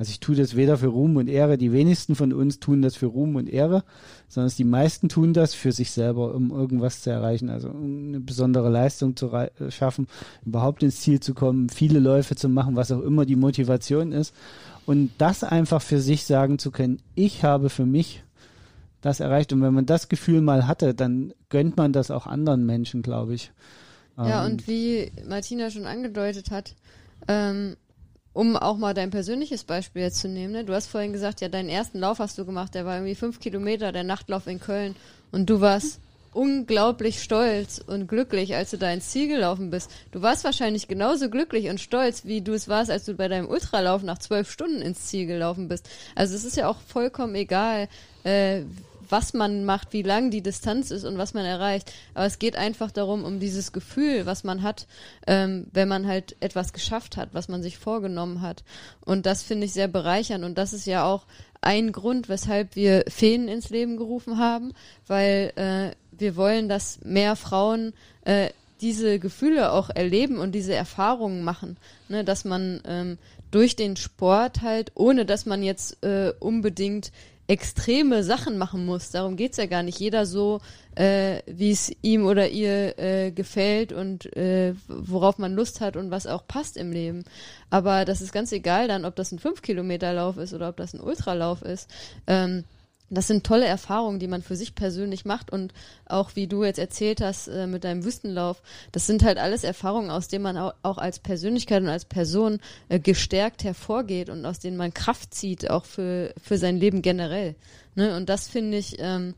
Also 0.00 0.12
ich 0.12 0.20
tue 0.20 0.34
das 0.34 0.56
weder 0.56 0.78
für 0.78 0.86
Ruhm 0.86 1.18
und 1.18 1.28
Ehre, 1.28 1.58
die 1.58 1.72
wenigsten 1.72 2.14
von 2.14 2.32
uns 2.32 2.58
tun 2.58 2.80
das 2.80 2.96
für 2.96 3.04
Ruhm 3.04 3.36
und 3.36 3.50
Ehre, 3.50 3.84
sondern 4.28 4.50
die 4.56 4.64
meisten 4.64 5.10
tun 5.10 5.34
das 5.34 5.52
für 5.52 5.72
sich 5.72 5.90
selber, 5.90 6.34
um 6.34 6.50
irgendwas 6.52 7.02
zu 7.02 7.10
erreichen, 7.10 7.50
also 7.50 7.68
um 7.68 8.08
eine 8.08 8.20
besondere 8.20 8.70
Leistung 8.70 9.14
zu 9.14 9.30
äh, 9.30 9.50
schaffen, 9.70 10.06
überhaupt 10.46 10.82
ins 10.82 11.02
Ziel 11.02 11.20
zu 11.20 11.34
kommen, 11.34 11.68
viele 11.68 11.98
Läufe 11.98 12.34
zu 12.34 12.48
machen, 12.48 12.76
was 12.76 12.90
auch 12.90 13.02
immer 13.02 13.26
die 13.26 13.36
Motivation 13.36 14.12
ist. 14.12 14.34
Und 14.86 15.10
das 15.18 15.44
einfach 15.44 15.82
für 15.82 16.00
sich 16.00 16.24
sagen 16.24 16.58
zu 16.58 16.70
können, 16.70 17.02
ich 17.14 17.44
habe 17.44 17.68
für 17.68 17.84
mich 17.84 18.24
das 19.02 19.20
erreicht. 19.20 19.52
Und 19.52 19.60
wenn 19.60 19.74
man 19.74 19.84
das 19.84 20.08
Gefühl 20.08 20.40
mal 20.40 20.66
hatte, 20.66 20.94
dann 20.94 21.34
gönnt 21.50 21.76
man 21.76 21.92
das 21.92 22.10
auch 22.10 22.26
anderen 22.26 22.64
Menschen, 22.64 23.02
glaube 23.02 23.34
ich. 23.34 23.52
Ja, 24.16 24.46
Ähm, 24.46 24.52
und 24.52 24.66
wie 24.66 25.12
Martina 25.28 25.68
schon 25.68 25.84
angedeutet 25.84 26.50
hat, 26.50 26.74
ähm, 27.28 27.76
um 28.32 28.56
auch 28.56 28.76
mal 28.76 28.94
dein 28.94 29.10
persönliches 29.10 29.64
Beispiel 29.64 30.02
jetzt 30.02 30.20
zu 30.20 30.28
nehmen, 30.28 30.52
ne? 30.52 30.64
du 30.64 30.74
hast 30.74 30.86
vorhin 30.86 31.12
gesagt, 31.12 31.40
ja, 31.40 31.48
deinen 31.48 31.68
ersten 31.68 31.98
Lauf 31.98 32.18
hast 32.18 32.38
du 32.38 32.44
gemacht, 32.44 32.74
der 32.74 32.84
war 32.84 32.96
irgendwie 32.96 33.14
fünf 33.14 33.40
Kilometer, 33.40 33.92
der 33.92 34.04
Nachtlauf 34.04 34.46
in 34.46 34.60
Köln 34.60 34.94
und 35.32 35.50
du 35.50 35.60
warst 35.60 36.00
unglaublich 36.32 37.22
stolz 37.22 37.82
und 37.84 38.06
glücklich, 38.06 38.54
als 38.54 38.70
du 38.70 38.78
da 38.78 38.92
ins 38.92 39.08
Ziel 39.08 39.28
gelaufen 39.28 39.70
bist. 39.70 39.90
Du 40.12 40.22
warst 40.22 40.44
wahrscheinlich 40.44 40.86
genauso 40.86 41.28
glücklich 41.28 41.68
und 41.68 41.80
stolz, 41.80 42.24
wie 42.24 42.40
du 42.40 42.52
es 42.52 42.68
warst, 42.68 42.90
als 42.90 43.04
du 43.04 43.14
bei 43.14 43.28
deinem 43.28 43.48
Ultralauf 43.48 44.02
nach 44.02 44.18
zwölf 44.18 44.50
Stunden 44.50 44.80
ins 44.80 45.06
Ziel 45.06 45.26
gelaufen 45.26 45.68
bist. 45.68 45.88
Also 46.14 46.36
es 46.36 46.44
ist 46.44 46.56
ja 46.56 46.68
auch 46.68 46.78
vollkommen 46.80 47.34
egal, 47.34 47.88
äh, 48.22 48.62
was 49.10 49.34
man 49.34 49.64
macht, 49.64 49.92
wie 49.92 50.02
lang 50.02 50.30
die 50.30 50.42
Distanz 50.42 50.90
ist 50.90 51.04
und 51.04 51.18
was 51.18 51.34
man 51.34 51.44
erreicht. 51.44 51.92
Aber 52.14 52.26
es 52.26 52.38
geht 52.38 52.56
einfach 52.56 52.90
darum, 52.90 53.24
um 53.24 53.40
dieses 53.40 53.72
Gefühl, 53.72 54.26
was 54.26 54.44
man 54.44 54.62
hat, 54.62 54.86
ähm, 55.26 55.66
wenn 55.72 55.88
man 55.88 56.06
halt 56.06 56.36
etwas 56.40 56.72
geschafft 56.72 57.16
hat, 57.16 57.30
was 57.32 57.48
man 57.48 57.62
sich 57.62 57.78
vorgenommen 57.78 58.40
hat. 58.40 58.64
Und 59.04 59.26
das 59.26 59.42
finde 59.42 59.66
ich 59.66 59.72
sehr 59.72 59.88
bereichernd. 59.88 60.44
Und 60.44 60.58
das 60.58 60.72
ist 60.72 60.86
ja 60.86 61.04
auch 61.04 61.26
ein 61.60 61.92
Grund, 61.92 62.28
weshalb 62.28 62.76
wir 62.76 63.04
Feen 63.08 63.48
ins 63.48 63.70
Leben 63.70 63.96
gerufen 63.96 64.38
haben, 64.38 64.72
weil 65.06 65.52
äh, 65.56 65.90
wir 66.18 66.36
wollen, 66.36 66.68
dass 66.68 67.00
mehr 67.04 67.36
Frauen 67.36 67.92
äh, 68.24 68.50
diese 68.80 69.18
Gefühle 69.18 69.72
auch 69.72 69.90
erleben 69.90 70.38
und 70.38 70.52
diese 70.52 70.74
Erfahrungen 70.74 71.42
machen, 71.42 71.76
ne, 72.08 72.24
dass 72.24 72.44
man 72.44 72.80
ähm, 72.86 73.18
durch 73.50 73.76
den 73.76 73.96
Sport 73.96 74.62
halt, 74.62 74.92
ohne 74.94 75.26
dass 75.26 75.44
man 75.44 75.62
jetzt 75.62 76.02
äh, 76.02 76.32
unbedingt 76.38 77.12
extreme 77.50 78.22
Sachen 78.22 78.58
machen 78.58 78.86
muss. 78.86 79.10
Darum 79.10 79.34
geht's 79.34 79.56
ja 79.56 79.66
gar 79.66 79.82
nicht. 79.82 79.98
Jeder 79.98 80.24
so, 80.24 80.60
äh, 80.94 81.40
wie 81.46 81.72
es 81.72 81.90
ihm 82.00 82.24
oder 82.24 82.48
ihr 82.48 82.96
äh, 82.96 83.32
gefällt 83.32 83.92
und 83.92 84.36
äh, 84.36 84.74
worauf 84.86 85.36
man 85.38 85.56
Lust 85.56 85.80
hat 85.80 85.96
und 85.96 86.12
was 86.12 86.28
auch 86.28 86.46
passt 86.46 86.76
im 86.76 86.92
Leben. 86.92 87.24
Aber 87.68 88.04
das 88.04 88.20
ist 88.20 88.32
ganz 88.32 88.52
egal 88.52 88.86
dann, 88.86 89.04
ob 89.04 89.16
das 89.16 89.32
ein 89.32 89.40
5-Kilometer-Lauf 89.40 90.36
ist 90.36 90.54
oder 90.54 90.68
ob 90.68 90.76
das 90.76 90.94
ein 90.94 91.00
Ultralauf 91.00 91.62
ist. 91.62 91.90
Ähm, 92.28 92.62
das 93.10 93.26
sind 93.26 93.44
tolle 93.44 93.66
Erfahrungen, 93.66 94.20
die 94.20 94.28
man 94.28 94.42
für 94.42 94.56
sich 94.56 94.74
persönlich 94.74 95.24
macht 95.24 95.52
und 95.52 95.74
auch 96.06 96.36
wie 96.36 96.46
du 96.46 96.64
jetzt 96.64 96.78
erzählt 96.78 97.20
hast 97.20 97.48
äh, 97.48 97.66
mit 97.66 97.84
deinem 97.84 98.04
Wüstenlauf, 98.04 98.62
das 98.92 99.06
sind 99.06 99.24
halt 99.24 99.38
alles 99.38 99.64
Erfahrungen, 99.64 100.10
aus 100.10 100.28
denen 100.28 100.44
man 100.44 100.56
auch, 100.56 100.74
auch 100.82 100.98
als 100.98 101.18
Persönlichkeit 101.18 101.82
und 101.82 101.88
als 101.88 102.04
Person 102.04 102.60
äh, 102.88 103.00
gestärkt 103.00 103.64
hervorgeht 103.64 104.30
und 104.30 104.46
aus 104.46 104.60
denen 104.60 104.76
man 104.76 104.94
Kraft 104.94 105.34
zieht, 105.34 105.68
auch 105.70 105.84
für, 105.84 106.32
für 106.40 106.56
sein 106.56 106.76
Leben 106.76 107.02
generell. 107.02 107.56
Ne? 107.96 108.16
Und 108.16 108.28
das 108.28 108.48
finde 108.48 108.78
ich 108.78 108.96
ähm, 108.98 109.34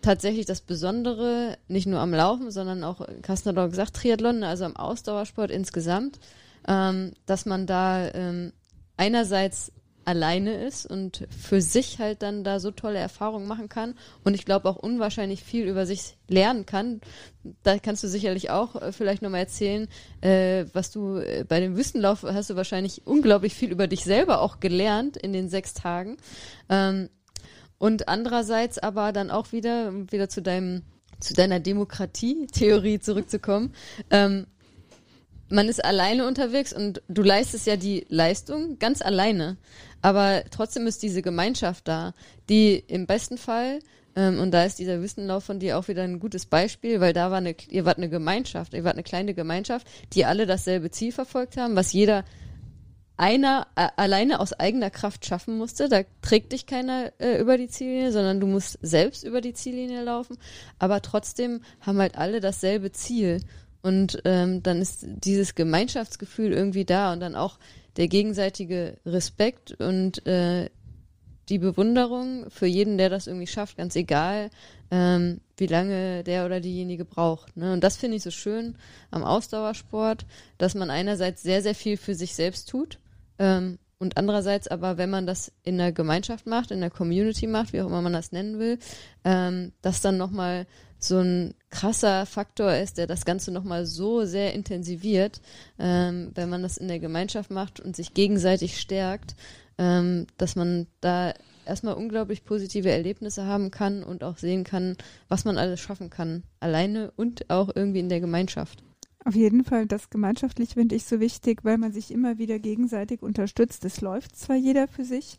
tatsächlich 0.00 0.46
das 0.46 0.62
Besondere, 0.62 1.58
nicht 1.68 1.86
nur 1.86 2.00
am 2.00 2.14
Laufen, 2.14 2.50
sondern 2.50 2.82
auch, 2.82 3.06
Carsten 3.22 3.50
hat 3.50 3.58
auch 3.58 3.70
gesagt, 3.70 3.94
Triathlon, 3.94 4.42
also 4.42 4.64
am 4.64 4.76
Ausdauersport 4.76 5.50
insgesamt, 5.50 6.18
ähm, 6.66 7.12
dass 7.26 7.46
man 7.46 7.66
da 7.66 8.08
ähm, 8.12 8.52
einerseits 8.96 9.72
alleine 10.04 10.64
ist 10.64 10.86
und 10.86 11.26
für 11.30 11.60
sich 11.60 11.98
halt 11.98 12.22
dann 12.22 12.44
da 12.44 12.60
so 12.60 12.70
tolle 12.70 12.98
Erfahrungen 12.98 13.46
machen 13.46 13.68
kann 13.68 13.94
und 14.24 14.34
ich 14.34 14.44
glaube 14.44 14.68
auch 14.68 14.76
unwahrscheinlich 14.76 15.42
viel 15.42 15.66
über 15.66 15.86
sich 15.86 16.16
lernen 16.28 16.66
kann. 16.66 17.00
Da 17.62 17.78
kannst 17.78 18.02
du 18.04 18.08
sicherlich 18.08 18.50
auch 18.50 18.76
äh, 18.76 18.92
vielleicht 18.92 19.22
nochmal 19.22 19.40
erzählen, 19.40 19.88
äh, 20.20 20.66
was 20.72 20.90
du 20.90 21.16
äh, 21.16 21.44
bei 21.46 21.60
dem 21.60 21.76
Wüstenlauf 21.76 22.22
hast 22.22 22.50
du 22.50 22.56
wahrscheinlich 22.56 23.06
unglaublich 23.06 23.54
viel 23.54 23.70
über 23.70 23.86
dich 23.86 24.04
selber 24.04 24.40
auch 24.40 24.60
gelernt 24.60 25.16
in 25.16 25.32
den 25.32 25.48
sechs 25.48 25.74
Tagen. 25.74 26.16
Ähm, 26.68 27.08
und 27.78 28.08
andererseits 28.08 28.78
aber 28.78 29.12
dann 29.12 29.30
auch 29.30 29.50
wieder, 29.50 29.92
wieder 30.12 30.28
zu 30.28 30.40
deinem, 30.40 30.82
zu 31.18 31.34
deiner 31.34 31.58
Demokratie-Theorie 31.58 33.00
zurückzukommen, 33.00 33.74
ähm, 34.10 34.46
man 35.52 35.68
ist 35.68 35.84
alleine 35.84 36.26
unterwegs 36.26 36.72
und 36.72 37.02
du 37.08 37.22
leistest 37.22 37.66
ja 37.66 37.76
die 37.76 38.06
Leistung 38.08 38.78
ganz 38.78 39.02
alleine. 39.02 39.58
Aber 40.02 40.42
trotzdem 40.50 40.86
ist 40.86 41.02
diese 41.02 41.22
Gemeinschaft 41.22 41.88
da, 41.88 42.12
die 42.48 42.74
im 42.74 43.06
besten 43.06 43.38
Fall, 43.38 43.78
ähm, 44.14 44.40
und 44.40 44.50
da 44.50 44.64
ist 44.64 44.78
dieser 44.78 45.00
Wissenlauf 45.00 45.44
von 45.44 45.58
dir 45.58 45.78
auch 45.78 45.88
wieder 45.88 46.02
ein 46.02 46.20
gutes 46.20 46.46
Beispiel, 46.46 47.00
weil 47.00 47.12
da 47.12 47.30
war 47.30 47.38
eine, 47.38 47.54
ihr 47.68 47.84
wart 47.84 47.98
eine 47.98 48.10
Gemeinschaft, 48.10 48.74
ihr 48.74 48.84
wart 48.84 48.94
eine 48.94 49.02
kleine 49.04 49.34
Gemeinschaft, 49.34 49.86
die 50.12 50.24
alle 50.24 50.46
dasselbe 50.46 50.90
Ziel 50.90 51.12
verfolgt 51.12 51.56
haben, 51.56 51.76
was 51.76 51.92
jeder 51.92 52.24
einer 53.16 53.68
äh, 53.76 53.88
alleine 53.96 54.40
aus 54.40 54.52
eigener 54.52 54.90
Kraft 54.90 55.24
schaffen 55.24 55.56
musste. 55.56 55.88
Da 55.88 56.02
trägt 56.22 56.52
dich 56.52 56.66
keiner 56.66 57.12
äh, 57.18 57.40
über 57.40 57.56
die 57.56 57.68
Ziellinie, 57.68 58.10
sondern 58.10 58.40
du 58.40 58.46
musst 58.46 58.78
selbst 58.82 59.22
über 59.22 59.40
die 59.40 59.52
Ziellinie 59.52 60.02
laufen. 60.02 60.36
Aber 60.78 61.02
trotzdem 61.02 61.60
haben 61.80 61.98
halt 61.98 62.16
alle 62.16 62.40
dasselbe 62.40 62.90
Ziel. 62.92 63.40
Und 63.82 64.22
ähm, 64.24 64.62
dann 64.62 64.80
ist 64.80 65.04
dieses 65.06 65.54
Gemeinschaftsgefühl 65.54 66.52
irgendwie 66.52 66.84
da 66.84 67.12
und 67.12 67.20
dann 67.20 67.34
auch 67.34 67.58
der 67.96 68.08
gegenseitige 68.08 68.98
Respekt 69.04 69.72
und 69.80 70.26
äh, 70.26 70.70
die 71.48 71.58
Bewunderung 71.58 72.48
für 72.50 72.66
jeden, 72.66 72.98
der 72.98 73.10
das 73.10 73.26
irgendwie 73.26 73.46
schafft, 73.46 73.76
ganz 73.76 73.96
egal, 73.96 74.50
ähm, 74.90 75.40
wie 75.56 75.66
lange 75.66 76.22
der 76.24 76.46
oder 76.46 76.60
diejenige 76.60 77.04
braucht. 77.04 77.56
Ne? 77.56 77.72
Und 77.72 77.84
das 77.84 77.96
finde 77.96 78.16
ich 78.16 78.22
so 78.22 78.30
schön 78.30 78.76
am 79.10 79.24
Ausdauersport, 79.24 80.24
dass 80.58 80.74
man 80.74 80.90
einerseits 80.90 81.42
sehr, 81.42 81.62
sehr 81.62 81.74
viel 81.74 81.96
für 81.96 82.14
sich 82.14 82.34
selbst 82.34 82.68
tut 82.68 82.98
ähm, 83.38 83.78
und 83.98 84.16
andererseits 84.16 84.66
aber, 84.68 84.98
wenn 84.98 85.10
man 85.10 85.26
das 85.26 85.52
in 85.62 85.78
der 85.78 85.92
Gemeinschaft 85.92 86.46
macht, 86.46 86.70
in 86.70 86.80
der 86.80 86.90
Community 86.90 87.46
macht, 87.46 87.72
wie 87.72 87.82
auch 87.82 87.86
immer 87.86 88.02
man 88.02 88.12
das 88.12 88.32
nennen 88.32 88.58
will, 88.58 88.78
ähm, 89.24 89.72
das 89.80 90.00
dann 90.00 90.16
nochmal 90.16 90.66
so 90.98 91.18
ein 91.18 91.54
krasser 91.72 92.26
Faktor 92.26 92.74
ist, 92.74 92.98
der 92.98 93.08
das 93.08 93.24
Ganze 93.24 93.50
nochmal 93.50 93.86
so 93.86 94.24
sehr 94.24 94.54
intensiviert, 94.54 95.40
ähm, 95.78 96.30
wenn 96.34 96.48
man 96.48 96.62
das 96.62 96.76
in 96.76 96.86
der 96.86 97.00
Gemeinschaft 97.00 97.50
macht 97.50 97.80
und 97.80 97.96
sich 97.96 98.14
gegenseitig 98.14 98.78
stärkt, 98.78 99.34
ähm, 99.78 100.26
dass 100.36 100.54
man 100.54 100.86
da 101.00 101.32
erstmal 101.64 101.94
unglaublich 101.94 102.44
positive 102.44 102.90
Erlebnisse 102.90 103.46
haben 103.46 103.70
kann 103.70 104.04
und 104.04 104.22
auch 104.22 104.36
sehen 104.36 104.64
kann, 104.64 104.96
was 105.28 105.44
man 105.44 105.58
alles 105.58 105.80
schaffen 105.80 106.10
kann, 106.10 106.42
alleine 106.60 107.10
und 107.16 107.48
auch 107.50 107.70
irgendwie 107.74 108.00
in 108.00 108.08
der 108.10 108.20
Gemeinschaft. 108.20 108.84
Auf 109.24 109.34
jeden 109.34 109.64
Fall, 109.64 109.86
das 109.86 110.10
gemeinschaftlich 110.10 110.74
finde 110.74 110.96
ich 110.96 111.04
so 111.04 111.20
wichtig, 111.20 111.64
weil 111.64 111.78
man 111.78 111.92
sich 111.92 112.10
immer 112.10 112.38
wieder 112.38 112.58
gegenseitig 112.58 113.22
unterstützt. 113.22 113.84
Es 113.84 114.00
läuft 114.00 114.36
zwar 114.36 114.56
jeder 114.56 114.88
für 114.88 115.04
sich, 115.04 115.38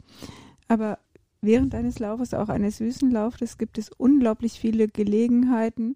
aber 0.67 0.97
während 1.43 1.75
eines 1.75 1.99
Laufes, 1.99 2.33
auch 2.33 2.49
eines 2.49 2.77
süßen 2.77 3.11
Laufes, 3.11 3.57
gibt 3.57 3.77
es 3.77 3.89
unglaublich 3.89 4.59
viele 4.59 4.87
Gelegenheiten 4.87 5.95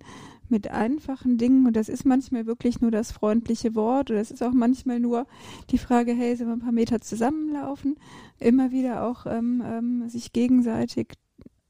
mit 0.49 0.69
einfachen 0.69 1.37
Dingen. 1.37 1.65
Und 1.65 1.75
das 1.75 1.89
ist 1.89 2.05
manchmal 2.05 2.45
wirklich 2.45 2.81
nur 2.81 2.91
das 2.91 3.11
freundliche 3.11 3.75
Wort 3.75 4.11
oder 4.11 4.19
es 4.19 4.31
ist 4.31 4.43
auch 4.43 4.53
manchmal 4.53 4.99
nur 4.99 5.27
die 5.71 5.77
Frage, 5.77 6.13
hey, 6.13 6.35
sollen 6.35 6.49
wir 6.49 6.55
ein 6.55 6.61
paar 6.61 6.71
Meter 6.71 7.01
zusammenlaufen? 7.01 7.95
Immer 8.39 8.71
wieder 8.71 9.03
auch 9.03 9.25
ähm, 9.25 9.63
ähm, 9.65 10.09
sich 10.09 10.33
gegenseitig 10.33 11.13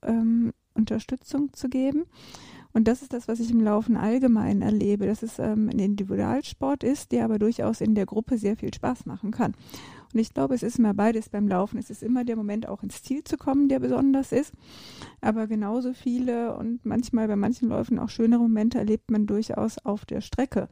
ähm, 0.02 0.54
Unterstützung 0.74 1.54
zu 1.54 1.70
geben. 1.70 2.06
Und 2.74 2.88
das 2.88 3.02
ist 3.02 3.14
das, 3.14 3.28
was 3.28 3.40
ich 3.40 3.50
im 3.50 3.62
Laufen 3.62 3.98
allgemein 3.98 4.62
erlebe, 4.62 5.08
dass 5.08 5.24
es 5.24 5.40
ähm, 5.40 5.70
ein 5.70 5.80
Individualsport 5.80 6.84
ist, 6.84 7.12
der 7.12 7.26
aber 7.26 7.40
durchaus 7.40 7.82
in 7.82 7.96
der 7.96 8.06
Gruppe 8.06 8.38
sehr 8.38 8.56
viel 8.56 8.72
Spaß 8.72 9.08
machen 9.08 9.32
kann. 9.32 9.56
Und 10.18 10.22
ich 10.22 10.34
glaube, 10.34 10.56
es 10.56 10.64
ist 10.64 10.80
immer 10.80 10.96
beides 10.96 11.30
beim 11.30 11.48
Laufen. 11.48 11.78
Es 11.78 11.92
ist 11.92 12.02
immer 12.02 12.26
der 12.26 12.36
Moment, 12.36 12.68
auch 12.68 12.82
ins 12.82 13.04
Ziel 13.04 13.24
zu 13.24 13.38
kommen, 13.38 13.70
der 13.70 13.78
besonders 13.78 14.32
ist. 14.32 14.52
Aber 15.22 15.46
genauso 15.46 15.94
viele 15.94 16.56
und 16.56 16.84
manchmal 16.84 17.28
bei 17.28 17.36
manchen 17.36 17.70
Läufen 17.70 18.00
auch 18.00 18.10
schönere 18.10 18.42
Momente 18.42 18.80
erlebt 18.80 19.12
man 19.12 19.28
durchaus 19.28 19.78
auf 19.78 20.06
der 20.06 20.22
Strecke. 20.22 20.70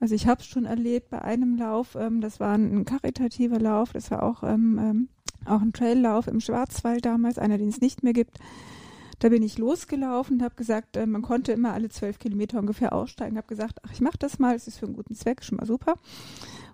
Also 0.00 0.14
ich 0.14 0.26
habe 0.26 0.40
es 0.40 0.46
schon 0.46 0.64
erlebt 0.64 1.10
bei 1.10 1.20
einem 1.20 1.58
Lauf, 1.58 1.96
ähm, 1.96 2.22
das 2.22 2.40
war 2.40 2.54
ein, 2.54 2.78
ein, 2.78 2.84
karitativer 2.86 3.60
Lauf, 3.60 3.92
das 3.92 4.10
war 4.10 4.22
auch, 4.22 4.42
ähm, 4.42 4.78
ähm, 4.80 5.08
auch 5.44 5.60
ein 5.60 5.74
Traillauf 5.74 6.26
im 6.26 6.40
Schwarzwald 6.40 7.04
damals, 7.04 7.38
einer, 7.38 7.58
den 7.58 7.68
es 7.68 7.82
nicht 7.82 8.02
mehr 8.02 8.14
gibt. 8.14 8.38
Da 9.18 9.28
bin 9.28 9.42
ich 9.42 9.58
losgelaufen 9.58 10.38
und 10.38 10.42
habe 10.42 10.54
gesagt, 10.54 10.96
äh, 10.96 11.04
man 11.04 11.20
konnte 11.20 11.52
immer 11.52 11.74
alle 11.74 11.90
zwölf 11.90 12.18
Kilometer 12.18 12.58
ungefähr 12.58 12.94
aussteigen. 12.94 13.36
Habe 13.36 13.48
gesagt, 13.48 13.80
ach, 13.86 13.92
ich 13.92 14.00
mache 14.00 14.18
das 14.18 14.38
mal, 14.38 14.56
es 14.56 14.66
ist 14.66 14.78
für 14.78 14.86
einen 14.86 14.96
guten 14.96 15.14
Zweck, 15.14 15.44
schon 15.44 15.58
mal 15.58 15.66
super. 15.66 15.96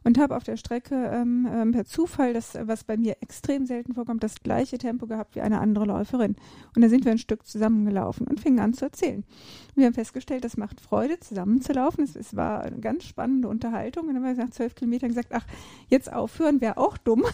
Und 0.09 0.17
habe 0.17 0.35
auf 0.35 0.43
der 0.43 0.57
Strecke 0.57 0.95
ähm, 1.13 1.47
ähm, 1.53 1.73
per 1.73 1.85
Zufall, 1.85 2.33
das, 2.33 2.57
was 2.63 2.83
bei 2.83 2.97
mir 2.97 3.19
extrem 3.21 3.67
selten 3.67 3.93
vorkommt, 3.93 4.23
das 4.23 4.37
gleiche 4.43 4.79
Tempo 4.79 5.07
gehabt 5.07 5.37
wie 5.37 5.43
eine 5.43 5.61
andere 5.61 5.85
Läuferin. 5.85 6.35
Und 6.75 6.81
da 6.81 6.89
sind 6.89 7.05
wir 7.05 7.13
ein 7.13 7.19
Stück 7.19 7.47
zusammengelaufen 7.47 8.27
und 8.27 8.41
fingen 8.41 8.59
an 8.59 8.73
zu 8.73 8.87
erzählen. 8.87 9.19
Und 9.19 9.77
wir 9.77 9.85
haben 9.85 9.93
festgestellt, 9.93 10.45
das 10.45 10.57
macht 10.57 10.81
Freude, 10.81 11.21
zusammenzulaufen. 11.21 12.05
Es, 12.05 12.17
es 12.17 12.35
war 12.35 12.63
eine 12.63 12.79
ganz 12.79 13.05
spannende 13.05 13.49
Unterhaltung. 13.49 14.09
Und 14.09 14.15
dann 14.15 14.25
haben 14.25 14.35
wir 14.35 14.45
nach 14.47 14.51
zwölf 14.51 14.75
Kilometern 14.75 15.11
gesagt, 15.11 15.29
ach, 15.33 15.45
jetzt 15.89 16.11
aufhören 16.11 16.63
wäre 16.63 16.79
auch 16.79 16.97
dumm. 16.97 17.27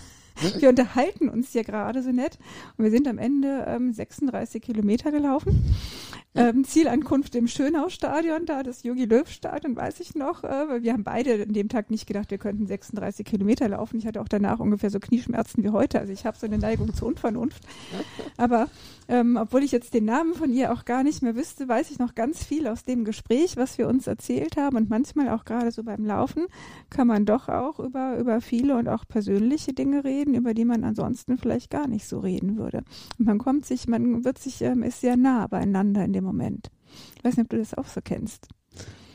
Wir 0.58 0.68
unterhalten 0.68 1.28
uns 1.28 1.52
hier 1.52 1.62
gerade 1.62 2.02
so 2.02 2.10
nett 2.10 2.40
und 2.76 2.82
wir 2.82 2.90
sind 2.90 3.06
am 3.06 3.18
Ende 3.18 3.66
ähm, 3.68 3.92
36 3.92 4.60
Kilometer 4.60 5.12
gelaufen. 5.12 5.64
Ähm, 6.37 6.64
Zielankunft 6.64 7.37
im 7.37 7.47
Schönau-Stadion, 7.47 8.45
da 8.45 8.64
das 8.64 8.82
Jogi 8.82 9.05
Löw-Stadion, 9.05 9.76
weiß 9.76 10.01
ich 10.01 10.16
noch. 10.16 10.43
Äh, 10.43 10.82
wir 10.82 10.93
haben 10.93 11.05
beide 11.05 11.45
an 11.45 11.53
dem 11.53 11.68
Tag 11.68 11.93
nicht 11.93 12.09
gedacht, 12.09 12.32
wir 12.32 12.39
könnten 12.39 12.66
36 12.66 13.24
Kilometer 13.24 13.68
laufen. 13.68 13.99
Ich 13.99 14.07
hatte 14.07 14.20
auch 14.20 14.26
danach 14.26 14.59
ungefähr 14.59 14.91
so 14.91 14.99
Knieschmerzen 14.99 15.62
wie 15.62 15.68
heute. 15.68 16.01
Also 16.01 16.12
ich 16.12 16.26
habe 16.26 16.37
so 16.37 16.47
eine 16.47 16.59
Neigung 16.59 16.93
zur 16.93 17.07
Unvernunft. 17.07 17.62
Aber 18.37 18.66
ähm, 19.07 19.39
obwohl 19.41 19.62
ich 19.62 19.70
jetzt 19.70 19.95
den 19.95 20.07
Namen 20.07 20.35
von 20.35 20.53
ihr 20.53 20.72
auch 20.72 20.85
gar 20.85 21.05
nicht 21.05 21.22
mehr 21.22 21.37
wüsste, 21.37 21.68
weiß 21.68 21.93
ich 21.93 22.01
noch 22.01 22.16
ganz 22.16 22.43
viel 22.43 22.66
aus 22.66 22.82
dem 22.82 23.05
Gespräch, 23.05 23.57
was 23.57 23.78
wir 23.78 23.87
uns 23.87 24.09
erzählt 24.09 24.57
haben. 24.57 24.76
Und 24.76 24.91
manchmal 24.91 25.28
auch 25.28 25.45
gerade 25.45 25.70
so 25.70 25.85
beim 25.85 26.05
Laufen 26.05 26.47
kann 26.91 27.07
man 27.07 27.26
doch 27.26 27.49
auch 27.49 27.78
über, 27.78 28.18
über 28.18 28.41
viele 28.41 28.76
und 28.76 28.89
auch 28.89 29.07
persönliche 29.07 29.72
Dinge 29.72 30.03
reden, 30.03 30.35
über 30.35 30.53
die 30.53 30.64
man 30.64 30.82
ansonsten 30.82 31.39
vielleicht 31.39 31.70
gar 31.70 31.87
nicht 31.87 32.09
so 32.09 32.18
reden 32.18 32.57
würde. 32.57 32.82
Und 33.20 33.26
man 33.26 33.39
kommt 33.39 33.66
sich, 33.66 33.87
man 33.87 34.24
wird 34.24 34.39
sich, 34.39 34.62
ähm, 34.62 34.82
ist 34.82 35.01
sehr 35.01 35.16
nah 35.16 35.47
beieinander 35.47 36.05
in 36.05 36.12
dem 36.12 36.23
Moment. 36.24 36.70
Ich 37.16 37.24
weiß 37.24 37.36
nicht, 37.36 37.44
ob 37.44 37.50
du 37.50 37.58
das 37.58 37.74
auch 37.74 37.86
so 37.86 38.00
kennst. 38.02 38.48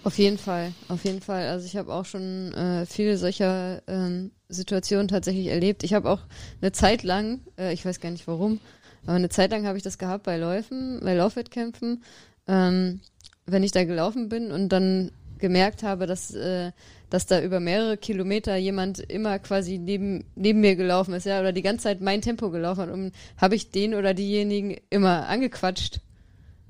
Auf 0.04 0.18
jeden 0.18 0.38
Fall, 0.38 0.72
auf 0.88 1.04
jeden 1.04 1.22
Fall. 1.22 1.50
Also 1.50 1.66
ich 1.66 1.76
habe 1.76 1.94
auch 1.94 2.06
schon 2.06 2.54
äh, 2.54 2.86
viele 2.86 3.18
solcher 3.18 3.82
ähm, 3.88 4.32
Situationen 4.48 5.10
tatsächlich 5.10 5.48
erlebt. 5.48 5.84
Ich 5.84 5.94
habe 5.94 6.10
auch 6.10 6.22
eine 6.62 6.72
Zeit 6.72 7.04
lang, 7.04 7.42
äh, 7.58 7.74
ich 7.74 7.86
weiß 7.86 8.00
gar 8.00 8.10
nicht 8.10 8.28
warum, 8.28 8.60
aber 9.04 9.14
eine 9.14 9.30
Zeit 9.30 9.52
lang 9.52 9.68
habe 9.68 9.78
ich 9.78 9.84
das 9.84 9.98
gehabt 9.98 10.24
bei 10.24 10.38
Läufen, 10.38 11.02
bei 11.04 11.16
Laufwettkämpfen, 11.16 12.04
ähm, 12.48 13.02
wenn 13.46 13.64
ich 13.64 13.72
da 13.72 13.84
gelaufen 13.84 14.30
bin 14.30 14.52
und 14.52 14.70
dann 14.70 15.12
gemerkt 15.38 15.84
habe, 15.84 16.06
dass, 16.06 16.34
äh, 16.34 16.72
dass 17.10 17.26
da 17.26 17.42
über 17.42 17.60
mehrere 17.60 17.98
Kilometer 17.98 18.56
jemand 18.56 19.00
immer 19.00 19.40
quasi 19.40 19.78
neben, 19.80 20.26
neben 20.36 20.62
mir 20.62 20.76
gelaufen 20.76 21.14
ist, 21.14 21.26
ja, 21.26 21.40
oder 21.40 21.52
die 21.52 21.62
ganze 21.62 21.84
Zeit 21.84 22.02
mein 22.02 22.22
Tempo 22.22 22.52
gelaufen 22.52 22.82
hat, 22.82 22.90
und 22.90 23.12
habe 23.38 23.56
ich 23.56 23.72
den 23.72 23.96
oder 23.96 24.14
diejenigen 24.14 24.78
immer 24.90 25.28
angequatscht 25.28 26.02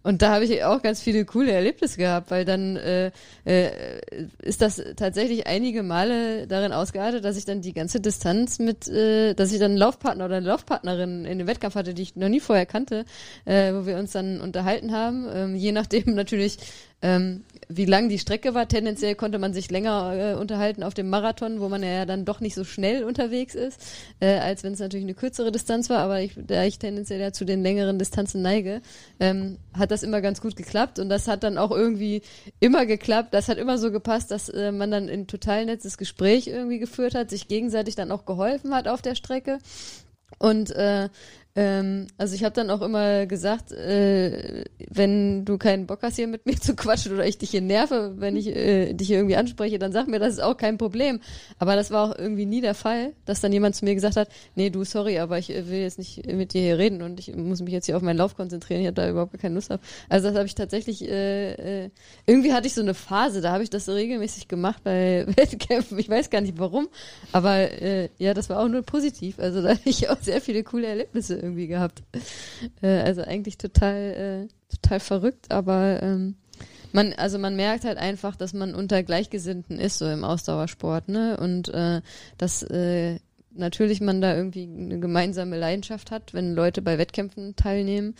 und 0.04 0.22
da 0.22 0.36
habe 0.36 0.46
ich 0.46 0.64
auch 0.64 0.82
ganz 0.82 1.02
viele 1.02 1.26
coole 1.26 1.52
Erlebnisse 1.52 1.98
gehabt, 1.98 2.32
weil 2.32 2.46
dann 2.46 2.78
äh, 2.78 3.12
äh, 3.46 3.72
ist 4.42 4.62
das 4.62 4.82
tatsächlich 4.96 5.48
einige 5.48 5.84
Male 5.84 6.48
darin 6.48 6.72
ausgeartet, 6.72 7.26
dass 7.26 7.38
ich 7.38 7.46
dann 7.46 7.62
die 7.62 7.74
ganze 7.74 8.00
Distanz 8.00 8.60
mit, 8.60 8.88
äh, 8.88 9.34
dass 9.34 9.52
ich 9.52 9.60
dann 9.60 9.72
einen 9.72 9.78
Laufpartner 9.78 10.26
oder 10.26 10.38
eine 10.38 10.48
Laufpartnerin 10.48 11.26
in 11.26 11.38
dem 11.38 11.48
Wettkampf 11.48 11.76
hatte, 11.76 11.94
die 11.94 12.04
ich 12.04 12.16
noch 12.16 12.30
nie 12.30 12.40
vorher 12.40 12.66
kannte, 12.66 13.06
äh, 13.46 13.74
wo 13.74 13.86
wir 13.86 13.98
uns 13.98 14.14
dann 14.14 14.40
unterhalten 14.40 14.94
haben, 14.94 15.28
ähm, 15.34 15.56
je 15.56 15.72
nachdem 15.72 16.04
natürlich, 16.16 16.58
ähm, 17.02 17.44
wie 17.72 17.86
lang 17.86 18.10
die 18.10 18.18
Strecke 18.18 18.56
war. 18.56 18.68
Tendenziell 18.68 19.14
konnte 19.14 19.38
man 19.38 19.54
sich 19.54 19.70
länger 19.70 20.14
äh, 20.16 20.34
unterhalten 20.34 20.82
auf 20.82 20.96
dem 20.96 21.10
Marathon, 21.10 21.60
wo 21.60 21.70
man 21.70 21.84
ja 21.84 22.06
dann 22.06 22.26
doch 22.26 22.40
nicht 22.40 22.56
so 22.56 22.64
schnell 22.64 23.04
unterwegs 23.04 23.54
ist, 23.54 23.80
äh, 24.20 24.40
als 24.40 24.64
wenn 24.64 24.74
es 24.74 24.80
natürlich 24.80 25.06
eine 25.06 25.14
kürzere 25.14 25.52
Distanz 25.52 25.88
war. 25.90 26.00
Aber 26.00 26.20
ich, 26.20 26.34
da 26.36 26.64
ich 26.64 26.80
tendenziell 26.80 27.20
ja 27.20 27.32
zu 27.32 27.46
den 27.46 27.62
längeren 27.62 28.00
Distanzen 28.00 28.42
neige, 28.42 28.82
ähm, 29.20 29.58
hat 29.78 29.92
das 29.92 30.02
immer 30.02 30.20
ganz 30.20 30.42
gut 30.42 30.56
geklappt. 30.56 30.98
Und 30.98 31.10
das 31.10 31.28
hat 31.28 31.44
dann 31.44 31.60
auch 31.60 31.70
irgendwie 31.70 32.24
immer 32.60 32.88
geklappt. 32.88 33.36
Das 33.36 33.48
hat 33.48 33.60
immer 33.60 33.78
so 33.78 33.92
gepasst, 33.92 34.32
dass 34.32 34.50
äh, 34.50 34.72
man 34.72 34.90
dann 34.90 35.08
ein 35.08 35.28
total 35.28 35.66
nettes 35.66 36.00
Gespräch 36.00 36.48
irgendwie 36.48 36.80
geführt 36.80 37.14
hat, 37.14 37.30
sich 37.30 37.48
gegenseitig 37.48 37.96
dann 37.96 38.12
auch 38.12 38.26
geholfen 38.26 38.74
hat 38.74 38.88
auf 38.88 39.04
der 39.04 39.14
Strecke. 39.14 39.60
Und 40.40 40.72
äh, 40.72 41.10
ähm, 41.60 42.08
also 42.18 42.36
ich 42.36 42.46
habe 42.46 42.56
dann 42.56 42.70
auch 42.70 42.82
immer 42.82 43.26
gesagt, 43.26 43.74
äh, 43.74 44.64
wenn 44.90 45.44
du 45.44 45.58
keinen 45.58 45.88
Bock 45.88 46.00
hast, 46.04 46.16
hier 46.16 46.28
mit 46.28 46.46
mir 46.46 46.56
zu 46.56 46.74
quatschen 46.74 47.12
oder 47.14 47.28
ich 47.28 47.38
dich 47.38 47.50
hier 47.50 47.60
nerve, 47.60 48.14
wenn 48.16 48.38
ich 48.38 48.48
äh, 48.48 48.94
dich 48.94 49.10
hier 49.10 49.18
irgendwie 49.18 49.36
anspreche, 49.36 49.78
dann 49.78 49.92
sag 49.92 50.08
mir, 50.08 50.20
das 50.20 50.36
ist 50.36 50.40
auch 50.40 50.56
kein 50.56 50.78
Problem. 50.78 51.20
Aber 51.58 51.76
das 51.76 51.92
war 51.92 52.10
auch 52.12 52.18
irgendwie 52.18 52.46
nie 52.46 52.62
der 52.62 52.76
Fall, 52.76 53.12
dass 53.26 53.42
dann 53.42 53.52
jemand 53.52 53.76
zu 53.76 53.84
mir 53.84 53.94
gesagt 53.94 54.16
hat, 54.16 54.30
nee, 54.56 54.70
du, 54.70 54.86
sorry, 54.86 55.20
aber 55.20 55.38
ich 55.38 55.50
will 55.50 55.82
jetzt 55.82 55.98
nicht 55.98 56.26
mit 56.28 56.54
dir 56.54 56.62
hier 56.62 56.78
reden 56.78 57.02
und 57.02 57.20
ich 57.20 57.36
muss 57.36 57.62
mich 57.62 57.74
jetzt 57.74 57.88
hier 57.88 57.98
auf 57.98 58.04
meinen 58.04 58.18
Lauf 58.18 58.38
konzentrieren, 58.38 58.80
ich 58.80 58.88
habe 58.88 58.96
da 58.96 59.10
überhaupt 59.10 59.38
keine 59.38 59.56
Lust 59.56 59.70
drauf. 59.70 59.82
Also 60.08 60.30
das 60.30 60.38
habe 60.38 60.46
ich 60.46 60.56
tatsächlich, 60.56 61.04
äh, 61.04 61.84
äh, 61.84 61.90
irgendwie 62.26 62.54
hatte 62.54 62.68
ich 62.68 62.74
so 62.74 62.82
eine 62.82 62.94
Phase, 62.94 63.42
da 63.42 63.52
habe 63.52 63.64
ich 63.64 63.70
das 63.70 63.84
so 63.84 63.92
regelmäßig 63.92 64.48
gemacht 64.48 64.82
bei 64.86 65.26
Wettkämpfen, 65.36 66.00
ich 66.00 66.08
weiß 66.08 66.30
gar 66.30 66.40
nicht 66.40 66.58
warum, 66.58 66.88
aber 67.34 67.82
äh, 67.82 68.08
ja, 68.18 68.34
das 68.34 68.50
war 68.50 68.64
auch 68.64 68.70
nur 68.70 68.84
positiv. 68.84 69.40
Also 69.40 69.62
da 69.62 69.72
habe 69.72 69.82
ich 69.84 70.10
auch 70.10 70.22
sehr 70.22 70.40
viele 70.40 70.64
coole 70.64 70.88
Erlebnisse 70.88 71.36
irgendwie 71.36 71.49
gehabt. 71.56 72.04
Äh, 72.82 73.00
also 73.00 73.22
eigentlich 73.22 73.58
total, 73.58 74.48
äh, 74.50 74.74
total 74.76 75.00
verrückt, 75.00 75.52
aber 75.52 76.02
ähm, 76.02 76.36
man, 76.92 77.14
also 77.14 77.38
man 77.38 77.56
merkt 77.56 77.86
halt 77.86 77.98
einfach, 77.98 78.36
dass 78.36 78.54
man 78.54 78.74
unter 78.74 79.04
Gleichgesinnten 79.04 79.80
ist, 79.80 80.00
so 80.00 80.10
im 80.10 80.24
Ausdauersport, 80.24 81.08
ne? 81.08 81.38
Und 81.38 81.70
äh, 81.70 82.02
dass 82.38 82.64
äh, 82.64 83.20
natürlich 83.52 84.02
man 84.02 84.22
da 84.22 84.36
irgendwie 84.36 84.64
eine 84.64 85.00
gemeinsame 85.00 85.58
Leidenschaft 85.58 86.12
hat, 86.12 86.34
wenn 86.34 86.56
Leute 86.56 86.82
bei 86.82 86.98
Wettkämpfen 86.98 87.56
teilnehmen. 87.56 88.16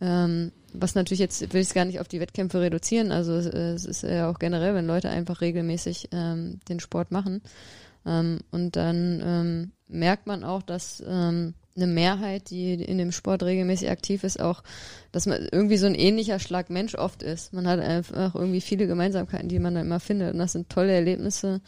Ähm, 0.00 0.52
was 0.72 0.94
natürlich 0.94 1.20
jetzt 1.20 1.52
will 1.52 1.60
ich 1.60 1.68
es 1.68 1.74
gar 1.74 1.84
nicht 1.84 2.00
auf 2.00 2.08
die 2.08 2.20
Wettkämpfe 2.20 2.60
reduzieren. 2.60 3.12
Also 3.12 3.34
es, 3.34 3.46
es 3.46 3.84
ist 3.84 4.02
ja 4.02 4.30
auch 4.30 4.38
generell, 4.38 4.74
wenn 4.74 4.86
Leute 4.86 5.10
einfach 5.10 5.40
regelmäßig 5.40 6.08
ähm, 6.12 6.60
den 6.68 6.80
Sport 6.80 7.10
machen. 7.10 7.42
Ähm, 8.06 8.40
und 8.50 8.76
dann 8.76 9.22
ähm, 9.24 9.72
merkt 9.88 10.26
man 10.26 10.44
auch, 10.44 10.62
dass 10.62 11.02
ähm, 11.06 11.54
eine 11.76 11.86
Mehrheit, 11.86 12.50
die 12.50 12.74
in 12.74 12.98
dem 12.98 13.12
Sport 13.12 13.42
regelmäßig 13.42 13.90
aktiv 13.90 14.24
ist, 14.24 14.40
auch, 14.40 14.62
dass 15.12 15.26
man 15.26 15.48
irgendwie 15.52 15.76
so 15.76 15.86
ein 15.86 15.94
ähnlicher 15.94 16.38
Schlag 16.38 16.70
Mensch 16.70 16.94
oft 16.94 17.22
ist. 17.22 17.52
Man 17.52 17.66
hat 17.66 17.80
einfach 17.80 18.34
irgendwie 18.34 18.60
viele 18.60 18.86
Gemeinsamkeiten, 18.86 19.48
die 19.48 19.58
man 19.58 19.74
da 19.74 19.80
immer 19.80 20.00
findet. 20.00 20.32
Und 20.32 20.38
das 20.38 20.52
sind 20.52 20.68
tolle 20.68 20.92
Erlebnisse, 20.92 21.60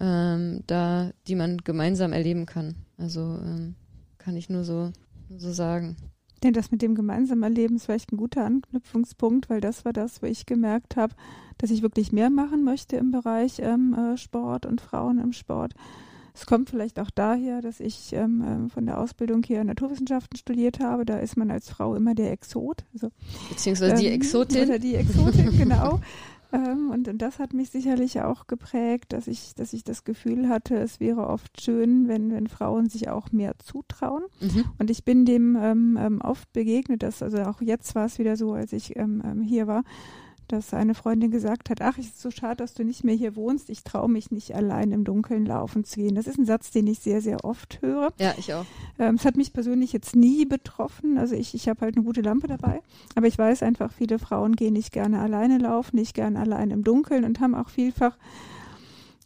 ähm, 0.00 0.62
da, 0.66 1.10
die 1.26 1.34
man 1.34 1.58
gemeinsam 1.58 2.12
erleben 2.12 2.46
kann. 2.46 2.76
Also 2.96 3.20
ähm, 3.20 3.74
kann 4.18 4.36
ich 4.36 4.48
nur 4.48 4.64
so, 4.64 4.92
so 5.36 5.52
sagen. 5.52 5.96
Denn 6.42 6.54
das 6.54 6.70
mit 6.70 6.80
dem 6.80 6.94
gemeinsamen 6.94 7.42
Erleben 7.42 7.76
ist 7.76 7.84
vielleicht 7.84 8.12
ein 8.12 8.16
guter 8.16 8.44
Anknüpfungspunkt, 8.44 9.50
weil 9.50 9.60
das 9.60 9.84
war 9.84 9.92
das, 9.92 10.22
wo 10.22 10.26
ich 10.26 10.46
gemerkt 10.46 10.96
habe, 10.96 11.14
dass 11.58 11.70
ich 11.70 11.82
wirklich 11.82 12.12
mehr 12.12 12.30
machen 12.30 12.64
möchte 12.64 12.96
im 12.96 13.10
Bereich 13.10 13.58
ähm, 13.58 13.94
äh, 13.94 14.16
Sport 14.16 14.64
und 14.64 14.80
Frauen 14.80 15.18
im 15.18 15.32
Sport. 15.32 15.74
Es 16.40 16.46
kommt 16.46 16.70
vielleicht 16.70 16.98
auch 16.98 17.10
daher, 17.10 17.60
dass 17.60 17.80
ich 17.80 18.14
ähm, 18.14 18.42
ähm, 18.46 18.70
von 18.70 18.86
der 18.86 18.98
Ausbildung 18.98 19.42
hier 19.42 19.62
Naturwissenschaften 19.62 20.38
studiert 20.38 20.80
habe. 20.80 21.04
Da 21.04 21.18
ist 21.18 21.36
man 21.36 21.50
als 21.50 21.68
Frau 21.68 21.94
immer 21.94 22.14
der 22.14 22.32
Exot. 22.32 22.86
Also, 22.94 23.10
Beziehungsweise 23.50 23.96
die 23.96 24.06
ähm, 24.06 24.14
Exotin. 24.14 24.62
Oder 24.62 24.78
die 24.78 24.94
Exotin, 24.94 25.50
genau. 25.58 26.00
Ähm, 26.50 26.92
und, 26.92 27.08
und 27.08 27.18
das 27.18 27.40
hat 27.40 27.52
mich 27.52 27.68
sicherlich 27.68 28.22
auch 28.22 28.46
geprägt, 28.46 29.12
dass 29.12 29.26
ich, 29.26 29.54
dass 29.54 29.74
ich 29.74 29.84
das 29.84 30.02
Gefühl 30.04 30.48
hatte, 30.48 30.76
es 30.76 30.98
wäre 30.98 31.26
oft 31.26 31.60
schön, 31.60 32.08
wenn, 32.08 32.32
wenn 32.32 32.46
Frauen 32.46 32.88
sich 32.88 33.10
auch 33.10 33.32
mehr 33.32 33.52
zutrauen. 33.58 34.22
Mhm. 34.40 34.64
Und 34.78 34.88
ich 34.88 35.04
bin 35.04 35.26
dem 35.26 35.58
ähm, 35.60 35.98
ähm, 36.00 36.20
oft 36.22 36.50
begegnet, 36.54 37.02
dass, 37.02 37.22
also 37.22 37.36
auch 37.42 37.60
jetzt 37.60 37.94
war 37.94 38.06
es 38.06 38.18
wieder 38.18 38.38
so, 38.38 38.54
als 38.54 38.72
ich 38.72 38.94
hier 39.44 39.66
war, 39.66 39.84
dass 40.52 40.74
eine 40.74 40.94
Freundin 40.94 41.30
gesagt 41.30 41.70
hat, 41.70 41.80
ach, 41.82 41.98
es 41.98 42.06
ist 42.06 42.20
so 42.20 42.30
schade, 42.30 42.56
dass 42.56 42.74
du 42.74 42.84
nicht 42.84 43.04
mehr 43.04 43.14
hier 43.14 43.36
wohnst. 43.36 43.70
Ich 43.70 43.84
traue 43.84 44.08
mich 44.08 44.30
nicht 44.30 44.54
allein 44.54 44.92
im 44.92 45.04
Dunkeln 45.04 45.46
laufen 45.46 45.84
zu 45.84 46.00
gehen. 46.00 46.14
Das 46.14 46.26
ist 46.26 46.38
ein 46.38 46.46
Satz, 46.46 46.70
den 46.70 46.86
ich 46.86 46.98
sehr, 46.98 47.20
sehr 47.20 47.44
oft 47.44 47.80
höre. 47.82 48.12
Ja, 48.18 48.34
ich 48.38 48.52
auch. 48.52 48.64
Ähm, 48.98 49.14
es 49.14 49.24
hat 49.24 49.36
mich 49.36 49.52
persönlich 49.52 49.92
jetzt 49.92 50.16
nie 50.16 50.44
betroffen. 50.44 51.18
Also 51.18 51.34
ich, 51.34 51.54
ich 51.54 51.68
habe 51.68 51.82
halt 51.82 51.96
eine 51.96 52.04
gute 52.04 52.20
Lampe 52.20 52.46
dabei. 52.46 52.82
Aber 53.14 53.26
ich 53.26 53.38
weiß 53.38 53.62
einfach, 53.62 53.92
viele 53.92 54.18
Frauen 54.18 54.56
gehen 54.56 54.72
nicht 54.72 54.92
gerne 54.92 55.20
alleine 55.20 55.58
laufen, 55.58 55.96
nicht 55.96 56.14
gerne 56.14 56.38
allein 56.38 56.70
im 56.70 56.84
Dunkeln 56.84 57.24
und 57.24 57.40
haben 57.40 57.54
auch 57.54 57.68
vielfach 57.68 58.16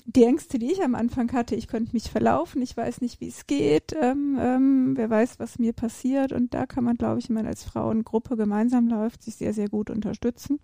die 0.07 0.25
Ängste, 0.25 0.59
die 0.59 0.71
ich 0.71 0.83
am 0.83 0.95
Anfang 0.95 1.33
hatte, 1.33 1.55
ich 1.55 1.67
könnte 1.67 1.93
mich 1.95 2.11
verlaufen, 2.11 2.61
ich 2.61 2.77
weiß 2.77 3.01
nicht, 3.01 3.21
wie 3.21 3.29
es 3.29 3.47
geht, 3.47 3.95
ähm, 4.01 4.39
ähm, 4.39 4.93
wer 4.97 5.09
weiß, 5.09 5.39
was 5.39 5.59
mir 5.59 5.73
passiert. 5.73 6.33
Und 6.33 6.53
da 6.53 6.67
kann 6.67 6.85
man, 6.85 6.97
glaube 6.97 7.21
ich, 7.21 7.29
wenn 7.29 7.37
man 7.37 7.47
als 7.47 7.65
Frauengruppe 7.65 8.37
gemeinsam 8.37 8.87
läuft, 8.87 9.23
sich 9.23 9.37
sehr, 9.37 9.55
sehr 9.55 9.69
gut 9.69 9.89
unterstützen. 9.89 10.61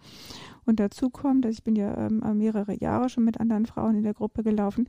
Und 0.70 0.78
dazu 0.78 1.10
kommt, 1.10 1.44
dass 1.44 1.54
ich 1.54 1.64
bin 1.64 1.74
ja 1.74 2.06
ähm, 2.06 2.22
mehrere 2.38 2.78
Jahre 2.78 3.08
schon 3.08 3.24
mit 3.24 3.40
anderen 3.40 3.66
Frauen 3.66 3.96
in 3.96 4.04
der 4.04 4.14
Gruppe 4.14 4.44
gelaufen. 4.44 4.88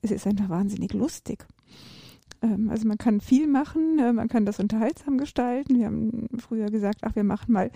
Es 0.00 0.10
ist 0.10 0.26
einfach 0.26 0.48
wahnsinnig 0.48 0.94
lustig. 0.94 1.46
Ähm, 2.40 2.70
also 2.70 2.88
man 2.88 2.96
kann 2.96 3.20
viel 3.20 3.46
machen, 3.46 3.98
äh, 3.98 4.14
man 4.14 4.28
kann 4.28 4.46
das 4.46 4.58
unterhaltsam 4.58 5.18
gestalten. 5.18 5.78
Wir 5.78 5.84
haben 5.84 6.28
früher 6.38 6.70
gesagt, 6.70 7.00
ach, 7.02 7.14
wir 7.14 7.24
machen 7.24 7.52
mal 7.52 7.70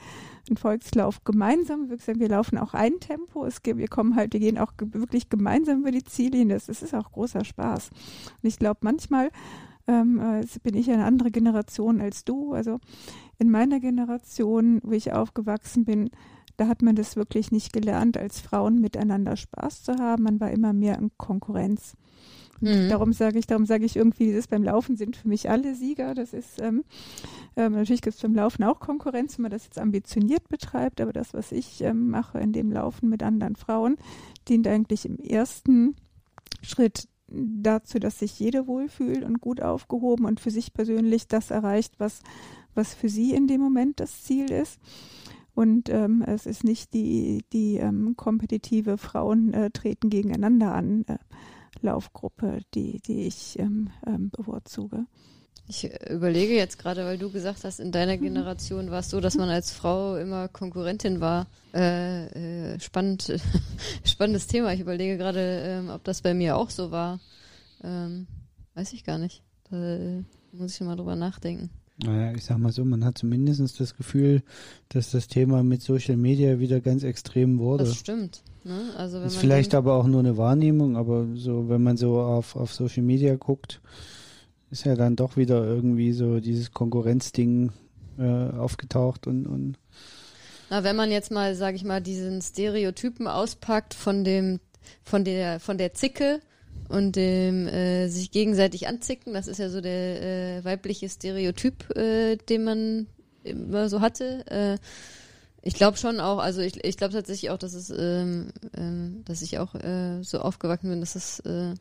einen 0.48 0.56
Volkslauf 0.56 1.24
gemeinsam. 1.24 1.90
Wir, 1.90 1.98
gesagt, 1.98 2.20
wir 2.20 2.30
laufen 2.30 2.56
auch 2.56 2.72
ein 2.72 3.00
Tempo. 3.00 3.44
Es 3.44 3.58
wir 3.62 3.88
kommen 3.88 4.16
halt, 4.16 4.32
wir 4.32 4.40
gehen 4.40 4.56
auch 4.56 4.72
wirklich 4.78 5.28
gemeinsam 5.28 5.80
über 5.80 5.90
die 5.90 6.04
Ziellinie. 6.04 6.54
Das, 6.54 6.66
das 6.66 6.82
ist 6.82 6.94
auch 6.94 7.12
großer 7.12 7.44
Spaß. 7.44 7.90
Und 8.42 8.48
ich 8.48 8.58
glaube, 8.58 8.80
manchmal 8.80 9.28
ähm, 9.86 10.18
äh, 10.20 10.46
bin 10.62 10.74
ich 10.74 10.90
eine 10.90 11.04
andere 11.04 11.30
Generation 11.30 12.00
als 12.00 12.24
du. 12.24 12.54
Also 12.54 12.80
in 13.38 13.50
meiner 13.50 13.78
Generation, 13.78 14.80
wo 14.82 14.92
ich 14.92 15.12
aufgewachsen 15.12 15.84
bin, 15.84 16.08
da 16.56 16.68
hat 16.68 16.82
man 16.82 16.96
das 16.96 17.16
wirklich 17.16 17.50
nicht 17.50 17.72
gelernt, 17.72 18.16
als 18.16 18.40
Frauen 18.40 18.80
miteinander 18.80 19.36
Spaß 19.36 19.82
zu 19.82 19.96
haben. 19.96 20.24
Man 20.24 20.40
war 20.40 20.50
immer 20.50 20.72
mehr 20.72 20.98
in 20.98 21.10
Konkurrenz. 21.16 21.94
Mhm. 22.60 22.88
Darum 22.88 23.12
sage 23.12 23.38
ich, 23.38 23.46
darum 23.46 23.66
sage 23.66 23.84
ich 23.84 23.96
irgendwie, 23.96 24.26
dieses 24.26 24.46
beim 24.46 24.62
Laufen 24.62 24.96
sind 24.96 25.16
für 25.16 25.28
mich 25.28 25.50
alle 25.50 25.74
Sieger. 25.74 26.14
Das 26.14 26.32
ist 26.32 26.60
ähm, 26.60 26.84
ähm, 27.56 27.72
natürlich 27.72 28.02
gibt 28.02 28.14
es 28.14 28.22
beim 28.22 28.34
Laufen 28.34 28.62
auch 28.64 28.80
Konkurrenz, 28.80 29.36
wenn 29.36 29.42
man 29.42 29.50
das 29.50 29.64
jetzt 29.64 29.78
ambitioniert 29.78 30.48
betreibt, 30.48 31.00
aber 31.00 31.12
das, 31.12 31.34
was 31.34 31.52
ich 31.52 31.82
ähm, 31.82 32.08
mache 32.08 32.38
in 32.38 32.52
dem 32.52 32.70
Laufen 32.70 33.08
mit 33.08 33.22
anderen 33.22 33.56
Frauen, 33.56 33.96
dient 34.48 34.66
eigentlich 34.68 35.04
im 35.06 35.18
ersten 35.18 35.96
Schritt 36.62 37.08
dazu, 37.28 37.98
dass 37.98 38.18
sich 38.18 38.38
jede 38.38 38.66
wohlfühlt 38.66 39.24
und 39.24 39.40
gut 39.40 39.60
aufgehoben 39.60 40.26
und 40.26 40.40
für 40.40 40.50
sich 40.50 40.72
persönlich 40.72 41.28
das 41.28 41.50
erreicht, 41.50 41.94
was, 41.98 42.20
was 42.74 42.94
für 42.94 43.08
sie 43.08 43.34
in 43.34 43.48
dem 43.48 43.60
Moment 43.60 44.00
das 44.00 44.22
Ziel 44.22 44.50
ist. 44.50 44.78
Und 45.54 45.88
ähm, 45.90 46.22
es 46.26 46.46
ist 46.46 46.64
nicht 46.64 46.94
die, 46.94 47.44
die 47.52 47.76
ähm, 47.76 48.14
kompetitive 48.16 48.96
Frauen 48.96 49.52
äh, 49.52 49.70
treten 49.70 50.08
gegeneinander 50.08 50.72
an 50.72 51.04
äh, 51.06 51.18
Laufgruppe, 51.82 52.60
die, 52.74 53.00
die 53.00 53.26
ich 53.26 53.58
ähm, 53.58 53.90
ähm, 54.06 54.30
bevorzuge. 54.30 55.06
Ich 55.68 55.88
überlege 56.10 56.54
jetzt 56.54 56.78
gerade, 56.78 57.04
weil 57.04 57.18
du 57.18 57.30
gesagt 57.30 57.64
hast, 57.64 57.80
in 57.80 57.92
deiner 57.92 58.18
Generation 58.18 58.90
war 58.90 59.00
es 59.00 59.10
so, 59.10 59.20
dass 59.20 59.36
man 59.36 59.48
als 59.48 59.70
Frau 59.70 60.16
immer 60.16 60.48
Konkurrentin 60.48 61.20
war. 61.20 61.46
Äh, 61.72 62.74
äh, 62.74 62.80
spannend, 62.80 63.32
spannendes 64.04 64.48
Thema. 64.48 64.72
Ich 64.72 64.80
überlege 64.80 65.16
gerade, 65.16 65.40
ähm, 65.40 65.90
ob 65.90 66.02
das 66.04 66.22
bei 66.22 66.34
mir 66.34 66.56
auch 66.56 66.70
so 66.70 66.90
war. 66.90 67.20
Ähm, 67.84 68.26
weiß 68.74 68.92
ich 68.92 69.04
gar 69.04 69.18
nicht. 69.18 69.42
Da 69.70 69.76
äh, 69.76 70.24
muss 70.52 70.74
ich 70.74 70.80
mal 70.80 70.96
drüber 70.96 71.16
nachdenken. 71.16 71.70
Naja, 71.98 72.34
ich 72.34 72.44
sag 72.44 72.58
mal 72.58 72.72
so, 72.72 72.84
man 72.84 73.04
hat 73.04 73.18
zumindest 73.18 73.78
das 73.78 73.96
Gefühl, 73.96 74.42
dass 74.88 75.10
das 75.10 75.28
Thema 75.28 75.62
mit 75.62 75.82
Social 75.82 76.16
Media 76.16 76.58
wieder 76.58 76.80
ganz 76.80 77.02
extrem 77.02 77.58
wurde. 77.58 77.84
Das 77.84 77.96
stimmt. 77.96 78.42
Ne? 78.64 78.92
Also 78.96 79.20
ist 79.20 79.36
vielleicht 79.36 79.74
aber 79.74 79.94
auch 79.94 80.06
nur 80.06 80.20
eine 80.20 80.36
Wahrnehmung, 80.36 80.96
aber 80.96 81.26
so, 81.34 81.68
wenn 81.68 81.82
man 81.82 81.96
so 81.96 82.20
auf, 82.20 82.56
auf 82.56 82.72
Social 82.72 83.02
Media 83.02 83.34
guckt, 83.36 83.80
ist 84.70 84.84
ja 84.84 84.94
dann 84.94 85.16
doch 85.16 85.36
wieder 85.36 85.64
irgendwie 85.64 86.12
so 86.12 86.40
dieses 86.40 86.72
Konkurrenzding 86.72 87.72
äh, 88.18 88.22
aufgetaucht 88.22 89.26
und, 89.26 89.46
und 89.46 89.78
Na, 90.70 90.84
wenn 90.84 90.96
man 90.96 91.10
jetzt 91.10 91.30
mal, 91.30 91.54
sag 91.54 91.74
ich 91.74 91.84
mal, 91.84 92.00
diesen 92.00 92.40
Stereotypen 92.40 93.26
auspackt 93.26 93.94
von 93.94 94.24
dem, 94.24 94.60
von 95.02 95.24
der, 95.24 95.60
von 95.60 95.76
der 95.76 95.92
Zicke 95.92 96.40
und 96.88 97.16
dem 97.16 97.66
äh, 97.68 98.08
sich 98.08 98.30
gegenseitig 98.30 98.86
anzicken, 98.86 99.32
das 99.32 99.46
ist 99.46 99.58
ja 99.58 99.70
so 99.70 99.80
der 99.80 100.22
äh, 100.58 100.64
weibliche 100.64 101.08
Stereotyp, 101.08 101.90
äh, 101.96 102.36
den 102.36 102.64
man 102.64 103.06
immer 103.44 103.88
so 103.88 104.00
hatte. 104.00 104.44
Äh, 104.50 104.78
ich 105.62 105.74
glaube 105.74 105.96
schon 105.96 106.20
auch, 106.20 106.38
also 106.38 106.60
ich, 106.60 106.84
ich 106.84 106.96
glaube 106.96 107.14
tatsächlich 107.14 107.50
auch, 107.50 107.58
dass 107.58 107.74
es, 107.74 107.90
ähm, 107.90 108.48
ähm, 108.76 109.22
dass 109.24 109.42
ich 109.42 109.58
auch 109.58 109.74
äh, 109.74 110.22
so 110.22 110.40
aufgewachsen 110.40 110.90
bin, 110.90 111.00
dass 111.00 111.14
es 111.14 111.40
äh, 111.40 111.74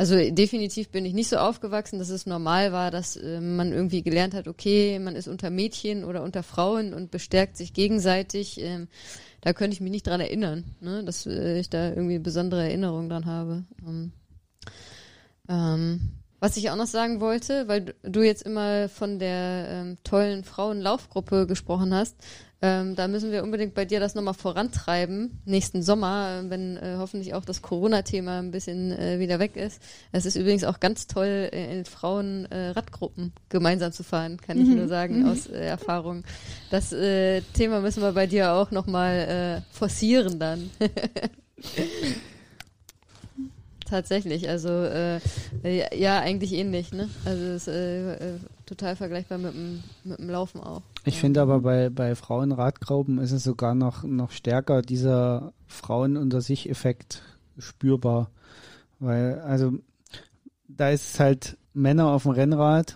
also 0.00 0.16
definitiv 0.16 0.88
bin 0.88 1.04
ich 1.04 1.12
nicht 1.12 1.28
so 1.28 1.36
aufgewachsen, 1.36 1.98
dass 1.98 2.08
es 2.08 2.24
normal 2.24 2.72
war, 2.72 2.90
dass 2.90 3.16
äh, 3.16 3.38
man 3.38 3.70
irgendwie 3.70 4.02
gelernt 4.02 4.32
hat, 4.32 4.48
okay, 4.48 4.98
man 4.98 5.14
ist 5.14 5.28
unter 5.28 5.50
Mädchen 5.50 6.04
oder 6.04 6.22
unter 6.22 6.42
Frauen 6.42 6.94
und 6.94 7.10
bestärkt 7.10 7.58
sich 7.58 7.74
gegenseitig. 7.74 8.58
Ähm, 8.62 8.88
da 9.40 9.52
könnte 9.52 9.74
ich 9.74 9.80
mich 9.80 9.90
nicht 9.90 10.06
dran 10.06 10.20
erinnern, 10.20 10.64
ne? 10.80 11.04
dass 11.04 11.26
äh, 11.26 11.58
ich 11.58 11.70
da 11.70 11.90
irgendwie 11.90 12.18
besondere 12.18 12.62
Erinnerungen 12.62 13.08
dran 13.08 13.26
habe. 13.26 13.64
Ähm, 13.86 14.12
ähm, 15.48 16.00
was 16.40 16.56
ich 16.56 16.70
auch 16.70 16.76
noch 16.76 16.86
sagen 16.86 17.20
wollte, 17.20 17.68
weil 17.68 17.94
du 18.02 18.22
jetzt 18.22 18.42
immer 18.42 18.88
von 18.88 19.18
der 19.18 19.66
ähm, 19.68 19.96
tollen 20.04 20.42
Frauenlaufgruppe 20.44 21.46
gesprochen 21.46 21.94
hast, 21.94 22.16
ähm, 22.62 22.94
da 22.94 23.08
müssen 23.08 23.32
wir 23.32 23.42
unbedingt 23.42 23.72
bei 23.74 23.86
dir 23.86 24.00
das 24.00 24.14
nochmal 24.14 24.34
vorantreiben, 24.34 25.40
nächsten 25.46 25.82
Sommer, 25.82 26.44
wenn 26.48 26.76
äh, 26.76 26.96
hoffentlich 26.98 27.32
auch 27.32 27.44
das 27.44 27.62
Corona-Thema 27.62 28.38
ein 28.38 28.50
bisschen 28.50 28.92
äh, 28.92 29.18
wieder 29.18 29.38
weg 29.38 29.56
ist. 29.56 29.80
Es 30.12 30.26
ist 30.26 30.36
übrigens 30.36 30.64
auch 30.64 30.78
ganz 30.78 31.06
toll, 31.06 31.48
äh, 31.52 31.78
in 31.78 31.86
Frauen-Radgruppen 31.86 33.28
äh, 33.28 33.40
gemeinsam 33.48 33.92
zu 33.92 34.02
fahren, 34.02 34.38
kann 34.38 34.58
ich 34.60 34.68
mhm. 34.68 34.76
nur 34.76 34.88
sagen, 34.88 35.20
mhm. 35.22 35.28
aus 35.30 35.46
äh, 35.46 35.58
Erfahrung. 35.58 36.24
Das 36.70 36.92
äh, 36.92 37.40
Thema 37.54 37.80
müssen 37.80 38.02
wir 38.02 38.12
bei 38.12 38.26
dir 38.26 38.52
auch 38.52 38.70
nochmal 38.70 39.62
äh, 39.62 39.74
forcieren 39.74 40.38
dann. 40.38 40.70
Tatsächlich, 43.88 44.48
also 44.48 44.68
äh, 44.68 45.18
ja, 45.64 46.20
eigentlich 46.20 46.52
ähnlich, 46.52 46.92
ne? 46.92 47.08
Also 47.24 47.42
es 47.42 47.66
ist 47.66 47.74
äh, 47.74 48.14
äh, 48.14 48.38
total 48.70 48.94
vergleichbar 48.94 49.38
mit 49.38 49.52
dem, 49.52 49.82
mit 50.04 50.18
dem 50.20 50.30
Laufen 50.30 50.60
auch. 50.60 50.82
Ich 51.04 51.14
ja. 51.14 51.20
finde 51.20 51.42
aber 51.42 51.60
bei, 51.60 51.90
bei 51.90 52.14
Frauenradgrauben 52.14 53.18
ist 53.18 53.32
es 53.32 53.42
sogar 53.42 53.74
noch, 53.74 54.04
noch 54.04 54.30
stärker 54.30 54.80
dieser 54.80 55.52
Frauen 55.66 56.16
unter 56.16 56.40
sich 56.40 56.70
Effekt 56.70 57.22
spürbar. 57.58 58.30
Weil, 59.00 59.40
also 59.40 59.72
da 60.68 60.90
ist 60.90 61.14
es 61.14 61.20
halt 61.20 61.56
Männer 61.74 62.08
auf 62.10 62.22
dem 62.22 62.32
Rennrad, 62.32 62.94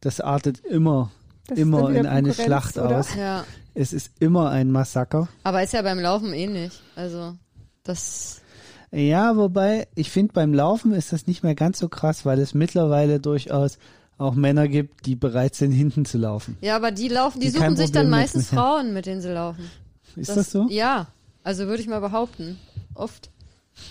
das 0.00 0.20
artet 0.20 0.58
immer, 0.60 1.10
das 1.46 1.58
immer 1.58 1.90
in 1.90 2.06
eine 2.06 2.34
Schlacht 2.34 2.76
oder? 2.76 2.98
aus. 2.98 3.14
Ja. 3.14 3.44
Es 3.74 3.94
ist 3.94 4.12
immer 4.20 4.50
ein 4.50 4.70
Massaker. 4.70 5.28
Aber 5.42 5.62
ist 5.62 5.72
ja 5.72 5.80
beim 5.80 6.00
Laufen 6.00 6.34
ähnlich. 6.34 6.82
Also 6.96 7.34
das 7.82 8.42
ja, 8.90 9.36
wobei, 9.36 9.86
ich 9.94 10.10
finde, 10.10 10.32
beim 10.32 10.54
Laufen 10.54 10.92
ist 10.92 11.12
das 11.12 11.26
nicht 11.26 11.42
mehr 11.42 11.54
ganz 11.54 11.78
so 11.78 11.88
krass, 11.88 12.24
weil 12.24 12.38
es 12.38 12.54
mittlerweile 12.54 13.20
durchaus 13.20 13.78
auch 14.18 14.34
Männer 14.34 14.68
gibt, 14.68 15.06
die 15.06 15.14
bereit 15.14 15.54
sind, 15.54 15.72
hinten 15.72 16.04
zu 16.04 16.18
laufen. 16.18 16.58
Ja, 16.60 16.76
aber 16.76 16.90
die 16.90 17.08
laufen, 17.08 17.40
die, 17.40 17.46
die 17.46 17.52
suchen 17.52 17.76
sich 17.76 17.92
dann 17.92 18.10
meistens 18.10 18.48
Frauen, 18.48 18.92
mit 18.92 19.06
denen 19.06 19.20
sie 19.20 19.30
laufen. 19.30 19.70
Ist 20.16 20.28
das, 20.28 20.36
das 20.36 20.52
so? 20.52 20.66
Ja, 20.68 21.06
also 21.44 21.66
würde 21.66 21.80
ich 21.80 21.88
mal 21.88 22.00
behaupten. 22.00 22.58
Oft. 22.94 23.30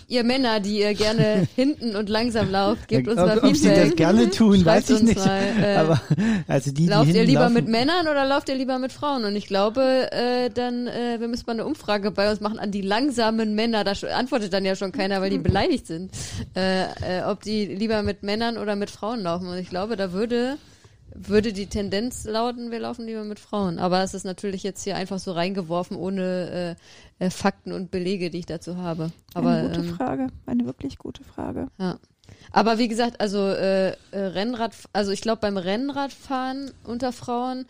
Ihr 0.07 0.23
Männer, 0.23 0.59
die 0.59 0.79
ihr 0.79 0.93
gerne 0.93 1.47
hinten 1.55 1.95
und 1.95 2.09
langsam 2.09 2.49
lauft, 2.49 2.87
gebt 2.87 3.07
uns 3.07 3.17
ob, 3.17 3.25
mal 3.25 3.33
Feedback. 3.33 3.49
Ob 3.49 3.57
sie 3.57 3.69
das 3.69 3.95
gerne 3.95 4.29
tun, 4.29 4.65
weiß 4.65 4.89
ich 4.89 5.01
nicht. 5.01 5.17
Mal, 5.17 5.41
äh, 5.61 5.75
Aber 5.75 6.01
also 6.47 6.71
die, 6.71 6.87
lauft 6.87 7.09
die 7.09 7.17
ihr 7.17 7.25
lieber 7.25 7.41
laufen, 7.41 7.53
mit 7.53 7.67
Männern 7.67 8.07
oder 8.07 8.25
lauft 8.25 8.49
ihr 8.49 8.55
lieber 8.55 8.79
mit 8.79 8.91
Frauen? 8.91 9.25
Und 9.25 9.35
ich 9.35 9.47
glaube, 9.47 10.09
äh, 10.11 10.49
dann, 10.49 10.87
äh, 10.87 11.19
wir 11.19 11.27
müssen 11.27 11.43
mal 11.47 11.53
eine 11.53 11.65
Umfrage 11.65 12.11
bei 12.11 12.29
uns 12.29 12.39
machen 12.39 12.59
an 12.59 12.71
die 12.71 12.81
langsamen 12.81 13.55
Männer. 13.55 13.83
Da 13.83 13.93
antwortet 14.15 14.53
dann 14.53 14.65
ja 14.65 14.75
schon 14.75 14.91
keiner, 14.91 15.21
weil 15.21 15.29
die 15.29 15.37
beleidigt 15.37 15.87
sind. 15.87 16.11
Äh, 16.55 16.83
äh, 16.83 17.23
ob 17.25 17.41
die 17.41 17.65
lieber 17.65 18.01
mit 18.03 18.23
Männern 18.23 18.57
oder 18.57 18.75
mit 18.75 18.89
Frauen 18.89 19.21
laufen. 19.21 19.47
Und 19.47 19.57
ich 19.57 19.69
glaube, 19.69 19.97
da 19.97 20.13
würde 20.13 20.57
würde 21.13 21.53
die 21.53 21.67
Tendenz 21.67 22.25
lauten, 22.25 22.71
wir 22.71 22.79
laufen 22.79 23.05
lieber 23.05 23.23
mit 23.23 23.39
Frauen. 23.39 23.79
Aber 23.79 24.03
es 24.03 24.13
ist 24.13 24.23
natürlich 24.23 24.63
jetzt 24.63 24.83
hier 24.83 24.95
einfach 24.95 25.19
so 25.19 25.31
reingeworfen, 25.31 25.97
ohne 25.97 26.77
äh, 27.19 27.25
äh, 27.25 27.29
Fakten 27.29 27.71
und 27.71 27.91
Belege, 27.91 28.29
die 28.29 28.39
ich 28.39 28.45
dazu 28.45 28.77
habe. 28.77 29.11
Aber, 29.33 29.51
eine 29.51 29.69
gute 29.69 29.81
ähm, 29.81 29.95
Frage, 29.95 30.27
eine 30.45 30.65
wirklich 30.65 30.97
gute 30.97 31.23
Frage. 31.23 31.67
Ja. 31.79 31.99
Aber 32.51 32.77
wie 32.77 32.87
gesagt, 32.87 33.21
also 33.21 33.39
äh, 33.39 33.89
äh 33.89 33.95
Rennrad, 34.11 34.73
also 34.93 35.11
ich 35.11 35.21
glaube 35.21 35.41
beim 35.41 35.57
Rennradfahren 35.57 36.71
unter 36.83 37.11
Frauen, 37.11 37.65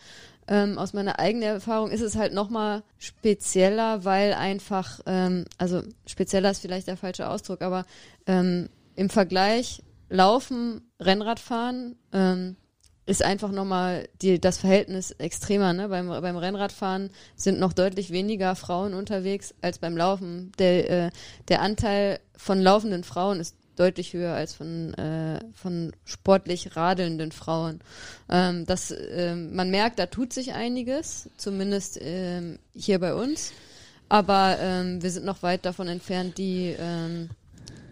ähm, 0.47 0.77
aus 0.77 0.93
meiner 0.93 1.19
eigenen 1.19 1.49
Erfahrung 1.49 1.91
ist 1.91 2.01
es 2.01 2.15
halt 2.15 2.33
nochmal 2.33 2.83
spezieller, 2.97 4.05
weil 4.05 4.33
einfach, 4.33 5.01
ähm, 5.05 5.45
also 5.57 5.83
spezieller 6.05 6.51
ist 6.51 6.61
vielleicht 6.61 6.87
der 6.87 6.97
falsche 6.97 7.29
Ausdruck, 7.29 7.61
aber 7.61 7.85
ähm, 8.25 8.69
im 8.95 9.09
Vergleich 9.09 9.83
Laufen, 10.09 10.89
Rennradfahren, 11.01 11.97
ähm, 12.13 12.55
ist 13.07 13.23
einfach 13.23 13.51
nochmal 13.51 14.09
die, 14.21 14.39
das 14.39 14.57
Verhältnis 14.57 15.11
extremer. 15.11 15.73
Ne? 15.73 15.87
Beim, 15.87 16.09
beim 16.09 16.35
Rennradfahren 16.35 17.09
sind 17.35 17.57
noch 17.57 17.73
deutlich 17.73 18.11
weniger 18.11 18.55
Frauen 18.55 18.93
unterwegs 18.93 19.55
als 19.61 19.79
beim 19.79 19.95
Laufen. 19.95 20.51
Der, 20.59 20.89
äh, 20.89 21.09
der 21.47 21.61
Anteil 21.61 22.19
von 22.35 22.61
laufenden 22.61 23.05
Frauen 23.05 23.39
ist 23.39 23.55
deutlich 23.77 24.11
höher 24.13 24.33
als 24.33 24.53
von, 24.53 24.93
äh, 24.95 25.39
von 25.53 25.93
sportlich 26.03 26.75
radelnden 26.75 27.31
Frauen. 27.31 27.79
Ähm, 28.29 28.65
das, 28.65 28.91
äh, 28.91 29.35
man 29.35 29.71
merkt, 29.71 29.99
da 29.99 30.07
tut 30.07 30.33
sich 30.33 30.53
einiges, 30.53 31.29
zumindest 31.37 31.97
ähm, 32.01 32.59
hier 32.75 32.99
bei 32.99 33.13
uns. 33.13 33.53
Aber 34.09 34.57
ähm, 34.59 35.01
wir 35.01 35.11
sind 35.11 35.25
noch 35.25 35.43
weit 35.43 35.65
davon 35.65 35.87
entfernt, 35.87 36.37
die 36.37 36.75
ähm, 36.77 37.29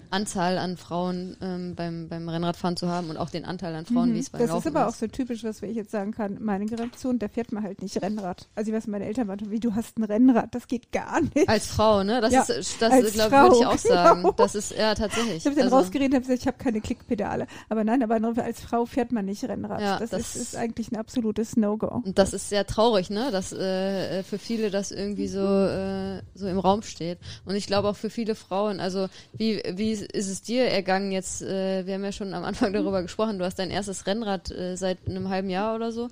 Anzahl 0.10 0.57
an 0.57 0.77
Frauen 0.77 1.38
ähm, 1.41 1.76
beim, 1.76 2.07
beim 2.10 2.27
Rennradfahren 2.30 2.77
zu 2.77 2.88
haben 2.90 3.10
und 3.10 3.18
auch 3.18 3.30
den 3.30 3.45
Anteil 3.45 3.76
an 3.76 3.86
Frauen, 3.86 4.10
mhm. 4.10 4.15
wie 4.15 4.19
es 4.19 4.30
beim 4.30 4.41
das 4.41 4.49
Laufen 4.49 4.60
ist. 4.60 4.65
Das 4.65 4.72
ist 4.72 4.76
aber 4.77 4.90
auch 4.90 4.95
so 4.95 5.07
typisch, 5.07 5.44
was 5.44 5.61
ich 5.61 5.76
jetzt 5.76 5.91
sagen 5.91 6.11
kann. 6.11 6.38
Meine 6.41 6.65
Generation, 6.65 7.19
da 7.19 7.27
fährt 7.27 7.52
man 7.52 7.64
halt 7.64 7.82
nicht 7.82 8.02
Rennrad. 8.02 8.48
Also 8.56 8.72
ich 8.72 8.77
weiß, 8.77 8.88
meine 8.88 9.06
Eltern 9.06 9.27
waren, 9.27 9.52
wie 9.52 9.60
du 9.60 9.76
hast 9.76 9.98
ein 9.98 10.03
Rennrad, 10.03 10.53
das 10.53 10.68
geht 10.68 10.91
gar 10.91 11.22
nicht. 11.22 11.48
Als 11.48 11.68
Frau, 11.68 12.03
ne? 12.03 12.22
Das 12.22 12.34
ja, 12.34 12.41
ist, 12.41 12.82
das 12.82 13.14
glaube 13.14 13.32
würde 13.32 13.56
ich 13.57 13.65
auch 13.65 13.77
sagen. 13.77 14.22
Genau. 14.22 14.32
Das 14.34 14.56
ist 14.56 14.72
ja 14.72 14.95
tatsächlich. 14.95 15.38
Ich 15.38 15.45
habe 15.45 15.56
dann 15.56 15.65
also, 15.65 15.77
rausgeredet 15.77 16.11
und 16.11 16.15
habe 16.15 16.26
gesagt, 16.26 16.41
ich 16.41 16.48
habe 16.48 16.57
keine 16.57 16.82
Klickpedale. 16.82 17.48
Aber 17.69 17.84
nein, 17.84 18.03
aber 18.03 18.19
als 18.44 18.61
Frau 18.61 18.86
fährt 18.86 19.11
man 19.11 19.26
nicht 19.26 19.44
Rennrad. 19.44 19.82
Ja, 19.82 19.99
das, 19.99 20.11
das 20.11 20.36
ist, 20.36 20.36
ist, 20.36 20.56
eigentlich 20.56 20.91
ein 20.91 20.98
absolutes 20.98 21.57
No-Go. 21.57 22.02
Und 22.06 22.18
das 22.18 22.34
ist 22.34 22.49
sehr 22.49 22.65
traurig, 22.65 23.10
ne? 23.10 23.32
Dass 23.32 23.53
äh, 23.53 24.23
für 24.23 24.38
viele 24.38 24.69
das 24.72 24.91
irgendwie 24.91 25.27
so, 25.27 25.40
äh, 25.40 26.22
so 26.34 26.48
im 26.48 26.60
Raum 26.60 26.82
steht. 26.82 27.19
Und 27.45 27.56
ich 27.56 27.68
glaube 27.68 27.90
auch 27.90 27.95
für 27.95 28.10
viele 28.10 28.36
Frauen, 28.36 28.80
also 28.80 29.07
wie, 29.34 29.61
wie 29.73 29.95
ist 30.02 30.30
es 30.30 30.42
dir 30.42 30.66
ergangen 30.66 31.12
jetzt? 31.12 31.42
Äh, 31.42 31.86
wir 31.86 31.96
haben 31.96 32.04
ja 32.04 32.12
schon 32.12 32.34
am 32.34 32.44
Anfang 32.44 32.74
darüber 32.74 33.02
gesprochen. 33.02 33.40
Du 33.40 33.46
hast 33.46 33.60
dein 33.60 33.72
erstes 33.72 34.08
Rennrad 34.08 34.52
äh, 34.52 34.76
seit 34.76 35.08
einem 35.08 35.30
halben 35.30 35.50
Jahr 35.50 35.76
oder 35.76 35.92
so. 35.92 36.10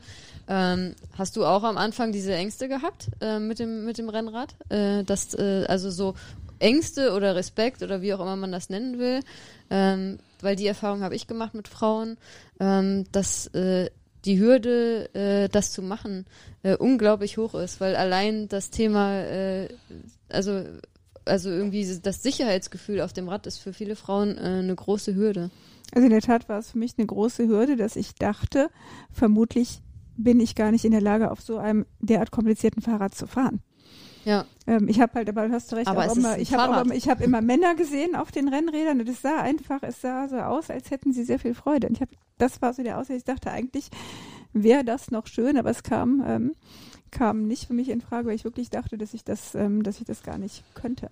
Ähm, 0.48 0.96
hast 1.18 1.36
du 1.36 1.46
auch 1.46 1.64
am 1.64 1.78
Anfang 1.78 2.12
diese 2.12 2.34
Ängste 2.34 2.68
gehabt 2.68 3.10
äh, 3.22 3.40
mit 3.40 3.60
dem 3.60 3.86
mit 3.86 3.98
dem 3.98 4.10
Rennrad? 4.10 4.56
Äh, 4.70 5.04
dass 5.04 5.34
äh, 5.34 5.66
also 5.68 5.90
so 5.90 6.16
Ängste 6.60 7.14
oder 7.14 7.36
Respekt 7.36 7.84
oder 7.84 8.02
wie 8.02 8.14
auch 8.14 8.20
immer 8.20 8.36
man 8.36 8.52
das 8.52 8.70
nennen 8.70 8.98
will, 8.98 9.20
ähm, 9.70 10.20
weil 10.42 10.56
die 10.56 10.68
Erfahrung 10.68 11.02
habe 11.02 11.16
ich 11.16 11.28
gemacht 11.28 11.54
mit 11.54 11.68
Frauen, 11.68 12.18
ähm, 12.60 13.06
dass 13.12 13.48
äh, 13.48 13.90
die 14.26 14.40
Hürde, 14.40 15.14
äh, 15.14 15.50
das 15.50 15.72
zu 15.72 15.82
machen, 15.82 16.26
äh, 16.64 16.76
unglaublich 16.76 17.38
hoch 17.38 17.56
ist, 17.56 17.82
weil 17.82 17.96
allein 17.96 18.48
das 18.48 18.70
Thema, 18.70 19.20
äh, 19.20 19.68
also 20.30 20.64
also 21.26 21.50
irgendwie 21.50 21.88
das 22.02 22.24
Sicherheitsgefühl 22.24 23.02
auf 23.02 23.14
dem 23.14 23.30
Rad 23.30 23.48
ist 23.48 23.58
für 23.58 23.74
viele 23.74 23.96
Frauen 23.96 24.38
äh, 24.38 24.42
eine 24.42 24.76
große 24.76 25.16
Hürde. 25.16 25.52
Also 25.94 26.06
in 26.06 26.12
der 26.12 26.22
Tat 26.22 26.50
war 26.50 26.60
es 26.60 26.72
für 26.72 26.78
mich 26.78 26.96
eine 26.98 27.08
große 27.08 27.48
Hürde, 27.48 27.76
dass 27.76 27.96
ich 27.96 28.16
dachte, 28.16 28.70
vermutlich 29.12 29.82
bin 30.16 30.40
ich 30.40 30.56
gar 30.56 30.72
nicht 30.72 30.86
in 30.86 30.92
der 30.92 31.02
Lage, 31.02 31.32
auf 31.32 31.42
so 31.42 31.58
einem 31.58 31.86
derart 32.00 32.32
komplizierten 32.32 32.82
Fahrrad 32.82 33.16
zu 33.16 33.28
fahren. 33.28 33.62
Ja. 34.26 34.46
Ähm, 34.68 34.88
ich 34.88 35.02
habe 35.02 35.14
halt, 35.16 35.30
aber 35.30 35.50
hast 35.50 35.72
du 35.72 35.76
recht, 35.76 35.88
aber 35.88 36.08
auch 36.08 36.16
immer, 36.16 36.38
ich 36.38 36.54
habe 36.54 36.90
immer, 36.90 36.96
hab 36.96 37.22
immer 37.22 37.42
Männer 37.42 37.76
gesehen 37.76 38.16
auf 38.16 38.32
den 38.32 38.48
Rennrädern 38.48 39.02
und 39.02 39.10
es 39.10 39.22
sah 39.22 39.42
einfach, 39.42 39.84
es 39.84 40.02
sah 40.02 40.28
so 40.30 40.38
aus, 40.38 40.70
als 40.70 40.92
hätten 40.92 41.12
sie 41.12 41.24
sehr 41.24 41.40
viel 41.40 41.54
Freude. 41.54 41.88
Und 41.88 41.98
ich 41.98 42.02
hab, 42.02 42.10
das 42.38 42.62
war 42.62 42.74
so 42.74 42.84
der 42.84 43.00
Aussicht, 43.00 43.20
ich 43.20 43.26
dachte 43.26 43.52
eigentlich 43.52 43.90
wäre 44.54 44.84
das 44.86 45.12
noch 45.12 45.28
schön, 45.28 45.58
aber 45.58 45.72
es 45.72 45.84
kam 45.84 46.24
ähm, 46.26 46.52
kam 47.14 47.48
nicht 47.48 47.68
für 47.68 47.74
mich 47.74 47.90
in 47.90 48.02
Frage, 48.02 48.28
weil 48.28 48.36
ich 48.36 48.44
wirklich 48.44 48.70
dachte, 48.70 48.98
dass 48.98 49.14
ich 49.14 49.24
das, 49.24 49.56
ähm, 49.56 49.84
dass 49.84 50.00
ich 50.00 50.06
das 50.06 50.24
gar 50.24 50.38
nicht 50.38 50.64
könnte. 50.74 51.10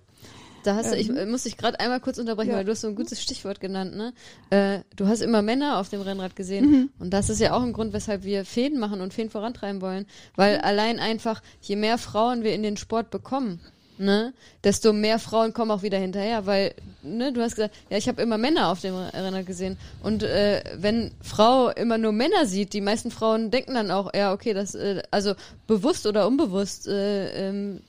Da 0.64 0.76
hast 0.76 0.92
du, 0.92 0.96
ich 0.96 1.08
ähm, 1.08 1.30
muss 1.30 1.44
dich 1.44 1.56
gerade 1.56 1.80
einmal 1.80 2.00
kurz 2.00 2.18
unterbrechen, 2.18 2.50
ja. 2.50 2.56
weil 2.56 2.64
du 2.64 2.72
hast 2.72 2.82
so 2.82 2.88
ein 2.88 2.94
gutes 2.94 3.22
Stichwort 3.22 3.60
genannt, 3.60 3.96
ne? 3.96 4.12
Äh, 4.50 4.80
du 4.96 5.06
hast 5.06 5.20
immer 5.20 5.42
Männer 5.42 5.78
auf 5.78 5.88
dem 5.88 6.00
Rennrad 6.00 6.36
gesehen 6.36 6.70
mhm. 6.70 6.90
und 6.98 7.10
das 7.10 7.30
ist 7.30 7.40
ja 7.40 7.52
auch 7.52 7.62
ein 7.62 7.72
Grund, 7.72 7.92
weshalb 7.92 8.24
wir 8.24 8.44
Fäden 8.44 8.78
machen 8.78 9.00
und 9.00 9.14
Fäden 9.14 9.30
vorantreiben 9.30 9.80
wollen, 9.80 10.06
weil 10.36 10.58
mhm. 10.58 10.64
allein 10.64 10.98
einfach, 11.00 11.42
je 11.60 11.76
mehr 11.76 11.98
Frauen 11.98 12.42
wir 12.42 12.54
in 12.54 12.62
den 12.62 12.76
Sport 12.76 13.10
bekommen, 13.10 13.60
ne, 14.02 14.34
desto 14.64 14.92
mehr 14.92 15.18
Frauen 15.18 15.52
kommen 15.52 15.70
auch 15.70 15.82
wieder 15.82 15.98
hinterher, 15.98 16.46
weil, 16.46 16.74
ne, 17.02 17.32
du 17.32 17.40
hast 17.40 17.54
gesagt, 17.54 17.74
ja, 17.88 17.96
ich 17.96 18.08
habe 18.08 18.20
immer 18.20 18.36
Männer 18.36 18.68
auf 18.68 18.80
dem 18.80 18.94
Renner 18.94 19.44
gesehen. 19.44 19.78
Und 20.02 20.22
äh, 20.22 20.62
wenn 20.76 21.12
Frau 21.22 21.70
immer 21.70 21.98
nur 21.98 22.12
Männer 22.12 22.46
sieht, 22.46 22.72
die 22.72 22.80
meisten 22.80 23.10
Frauen 23.10 23.50
denken 23.50 23.74
dann 23.74 23.90
auch, 23.90 24.12
ja, 24.14 24.32
okay, 24.32 24.52
das, 24.54 24.74
äh, 24.74 25.02
also 25.10 25.34
bewusst 25.66 26.06
oder 26.06 26.26
unbewusst, 26.26 26.88
äh, 26.88 27.48
ähm, 27.48 27.80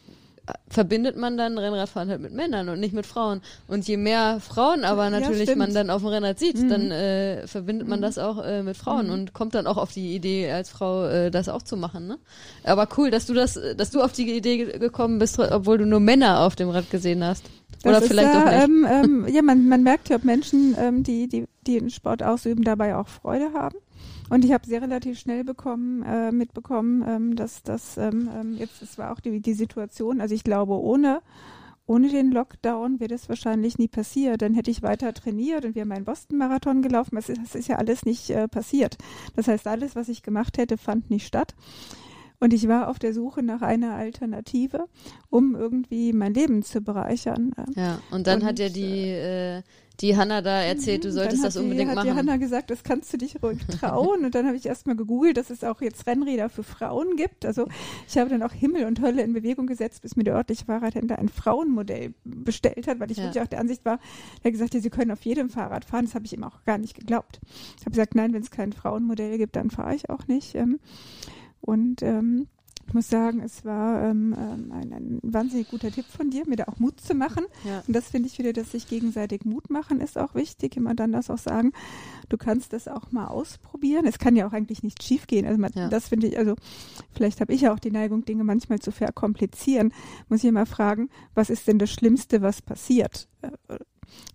verbindet 0.67 1.15
man 1.15 1.37
dann 1.37 1.57
Rennradfahren 1.57 2.09
halt 2.09 2.21
mit 2.21 2.33
Männern 2.33 2.67
und 2.67 2.79
nicht 2.79 2.93
mit 2.93 3.05
Frauen. 3.05 3.41
Und 3.67 3.87
je 3.87 3.95
mehr 3.95 4.39
Frauen 4.41 4.83
aber 4.83 5.09
natürlich 5.09 5.47
ja, 5.47 5.55
man 5.55 5.73
dann 5.73 5.89
auf 5.89 6.01
dem 6.01 6.09
Rennrad 6.09 6.39
sieht, 6.39 6.57
mhm. 6.57 6.69
dann 6.69 6.91
äh, 6.91 7.47
verbindet 7.47 7.87
man 7.87 7.99
mhm. 7.99 8.03
das 8.03 8.17
auch 8.17 8.43
äh, 8.43 8.61
mit 8.61 8.75
Frauen 8.75 9.07
mhm. 9.07 9.13
und 9.13 9.33
kommt 9.33 9.55
dann 9.55 9.67
auch 9.67 9.77
auf 9.77 9.93
die 9.93 10.15
Idee, 10.15 10.51
als 10.51 10.69
Frau 10.69 11.05
äh, 11.05 11.31
das 11.31 11.47
auch 11.47 11.61
zu 11.61 11.77
machen. 11.77 12.07
Ne? 12.07 12.17
Aber 12.63 12.89
cool, 12.97 13.09
dass 13.09 13.25
du 13.25 13.33
das, 13.33 13.59
dass 13.77 13.91
du 13.91 14.01
auf 14.01 14.11
die 14.11 14.35
Idee 14.35 14.77
gekommen 14.77 15.19
bist, 15.19 15.39
obwohl 15.39 15.77
du 15.77 15.85
nur 15.85 16.01
Männer 16.01 16.41
auf 16.41 16.55
dem 16.55 16.69
Rad 16.69 16.89
gesehen 16.89 17.23
hast. 17.23 17.45
Oder 17.85 18.01
vielleicht 18.01 18.33
ja, 18.33 18.41
auch 18.41 18.45
nicht. 18.45 18.63
Ähm, 18.63 18.87
ähm, 18.89 19.27
ja, 19.33 19.41
man, 19.41 19.67
man 19.67 19.83
merkt 19.83 20.09
ja, 20.09 20.17
ob 20.17 20.23
Menschen, 20.23 20.75
ähm, 20.79 21.03
die, 21.03 21.27
die, 21.27 21.45
die 21.67 21.79
den 21.79 21.89
Sport 21.89 22.23
ausüben, 22.23 22.63
dabei 22.63 22.95
auch 22.95 23.07
Freude 23.07 23.53
haben. 23.53 23.77
Und 24.29 24.45
ich 24.45 24.53
habe 24.53 24.65
sehr 24.65 24.81
relativ 24.81 25.19
schnell 25.19 25.43
bekommen, 25.43 26.03
äh, 26.03 26.31
mitbekommen, 26.31 27.03
ähm, 27.07 27.35
dass 27.35 27.63
das 27.63 27.97
ähm, 27.97 28.29
ähm, 28.33 28.57
jetzt, 28.57 28.81
es 28.81 28.97
war 28.97 29.11
auch 29.11 29.19
die, 29.19 29.41
die 29.41 29.53
Situation, 29.53 30.21
also 30.21 30.33
ich 30.33 30.43
glaube, 30.43 30.79
ohne, 30.79 31.21
ohne 31.85 32.09
den 32.09 32.31
Lockdown 32.31 32.99
wäre 32.99 33.09
das 33.09 33.29
wahrscheinlich 33.29 33.77
nie 33.77 33.89
passiert. 33.89 34.41
Dann 34.41 34.53
hätte 34.53 34.71
ich 34.71 34.81
weiter 34.81 35.13
trainiert 35.13 35.65
und 35.65 35.75
wir 35.75 35.81
haben 35.81 35.91
einen 35.91 36.05
Boston-Marathon 36.05 36.81
gelaufen. 36.81 37.15
Das 37.15 37.29
ist, 37.29 37.41
das 37.41 37.55
ist 37.55 37.67
ja 37.67 37.75
alles 37.75 38.05
nicht 38.05 38.29
äh, 38.29 38.47
passiert. 38.47 38.97
Das 39.35 39.47
heißt, 39.47 39.67
alles, 39.67 39.95
was 39.95 40.09
ich 40.09 40.23
gemacht 40.23 40.57
hätte, 40.57 40.77
fand 40.77 41.09
nicht 41.09 41.27
statt. 41.27 41.55
Und 42.39 42.53
ich 42.53 42.67
war 42.67 42.89
auf 42.89 42.99
der 42.99 43.13
Suche 43.13 43.41
nach 43.41 43.61
einer 43.61 43.95
Alternative, 43.95 44.85
um 45.29 45.55
irgendwie 45.55 46.11
mein 46.13 46.33
Leben 46.33 46.61
zu 46.63 46.81
bereichern. 46.81 47.53
Ja, 47.75 47.99
und 48.11 48.27
dann 48.27 48.41
Und, 48.41 48.45
hat 48.45 48.59
ja 48.59 48.67
die, 48.69 49.07
äh, 49.09 49.61
die 50.01 50.17
Hanna 50.17 50.41
da 50.41 50.61
erzählt, 50.61 51.03
du 51.05 51.09
Mhm, 51.09 51.13
solltest 51.13 51.43
dann 51.43 51.47
das 51.49 51.55
hat 51.55 51.61
unbedingt 51.61 51.87
die, 51.87 51.89
hat 51.91 51.95
machen. 52.03 52.09
die 52.09 52.13
Hanna 52.15 52.37
gesagt, 52.37 52.69
das 52.71 52.83
kannst 52.83 53.13
du 53.13 53.17
dich 53.17 53.41
ruhig 53.41 53.59
trauen. 53.67 54.25
und 54.25 54.35
dann 54.35 54.45
habe 54.47 54.57
ich 54.57 54.65
erstmal 54.65 54.95
gegoogelt, 54.97 55.37
dass 55.37 55.49
es 55.51 55.63
auch 55.63 55.81
jetzt 55.81 56.05
Rennräder 56.07 56.49
für 56.49 56.63
Frauen 56.63 57.15
gibt. 57.15 57.45
Also 57.45 57.67
ich 58.07 58.17
habe 58.17 58.29
dann 58.29 58.43
auch 58.43 58.51
Himmel 58.51 58.85
und 58.85 58.99
Hölle 59.01 59.21
in 59.21 59.33
Bewegung 59.33 59.67
gesetzt, 59.67 60.01
bis 60.01 60.15
mir 60.15 60.23
der 60.23 60.35
örtliche 60.35 60.65
Fahrradhändler 60.65 61.19
ein 61.19 61.29
Frauenmodell 61.29 62.13
bestellt 62.25 62.87
hat, 62.87 62.99
weil 62.99 63.11
ich 63.11 63.17
Ja. 63.19 63.25
wirklich 63.25 63.41
auch 63.43 63.47
der 63.47 63.59
Ansicht 63.59 63.85
war, 63.85 63.99
er 64.41 64.45
hat 64.45 64.51
gesagt, 64.51 64.73
ja, 64.73 64.81
sie 64.81 64.89
können 64.89 65.11
auf 65.11 65.21
jedem 65.23 65.49
Fahrrad 65.49 65.85
fahren. 65.85 66.05
Das 66.05 66.15
habe 66.15 66.25
ich 66.25 66.33
ihm 66.33 66.43
auch 66.43 66.63
gar 66.65 66.77
nicht 66.79 66.95
geglaubt. 66.95 67.39
Ich 67.77 67.81
habe 67.81 67.91
gesagt, 67.91 68.15
nein, 68.15 68.33
wenn 68.33 68.41
es 68.41 68.51
kein 68.51 68.73
Frauenmodell 68.73 69.37
gibt, 69.37 69.55
dann 69.55 69.69
fahre 69.69 69.95
ich 69.95 70.09
auch 70.09 70.27
nicht. 70.27 70.55
Ähm, 70.55 70.79
Und 71.65 72.01
ähm, 72.01 72.47
ich 72.85 72.93
muss 72.93 73.09
sagen, 73.09 73.39
es 73.39 73.63
war 73.63 74.03
ähm, 74.09 74.35
ähm, 74.37 74.71
ein, 74.73 74.91
ein 74.93 75.19
wahnsinnig 75.23 75.69
guter 75.69 75.89
Tipp 75.89 76.03
von 76.05 76.29
dir, 76.29 76.45
mir 76.45 76.57
da 76.57 76.65
auch 76.65 76.79
Mut 76.79 76.99
zu 76.99 77.15
machen. 77.15 77.45
Ja. 77.63 77.81
Und 77.87 77.95
das 77.95 78.09
finde 78.09 78.27
ich 78.27 78.37
wieder, 78.37 78.51
dass 78.51 78.71
sich 78.73 78.87
gegenseitig 78.89 79.45
Mut 79.45 79.69
machen, 79.69 80.01
ist 80.01 80.17
auch 80.17 80.35
wichtig. 80.35 80.75
Immer 80.75 80.93
dann 80.93 81.13
das 81.13 81.29
auch 81.29 81.37
sagen, 81.37 81.71
du 82.27 82.35
kannst 82.37 82.73
das 82.73 82.89
auch 82.89 83.11
mal 83.13 83.27
ausprobieren. 83.27 84.05
Es 84.05 84.19
kann 84.19 84.35
ja 84.35 84.45
auch 84.45 84.51
eigentlich 84.51 84.83
nicht 84.83 85.01
schief 85.01 85.27
gehen. 85.27 85.45
Also 85.45 85.59
man, 85.61 85.71
Ja. 85.73 85.87
das 85.87 86.09
finde 86.09 86.27
ich, 86.27 86.37
also 86.37 86.55
vielleicht 87.13 87.39
habe 87.39 87.53
ich 87.53 87.61
ja 87.61 87.73
auch 87.73 87.79
die 87.79 87.91
Neigung, 87.91 88.25
Dinge 88.25 88.43
manchmal 88.43 88.79
zu 88.79 88.91
verkomplizieren. 88.91 89.93
Muss 90.27 90.43
ich 90.43 90.49
immer 90.49 90.65
fragen, 90.65 91.09
was 91.35 91.49
ist 91.49 91.67
denn 91.69 91.79
das 91.79 91.89
Schlimmste, 91.89 92.41
was 92.41 92.61
passiert? 92.61 93.29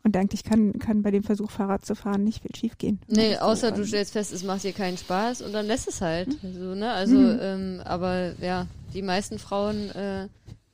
Und 0.05 0.17
eigentlich 0.17 0.45
kann, 0.45 0.73
kann 0.79 1.03
bei 1.03 1.11
dem 1.11 1.23
Versuch, 1.23 1.51
Fahrrad 1.51 1.85
zu 1.85 1.95
fahren, 1.95 2.25
nicht 2.25 2.43
viel 2.43 2.55
schief 2.55 2.79
gehen. 2.79 3.01
Nee, 3.09 3.37
außer 3.37 3.73
du 3.73 3.85
stellst 3.87 4.13
fest, 4.13 4.33
es 4.33 4.43
macht 4.43 4.63
dir 4.65 4.73
keinen 4.73 4.97
Spaß 4.97 5.43
und 5.43 5.53
dann 5.53 5.67
lässt 5.67 5.89
es 5.89 6.01
halt. 6.01 6.29
So, 6.43 6.75
ne? 6.75 6.93
Also, 6.93 7.17
Mhm. 7.17 7.39
ähm, 7.41 7.81
aber 7.85 8.35
ja, 8.41 8.67
die 8.95 9.03
meisten 9.03 9.39
Frauen, 9.39 9.91
äh, 9.91 10.29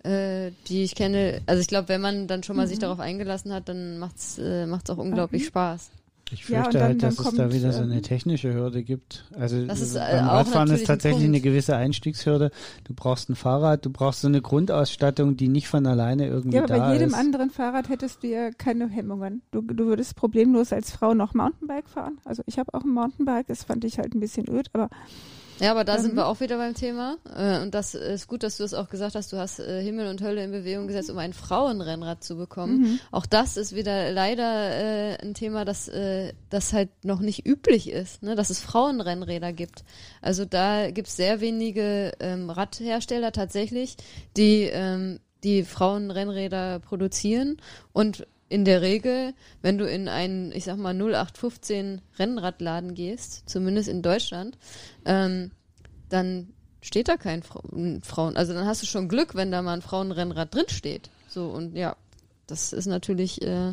äh, 0.04 0.52
die 0.66 0.84
ich 0.84 0.94
kenne, 0.94 1.40
also 1.46 1.60
ich 1.60 1.66
glaube, 1.68 1.88
wenn 1.88 2.00
man 2.00 2.26
dann 2.28 2.42
schon 2.42 2.56
mal 2.56 2.66
sich 2.66 2.78
Mhm. 2.78 2.82
darauf 2.82 3.00
eingelassen 3.00 3.52
hat, 3.52 3.68
dann 3.68 3.98
macht's, 3.98 4.38
äh, 4.38 4.66
macht's 4.66 4.90
auch 4.90 4.98
unglaublich 4.98 5.42
Mhm. 5.42 5.46
Spaß. 5.48 5.90
Ich 6.30 6.48
Ja, 6.48 6.62
fürchte 6.62 6.66
und 6.68 6.74
dann- 6.74 6.82
halt, 6.82 7.02
dass 7.02 7.18
es 7.18 7.34
da 7.34 7.52
wieder 7.52 7.70
so 7.72 7.82
ähm, 7.82 7.90
eine 7.92 8.00
technische 8.02 8.52
Hürde 8.54 8.82
gibt. 8.82 9.24
Also 9.38 9.66
Das 9.66 9.80
ist, 9.80 9.94
äh, 9.94 9.98
äh, 9.98 10.16
beim 10.16 10.26
Radfahren 10.28 10.70
ist 10.70 10.80
ein 10.80 10.86
tatsächlich 10.86 11.24
Punkt. 11.24 11.36
eine 11.36 11.40
gewisse 11.42 11.76
Einstiegshürde. 11.76 12.50
Du 12.84 12.94
brauchst 12.94 13.28
ein 13.28 13.36
Fahrrad, 13.36 13.84
du 13.84 13.90
brauchst 13.90 14.22
so 14.22 14.28
eine 14.28 14.40
Grundausstattung, 14.40 15.36
die 15.36 15.48
nicht 15.48 15.68
von 15.68 15.86
alleine 15.86 16.26
irgendwie 16.26 16.56
Ja, 16.56 16.64
aber 16.64 16.74
da 16.74 16.78
bei 16.86 16.92
jedem 16.94 17.08
ist. 17.10 17.14
anderen 17.14 17.50
Fahrrad 17.50 17.88
hättest 17.90 18.22
du 18.22 18.28
ja 18.28 18.50
keine 18.50 18.88
Hemmungen. 18.88 19.42
Du, 19.50 19.60
du 19.60 19.84
würdest 19.86 20.16
problemlos 20.16 20.72
als 20.72 20.90
Frau 20.90 21.12
noch 21.14 21.34
Mountainbike 21.34 21.88
fahren. 21.90 22.18
Also 22.24 22.42
ich 22.46 22.58
habe 22.58 22.72
auch 22.72 22.82
ein 22.84 22.90
Mountainbike, 22.90 23.46
das 23.46 23.62
fand 23.64 23.84
ich 23.84 23.98
halt 23.98 24.14
ein 24.14 24.20
bisschen 24.20 24.48
öd, 24.48 24.68
aber 24.72 24.88
Ja, 25.60 25.70
aber 25.70 25.84
da 25.84 25.98
sind 25.98 26.12
Mhm. 26.12 26.16
wir 26.18 26.26
auch 26.26 26.40
wieder 26.40 26.56
beim 26.58 26.74
Thema. 26.74 27.16
Äh, 27.36 27.62
und 27.62 27.74
das 27.74 27.94
ist 27.94 28.26
gut, 28.26 28.42
dass 28.42 28.56
du 28.56 28.64
es 28.64 28.74
auch 28.74 28.88
gesagt 28.88 29.14
hast. 29.14 29.32
Du 29.32 29.36
hast 29.36 29.60
äh, 29.60 29.82
Himmel 29.82 30.08
und 30.08 30.20
Hölle 30.22 30.42
in 30.42 30.50
Bewegung 30.50 30.86
gesetzt, 30.88 31.10
um 31.10 31.18
ein 31.18 31.32
Frauenrennrad 31.32 32.24
zu 32.24 32.36
bekommen. 32.36 32.78
Mhm. 32.80 33.00
Auch 33.12 33.26
das 33.26 33.56
ist 33.56 33.74
wieder 33.74 34.10
leider 34.10 34.70
äh, 34.72 35.16
ein 35.22 35.34
Thema, 35.34 35.64
das, 35.64 35.90
das 36.50 36.72
halt 36.72 36.88
noch 37.04 37.20
nicht 37.20 37.46
üblich 37.46 37.90
ist, 37.90 38.22
ne? 38.22 38.34
dass 38.34 38.50
es 38.50 38.60
Frauenrennräder 38.60 39.52
gibt. 39.52 39.84
Also 40.20 40.44
da 40.44 40.90
gibt 40.90 41.08
es 41.08 41.16
sehr 41.16 41.40
wenige 41.40 42.12
ähm, 42.20 42.50
Radhersteller 42.50 43.32
tatsächlich, 43.32 43.96
die, 44.36 44.62
ähm, 44.64 45.20
die 45.44 45.64
Frauenrennräder 45.64 46.80
produzieren. 46.80 47.58
Und 47.92 48.26
in 48.48 48.64
der 48.64 48.82
Regel, 48.82 49.34
wenn 49.62 49.78
du 49.78 49.88
in 49.88 50.08
einen, 50.08 50.52
ich 50.52 50.64
sag 50.64 50.76
mal, 50.76 50.94
0815 50.94 52.00
Rennradladen 52.18 52.94
gehst, 52.94 53.48
zumindest 53.48 53.88
in 53.88 54.02
Deutschland, 54.02 54.58
ähm, 55.04 55.50
dann 56.08 56.52
steht 56.80 57.08
da 57.08 57.16
kein 57.16 57.42
Fra 57.42 57.62
Frauen. 58.02 58.36
Also 58.36 58.52
dann 58.52 58.66
hast 58.66 58.82
du 58.82 58.86
schon 58.86 59.08
Glück, 59.08 59.34
wenn 59.34 59.50
da 59.50 59.62
mal 59.62 59.74
ein 59.74 59.82
Frauenrennrad 59.82 60.54
drin 60.54 60.68
steht. 60.68 61.10
So 61.28 61.48
und 61.48 61.74
ja, 61.76 61.96
das 62.46 62.72
ist 62.72 62.86
natürlich 62.86 63.42
äh, 63.42 63.72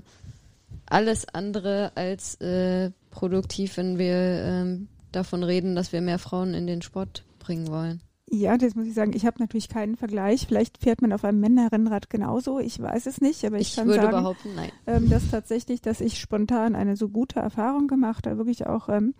alles 0.86 1.28
andere 1.28 1.92
als 1.96 2.36
äh, 2.36 2.92
produktiv, 3.12 3.78
wenn 3.78 3.98
wir 3.98 4.16
ähm, 4.16 4.88
davon 5.12 5.44
reden, 5.44 5.76
dass 5.76 5.92
wir 5.92 6.02
mehr 6.02 6.20
Frauen 6.20 6.54
in 6.54 6.68
den 6.68 6.82
Sport 6.82 7.24
bringen 7.40 7.68
wollen. 7.68 8.02
Ja, 8.34 8.58
das 8.58 8.76
muss 8.76 8.88
ich 8.88 8.94
sagen, 8.94 9.12
ich 9.14 9.26
habe 9.26 9.40
natürlich 9.40 9.68
keinen 9.68 9.98
Vergleich. 9.98 10.48
Vielleicht 10.48 10.78
fährt 10.78 11.02
man 11.02 11.12
auf 11.12 11.26
einem 11.26 11.42
Männerrennrad 11.42 12.10
genauso. 12.10 12.60
Ich 12.60 12.82
weiß 12.82 13.06
es 13.06 13.20
nicht, 13.20 13.44
aber 13.44 13.58
ich, 13.58 13.70
Ich 13.70 13.76
kann 13.76 13.88
würde 13.88 14.04
sagen, 14.04 14.18
behaupten, 14.18 14.56
nein. 14.56 14.72
ähm, 14.88 15.10
dass 15.10 15.30
tatsächlich, 15.30 15.82
dass 15.82 16.00
ich 16.00 16.18
spontan 16.18 16.74
eine 16.74 16.96
so 16.96 17.10
gute 17.10 17.42
Erfahrung 17.42 17.88
gemacht 17.88 18.26
habe, 18.28 18.38
wirklich 18.38 18.68
auch 18.68 18.88
ähm, 18.88 19.16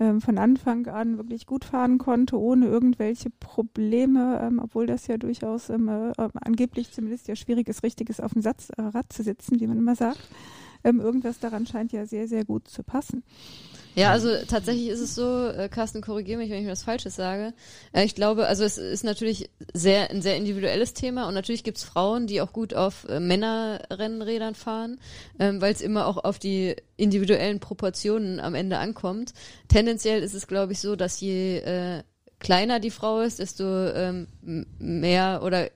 ähm, 0.00 0.20
von 0.20 0.36
Anfang 0.36 0.88
an 0.88 1.16
wirklich 1.16 1.46
gut 1.46 1.64
fahren 1.64 1.98
konnte, 1.98 2.40
ohne 2.40 2.66
irgendwelche 2.66 3.30
Probleme, 3.30 4.40
ähm, 4.42 4.58
obwohl 4.58 4.86
das 4.86 5.06
ja 5.06 5.16
durchaus 5.16 5.70
ähm, 5.70 5.88
äh, 5.88 6.12
angeblich 6.42 6.90
zumindest 6.90 7.28
ja 7.28 7.36
schwierig 7.36 7.68
ist, 7.68 7.84
richtiges 7.84 8.18
auf 8.18 8.32
dem 8.32 8.42
Satz, 8.42 8.70
äh, 8.70 8.82
Rad 8.82 9.12
zu 9.12 9.22
sitzen, 9.22 9.60
wie 9.60 9.66
man 9.68 9.78
immer 9.78 9.94
sagt. 9.94 10.28
Ähm, 10.82 10.98
irgendwas 10.98 11.38
daran 11.38 11.66
scheint 11.66 11.92
ja 11.92 12.06
sehr, 12.06 12.26
sehr 12.26 12.44
gut 12.44 12.66
zu 12.66 12.82
passen. 12.82 13.22
Ja, 13.94 14.12
also 14.12 14.30
tatsächlich 14.46 14.88
ist 14.88 15.00
es 15.00 15.14
so, 15.14 15.48
äh, 15.48 15.68
Carsten, 15.68 16.00
korrigiere 16.00 16.38
mich, 16.38 16.50
wenn 16.50 16.58
ich 16.58 16.64
mir 16.64 16.72
was 16.72 16.84
Falsches 16.84 17.16
sage. 17.16 17.52
Äh, 17.92 18.04
ich 18.04 18.14
glaube, 18.14 18.46
also 18.46 18.64
es 18.64 18.78
ist 18.78 19.04
natürlich 19.04 19.50
sehr 19.74 20.10
ein 20.10 20.22
sehr 20.22 20.36
individuelles 20.36 20.94
Thema 20.94 21.26
und 21.26 21.34
natürlich 21.34 21.64
gibt's 21.64 21.82
Frauen, 21.82 22.26
die 22.26 22.40
auch 22.40 22.52
gut 22.52 22.74
auf 22.74 23.08
äh, 23.08 23.20
Männerrennrädern 23.20 24.54
fahren, 24.54 25.00
ähm, 25.38 25.60
weil 25.60 25.72
es 25.72 25.80
immer 25.80 26.06
auch 26.06 26.22
auf 26.22 26.38
die 26.38 26.76
individuellen 26.96 27.60
Proportionen 27.60 28.38
am 28.40 28.54
Ende 28.54 28.78
ankommt. 28.78 29.32
Tendenziell 29.68 30.22
ist 30.22 30.34
es, 30.34 30.46
glaube 30.46 30.72
ich, 30.72 30.80
so, 30.80 30.94
dass 30.94 31.20
je 31.20 31.58
äh, 31.58 32.02
kleiner 32.38 32.80
die 32.80 32.90
Frau 32.90 33.20
ist, 33.20 33.38
desto 33.38 33.64
ähm, 33.64 34.26
mehr 34.78 35.42
oder 35.42 35.68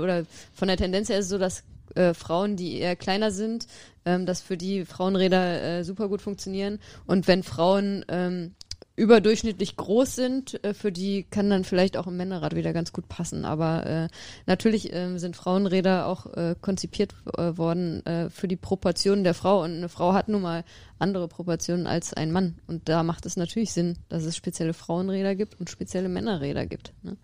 oder 0.00 0.24
von 0.54 0.68
der 0.68 0.78
Tendenz 0.78 1.10
her 1.10 1.18
ist 1.18 1.26
es 1.26 1.30
so, 1.30 1.38
dass 1.38 1.62
äh, 1.94 2.14
Frauen, 2.14 2.56
die 2.56 2.78
eher 2.78 2.96
kleiner 2.96 3.30
sind, 3.30 3.66
ähm, 4.04 4.26
dass 4.26 4.40
für 4.40 4.56
die 4.56 4.84
Frauenräder 4.84 5.62
äh, 5.62 5.84
super 5.84 6.08
gut 6.08 6.22
funktionieren. 6.22 6.78
Und 7.06 7.28
wenn 7.28 7.42
Frauen 7.42 8.04
ähm, 8.08 8.54
überdurchschnittlich 8.98 9.76
groß 9.76 10.16
sind, 10.16 10.62
äh, 10.64 10.74
für 10.74 10.92
die 10.92 11.22
kann 11.22 11.48
dann 11.48 11.64
vielleicht 11.64 11.96
auch 11.96 12.06
ein 12.06 12.16
Männerrad 12.16 12.56
wieder 12.56 12.72
ganz 12.72 12.92
gut 12.92 13.08
passen. 13.08 13.44
Aber 13.44 13.86
äh, 13.86 14.08
natürlich 14.46 14.92
ähm, 14.92 15.18
sind 15.18 15.36
Frauenräder 15.36 16.06
auch 16.06 16.26
äh, 16.34 16.56
konzipiert 16.60 17.14
äh, 17.36 17.56
worden 17.56 18.04
äh, 18.04 18.28
für 18.28 18.48
die 18.48 18.56
Proportionen 18.56 19.24
der 19.24 19.34
Frau. 19.34 19.62
Und 19.62 19.76
eine 19.76 19.88
Frau 19.88 20.12
hat 20.12 20.28
nun 20.28 20.42
mal 20.42 20.64
andere 20.98 21.28
Proportionen 21.28 21.86
als 21.86 22.12
ein 22.12 22.32
Mann. 22.32 22.58
Und 22.66 22.88
da 22.88 23.04
macht 23.04 23.24
es 23.24 23.36
natürlich 23.36 23.72
Sinn, 23.72 23.98
dass 24.08 24.24
es 24.24 24.36
spezielle 24.36 24.74
Frauenräder 24.74 25.36
gibt 25.36 25.58
und 25.60 25.70
spezielle 25.70 26.08
Männerräder 26.08 26.66
gibt. 26.66 26.92
Ne? 27.02 27.16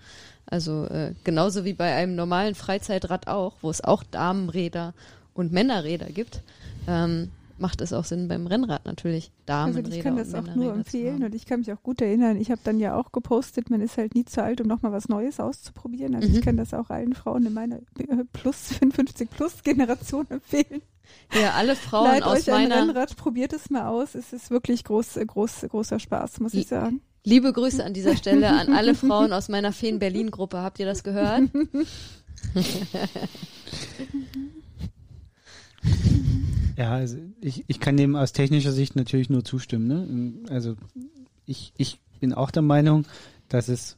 Also 0.46 0.84
äh, 0.86 1.14
genauso 1.24 1.64
wie 1.64 1.72
bei 1.72 1.94
einem 1.94 2.14
normalen 2.14 2.54
Freizeitrad 2.54 3.28
auch, 3.28 3.54
wo 3.62 3.70
es 3.70 3.82
auch 3.82 4.02
Damenräder 4.04 4.94
und 5.32 5.52
Männerräder 5.52 6.06
gibt, 6.06 6.42
ähm, 6.86 7.30
macht 7.56 7.80
es 7.80 7.92
auch 7.92 8.04
Sinn 8.04 8.28
beim 8.28 8.46
Rennrad 8.46 8.84
natürlich 8.84 9.30
Damenräder 9.46 9.86
Also 9.86 9.96
ich 9.96 10.02
kann 10.02 10.16
das 10.16 10.34
und 10.34 10.50
auch 10.50 10.54
nur 10.54 10.74
empfehlen 10.74 11.22
und 11.24 11.34
ich 11.34 11.46
kann 11.46 11.60
mich 11.60 11.72
auch 11.72 11.82
gut 11.82 12.00
erinnern, 12.00 12.36
ich 12.36 12.50
habe 12.50 12.60
dann 12.64 12.80
ja 12.80 12.96
auch 12.96 13.12
gepostet, 13.12 13.70
man 13.70 13.80
ist 13.80 13.96
halt 13.96 14.14
nie 14.14 14.24
zu 14.24 14.42
alt, 14.42 14.60
um 14.60 14.66
nochmal 14.66 14.92
was 14.92 15.08
Neues 15.08 15.40
auszuprobieren. 15.40 16.14
Also 16.14 16.28
Mhm. 16.28 16.34
ich 16.34 16.40
kann 16.44 16.56
das 16.56 16.74
auch 16.74 16.90
allen 16.90 17.14
Frauen 17.14 17.46
in 17.46 17.54
meiner 17.54 17.76
äh, 17.76 18.24
plus 18.32 18.56
55 18.78 19.30
plus 19.30 19.62
Generation 19.62 20.26
empfehlen. 20.30 20.82
Ja, 21.40 21.52
alle 21.52 21.76
Frauen 21.76 22.06
Leiht 22.06 22.22
aus 22.24 22.38
euch 22.38 22.50
ein 22.50 22.68
meiner 22.68 22.82
Rennrad, 22.88 23.16
probiert 23.16 23.52
es 23.52 23.70
mal 23.70 23.88
aus. 23.88 24.14
Es 24.14 24.32
ist 24.32 24.50
wirklich 24.50 24.84
groß, 24.84 25.18
groß, 25.26 25.66
großer 25.68 25.98
Spaß, 26.00 26.40
muss 26.40 26.54
ich 26.54 26.66
sagen. 26.66 27.00
Liebe 27.24 27.52
Grüße 27.52 27.84
an 27.84 27.94
dieser 27.94 28.16
Stelle 28.16 28.50
an 28.50 28.72
alle 28.72 28.94
Frauen 28.94 29.32
aus 29.32 29.48
meiner 29.48 29.72
Feen 29.72 29.98
Berlin 29.98 30.30
Gruppe. 30.30 30.58
Habt 30.58 30.78
ihr 30.78 30.86
das 30.86 31.02
gehört? 31.02 31.42
Ja, 36.76 36.92
also 36.94 37.18
ich, 37.40 37.64
ich 37.68 37.78
kann 37.78 37.96
dem 37.96 38.16
aus 38.16 38.32
technischer 38.32 38.72
Sicht 38.72 38.96
natürlich 38.96 39.30
nur 39.30 39.44
zustimmen. 39.44 39.86
Ne? 39.86 40.50
Also 40.52 40.74
ich, 41.46 41.72
ich 41.76 42.00
bin 42.18 42.32
auch 42.32 42.50
der 42.50 42.62
Meinung, 42.62 43.06
dass 43.48 43.68
es 43.68 43.96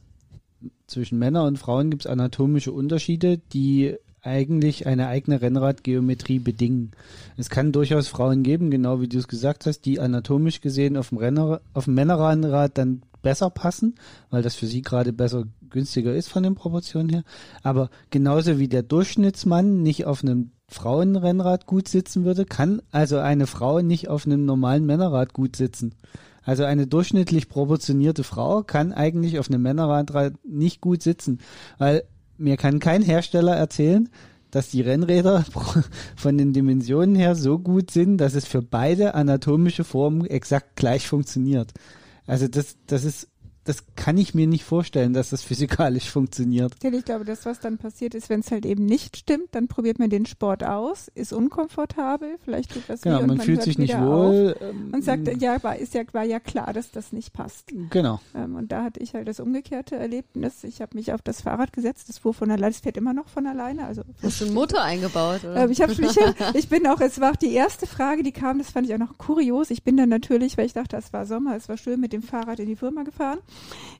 zwischen 0.85 1.17
Männern 1.17 1.47
und 1.47 1.57
Frauen 1.57 1.89
gibt 1.89 2.05
es 2.05 2.11
anatomische 2.11 2.71
Unterschiede, 2.71 3.39
die 3.51 3.95
eigentlich 4.21 4.85
eine 4.85 5.07
eigene 5.07 5.41
Rennradgeometrie 5.41 6.39
bedingen. 6.39 6.91
Es 7.37 7.49
kann 7.49 7.71
durchaus 7.71 8.07
Frauen 8.07 8.43
geben, 8.43 8.69
genau 8.69 9.01
wie 9.01 9.07
du 9.07 9.17
es 9.17 9.27
gesagt 9.27 9.65
hast, 9.65 9.81
die 9.81 9.99
anatomisch 9.99 10.61
gesehen 10.61 10.97
auf 10.97 11.09
dem, 11.09 11.17
Renner, 11.17 11.61
auf 11.73 11.85
dem 11.85 11.95
Männerrennrad 11.95 12.77
dann 12.77 13.01
besser 13.27 13.49
passen, 13.49 13.95
weil 14.29 14.41
das 14.41 14.55
für 14.55 14.67
sie 14.67 14.81
gerade 14.81 15.11
besser 15.11 15.43
günstiger 15.69 16.15
ist 16.15 16.29
von 16.29 16.43
den 16.43 16.55
Proportionen 16.55 17.09
her. 17.09 17.23
Aber 17.61 17.89
genauso 18.09 18.57
wie 18.57 18.69
der 18.69 18.83
Durchschnittsmann 18.83 19.83
nicht 19.83 20.05
auf 20.05 20.23
einem 20.23 20.51
Frauenrennrad 20.69 21.65
gut 21.65 21.89
sitzen 21.89 22.23
würde, 22.23 22.45
kann 22.45 22.81
also 22.89 23.17
eine 23.17 23.45
Frau 23.45 23.81
nicht 23.81 24.07
auf 24.07 24.25
einem 24.25 24.45
normalen 24.45 24.85
Männerrad 24.85 25.33
gut 25.33 25.57
sitzen. 25.57 25.93
Also 26.41 26.63
eine 26.63 26.87
durchschnittlich 26.87 27.49
proportionierte 27.49 28.23
Frau 28.23 28.63
kann 28.63 28.93
eigentlich 28.93 29.39
auf 29.39 29.49
einem 29.49 29.61
Männerrad 29.61 30.13
nicht 30.45 30.79
gut 30.79 31.03
sitzen, 31.03 31.39
weil 31.77 32.03
mir 32.37 32.55
kann 32.55 32.79
kein 32.79 33.01
Hersteller 33.01 33.57
erzählen, 33.57 34.07
dass 34.51 34.69
die 34.69 34.79
Rennräder 34.79 35.43
von 36.15 36.37
den 36.37 36.53
Dimensionen 36.53 37.17
her 37.17 37.35
so 37.35 37.59
gut 37.59 37.91
sind, 37.91 38.19
dass 38.19 38.35
es 38.35 38.47
für 38.47 38.61
beide 38.61 39.15
anatomische 39.15 39.83
Formen 39.83 40.25
exakt 40.25 40.77
gleich 40.77 41.09
funktioniert. 41.09 41.73
Also 42.27 42.47
das, 42.47 42.77
das 42.85 43.05
ist 43.05 43.29
das 43.67 43.83
kann 43.95 44.17
ich 44.17 44.33
mir 44.33 44.47
nicht 44.47 44.63
vorstellen, 44.63 45.13
dass 45.13 45.29
das 45.29 45.41
physikalisch 45.41 46.09
funktioniert. 46.09 46.73
Ich 46.81 47.05
glaube, 47.05 47.25
das, 47.25 47.45
was 47.45 47.59
dann 47.59 47.77
passiert 47.77 48.15
ist, 48.15 48.29
wenn 48.29 48.39
es 48.39 48.49
halt 48.49 48.65
eben 48.65 48.85
nicht 48.85 49.17
stimmt, 49.17 49.49
dann 49.51 49.67
probiert 49.67 49.99
man 49.99 50.09
den 50.09 50.25
Sport 50.25 50.63
aus, 50.63 51.09
ist 51.15 51.33
unkomfortabel, 51.33 52.37
vielleicht 52.43 52.73
tut 52.73 52.83
das 52.87 53.01
genau, 53.01 53.17
weh 53.17 53.27
man, 53.27 53.37
man 53.37 53.45
fühlt 53.45 53.61
sich 53.61 53.77
nicht 53.77 53.99
wohl 53.99 54.55
und 54.93 55.03
sagt, 55.03 55.27
ähm, 55.27 55.39
ja, 55.39 55.61
war, 55.63 55.75
ist 55.75 55.93
ja, 55.93 56.03
war 56.13 56.23
ja 56.23 56.39
klar, 56.39 56.71
dass 56.71 56.91
das 56.91 57.11
nicht 57.11 57.33
passt. 57.33 57.73
Genau. 57.89 58.21
Ähm, 58.33 58.55
und 58.55 58.71
da 58.71 58.83
hatte 58.83 59.01
ich 59.01 59.13
halt 59.13 59.27
das 59.27 59.39
umgekehrte 59.39 59.95
Erlebnis. 59.95 60.63
Ich 60.63 60.81
habe 60.81 60.95
mich 60.95 61.11
auf 61.11 61.21
das 61.21 61.41
Fahrrad 61.41 61.73
gesetzt, 61.73 62.07
das 62.07 62.19
fuhr 62.19 62.33
von 62.33 62.49
alleine, 62.49 62.71
es 62.71 62.79
fährt 62.79 62.95
immer 62.95 63.13
noch 63.13 63.27
von 63.27 63.47
alleine. 63.47 63.85
Also 63.85 64.03
Hast 64.23 64.39
du 64.39 64.45
einen 64.45 64.53
Motor 64.53 64.81
eingebaut? 64.81 65.43
Oder? 65.43 65.63
Ähm, 65.63 65.71
ich, 65.71 65.81
hab 65.81 65.89
mich, 65.97 66.17
ich 66.53 66.69
bin 66.69 66.87
auch, 66.87 67.01
es 67.01 67.19
war 67.19 67.31
auch 67.31 67.35
die 67.35 67.51
erste 67.51 67.85
Frage, 67.85 68.23
die 68.23 68.31
kam, 68.31 68.59
das 68.59 68.71
fand 68.71 68.87
ich 68.87 68.93
auch 68.93 68.99
noch 68.99 69.17
kurios. 69.17 69.71
Ich 69.71 69.83
bin 69.83 69.97
dann 69.97 70.07
natürlich, 70.07 70.57
weil 70.57 70.65
ich 70.65 70.73
dachte, 70.73 70.95
es 70.95 71.11
war 71.11 71.25
Sommer, 71.25 71.57
es 71.57 71.67
war 71.67 71.75
schön 71.75 71.99
mit 71.99 72.13
dem 72.13 72.21
Fahrrad 72.21 72.59
in 72.59 72.67
die 72.67 72.77
Firma 72.77 73.03
gefahren. 73.03 73.39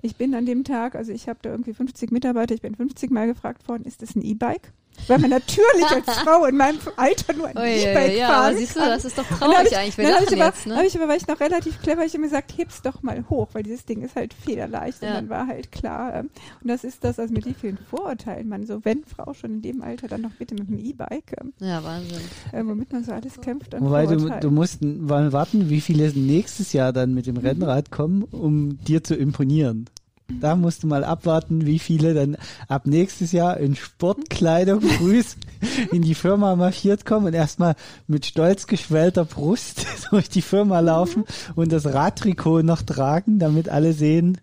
Ich 0.02 0.16
bin 0.16 0.36
an 0.36 0.46
dem 0.46 0.64
Tag, 0.64 0.96
also 0.96 1.12
ich 1.12 1.28
habe 1.28 1.40
da 1.42 1.50
irgendwie 1.50 1.74
50 1.74 2.12
Mitarbeiter, 2.12 2.54
ich 2.54 2.62
bin 2.62 2.76
50 2.76 3.12
Mal 3.12 3.28
gefragt 3.28 3.68
worden, 3.68 3.84
ist 3.86 4.02
das 4.02 4.16
ein 4.16 4.22
E-Bike? 4.22 4.72
Weil 5.08 5.20
man 5.20 5.30
natürlich 5.30 5.86
als 5.90 6.06
Frau 6.24 6.46
in 6.46 6.58
meinem 6.58 6.80
Alter 6.96 7.34
nur 7.34 7.48
ein 7.48 7.58
E-Bike 7.58 8.18
ja, 8.18 8.28
fahren 8.28 8.46
aber 8.48 8.58
siehst 8.58 8.76
du, 8.76 8.80
das 8.80 9.06
ist 9.06 9.18
doch 9.18 9.26
traurig 9.26 9.68
ich, 9.72 9.78
eigentlich. 9.78 9.98
Wir 9.98 10.10
lachen 10.10 10.28
aber, 10.34 10.46
jetzt, 10.46 10.68
ne? 10.68 10.76
habe 10.76 10.88
ich 10.88 10.96
aber, 10.96 11.08
weil 11.08 11.18
ich 11.18 11.28
noch 11.28 11.40
relativ 11.40 11.82
clever, 11.82 12.04
ich 12.06 12.14
habe 12.14 12.20
mir 12.20 12.28
gesagt, 12.28 12.58
heb's 12.58 12.82
doch 12.82 13.04
mal 13.04 13.24
hoch, 13.30 13.50
weil 13.54 13.64
dieses 13.64 13.86
Ding 13.86 14.02
ist 14.02 14.16
halt 14.16 14.34
federleicht. 14.34 15.02
Ja. 15.02 15.10
Und 15.10 15.16
dann 15.16 15.30
war 15.30 15.48
halt 15.48 15.72
klar, 15.72 16.16
ähm, 16.16 16.30
und 16.62 16.68
das 16.68 16.84
ist 16.84 17.04
das, 17.04 17.20
also 17.20 17.34
mit 17.34 17.46
wie 17.46 17.54
vielen 17.54 17.78
Vorurteilen 17.78 18.50
man 18.50 18.66
so, 18.66 18.84
wenn 18.84 19.04
Frau 19.06 19.34
schon 19.34 19.52
in 19.56 19.62
dem 19.62 19.82
Alter, 19.82 20.08
dann 20.08 20.22
noch 20.22 20.32
bitte 20.32 20.56
mit 20.56 20.70
dem 20.70 20.80
E-Bike. 20.80 21.36
Ähm, 21.40 21.54
ja, 21.60 21.84
Wahnsinn. 21.84 22.22
Äh, 22.52 22.66
womit 22.66 22.92
man 22.92 23.04
so 23.04 23.12
alles 23.12 23.40
kämpft. 23.40 23.76
An 23.76 23.84
Wobei 23.84 24.06
du, 24.06 24.18
du 24.18 24.52
musst 24.52 24.82
mal 24.82 25.32
warten, 25.32 25.70
wie 25.70 25.82
viele 25.82 26.12
nächstes 26.12 26.74
Jahr 26.74 26.94
dann 26.94 27.14
mit 27.14 27.28
dem 27.28 27.36
mhm. 27.36 27.42
Rennrad 27.42 27.92
kommen, 27.92 28.24
um 28.24 28.78
dir 28.84 29.04
zu 29.04 29.16
imponieren. 29.16 29.90
Da 30.30 30.56
musst 30.56 30.84
du 30.84 30.88
mal 30.88 31.04
abwarten, 31.04 31.66
wie 31.66 31.80
viele 31.80 32.14
dann 32.14 32.38
ab 32.68 32.86
nächstes 32.86 33.32
Jahr 33.32 33.58
in 33.58 33.76
Sportkleidung 33.76 34.82
früh 34.82 35.24
in 35.92 36.02
die 36.02 36.16
Firma 36.16 36.56
marschiert 36.56 37.06
kommen 37.06 37.28
und 37.28 37.34
erstmal 37.34 37.76
mit 38.08 38.26
stolz 38.26 38.68
geschwellter 38.68 39.24
Brust 39.26 39.86
durch 40.10 40.30
die 40.30 40.42
Firma 40.42 40.82
laufen 40.82 41.24
und 41.56 41.72
das 41.72 41.86
Radtrikot 41.86 42.62
noch 42.62 42.82
tragen, 42.82 43.40
damit 43.40 43.70
alle 43.70 43.94
sehen, 43.94 44.40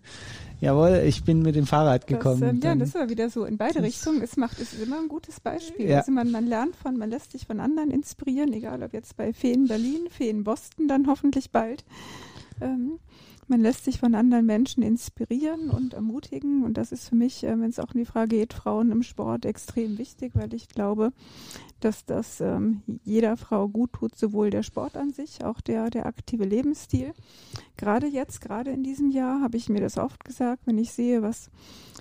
jawohl, 0.59 1.03
ich 1.05 1.23
bin 1.23 1.43
mit 1.43 1.55
dem 1.55 1.67
Fahrrad 1.67 2.07
gekommen. 2.07 2.41
Das, 2.41 2.49
ähm, 2.49 2.61
ja, 2.63 2.75
das 2.75 2.95
war 2.95 3.09
wieder 3.09 3.29
so 3.29 3.45
in 3.45 3.57
beide 3.57 3.83
Richtungen. 3.83 4.21
Es 4.21 4.37
macht, 4.37 4.59
es 4.59 4.73
ist 4.73 4.81
immer 4.81 4.99
ein 4.99 5.07
gutes 5.07 5.39
Beispiel. 5.39 5.87
Ja. 5.87 5.99
Also 5.99 6.11
man, 6.11 6.31
man 6.31 6.47
lernt 6.47 6.75
von, 6.75 6.97
man 6.97 7.11
lässt 7.11 7.31
sich 7.31 7.45
von 7.45 7.59
anderen 7.59 7.91
inspirieren, 7.91 8.51
egal 8.53 8.81
ob 8.81 8.93
jetzt 8.93 9.15
bei 9.17 9.33
Feen 9.33 9.67
Berlin, 9.67 10.07
Feen 10.09 10.43
Boston 10.43 10.87
dann 10.87 11.07
hoffentlich 11.07 11.51
bald. 11.51 11.83
Ähm, 12.61 12.99
man 13.47 13.61
lässt 13.61 13.85
sich 13.85 13.99
von 13.99 14.15
anderen 14.15 14.45
Menschen 14.45 14.81
inspirieren 14.81 15.69
und 15.69 15.93
ermutigen. 15.93 16.63
Und 16.63 16.77
das 16.77 16.91
ist 16.91 17.09
für 17.09 17.15
mich, 17.15 17.43
äh, 17.43 17.59
wenn 17.59 17.69
es 17.69 17.79
auch 17.79 17.93
um 17.93 17.99
die 17.99 18.05
Frage 18.05 18.37
geht, 18.37 18.53
Frauen 18.53 18.91
im 18.91 19.03
Sport 19.03 19.45
extrem 19.45 19.97
wichtig, 19.97 20.31
weil 20.35 20.53
ich 20.53 20.67
glaube, 20.67 21.11
dass 21.79 22.05
das 22.05 22.41
ähm, 22.41 22.81
jeder 23.03 23.37
Frau 23.37 23.67
gut 23.67 23.93
tut, 23.93 24.17
sowohl 24.17 24.49
der 24.49 24.63
Sport 24.63 24.97
an 24.97 25.11
sich, 25.11 25.43
auch 25.43 25.61
der, 25.61 25.89
der 25.89 26.07
aktive 26.07 26.45
Lebensstil. 26.45 27.13
Gerade 27.77 28.07
jetzt, 28.07 28.41
gerade 28.41 28.71
in 28.71 28.83
diesem 28.83 29.11
Jahr, 29.11 29.41
habe 29.41 29.57
ich 29.57 29.69
mir 29.69 29.81
das 29.81 29.97
oft 29.97 30.23
gesagt, 30.23 30.63
wenn 30.65 30.77
ich 30.77 30.91
sehe, 30.91 31.21
was 31.21 31.51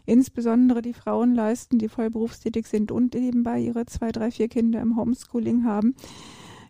insbesondere 0.06 0.80
die 0.80 0.94
Frauen 0.94 1.34
leisten, 1.34 1.78
die 1.78 1.88
voll 1.88 2.10
berufstätig 2.10 2.66
sind 2.66 2.90
und 2.90 3.14
nebenbei 3.14 3.60
ihre 3.60 3.84
zwei, 3.86 4.12
drei, 4.12 4.30
vier 4.30 4.48
Kinder 4.48 4.80
im 4.80 4.96
Homeschooling 4.96 5.64
haben. 5.64 5.94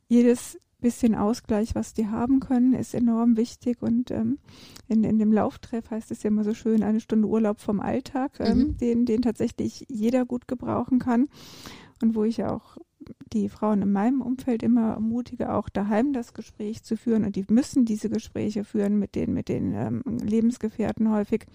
Jedes 0.09 0.59
bisschen 0.85 1.15
Ausgleich, 1.15 1.74
was 1.74 1.94
die 1.94 2.09
haben 2.09 2.40
können, 2.40 2.74
ist 2.74 2.94
enorm 2.94 3.39
wichtig. 3.39 3.81
Und 3.81 4.11
ähm, 4.11 4.39
in, 4.86 5.02
in 5.02 5.19
dem 5.19 5.32
Lauftreff 5.32 5.90
heißt 5.90 6.11
es 6.11 6.23
ja 6.23 6.28
immer 6.28 6.44
so 6.44 6.52
schön, 6.52 6.82
eine 6.82 7.01
Stunde 7.01 7.27
Urlaub 7.27 7.59
vom 7.59 7.81
Alltag, 7.81 8.32
ähm, 8.39 8.59
mhm. 8.59 8.77
den, 8.77 9.06
den 9.06 9.23
tatsächlich 9.23 9.86
jeder 9.89 10.27
gut 10.27 10.47
gebrauchen 10.47 10.98
kann. 10.98 11.28
Und 12.02 12.15
wo 12.15 12.24
ich 12.24 12.44
auch 12.44 12.77
die 13.32 13.48
Frauen 13.48 13.81
in 13.81 13.93
meinem 13.93 14.20
Umfeld 14.20 14.62
immer 14.62 14.93
ermutige, 14.93 15.55
auch 15.55 15.70
daheim 15.70 16.12
das 16.12 16.35
Gespräch 16.35 16.82
zu 16.82 16.98
führen. 16.98 17.24
Und 17.24 17.35
die 17.35 17.47
müssen 17.48 17.86
diese 17.86 18.11
Gespräche 18.11 18.62
führen 18.62 18.98
mit 18.98 19.15
den, 19.15 19.32
mit 19.32 19.48
den 19.48 19.73
ähm, 19.73 20.02
Lebensgefährten 20.23 21.11
häufig. 21.11 21.47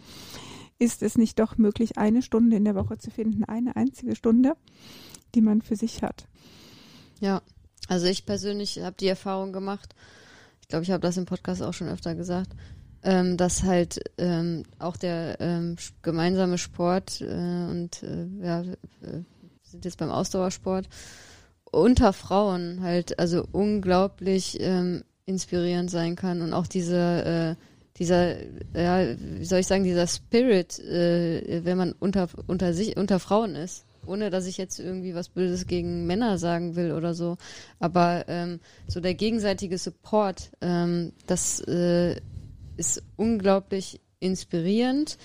Ist 0.80 1.03
es 1.03 1.19
nicht 1.19 1.38
doch 1.38 1.60
möglich, 1.60 1.99
eine 1.99 2.23
Stunde 2.23 2.57
in 2.57 2.65
der 2.65 2.73
Woche 2.73 2.97
zu 2.97 3.11
finden, 3.11 3.43
eine 3.43 3.76
einzige 3.76 4.15
Stunde, 4.15 4.56
die 5.35 5.41
man 5.41 5.61
für 5.61 5.76
sich 5.76 6.01
hat? 6.01 6.27
Ja, 7.19 7.43
also 7.88 8.06
ich 8.07 8.26
persönlich 8.26 8.80
habe 8.81 8.95
die 8.99 9.07
Erfahrung 9.07 9.53
gemacht, 9.53 9.95
ich 10.61 10.68
glaube, 10.68 10.84
ich 10.84 10.91
habe 10.91 11.01
das 11.01 11.18
im 11.18 11.26
Podcast 11.26 11.64
auch 11.64 11.73
schon 11.73 11.89
öfter 11.89 12.15
gesagt, 12.15 12.51
ähm, 13.03 13.38
dass 13.38 13.64
halt 13.64 13.99
ähm, 14.18 14.64
auch 14.77 14.97
der 14.97 15.38
ähm, 15.39 15.77
gemeinsame 16.01 16.57
Sport 16.57 17.22
äh, 17.22 17.26
und 17.26 18.03
äh, 18.03 18.26
ja, 18.41 18.64
wir 18.65 19.26
sind 19.64 19.85
jetzt 19.85 19.97
beim 19.97 20.11
Ausdauersport 20.11 20.88
unter 21.72 22.14
Frauen 22.14 22.81
halt 22.81 23.19
also 23.19 23.45
unglaublich 23.51 24.57
ähm, 24.60 25.03
inspirierend 25.26 25.91
sein 25.91 26.15
kann 26.15 26.41
und 26.41 26.53
auch 26.53 26.68
diese 26.68 27.56
äh, 27.57 27.64
dieser 27.97 28.35
ja 28.76 29.15
wie 29.18 29.45
soll 29.45 29.60
ich 29.60 29.68
sagen 29.68 29.84
dieser 29.84 30.07
Spirit 30.07 30.80
äh, 30.80 31.64
wenn 31.64 31.77
man 31.77 31.93
unter 31.93 32.27
unter 32.47 32.73
sich 32.73 32.97
unter 32.97 33.19
Frauen 33.19 33.56
ist 33.56 33.85
ohne 34.05 34.30
dass 34.30 34.45
ich 34.45 34.57
jetzt 34.57 34.80
irgendwie 34.80 35.15
was 35.15 35.30
Böses 35.30 35.67
gegen 35.67 36.05
Männer 36.07 36.38
sagen 36.38 36.76
will 36.76 36.91
oder 36.91 37.13
so. 37.13 37.38
Aber 37.80 38.26
ähm, 38.27 38.59
so 38.88 38.99
der 38.99 39.13
gegenseitige 39.13 39.77
Support, 39.77 40.51
ähm, 40.61 41.13
das 41.27 41.61
äh, 41.61 42.15
ist 42.77 43.03
unglaublich 43.15 44.01
inspirierend. 44.19 45.17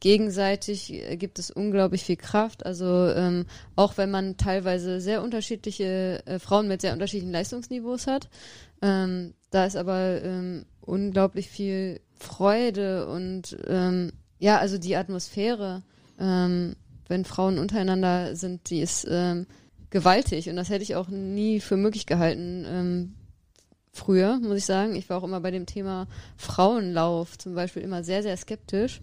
Gegenseitig 0.00 0.92
äh, 0.92 1.16
gibt 1.16 1.38
es 1.38 1.50
unglaublich 1.50 2.04
viel 2.04 2.16
Kraft. 2.16 2.64
Also 2.64 3.08
ähm, 3.08 3.46
auch 3.76 3.98
wenn 3.98 4.10
man 4.10 4.36
teilweise 4.36 5.00
sehr 5.00 5.22
unterschiedliche 5.22 6.22
äh, 6.26 6.38
Frauen 6.38 6.68
mit 6.68 6.80
sehr 6.80 6.92
unterschiedlichen 6.92 7.32
Leistungsniveaus 7.32 8.06
hat, 8.06 8.28
ähm, 8.82 9.34
da 9.50 9.66
ist 9.66 9.76
aber 9.76 10.22
ähm, 10.22 10.64
unglaublich 10.80 11.48
viel 11.48 12.00
Freude 12.14 13.08
und 13.08 13.56
ähm, 13.66 14.12
ja, 14.38 14.58
also 14.58 14.78
die 14.78 14.96
Atmosphäre 14.96 15.82
ähm, 16.18 16.76
wenn 17.10 17.24
Frauen 17.24 17.58
untereinander 17.58 18.36
sind, 18.36 18.70
die 18.70 18.80
ist 18.80 19.06
ähm, 19.10 19.46
gewaltig 19.90 20.48
und 20.48 20.56
das 20.56 20.70
hätte 20.70 20.84
ich 20.84 20.94
auch 20.94 21.08
nie 21.08 21.60
für 21.60 21.76
möglich 21.76 22.06
gehalten. 22.06 22.64
Ähm, 22.66 23.14
früher, 23.92 24.38
muss 24.38 24.58
ich 24.58 24.64
sagen. 24.64 24.94
Ich 24.94 25.10
war 25.10 25.18
auch 25.18 25.24
immer 25.24 25.40
bei 25.40 25.50
dem 25.50 25.66
Thema 25.66 26.06
Frauenlauf 26.36 27.36
zum 27.36 27.54
Beispiel 27.54 27.82
immer 27.82 28.04
sehr, 28.04 28.22
sehr 28.22 28.36
skeptisch, 28.36 29.00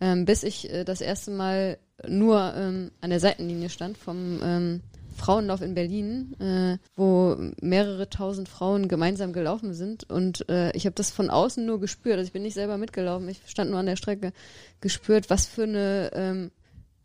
ähm, 0.00 0.24
bis 0.24 0.42
ich 0.42 0.72
äh, 0.72 0.84
das 0.84 1.00
erste 1.00 1.30
Mal 1.30 1.78
nur 2.08 2.54
ähm, 2.56 2.90
an 3.00 3.10
der 3.10 3.20
Seitenlinie 3.20 3.68
stand 3.68 3.96
vom 3.98 4.40
ähm, 4.42 4.80
Frauenlauf 5.14 5.60
in 5.60 5.74
Berlin, 5.74 6.34
äh, 6.40 6.78
wo 6.96 7.36
mehrere 7.60 8.10
tausend 8.10 8.48
Frauen 8.48 8.88
gemeinsam 8.88 9.32
gelaufen 9.32 9.72
sind 9.72 10.10
und 10.10 10.48
äh, 10.48 10.72
ich 10.72 10.86
habe 10.86 10.94
das 10.94 11.12
von 11.12 11.30
außen 11.30 11.64
nur 11.64 11.78
gespürt. 11.78 12.16
Also 12.16 12.26
ich 12.26 12.32
bin 12.32 12.42
nicht 12.42 12.54
selber 12.54 12.78
mitgelaufen, 12.78 13.28
ich 13.28 13.40
stand 13.46 13.70
nur 13.70 13.78
an 13.78 13.86
der 13.86 13.96
Strecke, 13.96 14.32
gespürt, 14.80 15.30
was 15.30 15.46
für 15.46 15.62
eine 15.64 16.10
ähm, 16.14 16.50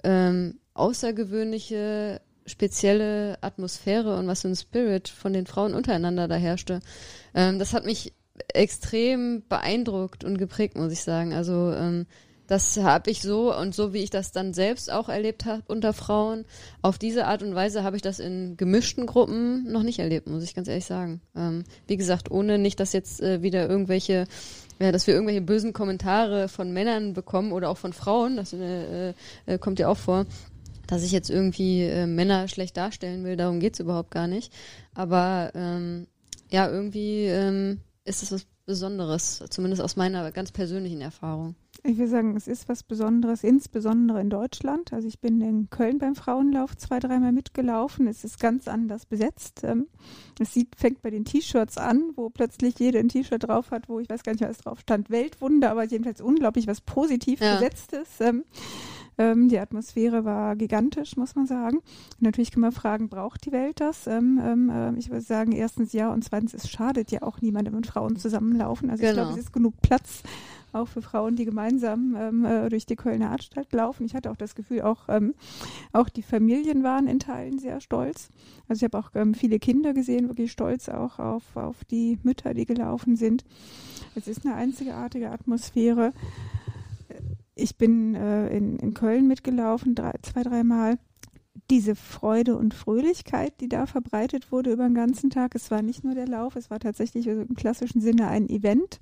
ähm, 0.04 0.60
außergewöhnliche, 0.74 2.22
spezielle 2.46 3.38
Atmosphäre 3.42 4.18
und 4.18 4.28
was 4.28 4.42
für 4.42 4.48
ein 4.48 4.56
Spirit 4.56 5.08
von 5.08 5.34
den 5.34 5.46
Frauen 5.46 5.74
untereinander 5.74 6.28
da 6.28 6.36
herrschte. 6.36 6.80
Ähm, 7.34 7.60
das 7.60 7.74
hat 7.74 7.86
mich 7.86 8.14
extrem 8.54 9.44
beeindruckt 9.48 10.24
und 10.24 10.38
geprägt, 10.38 10.78
muss 10.78 10.92
ich 10.92 11.02
sagen. 11.02 11.34
Also 11.34 11.72
ähm, 11.74 12.06
das 12.50 12.78
habe 12.78 13.12
ich 13.12 13.22
so 13.22 13.56
und 13.56 13.76
so 13.76 13.94
wie 13.94 14.00
ich 14.00 14.10
das 14.10 14.32
dann 14.32 14.56
selbst 14.56 14.92
auch 14.92 15.08
erlebt 15.08 15.46
habe 15.46 15.62
unter 15.68 15.94
Frauen. 15.94 16.46
Auf 16.82 16.98
diese 16.98 17.28
Art 17.28 17.44
und 17.44 17.54
Weise 17.54 17.84
habe 17.84 17.96
ich 17.96 18.02
das 18.02 18.18
in 18.18 18.58
gemischten 18.58 19.06
Gruppen 19.06 19.72
noch 19.72 19.84
nicht 19.84 20.00
erlebt, 20.00 20.28
muss 20.28 20.44
ich 20.44 20.56
ganz 20.56 20.68
ehrlich 20.68 20.86
sagen. 20.86 21.22
Ähm, 21.36 21.64
wie 21.86 21.98
gesagt, 21.98 22.32
ohne 22.32 22.58
nicht, 22.58 22.80
dass 22.80 22.92
jetzt 22.92 23.22
äh, 23.22 23.44
wieder 23.44 23.70
irgendwelche 23.70 24.26
ja, 24.80 24.92
dass 24.92 25.08
wir 25.08 25.14
irgendwelche 25.14 25.42
bösen 25.42 25.74
Kommentare 25.74 26.48
von 26.48 26.72
Männern 26.72 27.14
bekommen 27.14 27.52
oder 27.52 27.70
auch 27.70 27.78
von 27.78 27.94
Frauen, 27.94 28.38
das 28.38 28.54
äh, 28.54 29.14
äh, 29.46 29.58
kommt 29.60 29.80
ja 29.80 29.90
auch 29.90 29.98
vor, 29.98 30.26
dass 30.88 31.04
ich 31.04 31.12
jetzt 31.12 31.30
irgendwie 31.30 31.84
äh, 31.84 32.08
Männer 32.08 32.48
schlecht 32.48 32.78
darstellen 32.78 33.24
will, 33.24 33.36
darum 33.36 33.60
geht's 33.60 33.80
überhaupt 33.80 34.12
gar 34.12 34.28
nicht. 34.28 34.54
Aber 34.94 35.52
ähm, 35.54 36.08
ja, 36.50 36.70
irgendwie 36.70 37.26
ähm, 37.26 37.82
ist 38.06 38.24
es 38.24 38.32
was 38.32 38.46
Besonderes, 38.66 39.44
zumindest 39.50 39.82
aus 39.82 39.96
meiner 39.96 40.32
ganz 40.32 40.52
persönlichen 40.52 41.02
Erfahrung. 41.02 41.56
Ich 41.84 41.98
will 41.98 42.08
sagen, 42.08 42.36
es 42.36 42.48
ist 42.48 42.68
was 42.68 42.84
Besonderes, 42.84 43.44
insbesondere 43.44 44.20
in 44.20 44.30
Deutschland. 44.30 44.92
Also 44.92 45.08
ich 45.08 45.20
bin 45.20 45.40
in 45.40 45.70
Köln 45.70 45.98
beim 45.98 46.14
Frauenlauf 46.16 46.76
zwei, 46.76 47.00
dreimal 47.00 47.32
mitgelaufen. 47.32 48.06
Es 48.08 48.26
ist 48.26 48.40
ganz 48.40 48.68
anders 48.68 49.06
besetzt. 49.06 49.62
Ähm, 49.64 49.88
es 50.40 50.54
sieht, 50.54 50.76
fängt 50.76 51.02
bei 51.02 51.10
den 51.10 51.24
T-Shirts 51.24 51.78
an, 51.78 52.12
wo 52.16 52.30
plötzlich 52.30 52.78
jeder 52.80 53.00
ein 53.00 53.08
T-Shirt 53.08 53.48
drauf 53.48 53.72
hat, 53.72 53.88
wo 53.88 54.00
ich 54.00 54.10
weiß 54.10 54.24
gar 54.24 54.34
nicht, 54.34 54.42
was 54.42 54.58
drauf 54.58 54.82
stand. 54.82 55.10
Weltwunder, 55.10 55.72
aber 55.72 55.86
jedenfalls 55.86 56.20
unglaublich 56.20 56.68
was 56.68 56.82
positiv 56.82 57.40
Ja. 57.40 57.54
besetzt 57.54 57.94
ist. 57.94 58.20
Ähm, 58.20 58.44
ähm, 59.18 59.48
die 59.50 59.60
Atmosphäre 59.60 60.26
war 60.26 60.56
gigantisch, 60.58 61.16
muss 61.16 61.36
man 61.36 61.46
sagen. 61.48 61.80
Natürlich 62.20 62.52
kann 62.52 62.62
man 62.62 62.72
fragen, 62.74 63.08
braucht 63.10 63.46
die 63.46 63.52
Welt 63.52 63.80
das? 63.80 64.02
Ich 64.02 65.10
würde 65.10 65.22
sagen, 65.22 65.52
erstens 65.54 65.94
ja 65.94 66.12
und 66.12 66.24
zweitens, 66.24 66.54
es 66.54 66.70
schadet 66.70 67.12
ja 67.12 67.22
auch 67.24 67.42
niemandem, 67.42 67.74
wenn 67.76 67.84
Frauen 67.84 68.16
zusammenlaufen. 68.18 68.90
Also 68.90 69.04
ich 69.04 69.10
Genau. 69.10 69.24
glaube, 69.24 69.40
es 69.40 69.46
ist 69.46 69.54
genug 69.54 69.74
Platz 69.82 70.24
auch 70.74 70.88
für 70.88 71.02
Frauen, 71.02 71.36
die 71.36 71.46
gemeinsam 71.46 72.16
ähm, 72.18 72.46
äh, 72.46 72.70
durch 72.70 72.86
die 72.86 72.96
Kölner 72.96 73.32
Altstadt 73.32 73.72
laufen. 73.74 74.06
Ich 74.06 74.16
hatte 74.16 74.32
auch 74.32 74.38
das 74.38 74.56
Gefühl, 74.56 74.82
auch, 74.82 75.10
ähm, 75.10 75.34
auch 75.94 76.10
die 76.10 76.24
Familien 76.24 76.84
waren 76.84 77.08
in 77.08 77.20
Teilen 77.20 77.60
sehr 77.60 77.82
stolz. 77.82 78.30
Also 78.68 78.86
ich 78.86 78.92
habe 78.92 78.98
auch 78.98 79.12
ähm, 79.16 79.34
viele 79.34 79.60
Kinder 79.60 79.94
gesehen, 79.94 80.28
wirklich 80.28 80.52
stolz 80.52 80.90
auch 80.90 81.20
auf, 81.20 81.56
auf 81.56 81.84
die 81.86 82.20
Mütter, 82.24 82.54
die 82.54 82.66
gelaufen 82.66 83.16
sind. 83.16 83.44
Es 84.16 84.28
ist 84.28 84.46
eine 84.46 84.56
einzigartige 84.56 85.32
Atmosphäre. 85.32 86.14
Ich 87.56 87.78
bin 87.78 88.16
äh, 88.16 88.48
in, 88.56 88.78
in 88.78 88.94
Köln 88.94 89.28
mitgelaufen, 89.28 89.96
drei, 89.96 90.14
zwei, 90.22 90.44
dreimal. 90.44 90.98
Diese 91.70 91.96
Freude 91.96 92.58
und 92.58 92.74
Fröhlichkeit, 92.74 93.60
die 93.62 93.70
da 93.70 93.86
verbreitet 93.86 94.52
wurde 94.52 94.72
über 94.72 94.86
den 94.86 94.96
ganzen 94.96 95.30
Tag. 95.30 95.54
Es 95.54 95.70
war 95.70 95.82
nicht 95.82 96.04
nur 96.04 96.16
der 96.16 96.28
Lauf, 96.28 96.56
es 96.56 96.70
war 96.72 96.80
tatsächlich 96.80 97.30
also 97.30 97.42
im 97.42 97.56
klassischen 97.56 98.02
Sinne 98.02 98.28
ein 98.28 98.50
Event. 98.50 99.00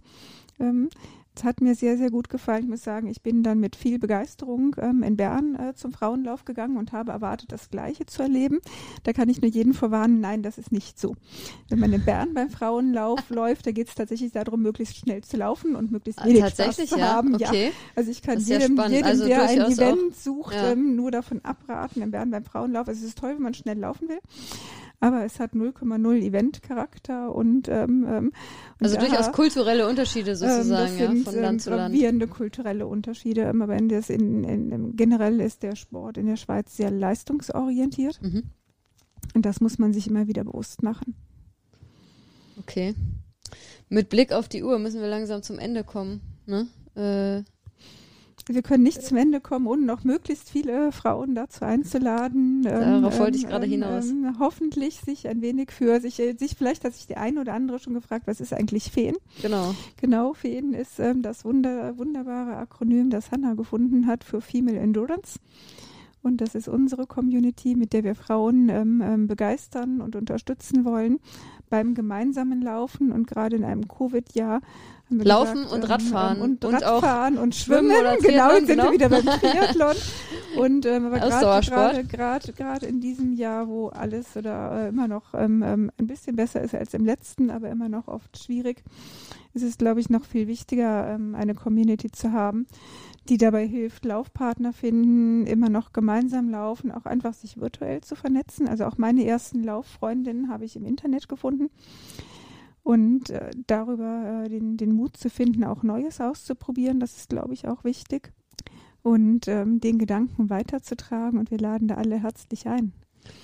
Ähm, 0.60 0.89
es 1.38 1.43
hat 1.43 1.61
mir 1.61 1.76
sehr, 1.76 1.97
sehr 1.97 2.09
gut 2.09 2.30
gefallen. 2.30 2.64
Ich 2.64 2.69
muss 2.69 2.84
sagen, 2.84 3.07
ich 3.07 3.22
bin 3.22 3.43
dann 3.43 3.59
mit 3.59 3.76
viel 3.76 3.99
Begeisterung 3.99 4.76
ähm, 4.80 5.03
in 5.03 5.18
Bern 5.18 5.55
äh, 5.55 5.73
zum 5.76 5.91
Frauenlauf 5.91 6.45
gegangen 6.45 6.77
und 6.77 6.91
habe 6.91 7.11
erwartet, 7.11 7.51
das 7.51 7.69
Gleiche 7.69 8.05
zu 8.05 8.23
erleben. 8.23 8.59
Da 9.03 9.14
kann 9.14 9.30
ich 9.30 9.41
nur 9.41 9.51
jeden 9.51 9.73
vorwarnen, 9.73 10.19
nein, 10.19 10.41
das 10.43 10.57
ist 10.57 10.72
nicht 10.72 10.99
so. 10.99 11.15
Wenn 11.69 11.80
man 11.80 11.93
in 11.93 12.03
Bern 12.03 12.34
beim 12.34 12.49
Frauenlauf 12.49 13.19
läuft, 13.30 13.68
da 13.68 13.72
geht 13.72 13.88
es 13.89 13.95
tatsächlich 13.95 14.31
darum, 14.31 14.61
möglichst 14.61 14.97
schnell 14.97 15.23
zu 15.23 15.38
laufen 15.38 15.76
und 15.76 15.91
möglichst 15.91 16.22
Ah, 16.22 16.26
wenig 16.26 16.41
tatsächlich, 16.41 16.89
Spaß 16.89 16.97
zu 16.97 16.99
ja. 16.99 17.14
haben. 17.14 17.35
Okay. 17.35 17.72
Also 17.95 18.09
ich 18.11 18.22
kann 18.22 18.38
ist 18.38 18.49
ja 18.49 18.59
jedem, 18.59 18.77
jedem 18.89 19.05
Also 19.05 19.26
der 19.26 19.43
ein 19.43 19.59
Event 19.72 20.15
sucht, 20.15 20.55
Ja. 20.55 20.72
ähm, 20.72 20.95
nur 20.95 21.11
davon 21.11 21.43
abraten, 21.45 22.01
in 22.01 22.11
Bern 22.11 22.31
beim 22.31 22.43
Frauenlauf. 22.43 22.88
Also 22.88 23.01
es 23.01 23.09
ist 23.09 23.18
toll, 23.19 23.34
wenn 23.35 23.43
man 23.43 23.53
schnell 23.53 23.77
laufen 23.77 24.09
will. 24.09 24.19
Aber 24.99 25.23
es 25.23 25.39
hat 25.39 25.53
0,0 25.53 26.21
Event-Charakter 26.23 27.33
und, 27.33 27.67
ähm, 27.67 28.05
ähm, 28.07 28.31
und 28.79 28.83
Also 28.83 28.97
durchaus 28.97 29.31
kulturelle 29.31 29.87
Unterschiede 29.87 30.31
ähm, 30.31 30.37
sozusagen, 30.37 30.69
das 30.69 30.97
ja, 30.99 31.07
sind, 31.07 31.23
von 31.23 31.35
ähm, 31.35 31.41
Land 31.41 31.61
zu 31.61 31.69
Land. 31.69 31.93
gravierende 31.93 32.27
kulturelle 32.27 32.87
Unterschiede. 32.87 33.41
Ähm, 33.41 33.61
Aber 33.61 33.75
in 33.75 33.89
das 33.89 34.09
in, 34.09 34.43
in, 34.43 34.71
in, 34.71 34.95
generell 34.95 35.39
ist 35.39 35.61
der 35.61 35.75
Sport 35.75 36.17
in 36.17 36.25
der 36.25 36.35
Schweiz 36.35 36.75
sehr 36.75 36.89
leistungsorientiert. 36.89 38.19
Mhm. 38.23 38.43
Und 39.35 39.45
das 39.45 39.61
muss 39.61 39.77
man 39.77 39.93
sich 39.93 40.07
immer 40.07 40.27
wieder 40.27 40.43
bewusst 40.43 40.81
machen. 40.81 41.15
Okay. 42.59 42.95
Mit 43.89 44.09
Blick 44.09 44.33
auf 44.33 44.49
die 44.49 44.63
Uhr 44.63 44.79
müssen 44.79 44.99
wir 44.99 45.07
langsam 45.07 45.43
zum 45.43 45.59
Ende 45.59 45.83
kommen. 45.83 46.21
Ne? 46.47 46.67
Äh, 46.95 47.43
Wir 48.49 48.61
können 48.61 48.83
nicht 48.83 49.03
zum 49.03 49.17
Ende 49.17 49.41
kommen, 49.41 49.67
ohne 49.67 49.83
noch 49.83 50.03
möglichst 50.03 50.49
viele 50.49 50.91
Frauen 50.91 51.35
dazu 51.35 51.65
einzuladen. 51.65 52.65
ähm, 52.65 53.01
Darauf 53.01 53.19
wollte 53.19 53.37
ich 53.37 53.47
gerade 53.47 53.65
hinaus. 53.65 54.05
hoffentlich 54.39 55.01
sich 55.01 55.27
ein 55.27 55.41
wenig 55.41 55.71
für 55.71 55.99
sich, 55.99 56.19
äh, 56.19 56.33
sich 56.37 56.55
vielleicht 56.55 56.83
hat 56.85 56.93
sich 56.93 57.07
die 57.07 57.17
eine 57.17 57.41
oder 57.41 57.53
andere 57.53 57.79
schon 57.79 57.93
gefragt, 57.93 58.27
was 58.27 58.39
ist 58.39 58.53
eigentlich 58.53 58.91
Feen? 58.91 59.15
genau. 59.41 59.75
Genau, 59.99 60.33
FEEN 60.33 60.73
ist 60.73 60.99
ähm, 60.99 61.21
das 61.21 61.43
wunder, 61.43 61.97
wunderbare 61.97 62.55
Akronym, 62.55 63.09
das 63.09 63.31
Hannah 63.31 63.53
gefunden 63.55 64.07
hat 64.07 64.23
für 64.23 64.41
Female 64.41 64.77
Endurance. 64.79 65.39
Und 66.27 66.41
das 66.41 66.55
ist 66.55 66.67
unsere 66.67 67.07
Community, 67.07 67.75
mit 67.75 67.93
der 67.93 68.03
wir 68.03 68.13
Frauen 68.13 68.67
ähm, 68.67 69.01
ähm, 69.01 69.27
begeistern 69.27 70.01
und 70.01 70.17
unterstützen 70.17 70.83
wollen 70.83 71.19
beim 71.69 71.95
gemeinsamen 71.95 72.61
Laufen. 72.61 73.13
Und 73.13 73.27
gerade 73.27 73.55
in 73.55 73.63
einem 73.63 73.87
Covid-Jahr 73.87 74.59
Laufen 75.09 75.63
gesagt, 75.63 75.73
und 75.73 75.89
Radfahren 75.89 76.41
und, 76.41 76.65
und 76.65 76.83
auch 76.83 77.01
Radfahren 77.01 77.37
und 77.37 77.55
Schwimmen 77.55 77.91
Schwimmen. 77.91 78.17
genau, 78.21 78.51
jetzt 78.51 78.67
sind 78.67 78.75
genau. 78.75 78.83
wir 78.85 78.91
wieder 78.91 79.09
beim 79.09 79.25
Triathlon. 79.25 79.95
Und 80.57 80.85
ähm, 80.87 81.05
aber 81.05 81.19
gerade 82.03 82.85
in 82.87 82.99
diesem 82.99 83.33
Jahr, 83.33 83.67
wo 83.67 83.89
alles 83.89 84.35
oder 84.35 84.85
äh, 84.85 84.89
immer 84.89 85.07
noch 85.07 85.35
ähm, 85.35 85.61
ähm, 85.61 85.91
ein 85.99 86.07
bisschen 86.07 86.35
besser 86.35 86.61
ist 86.61 86.73
als 86.73 86.95
im 86.95 87.05
letzten, 87.05 87.51
aber 87.51 87.69
immer 87.69 87.89
noch 87.89 88.07
oft 88.07 88.43
schwierig, 88.43 88.83
ist 89.53 89.61
es, 89.61 89.77
glaube 89.77 89.99
ich, 89.99 90.09
noch 90.09 90.25
viel 90.25 90.47
wichtiger, 90.47 91.13
ähm, 91.13 91.35
eine 91.35 91.53
Community 91.53 92.11
zu 92.11 92.31
haben, 92.31 92.65
die 93.29 93.37
dabei 93.37 93.67
hilft, 93.67 94.05
Laufpartner 94.05 94.73
finden, 94.73 95.45
immer 95.45 95.69
noch 95.69 95.93
gemeinsam 95.93 96.49
laufen, 96.49 96.91
auch 96.91 97.05
einfach 97.05 97.33
sich 97.33 97.59
virtuell 97.59 98.01
zu 98.01 98.15
vernetzen. 98.15 98.67
Also 98.67 98.85
auch 98.85 98.97
meine 98.97 99.25
ersten 99.25 99.63
Lauffreundinnen 99.63 100.49
habe 100.49 100.65
ich 100.65 100.75
im 100.75 100.85
Internet 100.85 101.27
gefunden. 101.27 101.69
Und 102.83 103.29
äh, 103.31 103.51
darüber 103.67 104.43
äh, 104.45 104.49
den, 104.49 104.77
den 104.77 104.93
Mut 104.93 105.17
zu 105.17 105.29
finden, 105.29 105.65
auch 105.65 105.83
Neues 105.83 106.21
auszuprobieren, 106.21 106.99
das 106.99 107.17
ist, 107.17 107.29
glaube 107.29 107.53
ich, 107.53 107.67
auch 107.67 107.83
wichtig. 107.83 108.31
Und 109.03 109.47
ähm, 109.47 109.81
den 109.81 109.97
Gedanken 109.97 110.49
weiterzutragen. 110.49 111.39
Und 111.39 111.51
wir 111.51 111.59
laden 111.59 111.87
da 111.87 111.95
alle 111.95 112.21
herzlich 112.21 112.67
ein. 112.67 112.93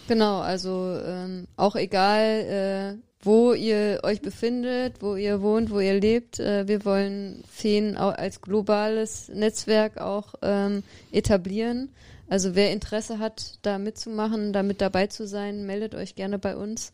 Genau, 0.07 0.39
also 0.39 0.99
ähm, 1.05 1.47
auch 1.55 1.75
egal, 1.75 2.97
äh, 2.99 3.25
wo 3.25 3.53
ihr 3.53 4.01
euch 4.03 4.21
befindet, 4.21 5.01
wo 5.01 5.15
ihr 5.15 5.41
wohnt, 5.41 5.71
wo 5.71 5.79
ihr 5.79 5.99
lebt, 5.99 6.39
äh, 6.39 6.67
wir 6.67 6.83
wollen 6.83 7.43
Feen 7.49 7.95
als 7.95 8.41
globales 8.41 9.29
Netzwerk 9.29 9.97
auch 9.99 10.35
ähm, 10.41 10.83
etablieren. 11.11 11.89
Also 12.27 12.55
wer 12.55 12.71
Interesse 12.71 13.19
hat, 13.19 13.59
da 13.61 13.77
mitzumachen, 13.77 14.53
da 14.53 14.63
mit 14.63 14.81
dabei 14.81 15.07
zu 15.07 15.25
sein, 15.25 15.65
meldet 15.65 15.95
euch 15.95 16.15
gerne 16.15 16.37
bei 16.37 16.55
uns. 16.57 16.91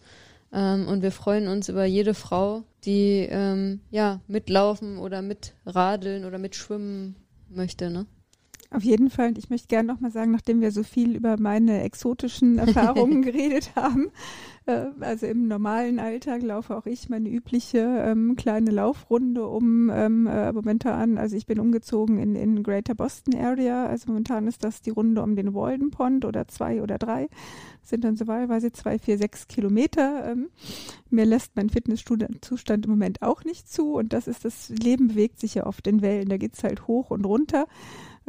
Ähm, 0.52 0.88
und 0.88 1.02
wir 1.02 1.12
freuen 1.12 1.48
uns 1.48 1.70
über 1.70 1.86
jede 1.86 2.14
Frau, 2.14 2.64
die 2.86 3.28
ähm, 3.30 3.82
ja 3.92 4.22
mitlaufen 4.28 4.98
oder 4.98 5.22
mitradeln 5.22 6.26
oder 6.26 6.38
mitschwimmen 6.38 7.16
möchte. 7.50 7.90
Ne? 7.90 8.06
Auf 8.72 8.84
jeden 8.84 9.10
Fall. 9.10 9.30
Und 9.30 9.40
ich 9.40 9.50
möchte 9.50 9.68
gerne 9.68 9.92
nochmal 9.92 10.12
sagen, 10.12 10.30
nachdem 10.30 10.62
wir 10.62 10.72
so 10.72 10.84
viel 10.84 11.16
über 11.16 11.38
meine 11.40 11.82
exotischen 11.82 12.58
Erfahrungen 12.60 13.24
geredet 13.24 13.72
haben, 13.76 14.12
äh, 14.68 14.86
also 15.00 15.26
im 15.26 15.48
normalen 15.48 15.98
Alltag 15.98 16.44
laufe 16.44 16.78
auch 16.78 16.86
ich 16.86 17.10
meine 17.10 17.30
übliche 17.30 17.80
ähm, 17.80 18.36
kleine 18.36 18.70
Laufrunde 18.70 19.48
um 19.48 19.90
ähm, 19.90 20.28
äh, 20.28 20.54
momentan, 20.54 21.18
also 21.18 21.36
ich 21.36 21.48
bin 21.48 21.60
umgezogen 21.60 22.20
in, 22.20 22.36
in 22.36 22.62
Greater 22.62 22.94
Boston 22.94 23.36
Area, 23.36 23.88
also 23.88 24.10
momentan 24.10 24.46
ist 24.46 24.64
das 24.64 24.84
die 24.84 24.92
Runde 24.92 25.24
um 25.24 25.36
den 25.36 25.56
Walden 25.56 25.90
Pond 25.90 26.24
oder 26.24 26.48
zwei 26.48 26.84
oder 26.84 27.00
drei, 27.00 27.28
Das 27.82 27.90
sind 27.90 28.04
dann 28.04 28.18
so 28.18 28.28
wahlweise 28.28 28.72
zwei, 28.72 29.00
vier, 29.00 29.18
sechs 29.18 29.48
Kilometer. 29.48 30.32
Ähm, 30.32 30.50
mir 31.10 31.26
lässt 31.26 31.56
mein 31.56 31.72
Fitnesszustand 31.72 32.86
im 32.86 32.92
Moment 32.92 33.24
auch 33.24 33.44
nicht 33.44 33.68
zu 33.68 33.96
und 33.96 34.14
das 34.14 34.28
ist, 34.28 34.46
das 34.46 34.70
Leben 34.70 35.08
bewegt 35.08 35.40
sich 35.40 35.56
ja 35.56 35.66
oft 35.66 35.88
in 35.88 36.04
Wellen, 36.04 36.30
da 36.30 36.38
geht's 36.38 36.64
halt 36.64 36.88
hoch 36.88 37.10
und 37.10 37.26
runter. 37.26 37.66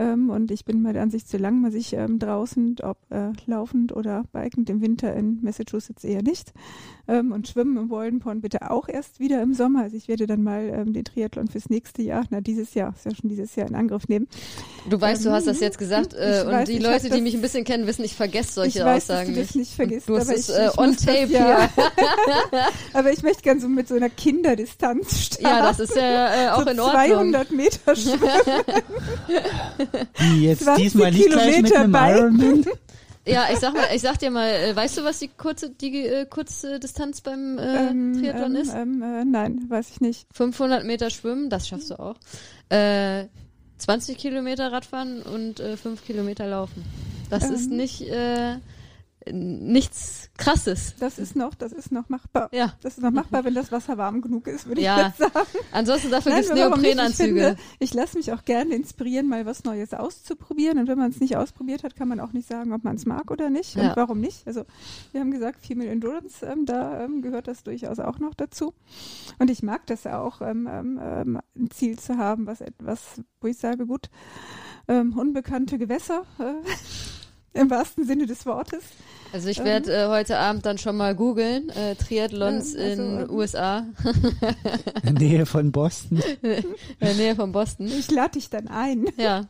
Ähm, 0.01 0.31
und 0.31 0.51
ich 0.51 0.65
bin 0.65 0.81
mal 0.81 0.95
der 0.95 1.03
Ansicht, 1.03 1.29
solange 1.29 1.59
man 1.59 1.71
sich 1.71 1.93
ähm, 1.93 2.19
draußen, 2.19 2.77
ob 2.83 2.97
äh, 3.11 3.33
laufend 3.45 3.95
oder 3.95 4.25
bikend 4.33 4.71
im 4.71 4.81
Winter 4.81 5.15
in 5.15 5.41
Massachusetts 5.43 6.05
eher 6.05 6.23
nicht, 6.23 6.55
ähm, 7.07 7.33
und 7.33 7.49
schwimmen 7.49 7.77
im 7.77 7.91
Walden 7.91 8.21
Pond 8.21 8.41
bitte 8.41 8.71
auch 8.71 8.89
erst 8.89 9.21
wieder 9.21 9.43
im 9.43 9.53
Sommer. 9.53 9.83
Also 9.83 9.97
ich 9.97 10.09
werde 10.09 10.27
dann 10.27 10.43
mal 10.43 10.71
ähm, 10.73 10.95
den 10.95 11.05
Triathlon 11.05 11.49
fürs 11.49 11.69
nächste 11.69 12.01
Jahr, 12.03 12.25
na 12.31 12.41
dieses 12.41 12.73
Jahr, 12.73 12.95
ist 12.97 13.05
ja 13.05 13.15
schon 13.15 13.29
dieses 13.29 13.57
Jahr 13.57 13.69
in 13.69 13.75
Angriff 13.75 14.09
nehmen. 14.09 14.27
Du 14.89 14.99
weißt, 14.99 15.25
du 15.25 15.29
Ähm, 15.29 15.35
hast 15.35 15.47
das 15.47 15.61
jetzt 15.61 15.77
gesagt 15.77 16.15
äh, 16.15 16.45
und 16.47 16.53
weiß, 16.53 16.69
die 16.69 16.79
Leute, 16.79 17.11
die 17.11 17.21
mich 17.21 17.35
ein 17.35 17.43
bisschen 17.43 17.65
kennen, 17.65 17.87
wissen, 17.87 18.05
ich 18.05 18.15
vergesse 18.15 18.53
solche 18.55 18.79
ich 18.79 18.85
weiß, 18.85 19.11
Aussagen 19.11 19.35
dass 19.35 19.53
du 19.53 19.59
nicht 19.59 19.75
vergisst, 19.75 20.09
Du 20.09 20.17
hast 20.17 20.29
aber 20.29 20.39
es 20.39 20.49
ich, 20.49 20.57
äh, 20.57 20.67
ich 20.73 20.79
on 20.79 20.89
muss 20.91 20.97
das 20.97 21.15
tape 21.15 21.33
ja. 21.33 21.69
Aber 22.95 23.13
ich 23.13 23.23
möchte 23.23 23.43
gerne 23.43 23.61
so 23.61 23.69
mit 23.69 23.89
so 23.89 23.97
einer 23.97 24.09
Kinderdistanz 24.09 25.21
starten. 25.21 25.45
Ja, 25.45 25.63
das 25.63 25.81
ist 25.81 25.97
ja 25.97 26.47
äh, 26.47 26.51
auch 26.51 26.63
so 26.63 26.71
in 26.71 26.81
Ordnung. 26.81 27.33
200 27.33 27.51
Meter 27.51 27.97
schwimmen. 27.97 28.21
Die 30.21 30.43
jetzt 30.45 30.65
20 30.65 30.85
diesmal 30.85 31.11
nicht 31.11 31.27
gleich 31.31 31.62
mit 31.62 31.73
Kilometer 31.73 31.81
einem 31.81 31.93
Bike. 31.93 32.17
Ironman. 32.19 32.65
Ja, 33.27 33.45
ich 33.53 33.59
sag 33.59 33.75
mal, 33.75 33.85
ich 33.95 34.01
sag 34.01 34.19
dir 34.19 34.31
mal, 34.31 34.49
äh, 34.49 34.75
weißt 34.75 34.99
du, 34.99 35.05
was 35.05 35.19
die 35.19 35.29
kurze, 35.29 35.71
die 35.71 36.07
äh, 36.07 36.27
kurze 36.27 36.81
Distanz 36.81 37.21
beim 37.21 37.59
äh, 37.59 37.91
Ähm, 37.91 38.15
Triathlon 38.19 38.57
ähm, 38.57 38.62
ist? 38.62 38.75
Ähm, 38.75 39.03
äh, 39.03 39.25
nein, 39.25 39.67
weiß 39.69 39.91
ich 39.91 40.01
nicht. 40.01 40.27
500 40.33 40.85
Meter 40.85 41.11
schwimmen, 41.11 41.51
das 41.51 41.69
schaffst 41.69 41.91
du 41.91 42.01
auch. 42.01 42.17
Äh, 42.71 43.27
20 43.79 44.17
Kilometer 44.17 44.73
Radfahren 44.73 45.23
und 45.23 45.61
äh, 45.61 45.77
5 45.77 46.05
Kilometer 46.05 46.47
laufen. 46.47 46.85
Das 47.29 47.45
Ähm. 47.45 47.55
ist 47.55 47.71
nicht, 47.71 48.03
äh, 48.09 48.57
nichts 49.31 50.31
krasses. 50.37 50.95
Das 50.99 51.19
ist 51.19 51.37
noch, 51.37 51.55
das 51.55 51.73
ist 51.73 51.93
noch 51.93 52.09
machbar. 52.09 52.49
Ja. 52.53 52.75
Das 52.83 52.95
ist 52.97 53.03
noch 53.03 53.11
machbar, 53.11 53.45
wenn 53.45 53.55
das 53.55 53.71
Wasser 53.71 53.99
warm 53.99 54.23
genug 54.23 54.47
ist, 54.47 54.67
würde 54.67 54.81
Ja. 54.81 54.99
ich 55.01 55.07
jetzt 55.07 55.19
sagen. 55.35 55.47
Ansonsten 55.73 56.11
dafür 56.11 56.33
warum 56.33 56.81
nicht? 56.81 56.95
Neoprenanzüge. 56.95 57.57
Ich, 57.79 57.91
ich 57.91 57.95
lasse 57.95 58.17
mich 58.17 58.33
auch 58.33 58.45
gerne 58.45 58.75
inspirieren, 58.75 59.29
mal 59.29 59.45
was 59.47 59.65
Neues 59.65 59.93
auszuprobieren. 59.93 60.79
Und 60.79 60.89
wenn 60.89 60.99
man 60.99 61.11
es 61.11 61.21
nicht 61.21 61.37
ausprobiert 61.37 61.85
hat, 61.85 61.97
kann 61.97 62.09
man 62.09 62.21
auch 62.21 62.33
nicht 62.33 62.49
sagen, 62.49 62.73
ob 62.73 62.83
man 62.85 62.97
es 62.97 63.05
mag 63.07 63.31
oder 63.31 63.51
nicht. 63.51 63.75
Ja. 63.77 63.91
Und 63.91 63.97
warum 63.97 64.21
nicht? 64.21 64.47
Also 64.47 64.65
wir 65.13 65.21
haben 65.21 65.31
gesagt, 65.31 65.65
Female 65.65 65.91
Endurance, 65.91 66.45
ähm, 66.47 66.65
da 66.67 67.05
ähm, 67.05 67.23
gehört 67.23 67.47
das 67.49 67.63
durchaus 67.63 67.99
auch 67.99 68.19
noch 68.19 68.35
dazu. 68.35 68.73
Und 69.39 69.51
ich 69.51 69.63
mag 69.63 69.87
das 69.87 70.07
auch, 70.07 70.41
ähm, 70.41 70.67
ähm, 70.71 71.01
ähm, 71.03 71.39
ein 71.57 71.71
Ziel 71.71 71.99
zu 71.99 72.17
haben, 72.17 72.47
was 72.47 72.61
etwas, 72.61 73.21
wo 73.41 73.49
ich 73.49 73.59
sage, 73.59 73.87
gut, 73.87 74.09
ähm, 74.89 75.17
unbekannte 75.19 75.79
Gewässer. 75.79 76.25
Äh, 76.39 76.55
Im 77.53 77.71
wahrsten 77.71 78.07
Sinne 78.07 78.27
des 78.27 78.47
Wortes. 78.47 78.85
Also 79.33 79.49
ich 79.49 79.63
werde 79.63 79.93
äh, 79.93 80.07
heute 80.09 80.39
Abend 80.39 80.67
dann 80.67 80.79
schon 80.79 80.97
mal 80.97 81.15
googeln, 81.15 81.69
äh, 81.71 81.95
Triathlons 81.95 82.75
Ja, 82.75 82.81
also, 82.81 83.03
in 83.03 83.21
ähm, 83.21 83.31
USA, 83.31 83.87
In 85.03 85.15
der 85.17 85.29
Nähe 85.29 85.47
von 85.47 85.73
Boston. 85.73 86.21
in 86.43 86.65
der 87.01 87.15
Nähe 87.15 87.37
von 87.37 87.53
Boston. 87.53 87.87
Ich 87.87 88.11
lade 88.11 88.33
dich 88.33 88.51
dann 88.51 88.69
ein. 88.69 89.07
Ja, 89.17 89.47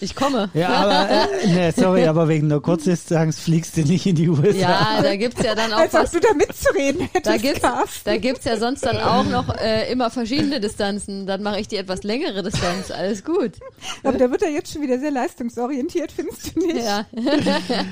ich 0.00 0.14
komme. 0.14 0.50
Ja, 0.54 0.68
aber, 0.68 1.08
äh, 1.42 1.46
ne, 1.46 1.72
sorry, 1.76 2.04
aber 2.08 2.28
wegen 2.28 2.48
der 2.48 2.60
Kurzdistanz 2.60 3.38
fliegst 3.38 3.76
du 3.76 3.82
nicht 3.82 4.06
in 4.06 4.16
die 4.16 4.28
USA. 4.28 4.52
Ja, 4.52 4.98
da 5.02 5.16
gibt's 5.16 5.42
ja 5.42 5.54
dann 5.54 5.72
auch 5.72 5.78
Als 5.78 5.94
ob 5.94 6.10
du 6.10 6.20
da 6.20 6.34
mitzureden 6.34 7.02
hättest, 7.12 7.26
Da 7.26 7.36
gibt's, 7.36 7.60
Carsten. 7.60 8.00
da 8.04 8.16
gibt's 8.16 8.44
ja 8.44 8.56
sonst 8.56 8.84
dann 8.84 8.98
auch 8.98 9.24
noch 9.24 9.48
äh, 9.56 9.90
immer 9.90 10.10
verschiedene 10.10 10.60
Distanzen. 10.60 11.26
Dann 11.26 11.42
mache 11.42 11.60
ich 11.60 11.68
die 11.68 11.76
etwas 11.76 12.02
längere 12.02 12.42
Distanz. 12.42 12.90
Alles 12.90 13.24
gut. 13.24 13.52
Aber 14.02 14.18
da 14.18 14.30
wird 14.30 14.42
er 14.42 14.50
jetzt 14.50 14.72
schon 14.72 14.82
wieder 14.82 14.98
sehr 14.98 15.10
leistungsorientiert, 15.10 16.12
findest 16.12 16.54
du 16.54 16.60
nicht? 16.60 16.84
Ja. 16.84 17.06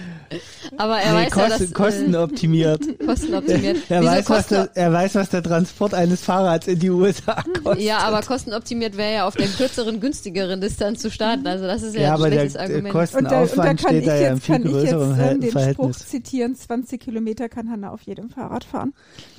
Aber 0.78 0.98
er 0.98 1.12
Nee, 1.12 1.18
weiß 1.26 1.34
ja, 1.36 1.48
kosten, 1.48 1.64
dass 1.64 1.72
kostenoptimiert. 1.74 2.82
äh, 2.86 3.04
kostenoptimiert. 3.06 3.76
Er 3.88 4.00
Wieso 4.00 4.10
weiß, 4.10 4.18
was 4.30 4.36
kosten, 4.48 4.54
der, 4.54 4.70
er 4.76 4.92
weiß, 4.92 5.14
was 5.14 5.28
der 5.30 5.42
Transport 5.42 5.94
eines 5.94 6.22
Fahrrads 6.22 6.66
in 6.68 6.78
die 6.78 6.90
USA 6.90 7.42
kostet. 7.62 7.82
ja, 7.84 7.98
aber 7.98 8.22
kostenoptimiert 8.22 8.96
wäre 8.96 9.14
ja 9.14 9.26
auf 9.26 9.34
der 9.36 9.48
kürzeren, 9.48 10.00
günstigeren 10.00 10.60
Distanz 10.60 11.00
zu 11.02 11.10
starten. 11.10 11.46
Also 11.46 11.66
das 11.66 11.82
ist 11.82 11.94
ja, 11.94 12.00
Ja, 12.02 12.08
ein 12.08 12.14
aber 12.14 12.30
der, 12.30 12.38
schlechtes 12.40 12.52
der 12.54 12.62
Argument. 12.62 12.94
Und 12.94 12.94
da, 12.94 13.18
und 13.18 13.24
da 13.24 13.30
Kostenaufwand 13.30 13.80
kann 13.84 13.96
ich 13.96 14.02
steht 14.02 14.06
da 14.06 14.16
ja 14.16 14.28
im 14.28 14.34
jetzt, 14.36 14.44
viel 14.46 14.54
kann 14.54 14.62
ich 14.66 14.72
jetzt 14.72 14.90
größeren 14.90 15.20
ähm, 15.30 15.40
den 15.40 15.50
Verhältnis. 15.52 15.96
Spruch 15.96 16.06
zitieren, 16.06 16.54
20 16.56 17.00
Kilometer 17.00 17.48
kann 17.48 17.70
Hanna 17.70 17.90
auf 17.90 18.02
jedem 18.02 18.30
Fahrrad 18.30 18.64
fahren. 18.64 18.92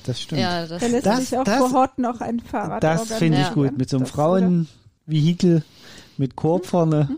Das 0.06 0.22
stimmt. 0.22 0.42
ja, 0.42 0.66
das, 0.68 0.82
Da 0.82 0.88
lässt 0.88 1.06
Das- 1.06 1.20
sich 1.30 1.38
auch 1.38 1.44
das- 1.44 1.58
vor 1.58 1.74
Ort 1.76 1.98
noch 2.00 2.22
ein 2.22 2.40
Fahrrad 2.40 2.84
Das 2.84 3.12
finde 3.14 3.40
ich 3.40 3.48
Ja. 3.48 3.54
gut. 3.54 3.78
Mit 3.78 3.90
so 3.90 3.98
einem? 3.98 4.06
Frauenvehikel 5.08 5.64
mit 6.18 6.36
Korb 6.36 6.66
vorne. 6.66 7.10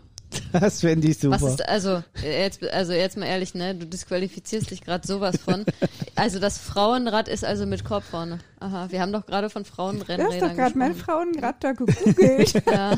Das 0.52 0.82
fände 0.82 1.08
ich 1.08 1.20
super. 1.20 1.42
Was 1.42 1.54
ist, 1.54 1.68
also, 1.68 2.04
jetzt, 2.24 2.64
also 2.70 2.94
jetzt 2.94 3.18
mal 3.18 3.26
ehrlich, 3.26 3.54
ne, 3.56 3.76
du 3.76 3.86
disqualifizierst 3.86 4.72
dich 4.72 4.82
gerade 4.82 5.06
sowas 5.06 5.38
von. 5.38 5.66
Also 6.16 6.40
das 6.40 6.58
Frauenrad 6.58 7.28
ist 7.28 7.44
also 7.44 7.66
mit 7.66 7.84
Korb 7.84 8.04
vorne. 8.04 8.40
Aha, 8.66 8.88
wir 8.90 9.00
haben 9.00 9.12
doch 9.12 9.28
gerade 9.28 9.52
von 9.52 9.64
Du 9.64 9.70
hast 9.70 10.42
doch 10.42 10.56
gerade 10.56 10.76
mein 10.76 10.94
gesprochen. 10.94 11.34
Frauenrad 11.36 11.64
da 11.64 11.74
gegoogelt. 11.74 12.54
Ja. 12.66 12.98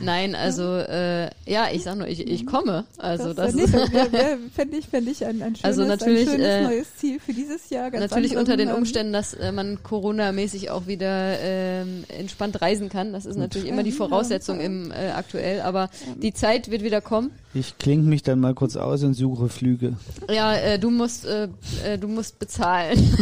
Nein, 0.00 0.36
also 0.36 0.76
äh, 0.76 1.30
ja, 1.46 1.66
ich 1.72 1.82
sag 1.82 1.96
nur, 1.96 2.06
ich, 2.06 2.24
ich 2.26 2.46
komme. 2.46 2.84
Also 2.96 3.32
das, 3.34 3.54
ist 3.54 3.74
das 3.74 3.92
wär, 3.92 4.38
fände 4.54 4.76
ich, 4.76 4.86
fänd 4.90 5.08
ich 5.08 5.24
ein, 5.24 5.42
ein 5.42 5.56
schönes, 5.56 5.64
Also 5.64 5.84
natürlich, 5.84 6.28
ein 6.28 6.34
schönes 6.36 6.46
äh, 6.46 6.62
neues 6.62 6.96
Ziel 6.96 7.18
für 7.18 7.32
dieses 7.32 7.70
Jahr. 7.70 7.90
Ganz 7.90 8.02
natürlich 8.02 8.36
unter 8.36 8.56
den 8.56 8.70
Umständen, 8.70 9.12
dass 9.12 9.34
äh, 9.34 9.50
man 9.50 9.82
Corona-mäßig 9.82 10.70
auch 10.70 10.86
wieder 10.86 11.40
ähm, 11.40 12.04
entspannt 12.08 12.62
reisen 12.62 12.88
kann. 12.88 13.12
Das 13.12 13.26
ist 13.26 13.36
natürlich 13.36 13.68
immer 13.68 13.82
die 13.82 13.92
Voraussetzung 13.92 14.60
im 14.60 14.92
äh, 14.92 15.10
aktuell, 15.10 15.60
aber 15.62 15.90
die 16.16 16.32
Zeit 16.34 16.70
wird 16.70 16.84
wieder 16.84 17.00
kommen. 17.00 17.32
Ich 17.54 17.78
klinge 17.78 18.02
mich 18.02 18.22
dann 18.24 18.40
mal 18.40 18.52
kurz 18.54 18.74
aus 18.76 19.02
und 19.04 19.14
suche 19.14 19.48
Flüge. 19.48 19.96
Ja, 20.28 20.54
äh, 20.54 20.78
du 20.78 20.90
musst 20.90 21.24
äh, 21.24 21.48
äh, 21.84 21.96
du 21.98 22.08
musst 22.08 22.38
bezahlen. 22.40 22.98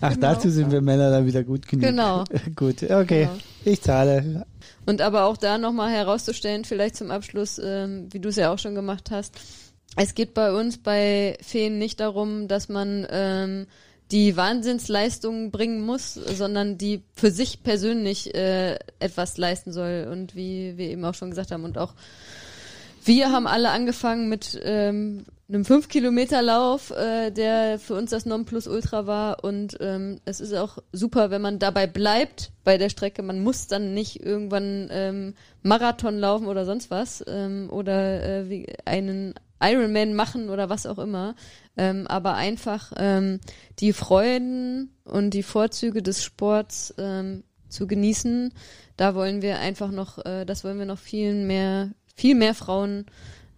Ach, 0.00 0.14
Genau. 0.14 0.20
dazu 0.20 0.50
sind 0.50 0.70
wir 0.72 0.80
Männer 0.80 1.10
dann 1.10 1.26
wieder 1.26 1.42
gut 1.44 1.66
genug. 1.68 1.84
Genau. 1.84 2.24
Gut, 2.56 2.82
okay. 2.82 3.24
Genau. 3.24 3.36
Ich 3.64 3.82
zahle. 3.82 4.46
Und 4.86 5.00
aber 5.00 5.24
auch 5.26 5.36
da 5.36 5.58
nochmal 5.58 5.90
herauszustellen, 5.92 6.64
vielleicht 6.64 6.96
zum 6.96 7.10
Abschluss, 7.10 7.60
ähm, 7.62 8.08
wie 8.10 8.20
du 8.20 8.30
es 8.30 8.36
ja 8.36 8.52
auch 8.52 8.58
schon 8.58 8.74
gemacht 8.74 9.10
hast. 9.10 9.34
Es 9.96 10.14
geht 10.14 10.34
bei 10.34 10.52
uns 10.52 10.78
bei 10.78 11.36
Feen 11.42 11.78
nicht 11.78 12.00
darum, 12.00 12.48
dass 12.48 12.68
man 12.68 13.06
ähm, 13.10 13.66
die 14.10 14.36
Wahnsinnsleistungen 14.36 15.50
bringen 15.50 15.80
muss, 15.80 16.14
sondern 16.14 16.78
die 16.78 17.02
für 17.14 17.30
sich 17.30 17.62
persönlich 17.62 18.34
äh, 18.34 18.78
etwas 18.98 19.36
leisten 19.38 19.72
soll. 19.72 20.08
Und 20.10 20.34
wie 20.34 20.76
wir 20.76 20.88
eben 20.88 21.04
auch 21.04 21.14
schon 21.14 21.30
gesagt 21.30 21.52
haben, 21.52 21.64
und 21.64 21.78
auch 21.78 21.94
wir 23.04 23.32
haben 23.32 23.46
alle 23.46 23.70
angefangen 23.70 24.28
mit 24.28 24.60
ähm, 24.62 25.24
einem 25.48 25.62
5-Kilometer-Lauf, 25.62 26.90
äh, 26.90 27.30
der 27.30 27.78
für 27.78 27.94
uns 27.94 28.10
das 28.10 28.26
Nonplusultra 28.26 29.06
war. 29.06 29.42
Und 29.42 29.76
ähm, 29.80 30.20
es 30.24 30.40
ist 30.40 30.54
auch 30.54 30.78
super, 30.92 31.30
wenn 31.30 31.42
man 31.42 31.58
dabei 31.58 31.86
bleibt 31.86 32.52
bei 32.62 32.78
der 32.78 32.88
Strecke. 32.88 33.22
Man 33.22 33.42
muss 33.42 33.66
dann 33.66 33.94
nicht 33.94 34.24
irgendwann 34.24 34.88
ähm, 34.90 35.34
Marathon 35.62 36.18
laufen 36.18 36.46
oder 36.46 36.64
sonst 36.64 36.90
was 36.90 37.24
ähm, 37.26 37.68
oder 37.70 38.22
äh, 38.22 38.50
wie 38.50 38.66
einen 38.84 39.34
Ironman 39.60 40.14
machen 40.14 40.50
oder 40.50 40.68
was 40.68 40.86
auch 40.86 40.98
immer. 40.98 41.34
Ähm, 41.76 42.06
aber 42.06 42.34
einfach 42.34 42.92
ähm, 42.96 43.40
die 43.78 43.92
Freuden 43.92 44.94
und 45.04 45.30
die 45.30 45.42
Vorzüge 45.42 46.02
des 46.02 46.22
Sports 46.22 46.94
ähm, 46.98 47.44
zu 47.68 47.86
genießen. 47.86 48.52
Da 48.96 49.14
wollen 49.14 49.42
wir 49.42 49.58
einfach 49.58 49.90
noch, 49.90 50.24
äh, 50.24 50.44
das 50.44 50.64
wollen 50.64 50.78
wir 50.78 50.86
noch 50.86 50.98
viel 50.98 51.34
mehr, 51.34 51.90
viel 52.14 52.34
mehr 52.34 52.54
Frauen 52.54 53.06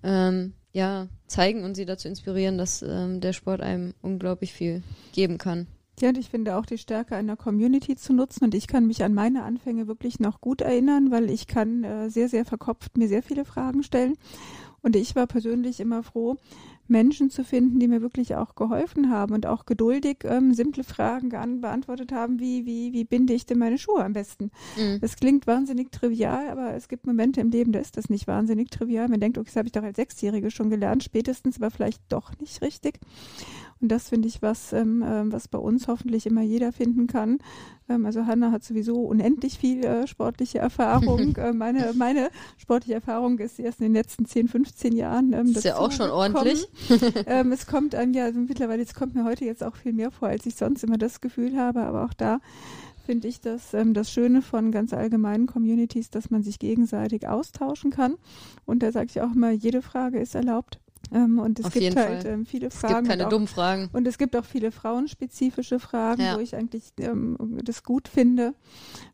ähm, 0.02 0.54
ja, 0.72 1.08
zeigen 1.26 1.64
und 1.64 1.74
sie 1.74 1.84
dazu 1.84 2.08
inspirieren, 2.08 2.58
dass 2.58 2.82
ähm, 2.82 3.20
der 3.20 3.32
Sport 3.32 3.60
einem 3.60 3.94
unglaublich 4.02 4.52
viel 4.52 4.82
geben 5.12 5.38
kann. 5.38 5.66
Ja, 6.00 6.08
und 6.08 6.18
ich 6.18 6.30
finde 6.30 6.56
auch 6.56 6.66
die 6.66 6.78
Stärke 6.78 7.16
einer 7.16 7.36
Community 7.36 7.96
zu 7.96 8.12
nutzen. 8.12 8.44
Und 8.44 8.54
ich 8.54 8.66
kann 8.66 8.86
mich 8.86 9.04
an 9.04 9.14
meine 9.14 9.44
Anfänge 9.44 9.86
wirklich 9.86 10.20
noch 10.20 10.40
gut 10.40 10.60
erinnern, 10.60 11.10
weil 11.10 11.30
ich 11.30 11.46
kann 11.46 11.84
äh, 11.84 12.08
sehr, 12.08 12.28
sehr 12.28 12.44
verkopft 12.44 12.96
mir 12.96 13.08
sehr 13.08 13.22
viele 13.22 13.44
Fragen 13.44 13.82
stellen. 13.82 14.16
Und 14.82 14.96
ich 14.96 15.14
war 15.14 15.26
persönlich 15.26 15.80
immer 15.80 16.02
froh, 16.02 16.36
Menschen 16.88 17.30
zu 17.30 17.44
finden, 17.44 17.78
die 17.78 17.88
mir 17.88 18.02
wirklich 18.02 18.34
auch 18.34 18.54
geholfen 18.54 19.10
haben 19.10 19.34
und 19.34 19.46
auch 19.46 19.64
geduldig 19.64 20.18
ähm, 20.24 20.52
simple 20.52 20.84
Fragen 20.84 21.30
beantwortet 21.60 22.12
haben, 22.12 22.40
wie, 22.40 22.66
wie, 22.66 22.92
wie 22.92 23.04
binde 23.04 23.32
ich 23.32 23.46
denn 23.46 23.58
meine 23.58 23.78
Schuhe 23.78 24.04
am 24.04 24.12
besten? 24.12 24.50
Mhm. 24.76 24.98
Es 25.00 25.16
klingt 25.16 25.46
wahnsinnig 25.46 25.90
trivial, 25.92 26.48
aber 26.50 26.74
es 26.74 26.88
gibt 26.88 27.06
Momente 27.06 27.40
im 27.40 27.50
Leben, 27.50 27.72
da 27.72 27.78
ist 27.78 27.96
das 27.96 28.10
nicht 28.10 28.26
wahnsinnig 28.26 28.70
trivial. 28.70 29.08
Man 29.08 29.20
denkt, 29.20 29.38
okay, 29.38 29.46
das 29.46 29.56
habe 29.56 29.68
ich 29.68 29.72
doch 29.72 29.82
als 29.82 29.96
Sechsjährige 29.96 30.50
schon 30.50 30.70
gelernt, 30.70 31.04
spätestens, 31.04 31.56
aber 31.56 31.70
vielleicht 31.70 32.02
doch 32.08 32.32
nicht 32.40 32.60
richtig. 32.60 32.98
Und 33.82 33.88
das 33.88 34.10
finde 34.10 34.28
ich 34.28 34.40
was, 34.40 34.72
ähm, 34.72 35.04
ähm, 35.04 35.32
was 35.32 35.48
bei 35.48 35.58
uns 35.58 35.88
hoffentlich 35.88 36.26
immer 36.26 36.40
jeder 36.42 36.72
finden 36.72 37.08
kann. 37.08 37.38
Ähm, 37.88 38.06
also 38.06 38.26
Hanna 38.26 38.52
hat 38.52 38.62
sowieso 38.62 39.02
unendlich 39.02 39.58
viel 39.58 39.84
äh, 39.84 40.06
sportliche 40.06 40.60
Erfahrung. 40.60 41.34
äh, 41.36 41.52
meine, 41.52 41.92
meine 41.94 42.30
sportliche 42.58 42.94
Erfahrung 42.94 43.40
ist 43.40 43.58
erst 43.58 43.80
in 43.80 43.86
den 43.86 43.94
letzten 43.94 44.24
10, 44.24 44.46
15 44.46 44.92
Jahren. 44.94 45.32
Ähm, 45.32 45.48
Das 45.48 45.58
ist 45.58 45.64
ja 45.64 45.78
auch 45.78 45.90
schon 45.90 46.10
ordentlich. 46.10 46.68
ähm, 47.26 47.50
es 47.50 47.66
kommt 47.66 47.96
einem 47.96 48.14
ja 48.14 48.24
also 48.24 48.38
mittlerweile, 48.38 48.84
es 48.84 48.94
kommt 48.94 49.16
mir 49.16 49.24
heute 49.24 49.44
jetzt 49.44 49.64
auch 49.64 49.74
viel 49.74 49.92
mehr 49.92 50.12
vor, 50.12 50.28
als 50.28 50.46
ich 50.46 50.54
sonst 50.54 50.84
immer 50.84 50.96
das 50.96 51.20
Gefühl 51.20 51.56
habe, 51.56 51.82
aber 51.82 52.04
auch 52.04 52.14
da 52.14 52.38
finde 53.04 53.26
ich 53.26 53.40
das, 53.40 53.74
ähm, 53.74 53.94
das 53.94 54.12
Schöne 54.12 54.42
von 54.42 54.70
ganz 54.70 54.92
allgemeinen 54.92 55.46
Communities, 55.46 56.10
dass 56.10 56.30
man 56.30 56.44
sich 56.44 56.60
gegenseitig 56.60 57.26
austauschen 57.26 57.90
kann. 57.90 58.14
Und 58.64 58.84
da 58.84 58.92
sage 58.92 59.08
ich 59.10 59.20
auch 59.20 59.34
immer, 59.34 59.50
jede 59.50 59.82
Frage 59.82 60.20
ist 60.20 60.36
erlaubt. 60.36 60.78
Ähm, 61.12 61.38
und 61.38 61.58
es 61.58 61.66
Auf 61.66 61.74
gibt 61.74 61.94
halt 61.94 62.24
ähm, 62.24 62.46
viele 62.46 62.68
Es 62.68 62.76
Fragen. 62.76 62.94
gibt 62.94 63.08
keine 63.08 63.26
auch, 63.26 63.30
dummen 63.30 63.46
Fragen. 63.46 63.90
und 63.92 64.06
es 64.06 64.16
gibt 64.16 64.34
auch 64.34 64.44
viele 64.46 64.72
frauenspezifische 64.72 65.78
Fragen, 65.78 66.22
Ja. 66.22 66.36
wo 66.36 66.40
ich 66.40 66.56
eigentlich 66.56 66.84
ähm, 67.00 67.36
das 67.62 67.82
gut 67.82 68.08
finde, 68.08 68.54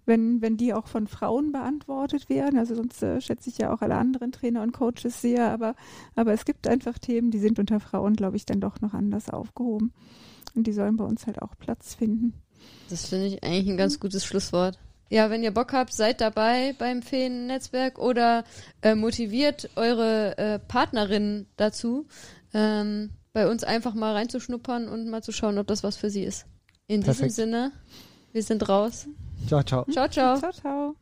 wenn, 0.07 0.41
wenn 0.41 0.57
die 0.57 0.75
auch 0.75 0.87
von 0.87 1.07
Frauen 1.09 1.51
beantwortet 1.51 2.29
werden. 2.29 2.59
Also 2.59 2.75
sonst 2.77 3.03
äh, 3.03 3.21
schätze 3.21 3.51
ich 3.51 3.59
ja 3.59 3.73
auch 3.75 3.83
alle 3.83 3.97
anderen 3.97 4.31
Trainer 4.31 4.63
und 4.63 4.73
Coaches 4.73 5.21
sehr, 5.21 5.51
aber, 5.51 5.75
aber 6.15 6.33
es 6.33 6.45
gibt 6.45 6.69
einfach 6.69 6.99
Themen, 6.99 7.31
die 7.33 7.39
sind 7.41 7.59
unter 7.59 7.81
Frauen, 7.81 8.15
glaube 8.15 8.37
ich, 8.37 8.47
dann 8.47 8.61
doch 8.61 8.81
noch 8.81 8.95
anders 8.95 9.29
aufgehoben. 9.29 9.93
Und 10.55 10.67
die 10.67 10.73
sollen 10.73 10.97
bei 10.97 11.05
uns 11.05 11.27
halt 11.27 11.43
auch 11.43 11.57
Platz 11.59 11.95
finden. 11.95 12.33
Das 12.91 13.07
finde 13.09 13.27
ich 13.27 13.43
eigentlich 13.45 13.69
ein 13.69 13.77
ganz 13.77 13.99
gutes 14.01 14.25
Schlusswort. 14.25 14.79
Ja, 15.11 15.31
wenn 15.31 15.43
ihr 15.43 15.53
Bock 15.53 15.73
habt, 15.73 15.93
seid 15.93 16.21
dabei 16.21 16.75
beim 16.79 17.01
Feen-Netzwerk 17.03 17.99
oder 17.99 18.45
äh, 18.83 18.95
motiviert 18.95 19.71
eure 19.77 20.37
äh, 20.37 20.59
Partnerin 20.59 21.47
dazu, 21.57 22.07
ähm, 22.53 23.11
bei 23.33 23.49
uns 23.49 23.65
einfach 23.65 23.95
mal 23.95 24.13
reinzuschnuppern 24.13 24.89
und 24.89 25.09
mal 25.09 25.23
zu 25.23 25.33
schauen, 25.33 25.59
ob 25.59 25.67
das 25.67 25.83
was 25.83 25.97
für 25.97 26.11
sie 26.11 26.25
ist. 26.25 26.47
In 26.87 27.01
diesem 27.01 27.15
Perfekt. 27.15 27.33
Sinne, 27.35 27.73
wir 28.33 28.43
sind 28.43 28.69
raus. 28.69 29.07
Ciao, 29.47 29.63
ciao. 29.63 29.85
Ciao, 29.91 30.09
ciao. 30.09 30.39
Ciao, 30.39 30.53
ciao. 30.53 30.95